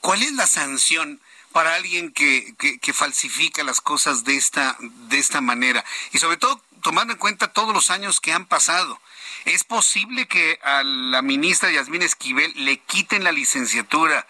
¿Cuál 0.00 0.22
es 0.22 0.32
la 0.32 0.46
sanción? 0.46 1.20
para 1.52 1.74
alguien 1.74 2.12
que, 2.12 2.54
que, 2.58 2.78
que, 2.78 2.92
falsifica 2.92 3.64
las 3.64 3.80
cosas 3.80 4.24
de 4.24 4.36
esta, 4.36 4.76
de 4.78 5.16
esta 5.16 5.40
manera. 5.40 5.82
Y 6.12 6.18
sobre 6.18 6.36
todo 6.36 6.60
tomando 6.82 7.14
en 7.14 7.18
cuenta 7.18 7.52
todos 7.52 7.74
los 7.74 7.90
años 7.90 8.20
que 8.20 8.32
han 8.32 8.46
pasado. 8.46 9.00
¿Es 9.44 9.64
posible 9.64 10.28
que 10.28 10.58
a 10.62 10.84
la 10.84 11.22
ministra 11.22 11.70
Yasmín 11.70 12.02
Esquivel 12.02 12.52
le 12.56 12.78
quiten 12.78 13.24
la 13.24 13.32
licenciatura 13.32 14.26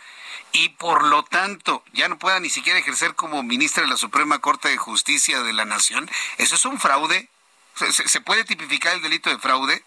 y 0.52 0.70
por 0.70 1.04
lo 1.04 1.22
tanto 1.24 1.84
ya 1.92 2.08
no 2.08 2.18
pueda 2.18 2.40
ni 2.40 2.48
siquiera 2.48 2.78
ejercer 2.78 3.14
como 3.14 3.42
ministra 3.42 3.82
de 3.82 3.88
la 3.88 3.96
Suprema 3.96 4.40
Corte 4.40 4.68
de 4.68 4.76
Justicia 4.76 5.42
de 5.42 5.52
la 5.52 5.64
Nación? 5.64 6.08
¿Eso 6.38 6.54
es 6.54 6.64
un 6.64 6.78
fraude? 6.78 7.28
¿Se, 7.74 8.20
puede 8.20 8.44
tipificar 8.44 8.94
el 8.94 9.02
delito 9.02 9.28
de 9.28 9.38
fraude? 9.38 9.82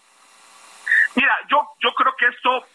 Mira, 1.16 1.36
yo, 1.50 1.68
yo 1.80 1.92
creo 1.94 2.14
que 2.16 2.26
esto, 2.26 2.66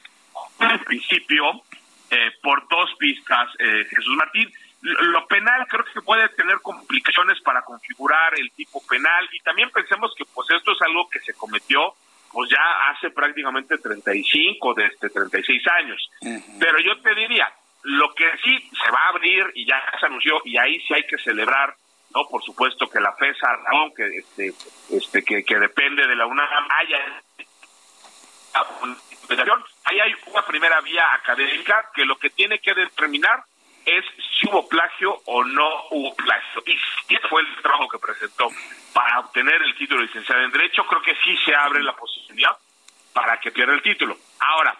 en 0.59 0.83
principio, 0.83 1.63
eh, 2.09 2.31
por 2.43 2.67
dos 2.67 2.89
pistas, 2.99 3.49
eh, 3.59 3.85
Jesús 3.89 4.15
Martín, 4.17 4.51
lo 4.81 5.25
penal 5.27 5.65
creo 5.67 5.85
que 5.85 6.01
puede 6.01 6.27
tener 6.29 6.59
complicaciones 6.61 7.41
para 7.41 7.63
configurar 7.63 8.37
el 8.37 8.51
tipo 8.51 8.85
penal 8.85 9.27
y 9.31 9.39
también 9.39 9.71
pensemos 9.71 10.13
que 10.15 10.25
pues 10.25 10.47
esto 10.51 10.73
es 10.73 10.81
algo 10.81 11.09
que 11.09 11.19
se 11.21 11.33
cometió 11.33 11.95
pues 12.35 12.49
ya 12.49 12.89
hace 12.89 13.11
prácticamente 13.11 13.77
35 13.77 14.73
de 14.73 14.85
este 14.87 15.09
36 15.09 15.63
años. 15.79 16.11
Pero 16.59 16.79
yo 16.81 16.99
te 16.99 17.15
diría, 17.15 17.49
lo 17.85 18.13
que 18.13 18.25
sí 18.43 18.69
se 18.83 18.91
va 18.91 18.99
a 19.05 19.09
abrir 19.09 19.51
y 19.55 19.65
ya 19.65 19.81
se 19.99 20.05
anunció 20.05 20.41
y 20.43 20.57
ahí 20.57 20.79
sí 20.81 20.93
hay 20.93 21.05
que 21.07 21.17
celebrar, 21.19 21.75
no, 22.13 22.27
por 22.27 22.43
supuesto 22.43 22.89
que 22.89 22.99
la 22.99 23.13
FESA, 23.13 23.59
que 23.95 24.05
este 24.17 24.53
este 24.89 25.23
que, 25.23 25.43
que 25.43 25.59
depende 25.59 26.07
de 26.07 26.15
la 26.15 26.25
UNAM 26.25 26.67
haya 26.69 27.21
ahí 29.83 29.99
hay 29.99 30.15
una 30.27 30.45
primera 30.45 30.81
vía 30.81 31.13
académica 31.13 31.89
que 31.93 32.05
lo 32.05 32.17
que 32.17 32.29
tiene 32.29 32.59
que 32.59 32.73
determinar 32.73 33.43
es 33.85 34.03
si 34.39 34.49
hubo 34.49 34.67
plagio 34.67 35.21
o 35.25 35.43
no 35.43 35.87
hubo 35.91 36.15
plagio. 36.15 36.63
Y 36.65 36.77
si 37.07 37.17
fue 37.29 37.41
el 37.41 37.61
trabajo 37.61 37.87
que 37.87 37.99
presentó 37.99 38.49
para 38.93 39.19
obtener 39.19 39.61
el 39.61 39.75
título 39.75 40.01
de 40.01 40.07
licenciado 40.07 40.41
en 40.41 40.51
Derecho, 40.51 40.85
creo 40.87 41.01
que 41.01 41.15
sí 41.23 41.37
se 41.45 41.53
abre 41.53 41.83
la 41.83 41.95
posibilidad 41.95 42.57
para 43.13 43.39
que 43.39 43.51
pierda 43.51 43.73
el 43.73 43.83
título. 43.83 44.17
Ahora, 44.39 44.75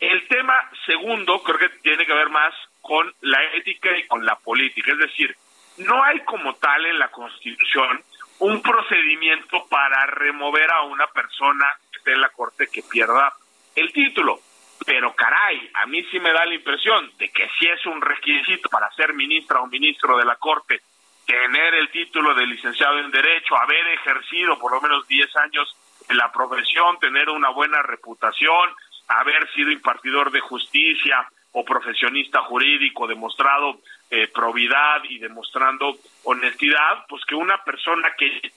el 0.00 0.28
tema 0.28 0.54
segundo 0.84 1.42
creo 1.42 1.58
que 1.58 1.68
tiene 1.80 2.04
que 2.04 2.12
ver 2.12 2.28
más 2.28 2.54
con 2.80 3.12
la 3.22 3.42
ética 3.54 3.96
y 3.96 4.06
con 4.06 4.24
la 4.24 4.36
política. 4.36 4.92
Es 4.92 4.98
decir, 4.98 5.36
no 5.78 6.02
hay 6.02 6.20
como 6.20 6.54
tal 6.54 6.86
en 6.86 6.98
la 6.98 7.08
Constitución 7.08 8.02
un 8.38 8.60
procedimiento 8.62 9.66
para 9.68 10.06
remover 10.06 10.70
a 10.70 10.82
una 10.82 11.06
persona 11.08 11.66
que 11.90 11.98
esté 11.98 12.12
en 12.12 12.20
la 12.20 12.28
Corte 12.28 12.68
que 12.72 12.82
pierda 12.82 13.32
el 13.74 13.92
título. 13.92 14.40
Pero 14.84 15.14
caray, 15.14 15.70
a 15.74 15.86
mí 15.86 16.04
sí 16.10 16.20
me 16.20 16.32
da 16.32 16.44
la 16.44 16.54
impresión 16.54 17.10
de 17.18 17.30
que 17.30 17.48
si 17.58 17.66
es 17.66 17.84
un 17.86 18.00
requisito 18.00 18.68
para 18.68 18.90
ser 18.92 19.14
ministra 19.14 19.60
o 19.60 19.66
ministro 19.66 20.18
de 20.18 20.24
la 20.24 20.36
Corte, 20.36 20.80
tener 21.26 21.74
el 21.74 21.90
título 21.90 22.34
de 22.34 22.46
licenciado 22.46 22.98
en 22.98 23.10
Derecho, 23.10 23.56
haber 23.56 23.86
ejercido 23.88 24.58
por 24.58 24.72
lo 24.72 24.80
menos 24.80 25.08
10 25.08 25.36
años 25.36 25.76
en 26.08 26.16
la 26.16 26.30
profesión, 26.30 26.98
tener 27.00 27.28
una 27.30 27.50
buena 27.50 27.82
reputación, 27.82 28.70
haber 29.08 29.50
sido 29.52 29.70
impartidor 29.70 30.30
de 30.30 30.40
justicia 30.40 31.28
o 31.52 31.64
profesionista 31.64 32.42
jurídico, 32.42 33.06
demostrado 33.06 33.80
eh, 34.10 34.28
probidad 34.28 35.02
y 35.04 35.18
demostrando 35.18 35.96
honestidad, 36.24 37.06
pues 37.08 37.24
que 37.24 37.34
una 37.34 37.62
persona 37.64 38.12
que 38.18 38.52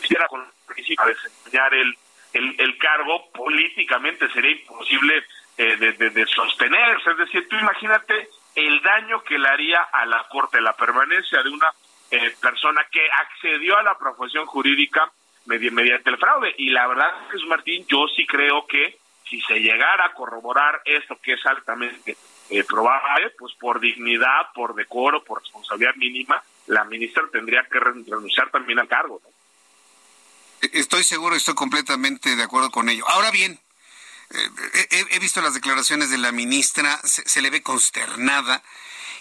quisiera 0.00 0.26
con 0.28 0.44
desempeñar 0.74 1.74
el 1.74 1.94
el, 2.32 2.54
el 2.58 2.78
cargo 2.78 3.30
políticamente 3.32 4.28
sería 4.30 4.52
imposible 4.52 5.24
eh, 5.56 5.76
de, 5.76 6.10
de, 6.10 6.26
sostenerse. 6.26 7.10
Es 7.10 7.18
decir, 7.18 7.48
tú 7.48 7.56
imagínate 7.56 8.28
el 8.54 8.80
daño 8.82 9.22
que 9.22 9.38
le 9.38 9.48
haría 9.48 9.80
a 9.80 10.06
la 10.06 10.26
Corte 10.28 10.60
la 10.60 10.76
permanencia 10.76 11.42
de 11.42 11.50
una 11.50 11.68
eh, 12.10 12.34
persona 12.40 12.86
que 12.90 13.00
accedió 13.10 13.76
a 13.78 13.82
la 13.82 13.98
profesión 13.98 14.46
jurídica 14.46 15.10
mediante 15.46 16.10
el 16.10 16.18
fraude. 16.18 16.54
Y 16.58 16.70
la 16.70 16.86
verdad, 16.86 17.28
Jesús 17.30 17.48
Martín, 17.48 17.84
yo 17.88 18.06
sí 18.14 18.26
creo 18.26 18.66
que 18.66 18.98
si 19.30 19.40
se 19.42 19.60
llegara 19.60 20.06
a 20.06 20.12
corroborar 20.12 20.82
esto 20.84 21.18
que 21.22 21.34
es 21.34 21.46
altamente 21.46 22.16
eh, 22.50 22.64
probable, 22.64 23.30
pues 23.38 23.54
por 23.54 23.78
dignidad, 23.78 24.52
por 24.52 24.74
decoro, 24.74 25.22
por 25.22 25.40
responsabilidad 25.40 25.94
mínima, 25.94 26.42
la 26.66 26.84
ministra 26.84 27.22
tendría 27.32 27.64
que 27.70 27.78
renunciar 27.78 28.50
también 28.50 28.80
al 28.80 28.88
cargo. 28.88 29.20
¿no? 29.22 29.30
Estoy 30.72 31.04
seguro, 31.04 31.36
estoy 31.36 31.54
completamente 31.54 32.34
de 32.34 32.42
acuerdo 32.42 32.70
con 32.70 32.88
ello. 32.88 33.08
Ahora 33.08 33.30
bien, 33.30 33.58
eh, 34.30 35.06
he, 35.10 35.18
visto 35.20 35.40
las 35.40 35.54
declaraciones 35.54 36.10
de 36.10 36.18
la 36.18 36.32
ministra, 36.32 37.00
se, 37.04 37.42
le 37.42 37.50
ve 37.50 37.62
consternada 37.62 38.62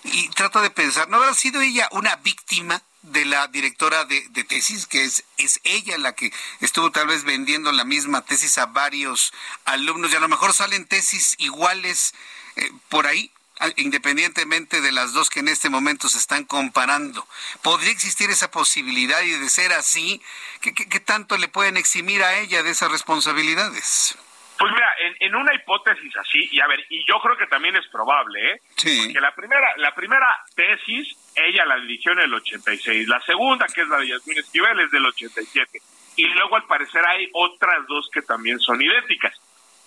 Y 0.04 0.30
trato 0.30 0.62
de 0.62 0.70
pensar, 0.70 1.10
¿no 1.10 1.18
habrá 1.18 1.34
sido 1.34 1.62
ella 1.62 1.88
una 1.92 2.16
víctima 2.18 2.82
de 3.02 3.26
la 3.26 3.48
directora 3.48 4.06
de, 4.06 4.22
tesis, 4.44 4.86
que 4.86 5.04
es, 5.04 5.24
es 5.38 5.60
ella 5.64 5.98
la 5.98 6.14
que 6.14 6.32
estuvo 6.60 6.92
tal 6.92 7.08
vez 7.08 7.24
vendiendo 7.24 7.72
la 7.72 7.86
misma 7.86 8.26
tesis 8.26 8.58
a 8.58 8.66
varios 8.66 9.34
alumnos 9.66 10.12
y 10.12 10.16
a 10.16 10.20
lo 10.20 10.28
mejor 10.28 10.54
salen 10.54 10.88
tesis 10.88 11.36
iguales 11.38 12.14
eh, 12.56 12.70
por 12.90 13.08
ahí, 13.08 13.32
independientemente 13.78 14.82
de 14.82 14.92
las 14.92 15.14
dos 15.14 15.30
que 15.30 15.40
en 15.40 15.48
este 15.48 15.70
momento 15.70 16.10
se 16.10 16.18
están 16.18 16.46
comparando. 16.46 17.28
¿Podría 17.62 17.92
existir 17.92 18.30
esa 18.30 18.52
posibilidad 18.52 19.22
y 19.22 19.32
de 19.32 19.50
ser 19.50 19.74
así, 19.74 20.22
¿qué, 20.62 20.74
qué 20.74 21.00
tanto 21.00 21.38
le 21.38 21.48
pueden 21.48 21.78
eximir 21.78 22.24
a 22.24 22.40
ella 22.40 22.64
de 22.64 22.72
esas 22.72 22.92
responsabilidades? 22.92 24.18
Pues 24.60 24.74
mira, 24.74 24.90
en, 25.22 25.36
una 25.36 25.56
hipótesis 25.56 26.14
así, 26.18 26.50
y 26.52 26.60
a 26.60 26.68
ver, 26.68 26.86
y 26.90 27.06
yo 27.06 27.18
creo 27.22 27.38
que 27.38 27.48
también 27.48 27.78
es 27.78 27.88
probable, 27.88 28.52
¿eh? 28.52 28.62
Sí. 28.76 29.04
Porque 29.06 29.22
la 29.22 29.34
primera, 29.34 29.70
la 29.78 29.96
primera 29.96 30.28
tesis, 30.54 31.16
ella 31.36 31.66
la 31.66 31.80
dirigió 31.80 32.12
en 32.14 32.20
el 32.20 32.34
86. 32.34 33.08
La 33.08 33.20
segunda, 33.22 33.66
que 33.68 33.82
es 33.82 33.88
la 33.88 33.98
de 33.98 34.08
Yasmín 34.08 34.38
Esquivel, 34.38 34.80
es 34.80 34.92
del 34.92 35.06
87. 35.06 35.80
Y 36.16 36.26
luego, 36.26 36.56
al 36.56 36.66
parecer, 36.66 37.06
hay 37.06 37.30
otras 37.34 37.86
dos 37.88 38.10
que 38.12 38.22
también 38.22 38.60
son 38.60 38.82
idénticas. 38.82 39.40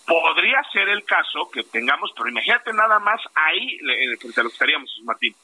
Podría 0.07 0.63
ser 0.73 0.89
el 0.89 1.05
caso 1.05 1.49
que 1.53 1.63
tengamos, 1.63 2.13
pero 2.17 2.29
imagínate 2.29 2.73
nada 2.73 2.99
más 2.99 3.21
ahí, 3.35 3.79
frente 4.19 4.41
a 4.41 4.45
lo 4.45 4.49
que 4.49 4.55
estaríamos, 4.55 5.01
Martín, 5.05 5.35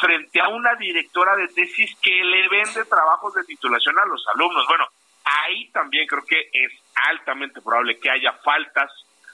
frente 0.00 0.40
a 0.40 0.48
una 0.48 0.74
directora 0.76 1.36
de 1.36 1.48
tesis 1.48 1.96
que 2.00 2.22
le 2.22 2.48
vende 2.48 2.84
trabajos 2.84 3.34
de 3.34 3.44
titulación 3.44 3.98
a 3.98 4.04
los 4.06 4.24
alumnos. 4.34 4.66
Bueno, 4.68 4.86
ahí 5.24 5.70
también 5.70 6.06
creo 6.06 6.24
que 6.24 6.48
es 6.52 6.72
altamente 6.94 7.60
probable 7.60 7.98
que 7.98 8.10
haya 8.10 8.32
faltas 8.44 8.90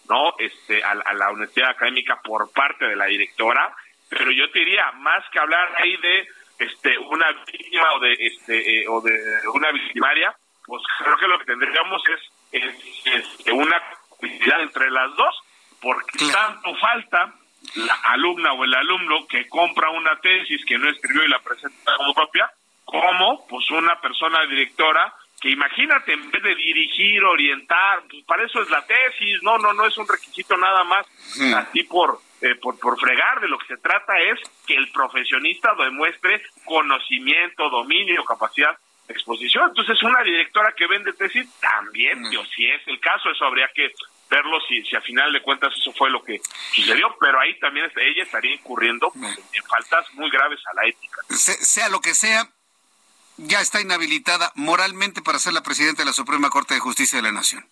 no 0.09 0.35
este 0.39 0.83
a, 0.83 0.95
la 0.95 1.31
honestidad 1.31 1.71
académica 1.71 2.21
por 2.23 2.51
parte 2.53 2.85
de 2.85 2.97
la 2.97 3.07
directora 3.07 3.75
pero 4.11 4.31
yo 4.33 4.51
te 4.51 4.59
diría 4.59 4.91
más 4.99 5.25
que 5.33 5.39
hablar 5.39 5.73
ahí 5.79 5.97
de 5.97 6.29
este 6.59 6.99
una 6.99 7.27
víctima 7.47 7.95
o 7.95 8.01
de 8.01 8.13
este 8.13 8.83
eh, 8.83 8.89
o 8.89 9.01
de 9.01 9.17
una 9.55 9.71
victimaria 9.71 10.35
pues 10.67 10.83
creo 10.99 11.17
que 11.17 11.27
lo 11.27 11.39
que 11.39 11.47
tendríamos 11.47 12.03
es, 12.09 12.63
este, 13.05 13.53
una 13.53 13.81
complicidad 14.09 14.61
entre 14.61 14.91
las 14.91 15.17
dos 15.17 15.35
porque 15.81 16.19
tanto 16.31 16.75
falta 16.77 17.33
la 17.77 17.95
alumna 18.05 18.53
o 18.53 18.65
el 18.65 18.75
alumno 18.75 19.27
que 19.27 19.49
compra 19.49 19.91
una 19.91 20.17
tesis 20.21 20.65
que 20.67 20.77
no 20.77 20.91
escribió 20.91 21.25
y 21.25 21.29
la 21.29 21.39
presenta 21.39 21.97
como 21.97 22.13
propia 22.13 22.51
como 22.85 23.47
pues 23.47 23.71
una 23.71 24.01
persona 24.01 24.45
directora 24.47 25.15
que 25.41 25.49
imagínate, 25.49 26.13
en 26.13 26.31
vez 26.31 26.43
de 26.43 26.55
dirigir, 26.55 27.25
orientar, 27.25 28.03
pues 28.11 28.23
para 28.25 28.45
eso 28.45 28.61
es 28.61 28.69
la 28.69 28.85
tesis, 28.85 29.43
no, 29.43 29.57
no, 29.57 29.73
no 29.73 29.87
es 29.87 29.97
un 29.97 30.07
requisito 30.07 30.55
nada 30.59 30.85
más 30.85 31.07
así 31.57 31.83
por, 31.85 32.21
eh, 32.41 32.55
por, 32.57 32.79
por 32.79 32.99
fregar, 32.99 33.41
de 33.41 33.49
lo 33.49 33.59
que 33.59 33.67
se 33.67 33.77
trata 33.77 34.19
es 34.19 34.39
que 34.67 34.75
el 34.75 34.91
profesionista 34.93 35.75
demuestre 35.75 36.43
conocimiento, 36.65 37.69
dominio, 37.69 38.25
capacidad 38.25 38.77
de 39.07 39.15
exposición. 39.15 39.69
Entonces, 39.69 40.03
una 40.03 40.23
directora 40.23 40.73
que 40.77 40.87
vende 40.87 41.13
tesis 41.13 41.47
también, 41.61 42.31
yo, 42.31 42.45
si 42.47 42.67
es 42.67 42.81
el 42.87 42.99
caso, 43.01 43.31
eso 43.31 43.45
habría 43.45 43.69
que 43.75 43.93
verlo 44.31 44.59
si, 44.69 44.83
si 44.85 44.97
a 44.97 45.01
final 45.01 45.33
de 45.33 45.43
cuentas 45.43 45.75
eso 45.77 45.93
fue 45.93 46.09
lo 46.09 46.23
que 46.23 46.41
sucedió, 46.73 47.15
pero 47.21 47.41
ahí 47.41 47.59
también 47.59 47.91
ella 47.97 48.23
estaría 48.23 48.55
incurriendo 48.55 49.13
en 49.17 49.65
faltas 49.65 50.07
muy 50.15 50.31
graves 50.31 50.61
a 50.71 50.75
la 50.75 50.89
ética. 50.89 51.21
sea 51.29 51.89
lo 51.89 52.01
que 52.01 52.15
sea, 52.15 52.49
ya 53.37 53.61
está 53.61 53.81
inhabilitada 53.81 54.53
moralmente 54.55 55.23
para 55.23 55.39
ser 55.39 55.53
la 55.53 55.63
presidenta 55.63 56.03
de 56.03 56.07
la 56.07 56.13
Suprema 56.13 56.51
Corte 56.51 56.75
de 56.75 56.81
Justicia 56.81 57.19
de 57.19 57.23
la 57.23 57.33
Nación? 57.33 57.67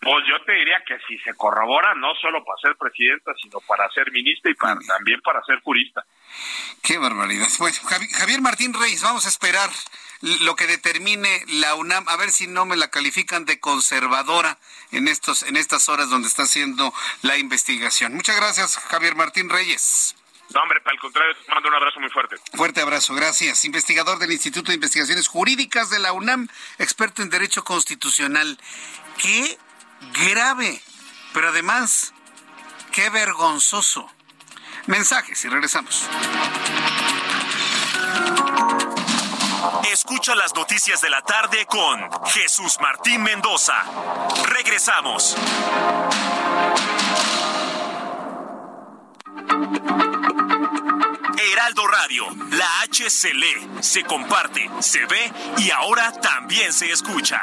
Pues 0.00 0.24
yo 0.28 0.40
te 0.44 0.52
diría 0.52 0.82
que 0.86 0.96
si 1.08 1.18
se 1.18 1.34
corrobora, 1.34 1.94
no 1.96 2.14
solo 2.14 2.44
para 2.44 2.58
ser 2.60 2.76
presidenta, 2.76 3.32
sino 3.42 3.60
para 3.60 3.88
ser 3.90 4.12
ministra 4.12 4.50
y 4.50 4.54
también 4.86 5.20
para 5.22 5.42
ser 5.44 5.60
jurista. 5.60 6.04
Qué 6.82 6.98
barbaridad. 6.98 7.48
Bueno, 7.58 7.76
Javier 8.12 8.40
Martín 8.40 8.72
Reyes, 8.74 9.02
vamos 9.02 9.26
a 9.26 9.28
esperar 9.28 9.70
lo 10.20 10.54
que 10.56 10.66
determine 10.66 11.44
la 11.48 11.74
UNAM, 11.74 12.08
a 12.08 12.16
ver 12.16 12.30
si 12.30 12.46
no 12.46 12.64
me 12.64 12.76
la 12.76 12.90
califican 12.90 13.44
de 13.44 13.60
conservadora 13.60 14.58
en 14.92 15.08
estos 15.08 15.42
en 15.42 15.56
estas 15.56 15.88
horas 15.88 16.10
donde 16.10 16.28
está 16.28 16.44
haciendo 16.44 16.92
la 17.22 17.36
investigación. 17.36 18.14
Muchas 18.14 18.36
gracias, 18.36 18.78
Javier 18.78 19.16
Martín 19.16 19.48
Reyes. 19.48 20.14
No, 20.54 20.62
hombre, 20.62 20.80
para 20.80 20.94
el 20.94 21.00
contrario, 21.00 21.36
te 21.36 21.52
mando 21.52 21.68
un 21.68 21.74
abrazo 21.74 22.00
muy 22.00 22.08
fuerte. 22.08 22.36
Fuerte 22.54 22.80
abrazo, 22.80 23.14
gracias. 23.14 23.64
Investigador 23.64 24.18
del 24.18 24.32
Instituto 24.32 24.70
de 24.70 24.76
Investigaciones 24.76 25.28
Jurídicas 25.28 25.90
de 25.90 25.98
la 25.98 26.12
UNAM, 26.12 26.48
experto 26.78 27.22
en 27.22 27.28
Derecho 27.28 27.64
Constitucional. 27.64 28.58
Qué 29.18 29.58
grave, 30.12 30.82
pero 31.32 31.48
además, 31.48 32.12
qué 32.92 33.10
vergonzoso. 33.10 34.10
Mensajes 34.86 35.44
y 35.44 35.48
regresamos. 35.48 36.08
Escucha 39.92 40.34
las 40.34 40.54
noticias 40.54 41.00
de 41.00 41.10
la 41.10 41.22
tarde 41.22 41.66
con 41.66 41.98
Jesús 42.26 42.78
Martín 42.80 43.22
Mendoza. 43.22 43.74
Regresamos. 44.46 45.36
Heraldo 51.52 51.86
Radio, 51.86 52.26
la 52.50 52.80
H 52.82 53.10
se 53.10 53.34
lee, 53.34 53.68
se 53.80 54.04
comparte, 54.04 54.70
se 54.80 55.04
ve 55.06 55.32
y 55.58 55.70
ahora 55.70 56.12
también 56.12 56.72
se 56.72 56.90
escucha. 56.90 57.42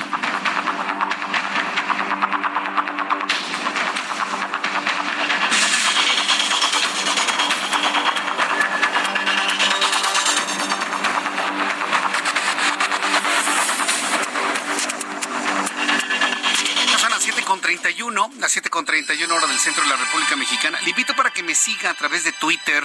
31, 18.01 18.31
las 18.39 18.51
7 18.51 18.71
con 18.71 18.83
31 18.83 19.35
hora 19.35 19.45
del 19.45 19.59
centro 19.59 19.83
de 19.83 19.89
la 19.89 19.95
República 19.95 20.35
Mexicana. 20.35 20.81
Le 20.81 20.89
invito 20.89 21.15
para 21.15 21.31
que 21.31 21.43
me 21.43 21.53
siga 21.53 21.91
a 21.91 21.93
través 21.93 22.23
de 22.23 22.31
Twitter, 22.31 22.83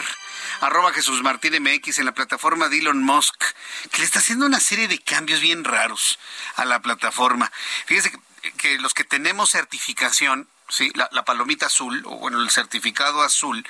arroba 0.61 0.93
Jesús 0.93 1.23
Martín 1.23 1.55
MX 1.63 2.01
en 2.01 2.05
la 2.05 2.13
plataforma 2.13 2.69
de 2.69 2.81
Elon 2.81 3.03
Musk, 3.03 3.43
que 3.91 4.01
le 4.01 4.05
está 4.05 4.19
haciendo 4.19 4.45
una 4.45 4.61
serie 4.61 4.89
de 4.89 4.99
cambios 4.99 5.41
bien 5.41 5.65
raros 5.65 6.19
a 6.57 6.67
la 6.67 6.83
plataforma. 6.83 7.51
Fíjese 7.87 8.13
que, 8.59 8.79
los 8.79 8.93
que 8.93 9.05
tenemos 9.05 9.53
certificación, 9.53 10.51
la, 10.93 11.25
palomita 11.25 11.65
azul, 11.65 12.03
o 12.05 12.19
bueno, 12.19 12.43
el 12.43 12.51
certificado 12.51 13.23
azul, 13.23 13.67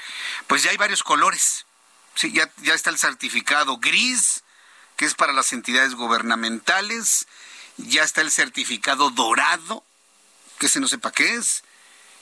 pues 0.49 0.65
ya 0.65 0.73
hay 0.73 0.77
varios 0.77 1.05
colores. 1.05 1.65
Sí, 2.17 2.33
ya 2.33 2.75
está 2.75 2.91
el 2.91 2.99
certificado 2.99 3.77
gris, 3.79 4.43
que 4.97 5.05
es 5.05 5.15
para 5.15 5.33
las 5.33 5.53
entidades 5.53 5.95
gubernamentales, 5.95 7.29
ya 7.77 8.03
está 8.03 8.23
el 8.23 8.33
certificado 8.33 9.11
dorado, 9.11 9.86
que 10.59 10.69
se 10.69 10.81
no 10.81 10.89
sepa 10.89 11.13
qué 11.13 11.35
es, 11.35 11.65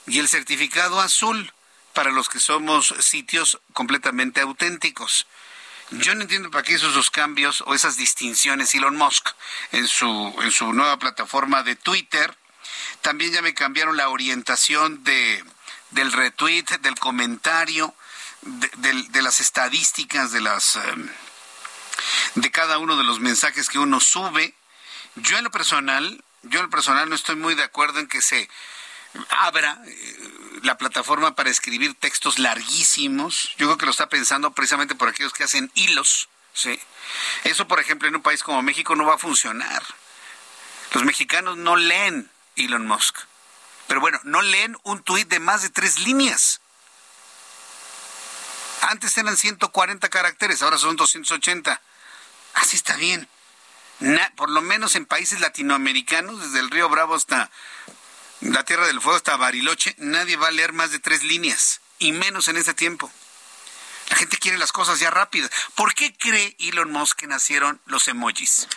y 0.07 0.19
el 0.19 0.29
certificado 0.29 1.01
azul 1.01 1.53
para 1.93 2.11
los 2.11 2.29
que 2.29 2.41
somos 2.41 2.95
sitios 3.01 3.61
completamente 3.73 4.41
auténticos. 4.41 5.27
Yo 5.91 6.15
no 6.15 6.23
entiendo 6.23 6.51
para 6.51 6.65
qué 6.65 6.75
hizo 6.75 6.89
esos 6.89 7.11
cambios 7.11 7.63
o 7.67 7.75
esas 7.75 7.97
distinciones 7.97 8.75
Elon 8.75 8.97
Musk 8.97 9.29
en 9.73 9.87
su, 9.87 10.35
en 10.43 10.51
su 10.51 10.73
nueva 10.73 10.99
plataforma 10.99 11.63
de 11.63 11.77
Twitter. 11.77 12.37
También 13.03 13.33
ya 13.33 13.43
me 13.43 13.55
cambiaron 13.55 13.97
la 13.97 14.09
orientación 14.09 15.05
de, 15.05 15.45
del 15.91 16.11
retweet, 16.11 16.65
del 16.81 16.99
comentario, 16.99 17.95
de, 18.43 19.23
las 19.23 19.41
estadísticas 19.41 20.33
de 20.33 20.41
las 20.41 20.77
em, 20.77 21.09
de 22.35 22.51
cada 22.51 22.79
uno 22.79 22.97
de 22.97 23.05
los 23.05 23.21
mensajes 23.21 23.69
que 23.69 23.79
uno 23.79 24.01
sube 24.01 24.55
Yo 25.17 25.39
en 25.39 25.45
lo 25.45 25.51
personal, 25.51 26.24
yo 26.45 26.61
en 26.61 26.71
personal 26.71 27.09
no 27.09 27.15
estoy 27.15 27.37
muy 27.37 27.55
de 27.55 27.63
acuerdo 27.63 28.01
en 28.01 28.07
que 28.07 28.23
se 28.23 28.49
abra 29.31 29.79
eh, 29.87 30.19
la 30.63 30.77
plataforma 30.77 31.35
para 31.35 31.51
escribir 31.51 31.95
textos 31.95 32.39
larguísimos. 32.39 33.55
Yo 33.57 33.67
creo 33.67 33.79
que 33.79 33.87
lo 33.87 33.93
está 33.93 34.09
pensando 34.09 34.53
precisamente 34.53 34.95
por 34.95 35.09
aquellos 35.09 35.33
que 35.33 35.45
hacen 35.45 35.71
hilos. 35.75 36.29
¿sí? 36.53 36.79
Eso, 37.45 37.69
por 37.69 37.81
ejemplo, 37.81 38.09
en 38.09 38.17
un 38.17 38.23
país 38.23 38.43
como 38.43 38.63
México 38.63 38.97
no 38.97 39.07
va 39.07 39.15
a 39.15 39.19
funcionar. 39.19 39.83
Los 40.93 41.05
mexicanos 41.05 41.57
no 41.57 41.77
leen 41.77 42.31
Elon 42.57 42.87
Musk. 42.87 43.19
Pero 43.87 44.01
bueno, 44.01 44.21
no 44.25 44.43
leen 44.43 44.77
un 44.83 45.03
tuit 45.03 45.29
de 45.29 45.41
más 45.41 45.63
de 45.63 45.71
tres 45.71 45.99
líneas. 46.01 46.61
Antes 48.83 49.17
eran 49.17 49.37
140 49.37 50.09
caracteres, 50.09 50.63
ahora 50.63 50.79
son 50.79 50.97
280. 50.97 51.81
Así 52.55 52.77
está 52.77 52.97
bien. 52.97 53.29
Por 54.37 54.51
lo 54.51 54.61
menos 54.61 54.97
en 54.97 55.07
países 55.07 55.41
latinoamericanos, 55.41 56.41
desde 56.41 56.61
el 56.61 56.71
río 56.71 56.89
Bravo 56.89 57.15
hasta 57.15 57.51
la 58.41 58.65
Tierra 58.65 58.87
del 58.87 59.01
Fuego 59.01 59.17
hasta 59.17 59.37
Bariloche, 59.37 59.95
nadie 59.99 60.37
va 60.37 60.49
a 60.49 60.53
leer 60.53 60.73
más 60.73 60.91
de 60.91 60.99
tres 60.99 61.23
líneas, 61.23 61.81
y 61.99 62.13
menos 62.13 62.49
en 62.49 62.57
este 62.57 62.75
tiempo. 62.75 63.11
La 64.11 64.17
gente 64.17 64.37
quiere 64.37 64.59
las 64.59 64.73
cosas 64.73 65.01
ya 65.01 65.11
rápidas. 65.11 65.51
¿Por 65.75 65.95
qué 65.95 66.15
cree 66.17 66.57
Elon 66.59 66.93
Musk 66.93 67.19
que 67.21 67.27
nacieron 67.27 67.81
los 67.87 68.07
emojis? 68.09 68.69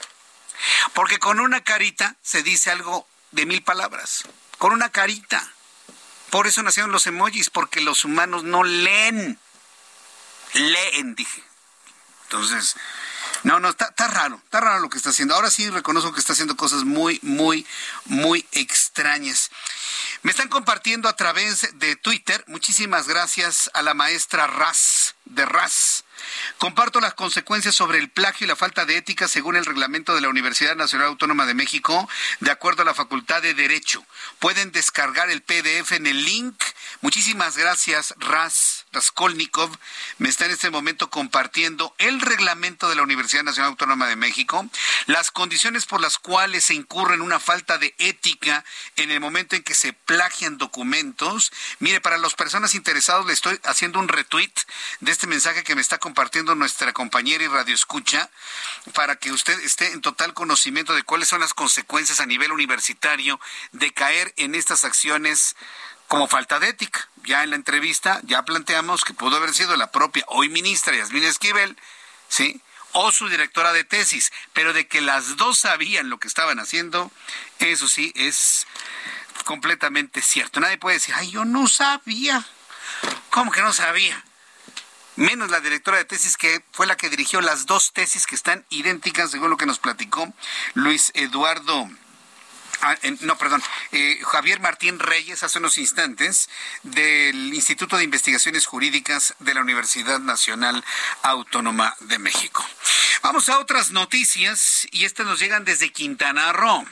Porque 0.93 1.19
con 1.19 1.39
una 1.39 1.61
carita 1.61 2.15
se 2.21 2.43
dice 2.43 2.71
algo 2.71 3.07
de 3.31 3.45
mil 3.45 3.61
palabras. 3.61 4.23
Con 4.57 4.71
una 4.71 4.89
carita. 4.89 5.51
Por 6.29 6.47
eso 6.47 6.63
nacieron 6.63 6.91
los 6.91 7.07
emojis, 7.07 7.49
porque 7.49 7.81
los 7.81 8.05
humanos 8.05 8.43
no 8.43 8.63
leen. 8.63 9.39
Leen, 10.53 11.15
dije. 11.15 11.43
Entonces, 12.23 12.75
no, 13.47 13.61
no, 13.61 13.69
está, 13.69 13.85
está, 13.85 14.09
raro, 14.09 14.41
está 14.43 14.59
raro 14.59 14.81
lo 14.81 14.89
que 14.89 14.97
está 14.97 15.11
haciendo. 15.11 15.33
Ahora 15.33 15.49
sí 15.49 15.69
reconozco 15.69 16.11
que 16.11 16.19
está 16.19 16.33
haciendo 16.33 16.57
cosas 16.57 16.83
muy, 16.83 17.17
muy, 17.23 17.65
muy 18.03 18.45
extrañas. 18.51 19.51
Me 20.21 20.31
están 20.31 20.49
compartiendo 20.49 21.07
a 21.07 21.15
través 21.15 21.79
de 21.79 21.95
Twitter. 21.95 22.43
Muchísimas 22.47 23.07
gracias 23.07 23.71
a 23.73 23.83
la 23.83 23.93
maestra 23.93 24.47
Raz 24.47 25.15
de 25.23 25.45
Raz. 25.45 26.03
Comparto 26.57 26.99
las 26.99 27.13
consecuencias 27.13 27.73
sobre 27.73 27.99
el 27.99 28.09
plagio 28.09 28.43
y 28.43 28.49
la 28.49 28.57
falta 28.57 28.83
de 28.83 28.97
ética 28.97 29.29
según 29.29 29.55
el 29.55 29.65
reglamento 29.65 30.13
de 30.13 30.19
la 30.19 30.27
Universidad 30.27 30.75
Nacional 30.75 31.07
Autónoma 31.07 31.45
de 31.45 31.53
México, 31.53 32.09
de 32.41 32.51
acuerdo 32.51 32.81
a 32.81 32.85
la 32.85 32.93
Facultad 32.93 33.41
de 33.41 33.53
Derecho. 33.53 34.05
Pueden 34.39 34.73
descargar 34.73 35.29
el 35.29 35.41
PDF 35.41 35.93
en 35.93 36.07
el 36.07 36.25
link. 36.25 36.61
Muchísimas 36.99 37.55
gracias, 37.55 38.13
Raz 38.17 38.86
Raskolnikov. 38.97 39.69
Me 40.17 40.27
está 40.27 40.45
en 40.45 40.51
este 40.51 40.71
momento 40.71 41.11
compartiendo 41.11 41.93
el 41.99 42.19
reglamento 42.19 42.89
de 42.89 42.95
la 42.95 43.03
Universidad 43.03 43.43
Nacional 43.43 43.71
Autónoma 43.71 44.07
de 44.07 44.15
México, 44.15 44.67
las 45.05 45.29
condiciones 45.29 45.85
por 45.85 46.01
las 46.01 46.17
cuales 46.17 46.65
se 46.65 46.73
incurre 46.73 47.13
en 47.13 47.21
una 47.21 47.39
falta 47.39 47.77
de 47.77 47.93
ética 47.99 48.65
en 48.95 49.11
el 49.11 49.19
momento 49.19 49.55
en 49.55 49.61
que 49.61 49.75
se 49.75 49.93
plagian 49.93 50.57
documentos. 50.57 51.51
Mire, 51.77 52.01
para 52.01 52.17
las 52.17 52.33
personas 52.33 52.73
interesadas 52.73 53.27
le 53.27 53.33
estoy 53.33 53.59
haciendo 53.65 53.99
un 53.99 54.07
retweet 54.07 54.53
de 55.01 55.11
este 55.11 55.27
mensaje 55.27 55.63
que 55.63 55.75
me 55.75 55.81
está 55.81 55.99
compartiendo 55.99 56.55
nuestra 56.55 56.91
compañera 56.91 57.43
y 57.43 57.47
radio 57.47 57.75
escucha 57.75 58.31
para 58.93 59.17
que 59.17 59.31
usted 59.31 59.59
esté 59.59 59.91
en 59.91 60.01
total 60.01 60.33
conocimiento 60.33 60.95
de 60.95 61.03
cuáles 61.03 61.29
son 61.29 61.41
las 61.41 61.53
consecuencias 61.53 62.19
a 62.19 62.25
nivel 62.25 62.51
universitario 62.51 63.39
de 63.73 63.91
caer 63.91 64.33
en 64.37 64.55
estas 64.55 64.85
acciones 64.85 65.55
como 66.07 66.27
falta 66.27 66.59
de 66.59 66.69
ética. 66.69 67.07
Ya 67.23 67.43
en 67.43 67.51
la 67.51 67.55
entrevista 67.55 68.21
ya 68.23 68.43
planteamos 68.43 69.03
que 69.03 69.13
pudo 69.13 69.37
haber 69.37 69.53
sido 69.53 69.75
la 69.75 69.91
propia 69.91 70.23
hoy 70.27 70.49
ministra 70.49 70.95
Yasmín 70.95 71.23
Esquivel, 71.23 71.77
¿sí? 72.29 72.61
o 72.93 73.11
su 73.11 73.27
directora 73.27 73.73
de 73.73 73.83
tesis, 73.83 74.31
pero 74.53 74.73
de 74.73 74.87
que 74.87 75.01
las 75.01 75.37
dos 75.37 75.59
sabían 75.59 76.09
lo 76.09 76.19
que 76.19 76.27
estaban 76.27 76.59
haciendo, 76.59 77.11
eso 77.59 77.87
sí 77.87 78.11
es 78.15 78.65
completamente 79.45 80.21
cierto. 80.21 80.59
Nadie 80.59 80.77
puede 80.77 80.95
decir, 80.95 81.13
ay, 81.15 81.29
yo 81.31 81.45
no 81.45 81.67
sabía. 81.67 82.43
¿Cómo 83.29 83.51
que 83.51 83.61
no 83.61 83.73
sabía? 83.73 84.23
menos 85.17 85.49
la 85.49 85.59
directora 85.59 85.97
de 85.97 86.05
tesis 86.05 86.37
que 86.37 86.63
fue 86.71 86.85
la 86.85 86.95
que 86.95 87.09
dirigió 87.09 87.41
las 87.41 87.65
dos 87.65 87.91
tesis 87.91 88.27
que 88.27 88.35
están 88.35 88.65
idénticas 88.69 89.31
según 89.31 89.49
lo 89.49 89.57
que 89.57 89.65
nos 89.65 89.79
platicó 89.79 90.31
Luis 90.75 91.11
Eduardo. 91.15 91.89
Ah, 92.81 92.95
no, 93.21 93.37
perdón, 93.37 93.63
eh, 93.91 94.19
Javier 94.23 94.59
Martín 94.59 94.99
Reyes 94.99 95.41
hace 95.43 95.57
unos 95.57 95.77
instantes 95.77 96.49
del 96.83 97.53
Instituto 97.53 97.97
de 97.97 98.03
Investigaciones 98.03 98.67
Jurídicas 98.67 99.33
de 99.39 99.55
la 99.55 99.61
Universidad 99.61 100.19
Nacional 100.19 100.83
Autónoma 101.23 101.95
de 102.01 102.19
México. 102.19 102.63
Vamos 103.23 103.49
a 103.49 103.59
otras 103.59 103.91
noticias 103.91 104.87
y 104.91 105.05
estas 105.05 105.25
nos 105.25 105.39
llegan 105.39 105.65
desde 105.65 105.91
Quintana 105.91 106.53
Roo. 106.53 106.85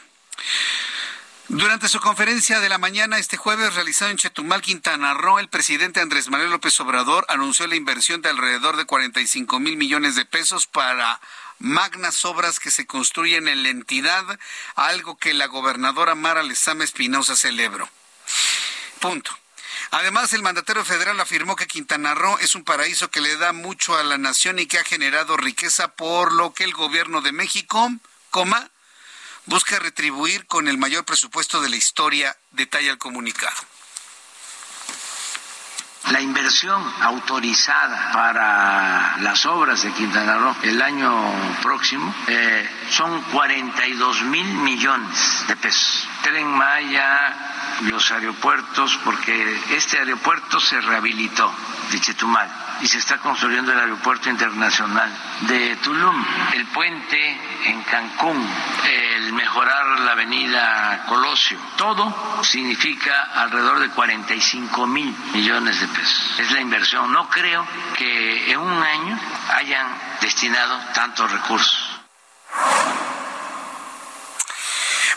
Durante 1.48 1.88
su 1.88 2.00
conferencia 2.00 2.60
de 2.60 2.70
la 2.70 2.80
mañana 2.80 3.20
este 3.20 3.38
jueves 3.38 3.76
realizada 3.76 4.10
en 4.10 4.18
Chetumal, 4.18 4.64
Quintana 4.64 5.14
Roo, 5.14 5.38
el 5.38 5.48
presidente 5.48 6.00
Andrés 6.00 6.30
Manuel 6.30 6.50
López 6.50 6.80
Obrador 6.80 7.24
anunció 7.30 7.68
la 7.68 7.76
inversión 7.76 8.24
de 8.24 8.30
alrededor 8.30 8.78
de 8.78 8.86
45 8.86 9.60
mil 9.60 9.78
millones 9.78 10.16
de 10.16 10.26
pesos 10.26 10.66
para 10.66 11.22
magnas 11.60 12.26
obras 12.26 12.60
que 12.60 12.72
se 12.72 12.86
construyen 12.86 13.48
en 13.48 13.64
la 13.64 13.70
entidad, 13.70 14.24
algo 14.76 15.18
que 15.18 15.34
la 15.34 15.48
gobernadora 15.48 16.16
Mara 16.16 16.44
Lezama 16.44 16.84
Espinosa 16.84 17.36
celebró. 17.36 17.90
Punto. 19.00 19.38
Además, 19.92 20.34
el 20.34 20.42
mandatario 20.42 20.84
federal 20.84 21.20
afirmó 21.20 21.56
que 21.56 21.68
Quintana 21.68 22.16
Roo 22.16 22.38
es 22.40 22.56
un 22.56 22.64
paraíso 22.64 23.10
que 23.10 23.22
le 23.22 23.38
da 23.38 23.54
mucho 23.54 23.98
a 23.98 24.04
la 24.04 24.18
nación 24.18 24.60
y 24.60 24.66
que 24.66 24.80
ha 24.80 24.84
generado 24.84 25.38
riqueza, 25.38 25.90
por 25.90 26.32
lo 26.32 26.54
que 26.54 26.64
el 26.64 26.74
gobierno 26.74 27.22
de 27.22 27.32
México, 27.32 27.92
busca 29.46 29.80
retribuir 29.80 30.46
con 30.48 30.68
el 30.68 30.78
mayor 30.78 31.06
presupuesto 31.06 31.62
de 31.62 31.70
la 31.70 31.76
historia, 31.76 32.36
detalla 32.52 32.92
el 32.92 32.98
comunicado. 32.98 33.56
La 36.12 36.22
inversión 36.22 36.84
autorizada 37.02 38.12
para 38.14 39.18
las 39.22 39.46
obras 39.46 39.82
de 39.82 39.92
Quintana 39.92 40.38
Roo 40.38 40.56
el 40.62 40.82
año 40.82 41.12
próximo 41.64 42.14
eh, 42.28 42.70
son 42.92 43.22
42 43.32 44.22
mil 44.24 44.46
millones 44.60 45.46
de 45.48 45.56
pesos. 45.56 46.08
Tren 46.22 46.48
Maya, 46.48 47.34
los 47.90 48.12
aeropuertos, 48.12 49.00
porque 49.04 49.60
este 49.72 49.98
aeropuerto 49.98 50.60
se 50.60 50.80
rehabilitó 50.80 51.52
de 51.92 52.00
Chetumal 52.00 52.65
y 52.82 52.88
se 52.88 52.98
está 52.98 53.18
construyendo 53.18 53.72
el 53.72 53.80
aeropuerto 53.80 54.30
internacional 54.30 55.12
de 55.42 55.76
Tulum, 55.78 56.26
el 56.54 56.66
puente 56.68 57.40
en 57.66 57.82
Cancún, 57.84 58.48
el 58.90 59.34
mejorar 59.34 60.00
la 60.02 60.12
avenida 60.12 61.06
Colosio. 61.08 61.58
Todo 61.78 62.44
significa 62.44 63.30
alrededor 63.36 63.80
de 63.80 63.90
45 63.90 64.88
mil 64.88 65.16
millones 65.34 65.80
de 65.80 65.88
pesos. 65.88 66.40
Es 66.40 66.52
la 66.52 66.62
inversión. 66.62 67.12
No 67.12 67.30
creo 67.30 67.66
que 67.98 68.52
en 68.52 68.60
un 68.60 68.84
año 68.84 69.20
hayan 69.56 69.88
destinado 70.22 70.78
tantos 70.94 71.32
recursos. 71.32 72.00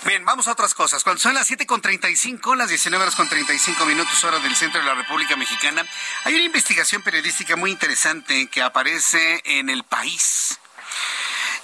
Bien, 0.04 0.24
vamos 0.24 0.46
a 0.46 0.52
otras 0.52 0.74
cosas. 0.74 1.02
Cuando 1.02 1.20
son 1.20 1.34
las 1.34 1.50
7.35, 1.50 2.56
las 2.56 2.68
19 2.68 3.02
horas 3.02 3.16
con 3.16 3.28
35 3.28 3.84
minutos 3.84 4.22
hora 4.22 4.38
del 4.38 4.54
centro 4.54 4.80
de 4.80 4.86
la 4.86 4.94
República 4.94 5.36
Mexicana, 5.36 5.84
hay 6.24 6.34
una 6.34 6.44
investigación 6.44 7.02
periodística 7.02 7.56
muy 7.56 7.72
interesante 7.72 8.46
que 8.46 8.62
aparece 8.62 9.42
en 9.44 9.68
el 9.68 9.82
país. 9.82 10.60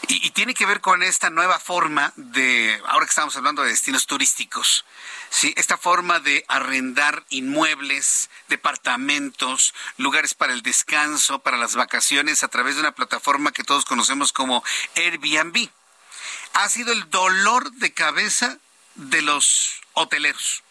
Y, 0.08 0.26
y, 0.26 0.30
tiene 0.32 0.52
que 0.52 0.66
ver 0.66 0.80
con 0.80 1.02
esta 1.02 1.30
nueva 1.30 1.58
forma 1.58 2.12
de, 2.16 2.78
ahora 2.86 3.06
que 3.06 3.10
estamos 3.10 3.36
hablando 3.36 3.62
de 3.62 3.70
destinos 3.70 4.06
turísticos, 4.06 4.84
¿sí? 5.30 5.54
esta 5.56 5.78
forma 5.78 6.18
de 6.20 6.44
arrendar 6.48 7.24
inmuebles, 7.30 8.28
departamentos, 8.48 9.72
lugares 9.96 10.34
para 10.34 10.52
el 10.52 10.60
descanso, 10.60 11.38
para 11.38 11.56
las 11.56 11.74
vacaciones 11.74 12.42
a 12.42 12.48
través 12.48 12.74
de 12.74 12.82
una 12.82 12.92
plataforma 12.92 13.52
que 13.52 13.64
todos 13.64 13.86
conocemos 13.86 14.32
como 14.32 14.62
Airbnb 14.96 15.70
ha 16.54 16.68
sido 16.68 16.92
el 16.92 17.10
dolor 17.10 17.72
de 17.72 17.92
cabeza 17.92 18.58
de 18.94 19.22
los 19.22 19.82
hoteleros. 19.92 20.62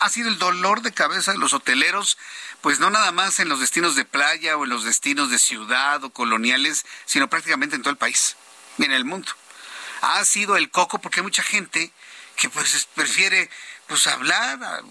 Ha 0.00 0.08
sido 0.08 0.28
el 0.28 0.38
dolor 0.38 0.82
de 0.82 0.92
cabeza 0.92 1.32
de 1.32 1.38
los 1.38 1.52
hoteleros, 1.52 2.18
pues 2.60 2.80
no 2.80 2.90
nada 2.90 3.12
más 3.12 3.40
en 3.40 3.48
los 3.48 3.60
destinos 3.60 3.96
de 3.96 4.04
playa 4.04 4.56
o 4.56 4.64
en 4.64 4.70
los 4.70 4.84
destinos 4.84 5.30
de 5.30 5.38
ciudad 5.38 6.02
o 6.02 6.10
coloniales, 6.10 6.86
sino 7.04 7.28
prácticamente 7.28 7.76
en 7.76 7.82
todo 7.82 7.90
el 7.90 7.98
país, 7.98 8.36
en 8.78 8.92
el 8.92 9.04
mundo. 9.04 9.32
Ha 10.00 10.24
sido 10.24 10.56
el 10.56 10.70
coco 10.70 10.98
porque 10.98 11.20
hay 11.20 11.24
mucha 11.24 11.42
gente 11.42 11.92
que 12.36 12.48
pues 12.48 12.88
prefiere 12.94 13.50
pues 13.86 14.06
hablar, 14.06 14.82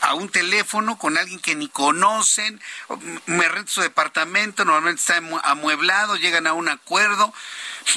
a 0.00 0.14
un 0.14 0.28
teléfono 0.28 0.98
con 0.98 1.18
alguien 1.18 1.40
que 1.40 1.54
ni 1.54 1.68
conocen, 1.68 2.60
me 3.26 3.48
rento 3.48 3.72
su 3.72 3.80
departamento, 3.80 4.64
normalmente 4.64 5.00
está 5.00 5.20
amueblado, 5.42 6.16
llegan 6.16 6.46
a 6.46 6.52
un 6.52 6.68
acuerdo. 6.68 7.32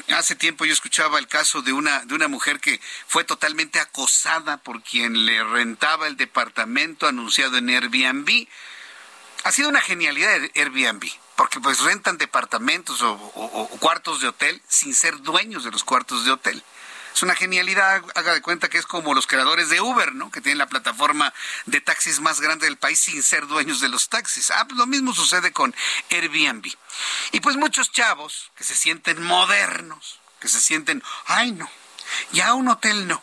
Hace 0.09 0.35
tiempo 0.35 0.65
yo 0.65 0.73
escuchaba 0.73 1.19
el 1.19 1.27
caso 1.27 1.61
de 1.61 1.73
una, 1.73 2.05
de 2.05 2.15
una 2.15 2.27
mujer 2.27 2.59
que 2.59 2.79
fue 3.07 3.23
totalmente 3.23 3.79
acosada 3.79 4.57
por 4.57 4.81
quien 4.81 5.25
le 5.25 5.43
rentaba 5.43 6.07
el 6.07 6.17
departamento 6.17 7.07
anunciado 7.07 7.57
en 7.57 7.69
Airbnb. 7.69 8.47
Ha 9.43 9.51
sido 9.51 9.69
una 9.69 9.81
genialidad 9.81 10.39
Airbnb, 10.55 11.03
porque 11.35 11.59
pues 11.59 11.81
rentan 11.81 12.17
departamentos 12.17 13.01
o, 13.01 13.11
o 13.13 13.67
cuartos 13.79 14.21
de 14.21 14.27
hotel 14.27 14.61
sin 14.67 14.95
ser 14.95 15.21
dueños 15.21 15.63
de 15.63 15.71
los 15.71 15.83
cuartos 15.83 16.25
de 16.25 16.31
hotel. 16.31 16.63
Es 17.13 17.21
una 17.21 17.35
genialidad, 17.35 18.03
haga 18.15 18.33
de 18.33 18.41
cuenta 18.41 18.69
que 18.69 18.79
es 18.79 18.87
como 18.87 19.13
los 19.13 19.27
creadores 19.27 19.69
de 19.69 19.81
Uber, 19.81 20.15
¿no? 20.15 20.31
Que 20.31 20.41
tienen 20.41 20.57
la 20.57 20.67
plataforma 20.67 21.33
de 21.65 21.79
taxis 21.79 22.19
más 22.19 22.41
grande 22.41 22.65
del 22.65 22.77
país 22.77 22.99
sin 22.99 23.21
ser 23.21 23.45
dueños 23.47 23.79
de 23.81 23.89
los 23.89 24.09
taxis. 24.09 24.49
Ah, 24.49 24.65
pues 24.67 24.77
lo 24.79 24.87
mismo 24.87 25.13
sucede 25.13 25.51
con 25.51 25.75
Airbnb. 26.09 26.65
Y 27.31 27.39
pues 27.39 27.55
muchos 27.55 27.91
chavos 27.91 28.51
que 28.57 28.63
se 28.63 28.75
sienten 28.75 29.21
modernos, 29.21 30.19
que 30.39 30.47
se 30.47 30.59
sienten, 30.59 31.03
ay 31.27 31.51
no, 31.51 31.69
ya 32.31 32.53
un 32.55 32.67
hotel 32.67 33.07
no. 33.07 33.21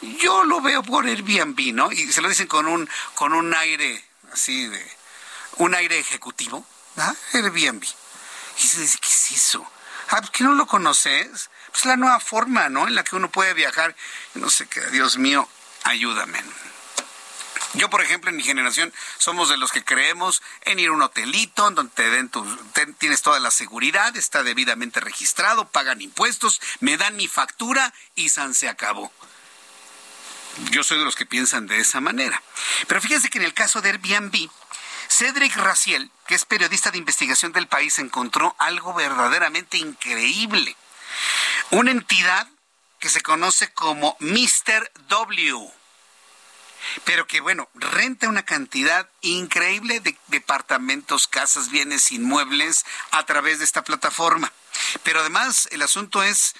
Yo 0.00 0.44
lo 0.44 0.60
veo 0.60 0.82
por 0.82 1.06
Airbnb, 1.06 1.74
¿no? 1.74 1.92
Y 1.92 2.10
se 2.12 2.22
lo 2.22 2.28
dicen 2.28 2.46
con 2.46 2.66
un, 2.66 2.88
con 3.14 3.32
un 3.32 3.54
aire 3.54 4.02
así 4.32 4.66
de, 4.66 4.96
un 5.56 5.74
aire 5.74 5.98
ejecutivo, 5.98 6.66
¿ah? 6.96 7.14
Airbnb. 7.34 7.82
Y 7.82 8.66
se 8.66 8.80
dice, 8.80 8.98
¿qué 9.00 9.08
es 9.08 9.30
eso? 9.32 9.70
Ah, 10.08 10.18
pues 10.20 10.30
que 10.30 10.44
no 10.44 10.54
lo 10.54 10.66
conoces. 10.66 11.50
Pues 11.76 11.84
la 11.84 11.96
nueva 11.98 12.20
forma, 12.20 12.70
¿no? 12.70 12.88
En 12.88 12.94
la 12.94 13.04
que 13.04 13.16
uno 13.16 13.30
puede 13.30 13.52
viajar. 13.52 13.94
No 14.32 14.48
sé 14.48 14.66
qué, 14.66 14.80
Dios 14.86 15.18
mío, 15.18 15.46
ayúdame. 15.84 16.42
Yo, 17.74 17.90
por 17.90 18.00
ejemplo, 18.00 18.30
en 18.30 18.36
mi 18.36 18.42
generación 18.42 18.94
somos 19.18 19.50
de 19.50 19.58
los 19.58 19.72
que 19.72 19.84
creemos 19.84 20.42
en 20.62 20.78
ir 20.78 20.88
a 20.88 20.92
un 20.92 21.02
hotelito 21.02 21.70
donde 21.70 21.92
te 21.92 22.08
den 22.08 22.30
tu, 22.30 22.42
tienes 22.98 23.20
toda 23.20 23.40
la 23.40 23.50
seguridad, 23.50 24.16
está 24.16 24.42
debidamente 24.42 25.00
registrado, 25.00 25.68
pagan 25.68 26.00
impuestos, 26.00 26.62
me 26.80 26.96
dan 26.96 27.14
mi 27.14 27.28
factura 27.28 27.92
y 28.14 28.30
San 28.30 28.54
se 28.54 28.70
acabó. 28.70 29.12
Yo 30.70 30.82
soy 30.82 30.96
de 30.98 31.04
los 31.04 31.14
que 31.14 31.26
piensan 31.26 31.66
de 31.66 31.78
esa 31.78 32.00
manera. 32.00 32.42
Pero 32.86 33.02
fíjense 33.02 33.28
que 33.28 33.36
en 33.36 33.44
el 33.44 33.52
caso 33.52 33.82
de 33.82 33.90
Airbnb, 33.90 34.48
Cedric 35.10 35.54
Raciel, 35.56 36.10
que 36.26 36.36
es 36.36 36.46
periodista 36.46 36.90
de 36.90 36.96
investigación 36.96 37.52
del 37.52 37.68
país, 37.68 37.98
encontró 37.98 38.56
algo 38.58 38.94
verdaderamente 38.94 39.76
increíble. 39.76 40.74
Una 41.70 41.90
entidad 41.90 42.48
que 42.98 43.08
se 43.08 43.22
conoce 43.22 43.72
como 43.72 44.16
Mr. 44.20 44.90
W 45.08 45.72
pero 47.04 47.26
que 47.26 47.40
bueno, 47.40 47.68
renta 47.74 48.28
una 48.28 48.44
cantidad 48.44 49.08
increíble 49.20 50.00
de 50.00 50.16
departamentos, 50.28 51.26
casas, 51.26 51.70
bienes, 51.70 52.12
inmuebles 52.12 52.84
a 53.10 53.24
través 53.24 53.58
de 53.58 53.64
esta 53.64 53.84
plataforma. 53.84 54.52
Pero 55.02 55.20
además 55.20 55.68
el 55.72 55.82
asunto 55.82 56.22
es 56.22 56.54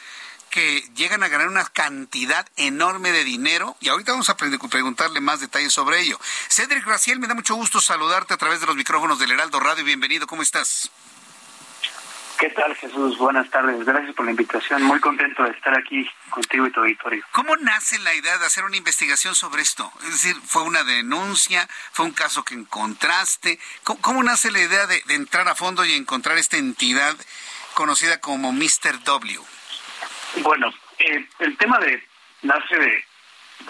que 0.51 0.89
llegan 0.95 1.23
a 1.23 1.29
ganar 1.29 1.49
una 1.49 1.65
cantidad 1.65 2.47
enorme 2.57 3.13
de 3.13 3.25
dinero 3.25 3.77
y 3.81 3.89
ahorita 3.89 4.13
vamos 4.13 4.31
a 4.31 4.37
preguntarle 4.37 5.21
más 5.21 5.41
detalles 5.41 5.73
sobre 5.73 6.01
ello. 6.01 6.19
Cedric 6.49 6.85
Graciel, 6.85 7.19
me 7.19 7.27
da 7.27 7.35
mucho 7.35 7.55
gusto 7.55 7.81
saludarte 7.81 8.35
a 8.35 8.39
través 8.39 8.61
de 8.61 8.67
los 8.67 8.77
micrófonos 8.77 9.19
del 9.19 9.33
Heraldo 9.33 9.61
Radio. 9.61 9.85
Bienvenido, 9.85 10.27
¿cómo 10.27 10.43
estás? 10.43 10.91
¿Qué 12.39 12.51
tal, 12.51 12.75
Jesús? 12.75 13.17
Buenas 13.17 13.49
tardes. 13.49 13.83
Gracias 13.85 14.15
por 14.15 14.27
la 14.27 14.33
invitación. 14.33 14.83
Muy 14.83 15.01
contento 15.01 15.43
de 15.45 15.53
estar 15.53 15.75
aquí 15.75 16.07
contigo 16.29 16.67
y 16.67 16.71
tu 16.71 16.81
auditorio. 16.81 17.25
¿Cómo 17.33 17.57
nace 17.57 17.99
la 18.01 18.15
idea 18.15 18.37
de 18.37 18.45
hacer 18.45 18.65
una 18.65 18.77
investigación 18.77 19.35
sobre 19.35 19.63
esto? 19.63 19.91
Es 20.03 20.11
decir, 20.11 20.37
¿fue 20.45 20.63
una 20.63 20.85
denuncia? 20.85 21.67
¿Fue 21.93 22.05
un 22.05 22.13
caso 22.13 22.45
que 22.45 22.55
encontraste? 22.55 23.59
¿Cómo, 23.85 24.23
nace 24.23 24.51
la 24.51 24.61
idea 24.61 24.87
de, 24.87 25.03
entrar 25.09 25.49
a 25.49 25.55
fondo 25.55 25.85
y 25.87 25.95
encontrar 25.95 26.37
esta 26.37 26.59
entidad 26.59 27.17
conocida 27.73 28.21
como 28.21 28.53
Mr. 28.53 29.03
W? 29.05 29.41
Bueno, 30.43 30.75
eh, 30.99 31.27
el 31.39 31.57
tema 31.57 31.79
de 31.79 32.07
nace 32.43 32.77
de 32.77 33.05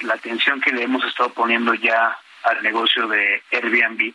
la 0.01 0.15
atención 0.15 0.61
que 0.61 0.73
le 0.73 0.83
hemos 0.83 1.05
estado 1.05 1.33
poniendo 1.33 1.73
ya 1.75 2.19
al 2.43 2.63
negocio 2.65 3.07
de 3.07 3.43
Airbnb 3.53 4.13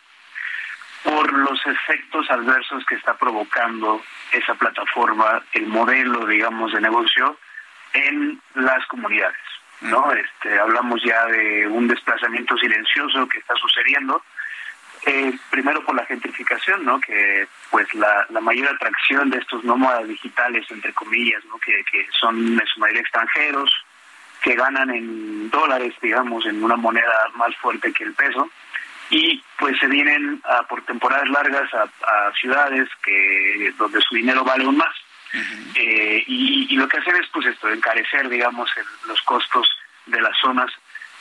por 1.04 1.32
los 1.32 1.60
efectos 1.66 2.30
adversos 2.30 2.84
que 2.86 2.94
está 2.94 3.16
provocando 3.16 4.02
esa 4.32 4.54
plataforma, 4.54 5.42
el 5.52 5.66
modelo, 5.66 6.26
digamos, 6.26 6.72
de 6.72 6.80
negocio 6.80 7.38
en 7.92 8.40
las 8.54 8.84
comunidades. 8.86 9.36
¿no? 9.82 10.12
Este, 10.12 10.58
hablamos 10.58 11.02
ya 11.04 11.26
de 11.26 11.66
un 11.66 11.88
desplazamiento 11.88 12.56
silencioso 12.56 13.26
que 13.28 13.38
está 13.38 13.54
sucediendo, 13.56 14.22
eh, 15.04 15.32
primero 15.50 15.84
por 15.84 15.96
la 15.96 16.06
gentrificación, 16.06 16.84
¿no? 16.84 17.00
que 17.00 17.48
pues 17.70 17.92
la, 17.94 18.26
la 18.30 18.40
mayor 18.40 18.68
atracción 18.68 19.30
de 19.30 19.38
estos 19.38 19.64
nómadas 19.64 20.06
digitales, 20.06 20.64
entre 20.70 20.92
comillas, 20.92 21.44
¿no? 21.46 21.58
que, 21.58 21.84
que 21.90 22.06
son 22.20 22.36
en 22.36 22.66
su 22.66 22.80
mayoría 22.80 23.02
extranjeros, 23.02 23.70
que 24.42 24.54
ganan 24.54 24.90
en 24.90 25.50
dólares, 25.50 25.94
digamos, 26.00 26.44
en 26.46 26.62
una 26.62 26.76
moneda 26.76 27.30
más 27.34 27.54
fuerte 27.56 27.92
que 27.92 28.04
el 28.04 28.12
peso, 28.14 28.50
y 29.12 29.44
pues 29.58 29.78
se 29.78 29.86
vienen 29.88 30.40
a, 30.42 30.62
por 30.62 30.82
temporadas 30.86 31.28
largas 31.28 31.68
a, 31.74 32.32
ciudades 32.40 32.88
que 33.04 33.72
donde 33.76 34.00
su 34.00 34.14
dinero 34.14 34.42
vale 34.42 34.64
aún 34.64 34.78
más. 34.78 34.94
Eh, 35.74 36.24
y, 36.26 36.74
lo 36.76 36.88
que 36.88 36.96
hacen 36.96 37.16
es 37.16 37.28
pues 37.30 37.46
esto, 37.46 37.70
encarecer, 37.70 38.28
digamos, 38.28 38.70
los 39.06 39.20
costos 39.22 39.68
de 40.06 40.20
las 40.20 40.36
zonas 40.38 40.70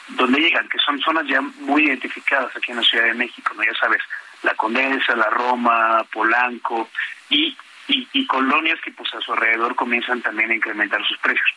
donde 0.08 0.40
llegan, 0.40 0.70
que 0.70 0.80
son 0.80 1.00
zonas 1.02 1.28
ya 1.28 1.42
muy 1.42 1.84
identificadas 1.84 2.56
aquí 2.56 2.72
en 2.72 2.78
la 2.78 2.84
Ciudad 2.84 3.06
de 3.06 3.14
México, 3.14 3.54
¿no? 3.56 3.64
Ya 3.64 3.76
sabes, 3.76 4.02
la 4.44 4.56
Condesa, 4.56 5.16
la 5.16 5.30
Roma, 5.30 6.04
Polanco, 6.12 6.90
y, 7.30 7.56
y, 7.88 8.26
colonias 8.26 8.80
que 8.82 8.92
pues 8.92 9.14
a 9.14 9.22
su 9.22 9.34
alrededor 9.34 9.76
comienzan 9.76 10.22
también 10.22 10.52
a 10.52 10.56
incrementar 10.56 11.06
sus 11.06 11.18
precios. 11.18 11.50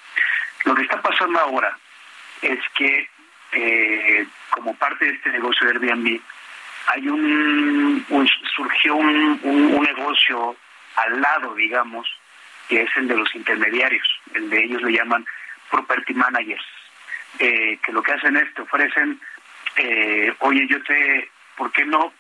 Lo 0.65 0.75
que 0.75 0.83
está 0.83 1.01
pasando 1.01 1.39
ahora 1.39 1.77
es 2.43 2.59
que 2.75 3.09
eh, 3.55 4.27
como 4.51 4.75
parte 4.75 5.05
de 5.05 5.13
este 5.13 5.31
negocio 5.31 5.67
de 5.67 5.73
Airbnb, 5.73 6.21
hay 6.87 7.09
un, 7.09 8.05
surgió 8.55 8.97
un, 8.97 9.81
negocio 9.83 10.57
al 10.97 11.21
lado, 11.21 11.55
digamos, 11.55 12.09
que 12.69 12.83
es 12.83 12.97
el 12.97 13.09
de 13.09 13.17
los 13.17 13.35
intermediarios, 13.35 14.07
el 14.35 14.51
de 14.51 14.65
ellos 14.65 14.83
le 14.83 14.93
llaman 14.93 15.25
property 15.71 16.15
managers, 16.15 16.65
eh, 17.39 17.79
que 17.83 17.93
lo 17.93 18.03
que 18.03 18.13
hacen 18.13 18.37
es 18.37 18.53
te 18.55 18.63
ofrecen, 18.63 19.21
eh, 19.77 20.35
oye, 20.41 20.67
yo 20.69 20.83
te, 20.83 21.31
¿por 21.57 21.73
qué 21.73 21.85
no? 21.85 22.13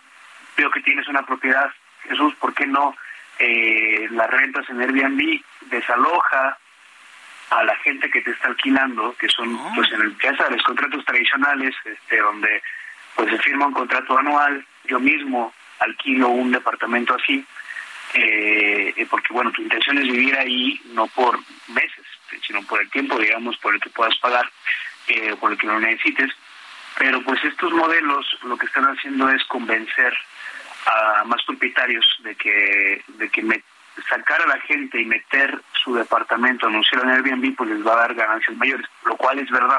Veo 0.57 0.71
que 0.71 0.81
tienes 0.81 1.07
una 1.09 1.25
propiedad, 1.25 1.71
Jesús, 2.09 2.35
¿por 2.37 2.55
qué 2.55 2.67
no 2.67 2.97
eh, 3.39 4.07
las 4.11 4.31
rentas 4.31 4.69
en 4.71 4.81
Airbnb 4.81 5.43
desaloja 5.63 6.59
a 7.55 7.65
la 7.65 7.77
gente 7.77 8.11
que 8.11 8.21
te 8.21 8.33
está 8.33 8.49
alquilando, 8.49 9.15
que 9.17 9.29
son, 9.29 9.57
ah. 9.57 9.73
pues 9.75 9.91
en 9.93 10.03
el, 10.03 10.19
ya 10.19 10.37
sabes, 10.37 10.63
contratos 10.63 11.05
tradicionales, 11.05 11.75
este, 11.85 12.19
donde 12.19 12.63
pues 13.15 13.31
se 13.31 13.39
firma 13.39 13.67
un 13.67 13.73
contrato 13.73 14.19
anual, 14.19 14.65
yo 14.85 14.99
mismo 14.99 15.55
alquilo 15.79 16.29
un 16.29 16.51
departamento 16.51 17.15
así, 17.15 17.45
eh, 18.15 18.93
eh, 18.97 19.07
porque 19.09 19.33
bueno, 19.33 19.53
tu 19.53 19.63
intención 19.63 19.99
es 19.99 20.05
vivir 20.05 20.37
ahí 20.37 20.81
no 20.95 21.07
por 21.09 21.39
meses, 21.69 22.05
sino 22.47 22.63
por 22.63 22.81
el 22.81 22.91
tiempo, 22.91 23.19
digamos, 23.19 23.57
por 23.59 23.75
el 23.75 23.81
que 23.81 23.91
puedas 23.91 24.17
pagar, 24.19 24.51
eh, 25.07 25.35
por 25.39 25.53
el 25.53 25.59
que 25.59 25.67
lo 25.67 25.79
necesites, 25.79 26.31
pero 26.99 27.23
pues 27.23 27.45
estos 27.45 27.73
modelos 27.73 28.27
lo 28.43 28.57
que 28.57 28.67
están 28.67 28.85
haciendo 28.85 29.29
es 29.29 29.45
convencer 29.45 30.13
a 30.87 31.25
más 31.25 31.43
propietarios 31.45 32.07
de 32.21 32.35
que, 32.35 33.03
de 33.07 33.29
que 33.31 33.43
me 33.43 33.63
sacar 34.09 34.43
a 34.43 34.47
la 34.47 34.61
gente 34.63 35.01
y 35.01 35.05
meter 35.05 35.61
su 35.85 35.95
departamento, 35.95 36.67
anunciar 36.67 37.03
en 37.03 37.11
Airbnb, 37.11 37.55
pues 37.55 37.71
les 37.71 37.87
va 37.87 37.93
a 37.93 38.01
dar 38.01 38.15
ganancias 38.15 38.57
mayores, 38.57 38.87
lo 39.05 39.17
cual 39.17 39.39
es 39.39 39.51
verdad. 39.51 39.79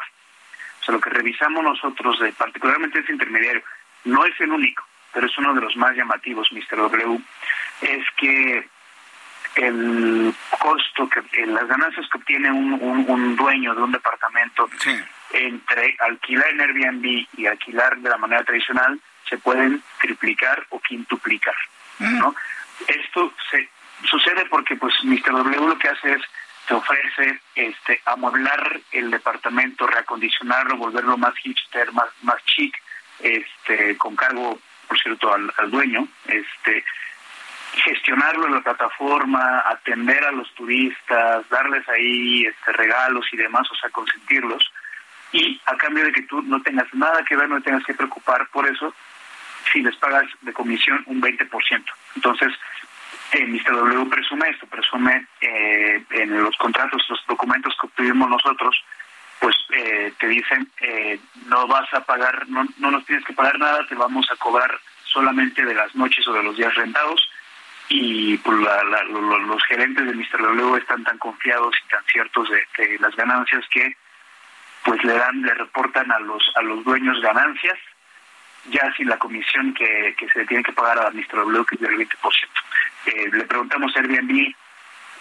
O 0.81 0.83
sea, 0.85 0.93
lo 0.93 1.01
que 1.01 1.09
revisamos 1.09 1.63
nosotros, 1.63 2.19
de, 2.19 2.31
particularmente 2.33 2.99
ese 2.99 3.11
intermediario, 3.11 3.63
no 4.03 4.23
es 4.25 4.39
el 4.39 4.51
único, 4.51 4.83
pero 5.11 5.25
es 5.25 5.37
uno 5.37 5.53
de 5.55 5.61
los 5.61 5.75
más 5.75 5.95
llamativos, 5.95 6.51
Mr. 6.51 6.77
W, 6.77 7.19
es 7.81 8.05
que 8.17 8.69
el 9.55 10.33
costo, 10.59 11.09
que 11.09 11.45
las 11.45 11.67
ganancias 11.67 12.07
que 12.11 12.17
obtiene 12.17 12.51
un, 12.51 13.35
dueño 13.35 13.73
de 13.73 13.81
un 13.81 13.91
departamento 13.91 14.69
entre 15.31 15.95
alquilar 15.99 16.49
en 16.49 16.61
Airbnb 16.61 17.27
y 17.37 17.45
alquilar 17.47 17.97
de 17.97 18.09
la 18.09 18.17
manera 18.17 18.43
tradicional 18.43 18.99
se 19.27 19.37
pueden 19.37 19.81
triplicar 19.99 20.65
o 20.69 20.79
quintuplicar. 20.79 21.55
¿no? 21.99 22.31
Mm. 22.31 22.35
Esto 22.87 23.33
se, 23.49 23.69
sucede 24.03 24.45
porque 24.45 24.75
pues 24.75 24.93
Mr. 25.03 25.31
W 25.31 25.67
lo 25.67 25.77
que 25.77 25.89
hace 25.89 26.13
es 26.13 26.21
te 26.67 26.73
ofrece 26.73 27.39
este 27.55 28.01
amueblar 28.05 28.81
el 28.91 29.11
departamento, 29.11 29.85
reacondicionarlo, 29.87 30.77
volverlo 30.77 31.17
más 31.17 31.35
hipster, 31.37 31.91
más 31.93 32.07
más 32.23 32.43
chic, 32.45 32.75
este 33.19 33.97
con 33.97 34.15
cargo 34.15 34.59
por 34.87 34.99
cierto 34.99 35.33
al, 35.33 35.71
dueño, 35.71 36.07
este 36.27 36.83
gestionarlo 37.83 38.47
en 38.47 38.53
la 38.53 38.61
plataforma, 38.61 39.63
atender 39.67 40.23
a 40.23 40.31
los 40.31 40.53
turistas, 40.53 41.47
darles 41.49 41.87
ahí 41.89 42.45
este 42.45 42.71
regalos 42.71 43.25
y 43.31 43.37
demás, 43.37 43.69
o 43.71 43.75
sea, 43.75 43.89
consentirlos 43.89 44.63
y 45.31 45.59
a 45.65 45.75
cambio 45.75 46.05
de 46.05 46.13
que 46.13 46.21
tú 46.23 46.41
no 46.43 46.61
tengas 46.61 46.91
nada 46.93 47.23
que 47.25 47.35
ver, 47.35 47.49
no 47.49 47.61
tengas 47.61 47.83
que 47.83 47.93
preocupar 47.93 48.47
por 48.47 48.67
eso, 48.67 48.93
si 49.71 49.81
les 49.81 49.95
pagas 49.97 50.25
de 50.41 50.53
comisión 50.53 51.03
un 51.07 51.21
20%. 51.21 51.83
Entonces, 52.15 52.53
eh, 53.35 53.45
Mr. 53.47 53.75
W 53.75 54.05
presume 54.09 54.49
esto, 54.49 54.65
presume 54.67 55.27
eh, 55.41 56.03
en 56.11 56.41
los 56.41 56.55
contratos, 56.57 57.05
los 57.09 57.19
documentos 57.27 57.75
que 57.79 57.87
obtuvimos 57.87 58.29
nosotros, 58.29 58.75
pues 59.39 59.55
eh, 59.73 60.13
te 60.17 60.27
dicen, 60.27 60.67
eh, 60.81 61.19
no 61.47 61.67
vas 61.67 61.93
a 61.93 62.01
pagar, 62.01 62.47
no, 62.47 62.65
no 62.77 62.91
nos 62.91 63.05
tienes 63.05 63.25
que 63.25 63.33
pagar 63.33 63.59
nada, 63.59 63.85
te 63.87 63.95
vamos 63.95 64.25
a 64.31 64.35
cobrar 64.37 64.71
solamente 65.03 65.65
de 65.65 65.75
las 65.75 65.93
noches 65.95 66.27
o 66.27 66.33
de 66.33 66.43
los 66.43 66.55
días 66.57 66.73
rentados 66.75 67.29
y 67.89 68.37
pues, 68.37 68.57
los 68.57 69.63
gerentes 69.65 70.05
de 70.05 70.13
Mr. 70.13 70.41
W 70.41 70.77
están 70.77 71.03
tan 71.03 71.17
confiados 71.17 71.75
y 71.85 71.89
tan 71.89 72.03
ciertos 72.05 72.47
de, 72.49 72.97
las 72.99 73.15
ganancias 73.15 73.63
que 73.69 73.95
pues 74.83 75.03
le 75.03 75.13
dan, 75.13 75.41
le 75.41 75.53
reportan 75.53 76.11
a 76.11 76.19
los 76.19 76.43
a 76.55 76.61
los 76.61 76.83
dueños 76.83 77.19
ganancias, 77.21 77.77
ya 78.69 78.91
sin 78.95 79.07
la 79.07 79.17
comisión 79.17 79.73
que, 79.73 80.15
que 80.17 80.29
se 80.29 80.45
tiene 80.45 80.63
que 80.63 80.73
pagar 80.73 80.99
a 80.99 81.11
Mr. 81.11 81.35
W, 81.35 81.65
que 81.65 81.75
es 81.75 81.81
del 81.81 81.97
20%. 81.97 82.09
Eh, 83.05 83.29
le 83.31 83.43
preguntamos 83.45 83.95
a 83.95 83.99
Airbnb, 83.99 84.53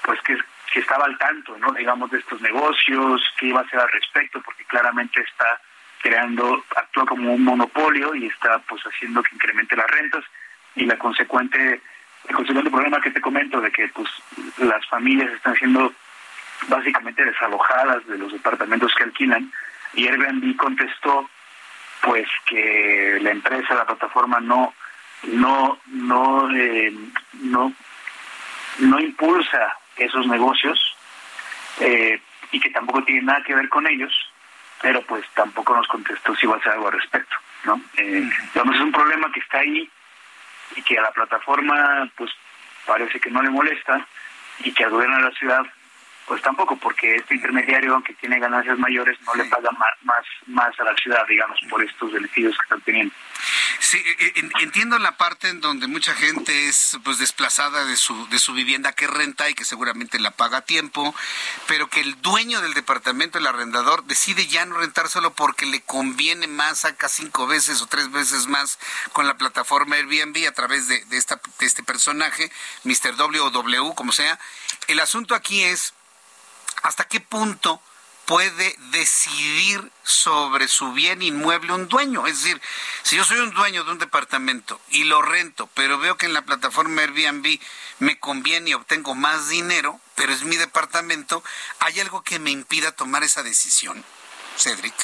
pues 0.02 0.20
que, 0.22 0.38
que 0.72 0.80
estaba 0.80 1.04
al 1.04 1.18
tanto, 1.18 1.56
¿no? 1.58 1.72
Digamos, 1.72 2.10
de 2.10 2.18
estos 2.18 2.40
negocios, 2.40 3.22
qué 3.38 3.46
iba 3.46 3.60
a 3.60 3.64
hacer 3.64 3.80
al 3.80 3.90
respecto, 3.90 4.40
porque 4.42 4.64
claramente 4.64 5.20
está 5.20 5.60
creando, 6.00 6.64
actúa 6.76 7.06
como 7.06 7.32
un 7.32 7.44
monopolio 7.44 8.14
y 8.14 8.26
está 8.26 8.58
pues 8.60 8.82
haciendo 8.82 9.22
que 9.22 9.34
incremente 9.34 9.74
las 9.74 9.90
rentas 9.90 10.24
y 10.74 10.84
la 10.84 10.98
consecuente 10.98 11.80
el 12.28 12.34
consecuente 12.34 12.70
problema 12.70 13.00
que 13.00 13.10
te 13.10 13.20
comento 13.20 13.60
de 13.60 13.70
que 13.70 13.88
pues 13.88 14.08
las 14.58 14.86
familias 14.86 15.30
están 15.32 15.54
siendo 15.56 15.92
básicamente 16.68 17.24
desalojadas 17.24 18.06
de 18.06 18.18
los 18.18 18.32
departamentos 18.32 18.94
que 18.94 19.04
alquilan 19.04 19.52
y 19.94 20.08
Airbnb 20.08 20.56
contestó 20.56 21.28
pues 22.04 22.28
que 22.46 23.18
la 23.22 23.30
empresa 23.30 23.74
la 23.74 23.86
plataforma 23.86 24.38
no 24.38 24.74
no 25.24 25.78
no 25.86 26.54
eh, 26.54 26.92
no 27.40 27.72
no 28.80 29.00
impulsa 29.00 29.78
esos 29.96 30.26
negocios 30.26 30.78
eh, 31.80 32.20
y 32.52 32.60
que 32.60 32.70
tampoco 32.70 33.02
tiene 33.04 33.22
nada 33.22 33.42
que 33.42 33.54
ver 33.54 33.68
con 33.70 33.86
ellos 33.86 34.12
pero 34.82 35.00
pues 35.02 35.24
tampoco 35.34 35.74
nos 35.74 35.88
contestó 35.88 36.36
si 36.36 36.46
va 36.46 36.56
a 36.56 36.58
hacer 36.58 36.72
algo 36.72 36.88
al 36.88 37.00
respecto 37.00 37.36
no 37.64 37.80
eh, 37.96 38.28
es 38.54 38.80
un 38.80 38.92
problema 38.92 39.32
que 39.32 39.40
está 39.40 39.60
ahí 39.60 39.90
y 40.76 40.82
que 40.82 40.98
a 40.98 41.02
la 41.02 41.12
plataforma 41.12 42.10
pues 42.16 42.30
parece 42.84 43.18
que 43.18 43.30
no 43.30 43.42
le 43.42 43.48
molesta 43.48 44.06
y 44.58 44.72
que 44.72 44.84
al 44.84 44.90
gobierno 44.90 45.16
de 45.16 45.22
la 45.22 45.38
ciudad 45.38 45.62
pues 46.26 46.40
tampoco, 46.42 46.76
porque 46.76 47.16
este 47.16 47.34
intermediario, 47.34 47.94
aunque 47.94 48.14
tiene 48.14 48.38
ganancias 48.38 48.78
mayores, 48.78 49.18
no 49.22 49.34
le 49.34 49.44
paga 49.44 49.70
más, 49.72 49.90
más, 50.02 50.24
más 50.46 50.80
a 50.80 50.84
la 50.84 50.94
ciudad, 50.96 51.26
digamos, 51.28 51.58
por 51.68 51.82
estos 51.84 52.12
beneficios 52.12 52.56
que 52.56 52.62
están 52.62 52.80
teniendo. 52.80 53.14
Sí, 53.80 53.98
e, 53.98 54.26
e, 54.26 54.50
entiendo 54.62 54.98
la 54.98 55.16
parte 55.16 55.48
en 55.48 55.60
donde 55.60 55.86
mucha 55.86 56.14
gente 56.14 56.68
es 56.68 56.98
pues 57.04 57.18
desplazada 57.18 57.84
de 57.84 57.96
su 57.96 58.28
de 58.28 58.38
su 58.38 58.54
vivienda 58.54 58.92
que 58.92 59.06
renta 59.06 59.50
y 59.50 59.54
que 59.54 59.64
seguramente 59.64 60.18
la 60.18 60.30
paga 60.30 60.58
a 60.58 60.60
tiempo, 60.62 61.14
pero 61.66 61.88
que 61.88 62.00
el 62.00 62.20
dueño 62.22 62.60
del 62.60 62.74
departamento, 62.74 63.38
el 63.38 63.46
arrendador, 63.46 64.04
decide 64.04 64.46
ya 64.46 64.64
no 64.64 64.78
rentar 64.78 65.08
solo 65.08 65.34
porque 65.34 65.66
le 65.66 65.82
conviene 65.82 66.46
más, 66.46 66.80
saca 66.80 67.08
cinco 67.08 67.46
veces 67.46 67.82
o 67.82 67.86
tres 67.86 68.10
veces 68.10 68.46
más 68.46 68.78
con 69.12 69.26
la 69.26 69.36
plataforma 69.36 69.96
Airbnb 69.96 70.48
a 70.48 70.52
través 70.52 70.88
de, 70.88 71.04
de, 71.06 71.16
esta, 71.16 71.40
de 71.58 71.66
este 71.66 71.82
personaje, 71.82 72.50
Mr. 72.84 73.16
W 73.16 73.40
o 73.40 73.50
W, 73.50 73.94
como 73.94 74.12
sea. 74.12 74.38
El 74.88 75.00
asunto 75.00 75.34
aquí 75.34 75.62
es 75.62 75.94
hasta 76.84 77.04
qué 77.08 77.18
punto 77.18 77.80
puede 78.26 78.74
decidir 78.90 79.90
sobre 80.02 80.68
su 80.68 80.92
bien 80.92 81.22
inmueble 81.22 81.72
un 81.72 81.88
dueño. 81.88 82.26
Es 82.26 82.42
decir, 82.42 82.60
si 83.02 83.16
yo 83.16 83.24
soy 83.24 83.38
un 83.40 83.52
dueño 83.52 83.84
de 83.84 83.92
un 83.92 83.98
departamento 83.98 84.80
y 84.90 85.04
lo 85.04 85.22
rento, 85.22 85.68
pero 85.74 85.98
veo 85.98 86.16
que 86.16 86.26
en 86.26 86.34
la 86.34 86.42
plataforma 86.42 87.02
Airbnb 87.02 87.58
me 88.00 88.18
conviene 88.18 88.70
y 88.70 88.74
obtengo 88.74 89.14
más 89.14 89.48
dinero, 89.48 89.98
pero 90.14 90.32
es 90.32 90.44
mi 90.44 90.56
departamento, 90.56 91.42
¿hay 91.80 92.00
algo 92.00 92.22
que 92.22 92.38
me 92.38 92.50
impida 92.50 92.92
tomar 92.92 93.22
esa 93.22 93.42
decisión, 93.42 94.04
Cedric? 94.56 94.94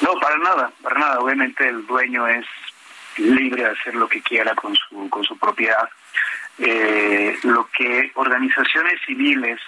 No, 0.00 0.18
para 0.20 0.38
nada, 0.38 0.72
para 0.82 0.98
nada. 0.98 1.20
Obviamente 1.20 1.68
el 1.68 1.86
dueño 1.86 2.26
es 2.26 2.46
libre 3.16 3.62
de 3.62 3.70
hacer 3.70 3.94
lo 3.94 4.08
que 4.08 4.22
quiera 4.22 4.54
con 4.56 4.74
su, 4.74 5.08
con 5.08 5.24
su 5.24 5.38
propiedad. 5.38 5.88
Eh, 6.58 7.38
lo 7.42 7.68
que 7.68 8.10
organizaciones 8.14 9.00
civiles 9.06 9.60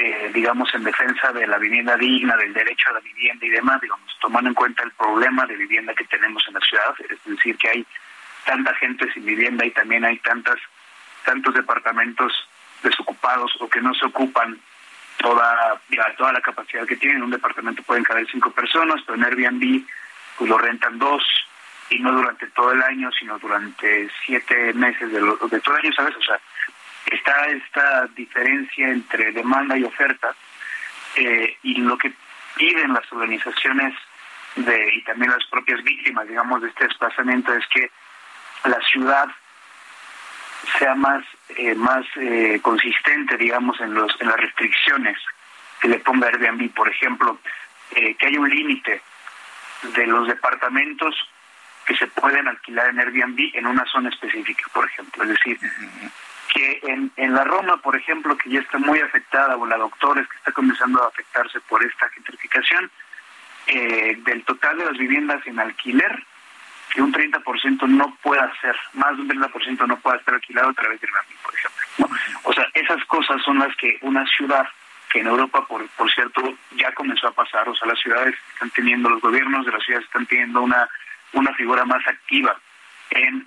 eh, 0.00 0.30
digamos, 0.32 0.72
en 0.74 0.84
defensa 0.84 1.32
de 1.32 1.44
la 1.44 1.58
vivienda 1.58 1.96
digna, 1.96 2.36
del 2.36 2.52
derecho 2.52 2.88
a 2.90 2.92
la 2.92 3.00
vivienda 3.00 3.44
y 3.44 3.50
demás, 3.50 3.80
digamos, 3.80 4.16
tomando 4.20 4.48
en 4.48 4.54
cuenta 4.54 4.84
el 4.84 4.92
problema 4.92 5.44
de 5.44 5.56
vivienda 5.56 5.92
que 5.92 6.04
tenemos 6.04 6.44
en 6.46 6.54
la 6.54 6.60
ciudad, 6.60 6.94
es 7.00 7.24
decir, 7.24 7.58
que 7.58 7.68
hay 7.68 7.86
tanta 8.44 8.72
gente 8.74 9.12
sin 9.12 9.26
vivienda 9.26 9.66
y 9.66 9.72
también 9.72 10.04
hay 10.04 10.18
tantas 10.18 10.56
tantos 11.24 11.52
departamentos 11.52 12.32
desocupados 12.80 13.50
o 13.60 13.68
que 13.68 13.80
no 13.80 13.92
se 13.94 14.06
ocupan 14.06 14.56
toda 15.16 15.80
toda 16.16 16.32
la 16.32 16.40
capacidad 16.40 16.86
que 16.86 16.96
tienen. 16.96 17.18
En 17.18 17.24
un 17.24 17.30
departamento 17.32 17.82
pueden 17.82 18.04
caber 18.04 18.24
cinco 18.30 18.52
personas, 18.52 19.02
pero 19.04 19.18
en 19.18 19.24
Airbnb 19.24 19.84
pues 20.38 20.48
lo 20.48 20.58
rentan 20.58 20.96
dos 21.00 21.24
y 21.90 21.98
no 21.98 22.12
durante 22.12 22.46
todo 22.48 22.70
el 22.70 22.82
año, 22.82 23.10
sino 23.18 23.36
durante 23.40 24.08
siete 24.24 24.72
meses 24.74 25.10
de, 25.10 25.20
de 25.20 25.60
todo 25.60 25.74
el 25.74 25.84
año, 25.84 25.92
¿sabes? 25.92 26.14
O 26.14 26.22
sea, 26.22 26.38
está 27.12 27.46
esta 27.46 28.06
diferencia 28.14 28.88
entre 28.88 29.32
demanda 29.32 29.76
y 29.76 29.84
oferta 29.84 30.34
eh, 31.16 31.56
y 31.62 31.76
lo 31.76 31.96
que 31.98 32.12
piden 32.56 32.92
las 32.92 33.10
organizaciones 33.12 33.94
de, 34.56 34.94
y 34.94 35.02
también 35.02 35.30
las 35.30 35.44
propias 35.46 35.82
víctimas, 35.82 36.26
digamos, 36.28 36.62
de 36.62 36.68
este 36.68 36.86
desplazamiento 36.86 37.52
es 37.54 37.66
que 37.68 37.90
la 38.64 38.80
ciudad 38.90 39.28
sea 40.78 40.94
más 40.94 41.24
eh, 41.50 41.74
más 41.74 42.04
eh, 42.16 42.58
consistente, 42.62 43.36
digamos, 43.36 43.80
en 43.80 43.94
los 43.94 44.10
en 44.20 44.28
las 44.28 44.36
restricciones 44.36 45.18
que 45.80 45.88
le 45.88 45.98
ponga 46.00 46.26
Airbnb, 46.26 46.72
por 46.74 46.88
ejemplo, 46.88 47.38
que 47.90 48.26
haya 48.26 48.40
un 48.40 48.50
límite 48.50 49.00
de 49.94 50.06
los 50.06 50.26
departamentos 50.26 51.14
que 51.86 51.96
se 51.96 52.06
pueden 52.08 52.46
alquilar 52.48 52.90
en 52.90 53.00
Airbnb 53.00 53.50
en 53.54 53.66
una 53.66 53.84
zona 53.86 54.10
específica, 54.10 54.64
por 54.74 54.84
ejemplo, 54.84 55.22
es 55.22 55.30
decir, 55.30 55.58
que 56.52 56.80
en, 56.82 57.12
en 57.16 57.34
la 57.34 57.44
Roma, 57.44 57.76
por 57.78 57.96
ejemplo, 57.96 58.36
que 58.36 58.50
ya 58.50 58.60
está 58.60 58.78
muy 58.78 58.98
afectada, 59.00 59.56
o 59.56 59.66
la 59.66 59.76
Doctores, 59.76 60.26
que 60.28 60.36
está 60.36 60.52
comenzando 60.52 61.02
a 61.02 61.08
afectarse 61.08 61.60
por 61.60 61.84
esta 61.84 62.08
gentrificación, 62.10 62.90
eh, 63.66 64.16
del 64.24 64.44
total 64.44 64.78
de 64.78 64.86
las 64.86 64.96
viviendas 64.96 65.46
en 65.46 65.58
alquiler, 65.60 66.24
que 66.92 67.02
un 67.02 67.12
30% 67.12 67.86
no 67.86 68.16
pueda 68.22 68.50
ser, 68.60 68.74
más 68.94 69.14
de 69.16 69.22
un 69.22 69.28
30% 69.28 69.86
no 69.86 69.98
pueda 69.98 70.16
estar 70.16 70.34
alquilado 70.34 70.70
a 70.70 70.72
través 70.72 71.00
de 71.00 71.06
Airbnb, 71.06 71.42
por 71.42 71.54
ejemplo. 71.54 72.18
O 72.44 72.52
sea, 72.52 72.66
esas 72.72 73.04
cosas 73.04 73.42
son 73.42 73.58
las 73.58 73.74
que 73.76 73.98
una 74.00 74.26
ciudad, 74.26 74.66
que 75.10 75.20
en 75.20 75.26
Europa, 75.26 75.66
por, 75.66 75.86
por 75.90 76.10
cierto, 76.10 76.42
ya 76.76 76.92
comenzó 76.92 77.28
a 77.28 77.32
pasar, 77.32 77.68
o 77.68 77.74
sea, 77.74 77.88
las 77.88 78.00
ciudades 78.00 78.34
están 78.54 78.70
teniendo, 78.70 79.10
los 79.10 79.20
gobiernos 79.20 79.66
de 79.66 79.72
las 79.72 79.82
ciudades 79.84 80.06
están 80.06 80.26
teniendo 80.26 80.62
una, 80.62 80.88
una 81.32 81.52
figura 81.54 81.84
más 81.84 82.06
activa 82.06 82.58
en 83.10 83.46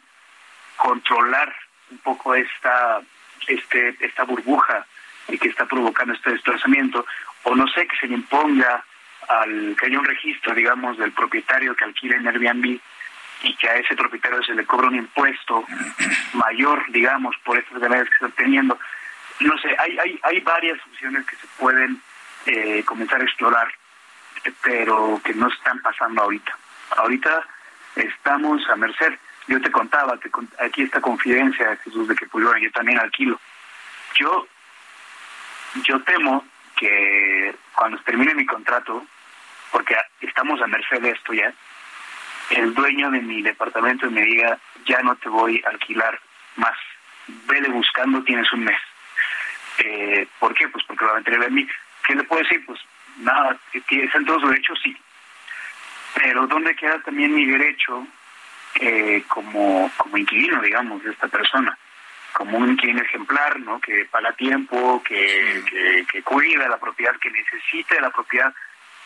controlar 0.78 1.54
un 1.92 1.98
poco 2.00 2.34
esta, 2.36 3.02
este, 3.48 3.96
esta 4.00 4.24
burbuja 4.24 4.86
que 5.28 5.50
está 5.50 5.66
provocando 5.66 6.14
este 6.14 6.32
desplazamiento, 6.32 7.06
o 7.44 7.56
no 7.56 7.68
sé, 7.68 7.88
que 7.88 7.98
se 7.98 8.08
le 8.08 8.16
imponga 8.16 8.84
al 9.28 9.76
que 9.80 9.86
haya 9.86 10.00
un 10.00 10.06
registro, 10.06 10.54
digamos, 10.54 10.98
del 10.98 11.12
propietario 11.12 11.76
que 11.76 11.86
alquila 11.86 12.18
en 12.18 12.28
Airbnb 12.28 12.80
y 13.44 13.56
que 13.56 13.70
a 13.70 13.76
ese 13.76 13.96
propietario 13.96 14.44
se 14.44 14.54
le 14.54 14.66
cobra 14.66 14.88
un 14.88 14.96
impuesto 14.96 15.66
mayor, 16.34 16.84
digamos, 16.92 17.36
por 17.44 17.58
estas 17.58 17.80
ganancias 17.80 18.10
que 18.10 18.26
está 18.26 18.44
teniendo. 18.44 18.78
No 19.40 19.58
sé, 19.60 19.76
hay, 19.80 19.98
hay, 19.98 20.20
hay 20.24 20.40
varias 20.42 20.80
opciones 20.86 21.26
que 21.26 21.36
se 21.36 21.48
pueden 21.58 22.02
eh, 22.46 22.84
comenzar 22.86 23.22
a 23.22 23.24
explorar, 23.24 23.68
pero 24.64 25.20
que 25.24 25.34
no 25.34 25.48
están 25.48 25.82
pasando 25.82 26.24
ahorita. 26.24 26.58
Ahorita 26.98 27.48
estamos 27.96 28.68
a 28.70 28.76
merced 28.76 29.14
yo 29.52 29.62
te 29.62 29.70
contaba, 29.70 30.18
te, 30.18 30.30
aquí 30.60 30.84
esta 30.84 31.02
confidencia, 31.02 31.76
Jesús, 31.84 32.08
de 32.08 32.16
que 32.16 32.26
bueno, 32.28 32.58
yo 32.58 32.72
también 32.72 33.00
alquilo. 33.00 33.38
Yo, 34.16 34.48
yo 35.84 36.02
temo 36.04 36.46
que 36.78 37.54
cuando 37.76 37.98
termine 38.00 38.34
mi 38.34 38.46
contrato, 38.46 39.06
porque 39.72 39.96
estamos 40.22 40.62
a 40.62 40.68
merced 40.68 41.02
de 41.02 41.12
esto 41.12 41.34
ya, 41.34 41.54
el 42.52 42.74
dueño 42.74 43.12
de 43.12 43.20
mi 43.20 43.42
departamento 43.42 44.10
me 44.10 44.22
diga, 44.22 44.58
ya 44.86 45.02
no 45.02 45.16
te 45.18 45.28
voy 45.28 45.62
a 45.66 45.70
alquilar 45.70 46.18
más, 46.56 46.78
vele 47.46 47.68
buscando, 47.70 48.24
tienes 48.24 48.52
un 48.54 48.64
mes. 48.64 48.80
Eh, 49.80 50.28
¿Por 50.40 50.54
qué? 50.54 50.70
Pues 50.70 50.84
porque 50.86 51.04
lo 51.04 51.12
va 51.12 51.20
a 51.20 51.24
tener 51.24 51.44
a 51.44 51.50
mí. 51.50 51.68
¿Qué 52.06 52.16
le 52.16 52.24
puedo 52.24 52.42
decir? 52.42 52.66
Pues 52.66 52.80
nada, 53.18 53.58
en 53.74 54.26
todos 54.26 54.42
los 54.42 54.52
derechos, 54.52 54.80
sí. 54.82 54.96
Pero 56.16 56.48
¿dónde 56.48 56.76
queda 56.76 57.02
también 57.02 57.34
mi 57.34 57.46
derecho 57.46 58.08
eh, 58.76 59.24
como, 59.28 59.92
como 59.98 60.18
inquilino, 60.18 60.62
digamos, 60.62 61.04
de 61.04 61.12
esta 61.12 61.28
persona, 61.28 61.78
como 62.34 62.58
un 62.58 62.72
inquilino 62.72 63.02
ejemplar, 63.02 63.60
¿no? 63.60 63.80
Que 63.80 64.06
paga 64.06 64.32
tiempo, 64.34 65.02
que, 65.04 66.06
que, 66.10 66.24
cuida 66.24 66.68
la 66.70 66.78
propiedad, 66.78 67.16
que 67.18 67.32
necesita 67.32 68.00
la 68.00 68.10
propiedad. 68.10 68.54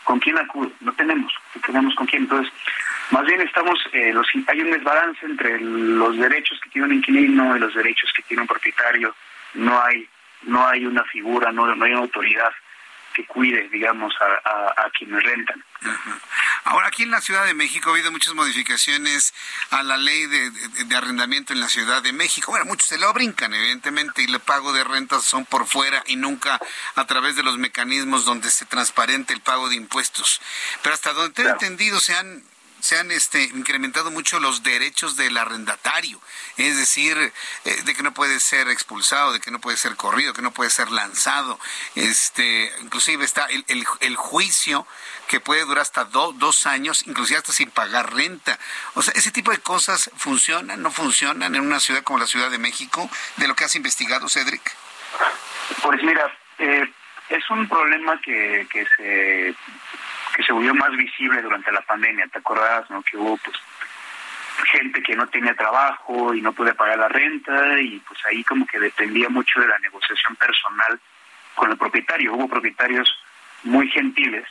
¿Con 0.04 0.20
quién 0.20 0.38
acude? 0.38 0.70
No 0.80 0.92
tenemos, 0.92 1.32
no 1.54 1.60
tenemos 1.62 1.94
con 1.96 2.06
quién. 2.06 2.22
Entonces, 2.22 2.52
más 3.10 3.24
bien 3.24 3.40
estamos, 3.40 3.78
eh, 3.92 4.12
los, 4.12 4.26
hay 4.46 4.60
un 4.60 4.70
desbalance 4.70 5.26
entre 5.26 5.60
los 5.60 6.16
derechos 6.16 6.60
que 6.60 6.70
tiene 6.70 6.86
un 6.86 6.94
inquilino 6.94 7.56
y 7.56 7.60
los 7.60 7.74
derechos 7.74 8.12
que 8.14 8.22
tiene 8.22 8.42
un 8.42 8.48
propietario. 8.48 9.14
No 9.54 9.82
hay, 9.82 10.08
no 10.42 10.66
hay 10.66 10.86
una 10.86 11.02
figura, 11.04 11.50
no, 11.50 11.74
no 11.74 11.84
hay 11.84 11.92
una 11.92 12.02
autoridad 12.02 12.52
que 13.16 13.24
cuide, 13.24 13.68
digamos, 13.70 14.14
a, 14.20 14.82
a, 14.84 14.90
quienes 14.90 15.22
rentan. 15.22 15.64
Ahora, 16.68 16.88
aquí 16.88 17.04
en 17.04 17.12
la 17.12 17.20
Ciudad 17.20 17.46
de 17.46 17.54
México 17.54 17.88
ha 17.88 17.92
habido 17.92 18.10
muchas 18.10 18.34
modificaciones 18.34 19.34
a 19.70 19.84
la 19.84 19.96
ley 19.96 20.26
de, 20.26 20.96
arrendamiento 20.96 21.52
en 21.52 21.60
la 21.60 21.68
Ciudad 21.68 22.02
de 22.02 22.12
México. 22.12 22.50
Bueno, 22.50 22.66
muchos 22.66 22.88
se 22.88 22.98
lo 22.98 23.12
brincan, 23.12 23.54
evidentemente, 23.54 24.22
y 24.22 24.24
el 24.24 24.40
pago 24.40 24.72
de 24.72 24.82
rentas 24.82 25.22
son 25.22 25.44
por 25.44 25.68
fuera 25.68 26.02
y 26.08 26.16
nunca 26.16 26.58
a 26.96 27.06
través 27.06 27.36
de 27.36 27.44
los 27.44 27.56
mecanismos 27.56 28.24
donde 28.24 28.50
se 28.50 28.64
transparente 28.64 29.32
el 29.32 29.42
pago 29.42 29.68
de 29.68 29.76
impuestos. 29.76 30.40
Pero 30.82 30.96
hasta 30.96 31.12
donde 31.12 31.34
tengo 31.34 31.50
entendido, 31.50 32.00
se 32.00 32.16
han 32.16 32.42
se 32.80 32.98
han 32.98 33.10
este, 33.10 33.42
incrementado 33.42 34.10
mucho 34.10 34.40
los 34.40 34.62
derechos 34.62 35.16
del 35.16 35.36
arrendatario, 35.36 36.20
es 36.56 36.76
decir, 36.76 37.16
eh, 37.64 37.82
de 37.84 37.94
que 37.94 38.02
no 38.02 38.12
puede 38.12 38.40
ser 38.40 38.68
expulsado, 38.68 39.32
de 39.32 39.40
que 39.40 39.50
no 39.50 39.60
puede 39.60 39.76
ser 39.76 39.96
corrido, 39.96 40.32
que 40.32 40.42
no 40.42 40.52
puede 40.52 40.70
ser 40.70 40.90
lanzado, 40.90 41.58
este, 41.94 42.72
inclusive 42.80 43.24
está 43.24 43.46
el, 43.46 43.64
el, 44.00 44.16
juicio 44.16 44.86
que 45.28 45.40
puede 45.40 45.64
durar 45.64 45.82
hasta 45.82 46.04
dos 46.04 46.66
años, 46.66 47.06
inclusive 47.06 47.38
hasta 47.38 47.52
sin 47.52 47.70
pagar 47.70 48.14
renta. 48.14 48.58
O 48.94 49.02
sea, 49.02 49.12
ese 49.14 49.30
tipo 49.30 49.50
de 49.50 49.58
cosas 49.58 50.10
funcionan, 50.16 50.82
no 50.82 50.90
funcionan 50.90 51.54
en 51.54 51.62
una 51.62 51.80
ciudad 51.80 52.02
como 52.02 52.18
la 52.18 52.26
Ciudad 52.26 52.50
de 52.50 52.58
México, 52.58 53.10
de 53.36 53.48
lo 53.48 53.56
que 53.56 53.64
has 53.64 53.74
investigado, 53.76 54.28
Cedric. 54.28 54.74
Pues 55.82 56.02
mira, 56.02 56.32
eh, 56.58 56.90
es 57.28 57.50
un 57.50 57.68
problema 57.68 58.20
que, 58.20 58.66
que 58.70 58.86
se 58.96 59.54
que 60.36 60.42
se 60.42 60.52
volvió 60.52 60.74
más 60.74 60.90
visible 60.90 61.40
durante 61.40 61.72
la 61.72 61.80
pandemia, 61.80 62.26
¿te 62.26 62.40
acuerdas? 62.40 62.90
No? 62.90 63.02
Que 63.02 63.16
hubo 63.16 63.38
pues 63.38 63.56
gente 64.70 65.02
que 65.02 65.16
no 65.16 65.26
tenía 65.28 65.54
trabajo 65.54 66.34
y 66.34 66.42
no 66.42 66.52
podía 66.52 66.74
pagar 66.74 66.98
la 66.98 67.08
renta 67.08 67.80
y 67.80 67.98
pues 68.00 68.20
ahí 68.26 68.44
como 68.44 68.66
que 68.66 68.78
dependía 68.78 69.30
mucho 69.30 69.60
de 69.60 69.68
la 69.68 69.78
negociación 69.78 70.36
personal 70.36 71.00
con 71.54 71.70
el 71.70 71.78
propietario. 71.78 72.34
Hubo 72.34 72.48
propietarios 72.48 73.08
muy 73.62 73.88
gentiles 73.88 74.46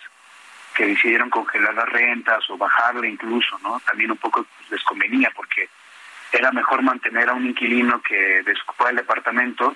que 0.74 0.88
decidieron 0.88 1.30
congelar 1.30 1.76
las 1.76 1.90
rentas 1.90 2.50
o 2.50 2.58
bajarle 2.58 3.08
incluso, 3.08 3.60
¿no? 3.60 3.80
También 3.82 4.10
un 4.10 4.18
poco 4.18 4.44
les 4.72 4.82
convenía 4.84 5.32
porque 5.36 5.70
era 6.32 6.52
mejor 6.52 6.82
mantener 6.82 7.30
a 7.30 7.34
un 7.34 7.46
inquilino 7.46 8.02
que 8.02 8.42
desocupaba 8.44 8.90
el 8.90 8.96
departamento 8.96 9.76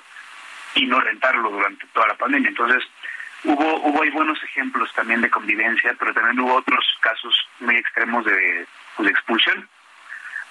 y 0.73 0.87
no 0.87 0.99
rentarlo 0.99 1.51
durante 1.51 1.85
toda 1.93 2.07
la 2.07 2.17
pandemia. 2.17 2.49
Entonces, 2.49 2.83
Hubo, 3.43 3.77
hubo 3.81 4.03
hay 4.03 4.09
buenos 4.09 4.41
ejemplos 4.43 4.91
también 4.93 5.21
de 5.21 5.29
convivencia, 5.29 5.95
pero 5.97 6.13
también 6.13 6.39
hubo 6.41 6.55
otros 6.55 6.85
casos 6.99 7.33
muy 7.59 7.75
extremos 7.75 8.25
de, 8.25 8.67
pues, 8.97 9.09
expulsión, 9.09 9.67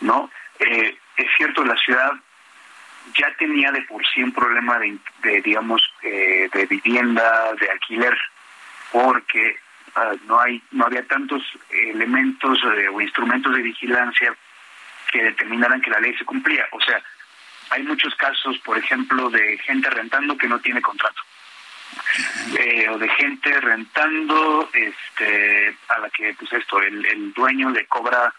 ¿no? 0.00 0.30
Eh, 0.58 0.96
es 1.16 1.26
cierto, 1.36 1.64
la 1.64 1.76
ciudad 1.76 2.12
ya 3.14 3.30
tenía 3.38 3.70
de 3.72 3.82
por 3.82 4.04
sí 4.06 4.22
un 4.22 4.32
problema 4.32 4.78
de, 4.78 5.40
digamos, 5.42 5.82
eh, 6.02 6.48
de 6.52 6.66
vivienda, 6.66 7.52
de 7.60 7.70
alquiler, 7.70 8.16
porque 8.90 9.58
ah, 9.94 10.12
no 10.26 10.40
hay 10.40 10.62
no 10.70 10.86
había 10.86 11.06
tantos 11.06 11.42
elementos 11.70 12.58
eh, 12.76 12.88
o 12.88 13.00
instrumentos 13.00 13.54
de 13.54 13.62
vigilancia 13.62 14.34
que 15.12 15.24
determinaran 15.24 15.80
que 15.80 15.90
la 15.90 16.00
ley 16.00 16.14
se 16.16 16.24
cumplía. 16.24 16.66
O 16.72 16.80
sea, 16.80 17.02
hay 17.70 17.82
muchos 17.82 18.14
casos, 18.14 18.58
por 18.58 18.78
ejemplo, 18.78 19.28
de 19.28 19.58
gente 19.58 19.90
rentando 19.90 20.36
que 20.38 20.48
no 20.48 20.58
tiene 20.60 20.80
contrato 20.80 21.20
eh, 22.58 22.88
o 22.90 22.98
de 22.98 23.08
gente 23.10 23.60
rentando 23.60 24.68
este 24.72 25.76
a 25.88 25.98
la 25.98 26.10
que 26.10 26.34
pues 26.34 26.52
esto 26.52 26.80
el, 26.82 27.04
el 27.06 27.32
dueño 27.32 27.70
le 27.70 27.86
cobra 27.86 28.32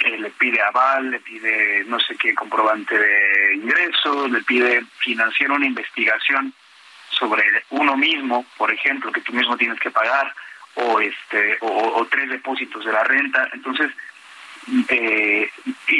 eh, 0.00 0.18
le 0.18 0.30
pide 0.30 0.60
aval 0.62 1.10
le 1.10 1.20
pide 1.20 1.84
no 1.84 1.98
sé 2.00 2.16
qué 2.16 2.34
comprobante 2.34 2.98
de 2.98 3.54
ingresos 3.54 4.30
le 4.30 4.42
pide 4.42 4.84
financiar 4.98 5.50
una 5.52 5.66
investigación 5.66 6.54
sobre 7.10 7.44
uno 7.70 7.96
mismo 7.96 8.46
por 8.56 8.72
ejemplo 8.72 9.12
que 9.12 9.20
tú 9.22 9.32
mismo 9.32 9.56
tienes 9.56 9.78
que 9.80 9.90
pagar 9.90 10.34
o 10.74 11.00
este 11.00 11.58
o, 11.60 12.06
tres 12.10 12.28
depósitos 12.28 12.84
de 12.84 12.92
la 12.92 13.04
renta. 13.04 13.48
Entonces 13.52 13.90
eh, 14.88 15.50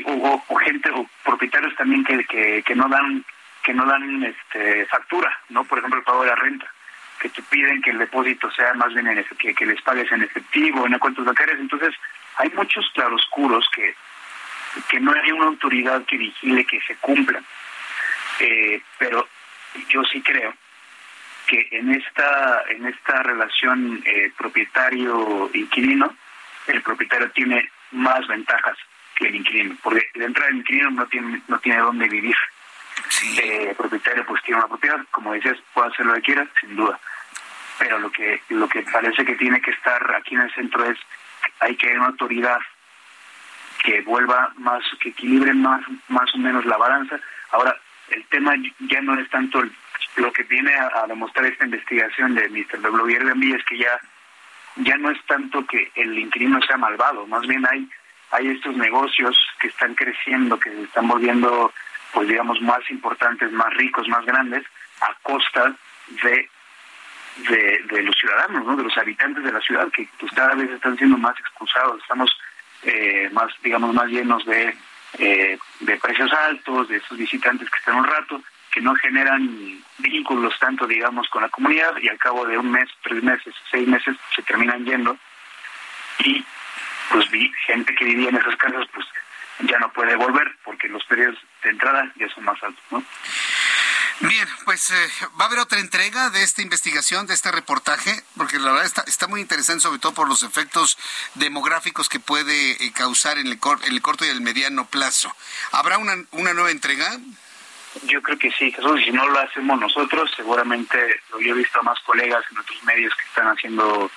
o, 0.05 0.57
gente 0.57 0.91
o 0.91 1.09
propietarios 1.25 1.75
también 1.77 2.05
que, 2.05 2.25
que, 2.25 2.63
que 2.63 2.75
no 2.75 2.89
dan 2.89 3.25
que 3.63 3.75
no 3.75 3.85
dan 3.87 4.23
este, 4.23 4.87
factura, 4.87 5.39
¿no? 5.49 5.65
Por 5.65 5.79
ejemplo, 5.79 5.99
el 5.99 6.05
pago 6.05 6.23
de 6.23 6.31
la 6.31 6.37
renta, 6.37 6.67
que 7.21 7.29
te 7.29 7.43
piden 7.43 7.83
que 7.83 7.91
el 7.91 7.99
depósito 7.99 8.51
sea 8.53 8.73
más 8.75 8.93
bien 8.95 9.07
en 9.07 9.25
que, 9.55 9.67
les 9.67 9.83
pagues 9.83 10.11
en 10.11 10.23
efectivo, 10.23 10.87
en 10.87 10.99
cuentas 10.99 11.25
bancarias. 11.25 11.59
Entonces, 11.61 11.95
hay 12.37 12.51
muchos 12.51 12.91
claroscuros 12.95 13.69
que, 13.75 13.95
que 14.89 15.01
no 15.01 15.13
hay 15.13 15.31
una 15.33 15.47
autoridad 15.47 16.05
que 16.05 16.17
vigile 16.17 16.65
que 16.65 16.81
se 16.81 16.97
cumplan. 16.97 17.45
Eh, 18.41 18.83
pero 18.99 19.29
yo 19.89 20.03
sí 20.05 20.23
creo 20.23 20.55
que 21.47 21.69
en 21.73 21.91
esta 21.91 22.63
en 22.69 22.87
esta 22.87 23.23
relación 23.23 24.03
eh, 24.07 24.33
propietario-inquilino, 24.37 26.17
el 26.69 26.83
propietario 26.83 27.31
tiene 27.33 27.71
más 27.91 28.27
ventajas 28.29 28.79
que 29.17 29.27
el 29.27 29.35
inquilino, 29.35 29.77
porque 29.83 30.09
de 30.15 30.25
entrada 30.25 30.49
el 30.51 30.59
inquilino 30.59 30.91
no 30.93 31.07
tiene 31.07 31.43
no 31.49 31.59
tiene 31.59 31.81
dónde 31.81 32.09
vivir 32.09 32.37
el 33.23 33.77
propietario 33.77 34.25
pues 34.27 34.43
tiene 34.43 34.59
una 34.59 34.69
propiedad, 34.69 35.01
como 35.11 35.33
dices, 35.33 35.59
puede 35.75 35.89
hacer 35.89 36.07
lo 36.07 36.15
que 36.15 36.23
quiera, 36.23 36.47
sin 36.61 36.77
duda. 36.77 36.99
Pero 37.79 37.99
lo 37.99 38.11
que 38.11 38.43
lo 38.51 38.69
que 38.69 38.83
parece 38.83 39.25
que 39.25 39.37
tiene 39.37 39.61
que 39.61 39.71
estar 39.71 40.15
aquí 40.15 40.35
en 40.35 40.43
el 40.43 40.55
centro 40.55 40.85
es 40.85 40.99
hay 41.61 41.77
que 41.77 41.95
una 41.95 42.07
autoridad 42.07 42.59
que 43.83 44.03
vuelva 44.03 44.53
más, 44.57 44.83
que 45.01 45.11
equilibre 45.11 45.55
más, 45.55 45.83
más 46.09 46.35
o 46.35 46.39
menos 46.39 46.67
la 46.67 46.77
balanza. 46.77 47.19
Ahora, 47.51 47.77
el 48.11 48.25
tema 48.27 48.55
ya 48.81 49.01
no 49.01 49.19
es 49.19 49.29
tanto 49.31 49.63
lo 50.17 50.33
que 50.33 50.43
viene 50.43 50.75
a, 50.75 51.07
demostrar 51.07 51.47
esta 51.47 51.65
investigación 51.65 52.35
de 52.35 52.49
Mr. 52.49 52.81
W. 52.81 53.17
Airbnb 53.17 53.57
es 53.57 53.65
que 53.65 53.79
ya 53.79 53.99
ya 54.77 54.97
no 54.97 55.11
es 55.11 55.19
tanto 55.27 55.67
que 55.67 55.91
el 55.95 56.19
inquilino 56.19 56.61
sea 56.63 56.77
malvado, 56.77 57.27
más 57.27 57.47
bien 57.47 57.67
hay 57.67 57.89
hay 58.33 58.49
estos 58.49 58.77
negocios 58.77 59.37
que 59.61 59.69
están 59.69 59.95
creciendo, 59.95 60.59
que 60.59 60.71
se 60.71 60.83
están 60.83 61.09
volviendo 61.09 61.73
pues 62.13 62.29
digamos, 62.29 62.61
más 62.61 62.89
importantes, 62.91 63.51
más 63.53 63.73
ricos, 63.75 64.09
más 64.09 64.25
grandes, 64.25 64.65
a 65.01 65.15
costa 65.23 65.75
de 66.23 66.49
de, 67.49 68.03
los 68.03 68.17
ciudadanos, 68.17 68.67
¿no? 68.67 68.77
de 68.77 68.85
los 68.85 68.97
habitantes 68.99 69.43
de 69.45 69.53
la 69.53 69.61
ciudad, 69.61 69.91
que 69.91 70.09
pues 70.19 70.33
cada 70.33 70.55
vez 70.55 70.71
están 70.71 70.97
siendo 70.97 71.17
más 71.17 71.39
expulsados, 71.39 72.01
estamos 72.03 72.37
eh, 72.83 73.29
más, 73.33 73.53
digamos, 73.63 73.95
más 73.95 74.09
llenos 74.09 74.45
de, 74.45 74.75
eh, 75.19 75.59
de 75.81 75.97
precios 75.97 76.33
altos, 76.33 76.89
de 76.89 76.97
esos 76.97 77.17
visitantes 77.17 77.69
que 77.71 77.79
están 77.79 77.97
un 77.97 78.05
rato, 78.05 78.43
que 78.71 78.81
no 78.81 78.95
generan 78.95 79.83
vínculos 79.99 80.59
tanto, 80.59 80.87
digamos, 80.87 81.29
con 81.29 81.43
la 81.43 81.49
comunidad 81.49 81.97
y 82.01 82.09
al 82.09 82.19
cabo 82.19 82.47
de 82.47 82.57
un 82.57 82.71
mes, 82.71 82.89
tres 83.03 83.23
meses, 83.23 83.55
seis 83.71 83.87
meses 83.87 84.17
se 84.35 84.43
terminan 84.43 84.85
yendo 84.85 85.17
y 86.21 86.45
pues 87.11 87.29
vi 87.31 87.53
gente 87.67 87.95
que 87.95 88.05
vivía 88.05 88.29
en 88.29 88.37
esas 88.37 88.57
casas, 88.57 88.87
pues 88.95 89.07
ya 89.63 89.79
no 89.79 89.93
puede 89.93 90.17
volver 90.17 90.57
porque 90.65 90.89
los 90.89 91.05
periodos 91.05 91.39
de 91.63 91.71
entrada 91.71 92.13
ya 92.17 92.29
son 92.35 92.45
más 92.45 92.63
altos, 92.63 92.85
¿no? 92.91 93.05
Bien, 94.21 94.47
pues 94.67 94.91
eh, 94.91 95.09
va 95.41 95.47
a 95.47 95.49
haber 95.49 95.61
otra 95.61 95.81
entrega 95.81 96.29
de 96.29 96.43
esta 96.43 96.61
investigación, 96.61 97.27
de 97.27 97.33
este 97.33 97.51
reportaje, 97.51 98.23
porque 98.37 98.59
la 98.59 98.71
verdad 98.73 98.85
está, 98.85 99.03
está 99.07 99.27
muy 99.29 99.41
interesante, 99.41 99.81
sobre 99.81 99.99
todo 99.99 100.13
por 100.13 100.29
los 100.29 100.43
efectos 100.43 100.99
demográficos 101.37 102.11
que 102.11 102.21
puede 102.21 102.73
eh, 102.73 102.93
causar 102.93 103.39
en 103.39 103.47
el, 103.47 103.59
en 103.85 103.93
el 103.93 104.03
corto 104.03 104.27
y 104.27 104.29
el 104.29 104.43
mediano 104.43 104.87
plazo. 104.87 105.35
¿Habrá 105.73 105.97
una, 105.97 106.17
una 106.33 106.53
nueva 106.53 106.71
entrega? 106.71 107.19
Yo 108.05 108.21
creo 108.21 108.39
que 108.39 108.53
sí, 108.53 108.71
Jesús, 108.71 109.01
si 109.03 109.11
no 109.11 109.27
lo 109.27 109.39
hacemos 109.39 109.81
nosotros, 109.81 110.31
seguramente 110.37 111.23
lo 111.31 111.41
he 111.41 111.53
visto 111.55 111.81
a 111.81 111.83
más 111.83 111.99
colegas 112.01 112.45
en 112.51 112.59
otros 112.59 112.83
medios 112.85 113.15
que 113.17 113.27
están 113.27 113.49
haciendo 113.49 114.11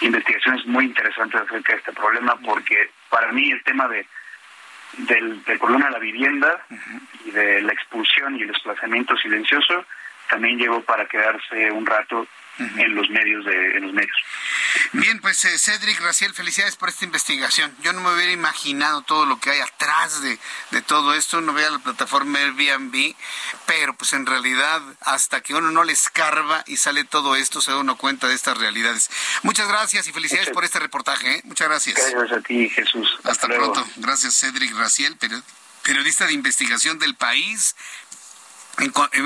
investigaciones 0.00 0.66
muy 0.66 0.86
interesantes 0.86 1.40
acerca 1.40 1.74
de 1.74 1.78
este 1.78 1.92
problema, 1.92 2.36
porque 2.44 2.90
para 3.08 3.30
mí 3.30 3.52
el 3.52 3.62
tema 3.62 3.86
de 3.86 4.06
del, 4.98 5.40
problema 5.58 5.86
de 5.86 5.92
la 5.92 5.98
vivienda 5.98 6.64
y 7.24 7.30
de 7.30 7.62
la 7.62 7.72
expulsión 7.72 8.36
y 8.36 8.42
el 8.42 8.48
desplazamiento 8.48 9.16
silencioso 9.16 9.84
también 10.28 10.58
llegó 10.58 10.80
para 10.82 11.06
quedarse 11.06 11.70
un 11.70 11.86
rato 11.86 12.26
en 12.58 12.94
los 12.94 13.08
medios 13.10 13.44
de 13.44 13.76
en 13.76 13.82
los 13.82 13.92
medios. 13.92 14.16
Bien, 14.92 15.20
pues 15.20 15.44
eh, 15.44 15.58
Cedric 15.58 16.00
Raciel, 16.00 16.34
felicidades 16.34 16.76
por 16.76 16.88
esta 16.88 17.04
investigación. 17.04 17.74
Yo 17.82 17.92
no 17.92 18.00
me 18.00 18.14
hubiera 18.14 18.32
imaginado 18.32 19.02
todo 19.02 19.26
lo 19.26 19.40
que 19.40 19.50
hay 19.50 19.60
atrás 19.60 20.22
de, 20.22 20.38
de 20.70 20.82
todo 20.82 21.14
esto. 21.14 21.40
No 21.40 21.52
vea 21.52 21.70
la 21.70 21.78
plataforma 21.78 22.38
Airbnb, 22.38 23.14
pero 23.66 23.94
pues 23.94 24.12
en 24.12 24.26
realidad 24.26 24.80
hasta 25.00 25.40
que 25.40 25.54
uno 25.54 25.70
no 25.70 25.84
le 25.84 25.92
escarba 25.92 26.62
y 26.66 26.76
sale 26.76 27.04
todo 27.04 27.36
esto, 27.36 27.60
se 27.60 27.70
da 27.70 27.78
uno 27.78 27.96
cuenta 27.96 28.28
de 28.28 28.34
estas 28.34 28.58
realidades. 28.58 29.10
Muchas 29.42 29.68
gracias 29.68 30.06
y 30.06 30.12
felicidades 30.12 30.50
por 30.50 30.64
este 30.64 30.78
reportaje. 30.78 31.36
¿eh? 31.36 31.40
Muchas 31.44 31.68
gracias. 31.68 31.96
Gracias 31.96 32.38
a 32.38 32.40
ti, 32.40 32.68
Jesús. 32.68 33.18
Hasta, 33.24 33.48
pronto. 33.48 33.84
Gracias, 33.96 34.38
Cedric 34.38 34.76
Raciel, 34.76 35.16
periodista 35.82 36.26
de 36.26 36.32
investigación 36.32 36.98
del 36.98 37.14
país. 37.14 37.74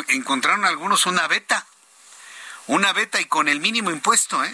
encontraron 0.08 0.64
algunos 0.64 1.06
una 1.06 1.26
beta 1.28 1.66
una 2.68 2.92
beta 2.92 3.20
y 3.20 3.24
con 3.24 3.48
el 3.48 3.60
mínimo 3.60 3.90
impuesto, 3.90 4.42
¿eh? 4.44 4.52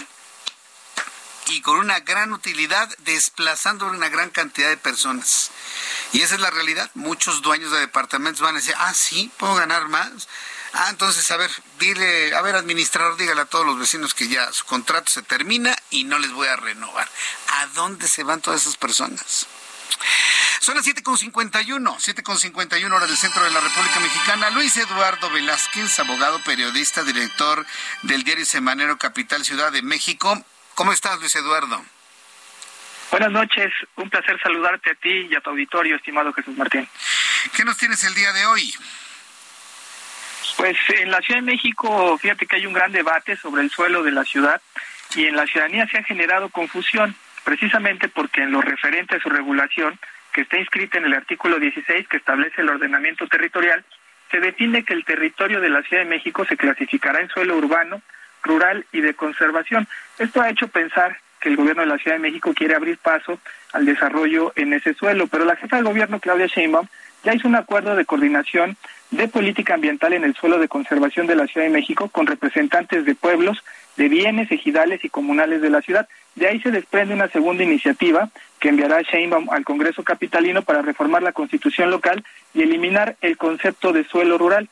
Y 1.48 1.60
con 1.60 1.76
una 1.76 2.00
gran 2.00 2.32
utilidad, 2.32 2.88
desplazando 3.00 3.86
una 3.86 4.08
gran 4.08 4.30
cantidad 4.30 4.70
de 4.70 4.78
personas. 4.78 5.50
Y 6.12 6.22
esa 6.22 6.36
es 6.36 6.40
la 6.40 6.50
realidad. 6.50 6.90
Muchos 6.94 7.42
dueños 7.42 7.70
de 7.70 7.80
departamentos 7.80 8.40
van 8.40 8.54
a 8.54 8.60
decir, 8.60 8.74
ah, 8.78 8.94
sí, 8.94 9.30
puedo 9.36 9.54
ganar 9.56 9.88
más. 9.88 10.26
Ah, 10.72 10.88
entonces, 10.90 11.30
a 11.30 11.36
ver, 11.36 11.50
dile, 11.78 12.34
a 12.34 12.40
ver, 12.40 12.56
administrador, 12.56 13.16
dígale 13.16 13.42
a 13.42 13.46
todos 13.46 13.66
los 13.66 13.78
vecinos 13.78 14.14
que 14.14 14.28
ya 14.28 14.52
su 14.52 14.64
contrato 14.64 15.10
se 15.10 15.22
termina 15.22 15.76
y 15.90 16.04
no 16.04 16.18
les 16.18 16.32
voy 16.32 16.48
a 16.48 16.56
renovar. 16.56 17.08
¿A 17.48 17.66
dónde 17.68 18.08
se 18.08 18.24
van 18.24 18.40
todas 18.40 18.62
esas 18.62 18.76
personas? 18.76 19.46
Son 20.60 20.74
las 20.76 20.86
7.51, 20.86 21.62
7.51 21.68 22.92
horas 22.92 23.08
del 23.08 23.18
centro 23.18 23.44
de 23.44 23.50
la 23.50 23.60
República 23.60 24.00
Mexicana. 24.00 24.50
Luis 24.50 24.76
Eduardo 24.76 25.30
Velázquez, 25.30 25.98
abogado, 25.98 26.42
periodista, 26.42 27.02
director 27.02 27.66
del 28.02 28.24
diario 28.24 28.46
Semanero 28.46 28.96
Capital 28.96 29.44
Ciudad 29.44 29.72
de 29.72 29.82
México. 29.82 30.42
¿Cómo 30.74 30.92
estás, 30.92 31.20
Luis 31.20 31.36
Eduardo? 31.36 31.84
Buenas 33.10 33.30
noches, 33.30 33.72
un 33.96 34.10
placer 34.10 34.40
saludarte 34.42 34.90
a 34.90 34.94
ti 34.94 35.28
y 35.30 35.34
a 35.36 35.40
tu 35.40 35.50
auditorio, 35.50 35.96
estimado 35.96 36.32
Jesús 36.32 36.56
Martín. 36.56 36.88
¿Qué 37.54 37.64
nos 37.64 37.76
tienes 37.76 38.02
el 38.02 38.14
día 38.14 38.32
de 38.32 38.46
hoy? 38.46 38.74
Pues 40.56 40.76
en 40.88 41.10
la 41.10 41.20
Ciudad 41.20 41.40
de 41.40 41.46
México, 41.46 42.18
fíjate 42.18 42.46
que 42.46 42.56
hay 42.56 42.66
un 42.66 42.72
gran 42.72 42.90
debate 42.90 43.36
sobre 43.36 43.62
el 43.62 43.70
suelo 43.70 44.02
de 44.02 44.12
la 44.12 44.24
ciudad 44.24 44.60
y 45.14 45.26
en 45.26 45.36
la 45.36 45.46
ciudadanía 45.46 45.86
se 45.88 45.98
ha 45.98 46.02
generado 46.04 46.48
confusión, 46.48 47.14
precisamente 47.44 48.08
porque 48.08 48.42
en 48.42 48.52
lo 48.52 48.60
referente 48.60 49.16
a 49.16 49.20
su 49.20 49.28
regulación, 49.28 49.98
que 50.32 50.42
está 50.42 50.58
inscrita 50.58 50.98
en 50.98 51.04
el 51.04 51.14
artículo 51.14 51.58
16 51.58 52.08
que 52.08 52.16
establece 52.16 52.62
el 52.62 52.70
ordenamiento 52.70 53.26
territorial, 53.28 53.84
se 54.30 54.40
define 54.40 54.84
que 54.84 54.94
el 54.94 55.04
territorio 55.04 55.60
de 55.60 55.68
la 55.68 55.82
Ciudad 55.82 56.02
de 56.02 56.08
México 56.08 56.44
se 56.44 56.56
clasificará 56.56 57.20
en 57.20 57.28
suelo 57.28 57.56
urbano, 57.56 58.02
rural 58.42 58.84
y 58.92 59.00
de 59.00 59.14
conservación. 59.14 59.86
Esto 60.18 60.42
ha 60.42 60.50
hecho 60.50 60.68
pensar 60.68 61.18
que 61.40 61.50
el 61.50 61.56
gobierno 61.56 61.82
de 61.82 61.88
la 61.88 61.98
Ciudad 61.98 62.16
de 62.16 62.22
México 62.22 62.54
quiere 62.54 62.74
abrir 62.74 62.98
paso 62.98 63.38
al 63.72 63.84
desarrollo 63.84 64.52
en 64.56 64.72
ese 64.72 64.94
suelo, 64.94 65.26
pero 65.26 65.44
la 65.44 65.56
jefa 65.56 65.76
del 65.76 65.84
gobierno, 65.84 66.18
Claudia 66.18 66.46
Sheinbaum, 66.46 66.88
ya 67.22 67.34
hizo 67.34 67.48
un 67.48 67.56
acuerdo 67.56 67.96
de 67.96 68.04
coordinación 68.04 68.76
de 69.10 69.28
política 69.28 69.74
ambiental 69.74 70.12
en 70.12 70.24
el 70.24 70.34
suelo 70.34 70.58
de 70.58 70.68
conservación 70.68 71.26
de 71.26 71.36
la 71.36 71.46
Ciudad 71.46 71.66
de 71.66 71.72
México 71.72 72.08
con 72.08 72.26
representantes 72.26 73.04
de 73.04 73.14
pueblos, 73.14 73.62
de 73.96 74.08
bienes 74.08 74.50
ejidales 74.50 75.04
y 75.04 75.08
comunales 75.08 75.60
de 75.62 75.70
la 75.70 75.80
ciudad. 75.80 76.08
De 76.34 76.48
ahí 76.48 76.60
se 76.60 76.70
desprende 76.70 77.14
una 77.14 77.28
segunda 77.28 77.62
iniciativa 77.62 78.28
que 78.58 78.68
enviará 78.68 79.02
Sheinbaum 79.02 79.50
al 79.50 79.64
Congreso 79.64 80.02
Capitalino 80.02 80.62
para 80.62 80.82
reformar 80.82 81.22
la 81.22 81.32
Constitución 81.32 81.90
local 81.90 82.24
y 82.54 82.62
eliminar 82.62 83.16
el 83.20 83.36
concepto 83.36 83.92
de 83.92 84.04
suelo 84.04 84.38
rural. 84.38 84.68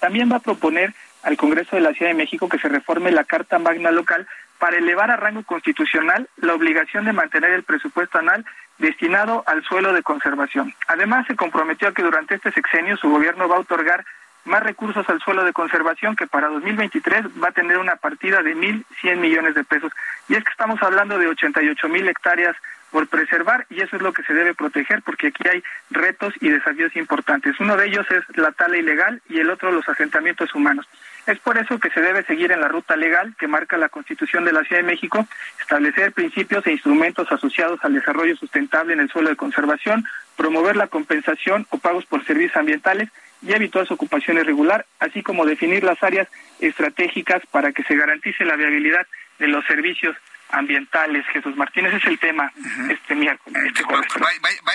También 0.00 0.30
va 0.30 0.36
a 0.36 0.40
proponer 0.40 0.94
al 1.22 1.36
Congreso 1.36 1.76
de 1.76 1.82
la 1.82 1.92
Ciudad 1.92 2.12
de 2.12 2.16
México 2.16 2.48
que 2.48 2.58
se 2.58 2.68
reforme 2.68 3.10
la 3.10 3.24
Carta 3.24 3.58
Magna 3.58 3.90
local 3.90 4.26
para 4.58 4.78
elevar 4.78 5.10
a 5.10 5.16
rango 5.16 5.42
constitucional 5.42 6.28
la 6.36 6.54
obligación 6.54 7.04
de 7.04 7.12
mantener 7.12 7.50
el 7.50 7.64
presupuesto 7.64 8.18
anual 8.18 8.44
destinado 8.78 9.42
al 9.46 9.62
suelo 9.64 9.92
de 9.92 10.02
conservación. 10.02 10.74
Además, 10.88 11.26
se 11.26 11.36
comprometió 11.36 11.88
a 11.88 11.92
que 11.92 12.02
durante 12.02 12.36
este 12.36 12.52
sexenio 12.52 12.96
su 12.96 13.10
gobierno 13.10 13.48
va 13.48 13.56
a 13.56 13.60
otorgar 13.60 14.04
más 14.46 14.62
recursos 14.62 15.08
al 15.08 15.20
suelo 15.20 15.44
de 15.44 15.52
conservación 15.52 16.16
que 16.16 16.26
para 16.26 16.48
2023 16.48 17.26
va 17.42 17.48
a 17.48 17.52
tener 17.52 17.78
una 17.78 17.96
partida 17.96 18.42
de 18.42 18.56
1.100 18.56 19.16
millones 19.16 19.54
de 19.54 19.64
pesos. 19.64 19.92
Y 20.28 20.34
es 20.34 20.44
que 20.44 20.50
estamos 20.50 20.82
hablando 20.82 21.18
de 21.18 21.28
88 21.28 21.88
mil 21.88 22.08
hectáreas 22.08 22.56
por 22.90 23.08
preservar 23.08 23.66
y 23.68 23.82
eso 23.82 23.96
es 23.96 24.02
lo 24.02 24.12
que 24.12 24.22
se 24.22 24.32
debe 24.32 24.54
proteger 24.54 25.02
porque 25.02 25.28
aquí 25.28 25.42
hay 25.48 25.62
retos 25.90 26.32
y 26.40 26.48
desafíos 26.48 26.94
importantes. 26.96 27.58
Uno 27.60 27.76
de 27.76 27.86
ellos 27.88 28.06
es 28.10 28.24
la 28.36 28.52
tala 28.52 28.78
ilegal 28.78 29.20
y 29.28 29.40
el 29.40 29.50
otro 29.50 29.70
los 29.72 29.88
asentamientos 29.88 30.54
humanos. 30.54 30.86
Es 31.26 31.38
por 31.40 31.58
eso 31.58 31.80
que 31.80 31.90
se 31.90 32.00
debe 32.00 32.22
seguir 32.22 32.52
en 32.52 32.60
la 32.60 32.68
ruta 32.68 32.96
legal 32.96 33.34
que 33.38 33.48
marca 33.48 33.76
la 33.76 33.88
Constitución 33.88 34.44
de 34.44 34.52
la 34.52 34.62
Ciudad 34.62 34.82
de 34.82 34.88
México, 34.88 35.26
establecer 35.60 36.12
principios 36.12 36.64
e 36.66 36.72
instrumentos 36.72 37.30
asociados 37.32 37.80
al 37.82 37.94
desarrollo 37.94 38.36
sustentable 38.36 38.92
en 38.92 39.00
el 39.00 39.10
suelo 39.10 39.30
de 39.30 39.36
conservación, 39.36 40.04
promover 40.36 40.76
la 40.76 40.86
compensación 40.86 41.66
o 41.70 41.78
pagos 41.78 42.06
por 42.06 42.24
servicios 42.24 42.56
ambientales 42.56 43.10
y 43.42 43.52
evitar 43.52 43.86
su 43.86 43.94
ocupación 43.94 44.38
irregular, 44.38 44.86
así 44.98 45.22
como 45.22 45.44
definir 45.44 45.84
las 45.84 46.02
áreas 46.02 46.28
estratégicas 46.58 47.42
para 47.50 47.72
que 47.72 47.82
se 47.84 47.96
garantice 47.96 48.44
la 48.44 48.56
viabilidad 48.56 49.06
de 49.38 49.48
los 49.48 49.64
servicios 49.66 50.16
ambientales. 50.50 51.26
Jesús 51.32 51.56
Martínez 51.56 51.94
es 51.94 52.04
el 52.04 52.18
tema 52.18 52.52
este 52.88 53.14
miércoles. 53.14 53.62
Este 53.66 53.82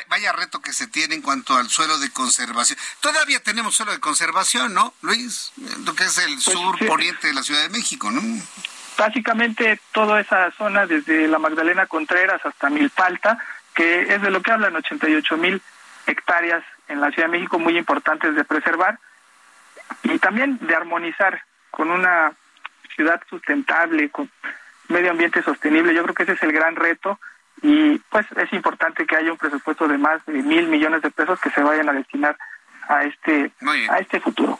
vaya, 0.08 0.32
reto 0.34 0.62
que 0.62 0.74
se 0.74 0.88
tiene 0.88 1.16
en 1.16 1.22
cuanto 1.22 1.56
al 1.56 1.70
suelo 1.70 1.98
de 2.00 2.12
conservación. 2.12 2.78
Todavía 3.00 3.42
tenemos 3.42 3.76
suelo 3.76 3.92
de 3.92 4.00
conservación, 4.00 4.74
¿no, 4.74 4.94
Luis? 5.02 5.54
Lo 5.86 5.96
que 5.96 6.04
es 6.04 6.18
el 6.18 6.34
pues 6.34 6.44
sur 6.44 6.78
poniente 6.86 7.28
de 7.28 7.34
la 7.34 7.44
Ciudad 7.44 7.62
de 7.64 7.70
México, 7.70 8.12
¿no? 8.12 8.22
Básicamente 8.98 9.80
toda 9.94 10.20
esa 10.20 10.52
zona, 10.52 10.86
desde 10.86 11.28
la 11.28 11.40
Magdalena 11.40 11.88
Contreras 11.88 12.46
hasta 12.46 12.70
Milpalta, 12.70 13.38
que 13.74 14.14
es 14.14 14.22
de 14.22 14.30
lo 14.30 14.42
que 14.42 14.52
hablan 14.52 14.76
88 14.76 15.38
mil 15.38 15.62
hectáreas 16.06 16.64
en 16.92 17.02
la 17.02 17.12
Ciudad 17.12 17.28
de 17.28 17.38
México 17.38 17.60
muy 17.60 17.78
importantes 17.78 18.36
de 18.36 18.44
preservar 18.44 19.00
y 20.04 20.20
también 20.20 20.58
de 20.62 20.76
armonizar 20.76 21.44
con 21.70 21.90
una 21.90 22.34
ciudad 22.96 23.22
sustentable, 23.30 24.10
con 24.10 24.30
medio 24.90 25.12
ambiente 25.12 25.42
sostenible. 25.42 25.94
Yo 25.94 26.04
creo 26.04 26.16
que 26.16 26.24
ese 26.24 26.34
es 26.34 26.44
el 26.44 26.52
gran 26.52 26.76
reto 26.76 27.20
y 27.62 27.98
pues 28.10 28.26
es 28.36 28.52
importante 28.54 29.06
que 29.06 29.16
haya 29.16 29.32
un 29.32 29.38
presupuesto 29.38 29.88
de 29.88 29.98
más 29.98 30.26
de 30.26 30.34
mil 30.34 30.68
millones 30.68 31.02
de 31.02 31.12
pesos 31.12 31.40
que 31.40 31.52
se 31.52 31.62
vayan 31.62 31.90
a 31.90 31.94
destinar 31.94 32.38
a 32.88 33.04
este 33.04 33.52
a 33.90 34.00
este 34.00 34.20
futuro. 34.20 34.60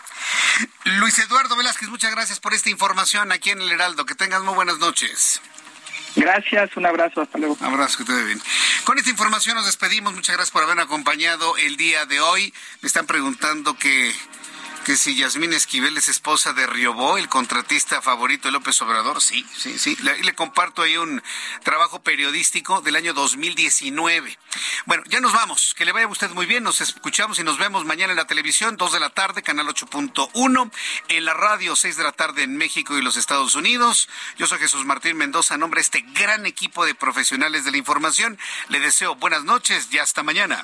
Luis 1.00 1.18
Eduardo 1.20 1.56
Velázquez, 1.56 1.90
muchas 1.90 2.12
gracias 2.12 2.40
por 2.40 2.54
esta 2.54 2.70
información 2.70 3.32
aquí 3.32 3.50
en 3.50 3.62
el 3.62 3.72
Heraldo. 3.72 4.06
Que 4.06 4.16
tengas 4.16 4.42
muy 4.44 4.54
buenas 4.54 4.80
noches. 4.80 5.42
Gracias, 6.16 6.76
un 6.76 6.86
abrazo, 6.86 7.22
hasta 7.22 7.38
luego. 7.38 7.58
Un 7.60 7.66
abrazo, 7.66 8.00
que 8.00 8.04
te 8.04 8.14
vea 8.14 8.26
bien. 8.26 8.42
Con 8.84 8.98
esta 8.98 9.10
información 9.10 9.56
nos 9.56 9.66
despedimos. 9.66 10.14
Muchas 10.14 10.36
gracias 10.36 10.52
por 10.52 10.64
habernos 10.64 10.86
acompañado 10.86 11.58
el 11.58 11.78
día 11.78 12.06
de 12.06 12.20
hoy. 12.20 12.54
Me 12.82 12.88
están 12.88 13.06
preguntando 13.06 13.78
que 13.78 14.14
que 14.86 14.98
si 14.98 15.16
Yasmín 15.16 15.54
Esquivel 15.54 15.98
es 15.98 16.08
esposa 16.08 16.54
de 16.54 16.66
Riobó, 16.66 17.18
el 17.18 17.30
contratista 17.30 18.02
favorito 18.02 18.48
de 18.48 18.54
López 18.54 18.82
Obrador, 18.82 19.22
sí, 19.22 19.46
sí, 19.56 19.78
sí. 19.78 19.96
Le, 20.02 20.22
le, 20.24 20.34
comparto 20.34 20.82
ahí 20.82 20.98
un 20.98 21.22
trabajo 21.64 22.02
periodístico 22.02 22.82
del 22.82 22.96
año 22.96 23.14
2019. 23.14 24.38
Bueno, 24.86 25.04
ya 25.08 25.20
nos 25.20 25.34
vamos. 25.34 25.74
Que 25.76 25.86
le 25.86 25.92
vaya 25.92 26.06
a 26.06 26.10
usted 26.10 26.32
muy 26.32 26.46
bien. 26.46 26.64
Nos 26.64 26.82
escuchamos 26.82 27.40
y 27.40 27.44
nos 27.44 27.58
vemos 27.58 27.86
mañana 27.86 28.14
en 28.14 28.18
la 28.18 28.26
televisión, 28.26 28.78
2 28.78 28.94
de 28.94 29.00
la 29.00 29.10
tarde, 29.10 29.44
canal 29.44 29.68
8.1, 29.68 30.72
en 31.10 31.26
la 31.26 31.34
radio, 31.34 31.76
6 31.76 31.98
de 31.98 32.04
la 32.04 32.12
tarde 32.12 32.44
en 32.44 32.58
México 32.58 32.98
y 32.98 33.02
los 33.02 33.18
Estados 33.18 33.56
Unidos. 33.56 34.10
Yo 34.38 34.48
soy 34.48 34.60
Jesús 34.60 34.86
Martín 34.86 35.18
Mendoza, 35.18 35.58
nombre 35.58 35.80
de 35.80 35.84
este 35.84 36.02
gran 36.14 36.46
equipo 36.46 36.86
de 36.86 36.96
profesionales 36.96 37.66
de 37.66 37.72
la 37.72 37.78
información. 37.78 38.40
Le 38.70 38.80
deseo 38.80 39.16
buenas 39.16 39.44
noches 39.44 39.88
y 39.92 40.00
hasta 40.00 40.24
mañana. 40.24 40.64